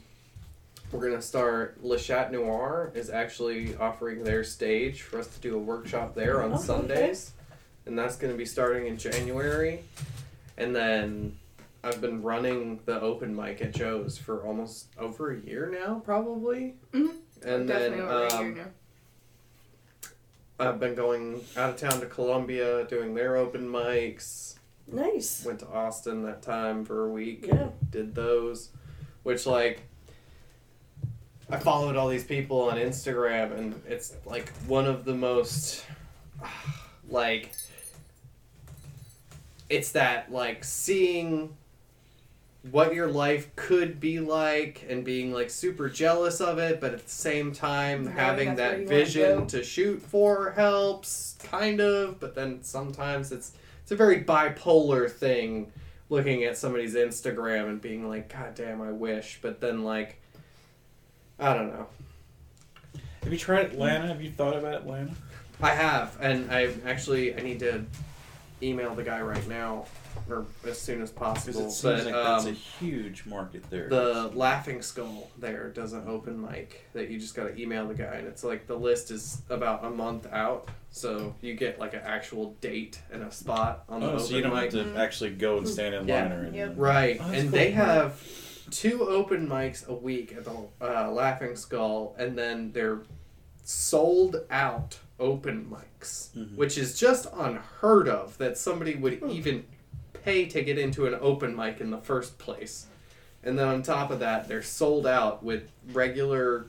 we're 0.92 1.08
gonna 1.08 1.22
start 1.22 1.82
Le 1.82 1.98
Chat 1.98 2.30
Noir 2.32 2.92
is 2.94 3.08
actually 3.10 3.74
offering 3.76 4.22
their 4.22 4.44
stage 4.44 5.02
for 5.02 5.18
us 5.18 5.26
to 5.28 5.40
do 5.40 5.54
a 5.54 5.58
workshop 5.58 6.14
there 6.14 6.42
on 6.42 6.52
Oh, 6.52 6.54
okay. 6.56 6.64
Sundays, 6.64 7.32
and 7.86 7.98
that's 7.98 8.16
gonna 8.16 8.34
be 8.34 8.44
starting 8.46 8.86
in 8.86 8.98
January. 8.98 9.82
And 10.58 10.76
then 10.76 11.38
I've 11.82 12.00
been 12.00 12.22
running 12.22 12.80
the 12.84 13.00
open 13.00 13.34
mic 13.34 13.62
at 13.62 13.72
Joe's 13.72 14.18
for 14.18 14.44
almost 14.46 14.88
over 14.98 15.32
a 15.32 15.40
year 15.40 15.70
now, 15.70 16.00
probably. 16.04 16.74
Mhm. 16.92 17.16
And 17.42 17.68
then 17.68 17.92
Definitely 17.92 18.54
year 18.54 18.64
um. 18.64 18.72
I've 20.58 20.78
been 20.78 20.94
going 20.94 21.42
out 21.56 21.70
of 21.70 21.76
town 21.78 22.00
to 22.00 22.06
Columbia 22.06 22.84
doing 22.84 23.14
their 23.14 23.36
open 23.36 23.66
mics. 23.66 24.56
Nice. 24.86 25.44
Went 25.44 25.60
to 25.60 25.68
Austin 25.68 26.22
that 26.24 26.42
time 26.42 26.84
for 26.84 27.06
a 27.06 27.10
week. 27.10 27.46
Yeah. 27.46 27.68
did 27.90 28.14
those, 28.14 28.70
which 29.22 29.46
like 29.46 29.82
I 31.48 31.58
followed 31.58 31.96
all 31.96 32.08
these 32.08 32.24
people 32.24 32.60
on 32.62 32.76
Instagram, 32.76 33.56
and 33.56 33.82
it's 33.88 34.14
like 34.26 34.50
one 34.66 34.86
of 34.86 35.04
the 35.06 35.14
most 35.14 35.84
like 37.08 37.52
it's 39.70 39.92
that 39.92 40.30
like 40.30 40.62
seeing 40.62 41.56
what 42.70 42.94
your 42.94 43.08
life 43.08 43.54
could 43.56 43.98
be 44.00 44.20
like 44.20 44.84
and 44.88 45.04
being 45.04 45.32
like 45.32 45.48
super 45.48 45.88
jealous 45.88 46.40
of 46.40 46.58
it 46.58 46.78
but 46.80 46.92
at 46.92 47.02
the 47.02 47.10
same 47.10 47.52
time 47.52 48.04
Knowing 48.04 48.16
having 48.16 48.54
that 48.56 48.80
you 48.80 48.84
wanna 48.84 48.98
vision 48.98 49.46
to 49.46 49.64
shoot 49.64 50.02
for 50.02 50.50
helps 50.50 51.38
kind 51.42 51.80
of 51.80 52.20
but 52.20 52.34
then 52.34 52.62
sometimes 52.62 53.32
it's 53.32 53.52
it's 53.82 53.92
a 53.92 53.96
very 53.96 54.22
bipolar 54.22 55.10
thing 55.10 55.72
looking 56.10 56.44
at 56.44 56.58
somebody's 56.58 56.94
Instagram 56.94 57.68
and 57.68 57.80
being 57.80 58.06
like, 58.08 58.32
God 58.32 58.54
damn, 58.54 58.82
I 58.82 58.90
wish. 58.90 59.38
But 59.40 59.60
then, 59.60 59.84
like, 59.84 60.20
I 61.38 61.54
don't 61.54 61.72
know. 61.72 61.86
Have 63.22 63.32
you 63.32 63.38
tried 63.38 63.66
Atlanta? 63.66 64.08
Have 64.08 64.22
you 64.22 64.30
thought 64.30 64.56
about 64.56 64.74
Atlanta? 64.74 65.12
I 65.62 65.70
have, 65.70 66.16
and 66.20 66.50
I 66.50 66.72
actually 66.86 67.34
I 67.34 67.40
need 67.40 67.60
to 67.60 67.84
email 68.62 68.94
the 68.94 69.02
guy 69.02 69.20
right 69.20 69.46
now, 69.48 69.86
or 70.28 70.46
as 70.66 70.80
soon 70.80 71.02
as 71.02 71.10
possible. 71.10 71.66
it 71.66 71.70
seems 71.70 71.82
But 71.82 72.04
like 72.06 72.14
that's 72.14 72.44
a 72.46 72.48
um, 72.50 72.54
huge 72.54 73.26
market 73.26 73.62
there. 73.70 73.88
the 73.88 74.30
Laughing 74.34 74.82
Skull 74.82 75.30
there 75.38 75.68
does 75.70 75.92
an 75.92 76.04
open 76.06 76.40
mic 76.40 76.86
that 76.92 77.08
you 77.10 77.18
just 77.18 77.34
gotta 77.34 77.56
email 77.60 77.86
the 77.88 77.94
guy, 77.94 78.14
and 78.16 78.26
it's 78.26 78.44
like 78.44 78.66
the 78.66 78.76
list 78.76 79.10
is 79.10 79.42
about 79.50 79.84
a 79.84 79.90
month 79.90 80.26
out, 80.32 80.68
so 80.90 81.34
you 81.40 81.54
get 81.54 81.78
like 81.78 81.94
an 81.94 82.02
actual 82.04 82.54
date 82.60 83.00
and 83.12 83.22
a 83.22 83.30
spot 83.30 83.84
on 83.88 84.00
the 84.00 84.06
oh, 84.06 84.10
open 84.14 84.24
so 84.26 84.34
you 84.36 84.42
don't 84.42 84.54
mic. 84.54 84.72
have 84.72 84.94
to 84.94 84.96
actually 85.00 85.30
go 85.30 85.58
and 85.58 85.68
stand 85.68 85.94
in 85.94 86.06
Yeah. 86.08 86.22
line 86.22 86.32
or 86.32 86.40
anything. 86.42 86.54
Yep. 86.58 86.72
Right, 86.76 87.18
Oh, 87.20 87.30
and 87.30 87.42
cool. 87.42 87.50
they 87.58 87.70
have 87.72 88.22
two 88.70 89.08
open 89.08 89.48
mics 89.48 89.86
a 89.88 89.94
week 89.94 90.32
at 90.36 90.44
the 90.44 90.52
uh, 90.80 91.10
Laughing 91.10 91.56
Skull, 91.56 92.14
and 92.18 92.36
then 92.38 92.70
they're 92.72 93.00
sold 93.64 94.36
out 94.50 94.98
open 95.18 95.66
mics, 95.70 96.30
Mhm. 96.36 96.56
which 96.56 96.78
is 96.78 96.98
just 96.98 97.26
unheard 97.34 98.08
of 98.08 98.38
that 98.38 98.56
somebody 98.56 98.94
would 98.94 99.22
even 99.28 99.64
pay 100.24 100.46
to 100.46 100.62
get 100.62 100.78
into 100.78 101.06
an 101.06 101.16
open 101.20 101.54
mic 101.56 101.80
in 101.80 101.90
the 101.90 101.98
first 101.98 102.38
place. 102.38 102.86
And 103.42 103.58
then 103.58 103.68
on 103.68 103.82
top 103.82 104.10
of 104.10 104.18
that, 104.20 104.48
they're 104.48 104.62
sold 104.62 105.06
out 105.06 105.42
with 105.42 105.70
regular 105.92 106.66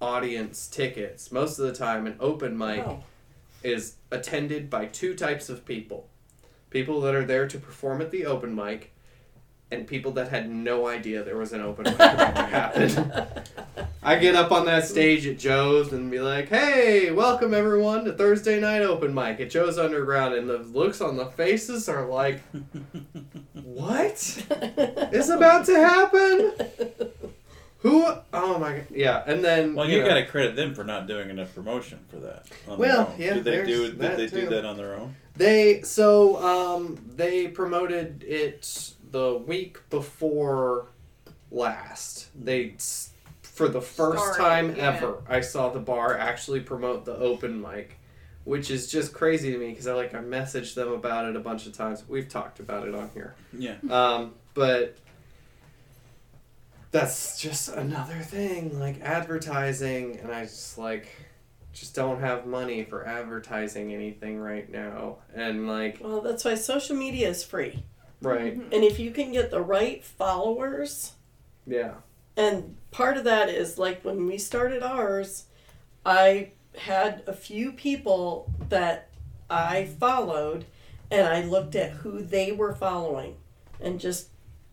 audience 0.00 0.68
tickets. 0.68 1.32
Most 1.32 1.58
of 1.58 1.66
the 1.66 1.72
time, 1.74 2.06
an 2.06 2.16
open 2.20 2.56
mic 2.56 2.86
Wow. 2.86 3.02
is 3.62 3.96
attended 4.10 4.68
by 4.70 4.86
two 4.86 5.14
types 5.14 5.48
of 5.48 5.64
people 5.64 6.08
people 6.70 7.00
that 7.00 7.14
are 7.14 7.24
there 7.24 7.46
to 7.46 7.56
perform 7.56 8.00
at 8.02 8.10
the 8.10 8.26
open 8.26 8.52
mic 8.52 8.90
and 9.74 9.86
people 9.86 10.12
that 10.12 10.28
had 10.28 10.50
no 10.50 10.86
idea 10.88 11.22
there 11.22 11.36
was 11.36 11.52
an 11.52 11.60
open 11.60 11.84
mic 11.84 11.94
about 11.94 12.34
to 12.36 12.42
happen 12.42 13.26
i 14.02 14.16
get 14.16 14.34
up 14.34 14.50
on 14.52 14.64
that 14.66 14.86
stage 14.86 15.26
at 15.26 15.38
joe's 15.38 15.92
and 15.92 16.10
be 16.10 16.20
like 16.20 16.48
hey 16.48 17.10
welcome 17.10 17.52
everyone 17.54 18.04
to 18.04 18.12
thursday 18.12 18.60
night 18.60 18.82
open 18.82 19.12
mic 19.14 19.40
at 19.40 19.50
joe's 19.50 19.78
underground 19.78 20.34
and 20.34 20.48
the 20.48 20.58
looks 20.58 21.00
on 21.00 21.16
the 21.16 21.26
faces 21.26 21.88
are 21.88 22.06
like 22.06 22.42
what 23.62 24.12
is 25.12 25.30
about 25.30 25.64
to 25.66 25.74
happen 25.74 26.52
who 27.78 28.06
oh 28.32 28.58
my 28.58 28.72
god 28.76 28.86
yeah 28.90 29.22
and 29.26 29.44
then 29.44 29.74
Well, 29.74 29.86
you 29.88 29.96
you, 29.96 30.02
know, 30.02 30.08
got 30.08 30.14
to 30.14 30.26
credit 30.26 30.56
them 30.56 30.74
for 30.74 30.84
not 30.84 31.06
doing 31.06 31.28
enough 31.30 31.54
promotion 31.54 31.98
for 32.08 32.16
that. 32.16 32.46
on 32.68 32.78
Well, 32.78 33.04
their 33.04 33.14
own. 33.14 33.20
yeah, 33.20 33.34
Did 33.34 33.44
they 33.44 33.64
do? 33.66 33.86
Did 33.90 33.98
that 33.98 34.16
they 34.16 34.26
too. 34.26 34.40
do 34.42 34.48
that 34.50 34.64
on 34.64 34.76
their 34.78 34.94
own? 34.94 35.14
They 35.36 35.82
so 35.82 36.42
um 36.42 36.98
they 37.14 37.48
promoted 37.48 38.24
it 38.26 38.93
the 39.14 39.36
week 39.46 39.78
before 39.90 40.88
last. 41.52 42.26
They 42.34 42.74
for 43.42 43.68
the 43.68 43.80
first 43.80 44.34
Started, 44.34 44.42
time 44.42 44.76
yeah. 44.76 44.88
ever 44.88 45.22
I 45.28 45.40
saw 45.40 45.68
the 45.68 45.78
bar 45.78 46.18
actually 46.18 46.58
promote 46.58 47.04
the 47.04 47.16
open 47.16 47.62
mic, 47.62 47.96
which 48.42 48.72
is 48.72 48.90
just 48.90 49.12
crazy 49.14 49.52
to 49.52 49.58
me 49.58 49.70
because 49.70 49.86
I 49.86 49.94
like 49.94 50.14
I 50.14 50.18
messaged 50.18 50.74
them 50.74 50.90
about 50.90 51.26
it 51.26 51.36
a 51.36 51.38
bunch 51.38 51.64
of 51.66 51.72
times. 51.74 52.02
We've 52.08 52.28
talked 52.28 52.58
about 52.58 52.88
it 52.88 52.94
on 52.96 53.08
here. 53.14 53.36
Yeah. 53.56 53.76
Um, 53.88 54.34
but 54.52 54.96
that's 56.90 57.40
just 57.40 57.68
another 57.68 58.18
thing, 58.18 58.80
like 58.80 59.00
advertising, 59.00 60.18
and 60.24 60.32
I 60.32 60.42
just 60.42 60.76
like 60.76 61.06
just 61.72 61.94
don't 61.94 62.18
have 62.18 62.46
money 62.46 62.82
for 62.82 63.06
advertising 63.06 63.94
anything 63.94 64.40
right 64.40 64.68
now. 64.68 65.18
And 65.36 65.68
like 65.68 66.00
Well, 66.02 66.20
that's 66.20 66.44
why 66.44 66.56
social 66.56 66.96
media 66.96 67.28
is 67.28 67.44
free. 67.44 67.84
Right, 68.24 68.58
mm-hmm. 68.58 68.72
And 68.72 68.84
if 68.84 68.98
you 68.98 69.10
can 69.10 69.32
get 69.32 69.50
the 69.50 69.60
right 69.60 70.04
followers, 70.04 71.12
yeah. 71.66 71.94
and 72.36 72.76
part 72.90 73.16
of 73.16 73.24
that 73.24 73.48
is 73.48 73.78
like 73.78 74.04
when 74.04 74.26
we 74.26 74.38
started 74.38 74.82
ours, 74.82 75.44
I 76.04 76.52
had 76.76 77.22
a 77.26 77.32
few 77.32 77.72
people 77.72 78.52
that 78.68 79.08
I 79.48 79.84
followed 79.84 80.64
and 81.10 81.26
I 81.26 81.42
looked 81.42 81.74
at 81.76 81.90
who 81.90 82.22
they 82.22 82.50
were 82.50 82.74
following 82.74 83.36
and 83.80 84.00
just 84.00 84.28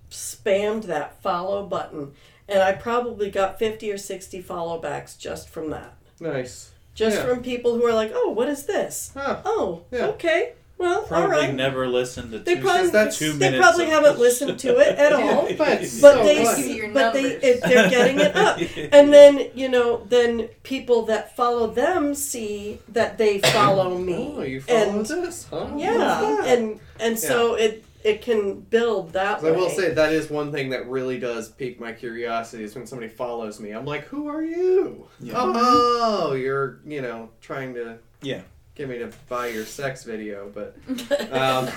spammed 0.10 0.84
that 0.84 1.22
follow 1.22 1.66
button. 1.66 2.14
And 2.48 2.62
I 2.62 2.74
probably 2.74 3.30
got 3.30 3.60
50 3.60 3.92
or 3.92 3.98
60 3.98 4.42
follow 4.42 4.80
backs 4.80 5.16
just 5.16 5.48
from 5.50 5.70
that. 5.70 5.94
Nice. 6.20 6.72
Just 6.94 7.18
Yeah. 7.18 7.26
from 7.26 7.44
people 7.44 7.76
who 7.76 7.86
are 7.86 7.94
like, 7.94 8.12
oh, 8.14 8.30
what 8.32 8.50
is 8.50 8.66
this? 8.66 9.12
Huh. 9.14 9.42
Oh, 9.46 9.84
Yeah. 9.92 10.08
okay. 10.08 10.54
Well, 10.82 11.00
all 11.02 11.06
Probably 11.06 11.30
right. 11.38 11.54
never 11.54 11.88
listened 11.88 12.32
to 12.32 12.40
They 12.40 12.56
two, 12.56 12.62
probably- 12.62 12.90
that's- 12.90 13.18
two 13.20 13.34
they 13.34 13.58
probably 13.60 13.86
haven't 13.86 14.14
this. 14.14 14.20
listened 14.20 14.60
to 14.60 14.78
it 14.80 14.98
at 14.98 15.14
all, 15.14 15.46
But- 15.58 15.58
but 15.58 15.86
So 15.86 16.24
they? 16.24 16.44
See 16.46 16.76
your 16.78 16.90
but 16.90 17.14
they, 17.14 17.24
it, 17.36 17.62
they're 17.62 17.90
getting 17.90 18.20
it 18.20 18.36
up 18.36 18.58
and 18.92 19.14
then 19.14 19.50
you 19.56 19.70
know 19.70 20.04
then 20.10 20.50
people 20.64 21.04
that 21.04 21.36
follow 21.36 21.68
them 21.68 22.16
see 22.16 22.80
that 22.90 23.18
they 23.18 23.40
follow 23.40 23.92
oh, 23.94 23.98
me 23.98 24.34
Oh, 24.38 24.42
you 24.42 24.60
follow 24.62 24.80
and 25.00 25.06
this, 25.06 25.48
huh? 25.50 25.68
yeah 25.78 26.22
What's 26.22 26.48
and 26.48 26.80
and 27.00 27.20
so 27.20 27.54
it 27.56 27.84
it 28.04 28.24
can 28.24 28.62
build 28.62 29.14
that 29.14 29.44
way 29.44 29.50
I 29.50 29.56
will 29.56 29.70
say 29.70 29.94
that 29.94 30.12
is 30.12 30.30
one 30.32 30.52
thing 30.52 30.70
that 30.70 30.88
really 30.90 31.20
does 31.20 31.50
pique 31.50 31.80
my 31.80 31.92
curiosity 31.92 32.64
is 32.64 32.74
when 32.74 32.88
somebody 32.88 33.08
follows 33.10 33.60
me. 33.60 33.70
I'm 33.72 33.86
like, 33.86 34.06
who 34.06 34.28
are 34.28 34.42
you? 34.44 35.08
Yeah. 35.20 35.34
Oh, 35.38 36.34
you're 36.34 36.80
you 36.86 37.02
know 37.04 37.30
trying 37.42 37.76
to 37.76 38.00
Yeah. 38.24 38.42
Get 38.82 38.90
me 38.90 38.98
to 39.00 39.12
buy 39.30 39.48
your 39.48 39.66
sex 39.66 40.04
video, 40.04 40.52
but 40.54 40.76
um, 41.32 41.68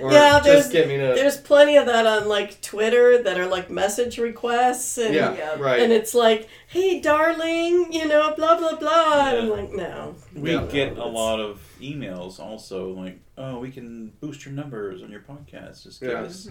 or 0.00 0.12
Yeah, 0.12 0.40
there's- 0.40 0.62
just 0.64 0.72
get 0.72 0.88
me 0.88 0.96
to 0.96 1.12
there's 1.14 1.36
plenty 1.36 1.76
of 1.76 1.86
that 1.86 2.06
on 2.06 2.28
like 2.28 2.60
twitter 2.60 3.22
that 3.22 3.38
are 3.38 3.46
like 3.46 3.70
message 3.70 4.18
requests 4.18 4.98
and 4.98 5.14
yeah, 5.14 5.34
Yeah. 5.36 5.56
right. 5.58 5.80
and 5.80 5.92
it's 5.92 6.14
like 6.14 6.48
hey 6.74 7.00
darling 7.00 7.92
you 7.92 8.06
know 8.08 8.34
blah 8.36 8.58
blah 8.58 8.74
blah 8.76 9.28
and 9.28 9.38
i'm 9.38 9.48
like 9.48 9.72
no 9.72 10.14
We 10.34 10.52
Yeah. 10.52 10.66
get 10.66 10.98
a 10.98 11.04
lot 11.06 11.38
of 11.40 11.60
emails 11.80 12.40
also 12.40 12.88
like, 12.92 13.18
oh, 13.38 13.58
we 13.60 13.70
can 13.70 14.12
boost 14.20 14.44
your 14.44 14.54
numbers 14.54 15.02
on 15.02 15.10
your 15.10 15.20
podcast. 15.20 15.82
Just 15.84 16.00
give 16.00 16.10
Yeah. 16.10 16.22
us 16.22 16.48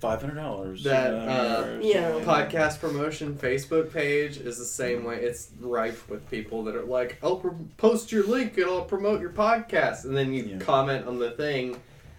five 0.00 0.20
hundred 0.20 0.34
dollars. 0.36 0.82
That, 0.84 1.14
uh, 1.14 1.78
Yeah. 1.80 2.20
podcast 2.24 2.80
promotion 2.80 3.34
Facebook 3.36 3.92
page 3.92 4.36
is 4.38 4.58
the 4.58 4.64
same 4.64 5.04
way. 5.04 5.16
It's 5.22 5.50
rife 5.60 6.08
with 6.10 6.28
people 6.30 6.64
that 6.64 6.74
are 6.74 6.84
like, 6.84 7.16
"I'll 7.22 7.36
pr- 7.36 7.50
post 7.76 8.10
your 8.12 8.24
link 8.24 8.56
and 8.58 8.66
I'll 8.66 8.84
promote 8.84 9.20
your 9.20 9.30
podcast," 9.30 10.04
and 10.04 10.16
then 10.16 10.32
you 10.34 10.44
Yeah. 10.44 10.58
comment 10.58 11.06
on 11.06 11.18
the 11.18 11.30
thing, 11.30 11.76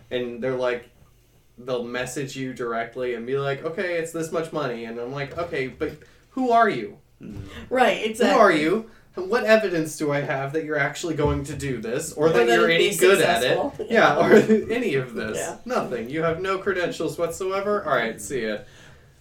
and 0.09 0.41
they're 0.41 0.55
like, 0.69 0.89
they'll 1.57 1.83
message 1.83 2.35
you 2.35 2.53
directly 2.53 3.13
and 3.13 3.25
be 3.27 3.37
like, 3.37 3.63
"Okay, 3.65 3.97
it's 3.99 4.11
this 4.13 4.31
much 4.31 4.51
money," 4.53 4.85
and 4.85 4.97
I'm 4.99 5.11
like, 5.11 5.37
"Okay, 5.37 5.67
but 5.67 5.91
who 6.31 6.49
are 6.51 6.69
you? 6.69 6.97
right 7.69 8.05
exactly 8.05 8.33
Who 8.35 8.39
are 8.39 8.51
you?" 8.51 8.89
What 9.15 9.43
evidence 9.43 9.95
do 9.97 10.11
I 10.11 10.21
have 10.21 10.53
that 10.53 10.65
you're 10.65 10.79
actually 10.79 11.13
going 11.13 11.43
to 11.43 11.53
do 11.55 11.79
this, 11.79 12.13
or 12.13 12.25
Or 12.25 12.29
that 12.29 12.47
that 12.47 12.55
you're 12.59 12.67
any 12.69 12.95
good 12.95 13.21
at 13.21 13.43
it? 13.43 13.49
successful. 13.59 13.85
Yeah, 13.91 14.17
or 14.17 14.33
any 14.71 14.95
of 14.95 15.13
this. 15.13 15.37
Yeah. 15.37 15.57
Nothing. 15.65 16.09
You 16.09 16.23
have 16.23 16.41
no 16.41 16.57
credentials 16.57 17.15
whatsoever. 17.19 17.83
All 17.85 17.95
right, 17.95 18.19
see 18.19 18.47
ya. 18.47 18.57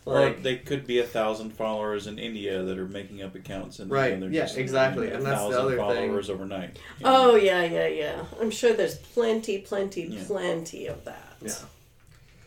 Or 0.07 0.15
Like, 0.19 0.43
they 0.43 0.57
could 0.57 0.87
be 0.87 0.99
a 1.01 1.05
thousand 1.07 1.51
followers 1.51 2.07
in 2.07 2.19
India 2.19 2.62
that 2.62 2.79
are 2.79 2.89
making 2.89 3.23
up 3.23 3.35
accounts 3.35 3.81
and 3.81 3.91
Right, 3.91 4.19
they're 4.19 4.31
yeah, 4.31 4.45
just 4.47 4.57
exactly, 4.57 5.09
and 5.11 5.24
that's 5.27 5.41
the 5.43 5.51
thousand 5.51 5.61
other 5.61 5.77
thing. 5.77 5.79
followers 6.09 6.31
overnight. 6.31 6.79
you 6.99 7.05
know? 7.05 7.33
Oh 7.33 7.37
yeah, 7.37 7.62
yeah, 7.62 7.87
yeah. 7.87 8.24
I'm 8.41 8.51
sure 8.51 8.73
there's 8.73 8.97
plenty, 8.97 9.59
plenty, 9.59 10.05
Yeah. 10.07 10.24
plenty 10.27 10.87
of 10.87 11.05
that. 11.05 11.35
Yeah. 11.43 11.53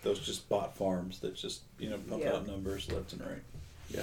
those 0.01 0.19
just 0.19 0.49
bot 0.49 0.75
farms 0.75 1.19
that 1.19 1.35
just 1.35 1.61
you 1.77 1.91
know 1.91 1.97
pump 2.09 2.23
Yeah. 2.23 2.33
out 2.33 2.47
numbers 2.47 2.91
left 2.91 3.13
and 3.13 3.21
right. 3.21 3.43
Yeah. 3.91 4.01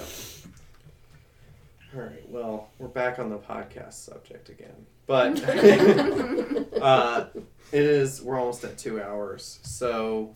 All 1.95 2.01
right. 2.01 2.27
Well, 2.27 2.69
we're 2.79 2.87
back 2.87 3.19
on 3.19 3.29
the 3.29 3.37
podcast 3.37 3.93
subject 3.93 4.49
again, 4.49 4.87
but 5.05 5.43
uh, 6.81 7.25
it 7.71 7.81
is. 7.81 8.19
We're 8.19 8.39
almost 8.39 8.63
at 8.63 8.79
two 8.79 8.99
hours, 8.99 9.59
so 9.61 10.33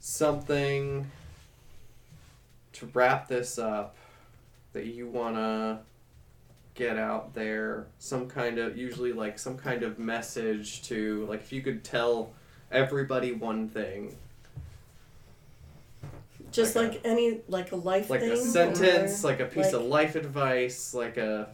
something 0.00 1.08
to 2.72 2.90
wrap 2.94 3.28
this 3.28 3.60
up 3.60 3.96
that 4.72 4.86
you 4.86 5.06
wanna 5.06 5.82
get 6.74 6.98
out 6.98 7.32
there. 7.32 7.86
Some 8.00 8.28
kind 8.28 8.58
of 8.58 8.76
usually 8.76 9.12
like 9.12 9.38
some 9.38 9.56
kind 9.56 9.84
of 9.84 10.00
message 10.00 10.82
to 10.88 11.26
like 11.26 11.42
if 11.42 11.52
you 11.52 11.62
could 11.62 11.84
tell 11.84 12.32
everybody 12.72 13.30
one 13.30 13.68
thing 13.68 14.16
Just 16.52 16.74
Like 16.76 16.94
a- 17.04 17.06
any 17.06 17.40
like 17.48 17.72
a 17.72 17.76
life 17.76 18.08
like 18.08 18.20
thing. 18.20 18.32
a 18.32 18.36
sentence, 18.36 19.22
or, 19.24 19.28
like 19.28 19.40
a 19.40 19.46
piece 19.46 19.72
of 19.72 19.82
life 19.82 20.14
advice, 20.14 20.94
like 20.94 21.16
a 21.16 21.48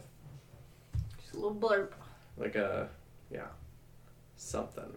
Just 1.21 1.33
a 1.33 1.37
little 1.37 1.55
blurb. 1.55 1.89
like 2.37 2.55
a 2.55 2.87
yeah, 3.31 3.47
something. 4.37 4.91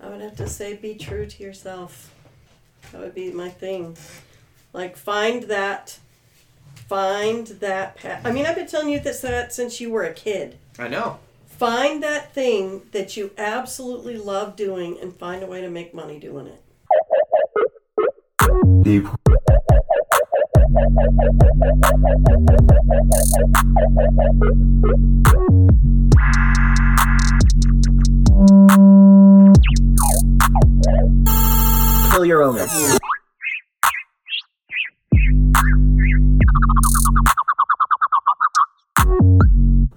I 0.00 0.08
would 0.08 0.20
have 0.20 0.36
to 0.36 0.48
say 0.48 0.74
be 0.76 0.94
true 0.94 1.26
to 1.26 1.42
yourself. 1.42 2.14
That 2.92 3.00
would 3.00 3.14
be 3.14 3.32
my 3.32 3.50
thing. 3.50 3.96
Like 4.72 4.96
find 4.96 5.42
that 5.44 5.98
find 6.88 7.46
that 7.48 7.96
path. 7.96 8.24
I 8.24 8.30
mean, 8.30 8.46
I've 8.46 8.54
been 8.56 8.66
telling 8.68 8.88
you 8.90 9.00
this 9.00 9.20
that 9.20 9.52
since 9.52 9.80
you 9.80 9.90
were 9.90 10.04
a 10.04 10.14
kid. 10.14 10.56
I 10.78 10.88
know. 10.88 11.18
Find 11.48 12.02
that 12.04 12.32
thing 12.32 12.82
that 12.92 13.16
you 13.16 13.32
absolutely 13.36 14.16
love 14.16 14.54
doing 14.54 14.96
and 15.02 15.14
find 15.16 15.42
a 15.42 15.46
way 15.46 15.60
to 15.60 15.68
make 15.68 15.92
money 15.92 16.20
doing 16.20 16.46
it. 16.46 16.62
Deep 18.88 19.04
Kill 32.12 32.24
your 32.24 32.42
owner. 32.42 32.66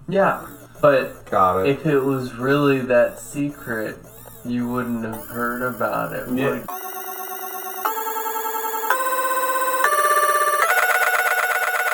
Yeah, 0.10 0.46
but 0.82 1.26
got 1.32 1.60
it. 1.62 1.70
if 1.70 1.86
it 1.86 2.00
was 2.02 2.34
really 2.34 2.80
that 2.82 3.20
secret, 3.20 3.96
you 4.44 4.68
wouldn't 4.68 5.06
have 5.06 5.28
heard 5.28 5.62
about 5.62 6.12
it. 6.12 6.28
Yeah. 6.38 6.66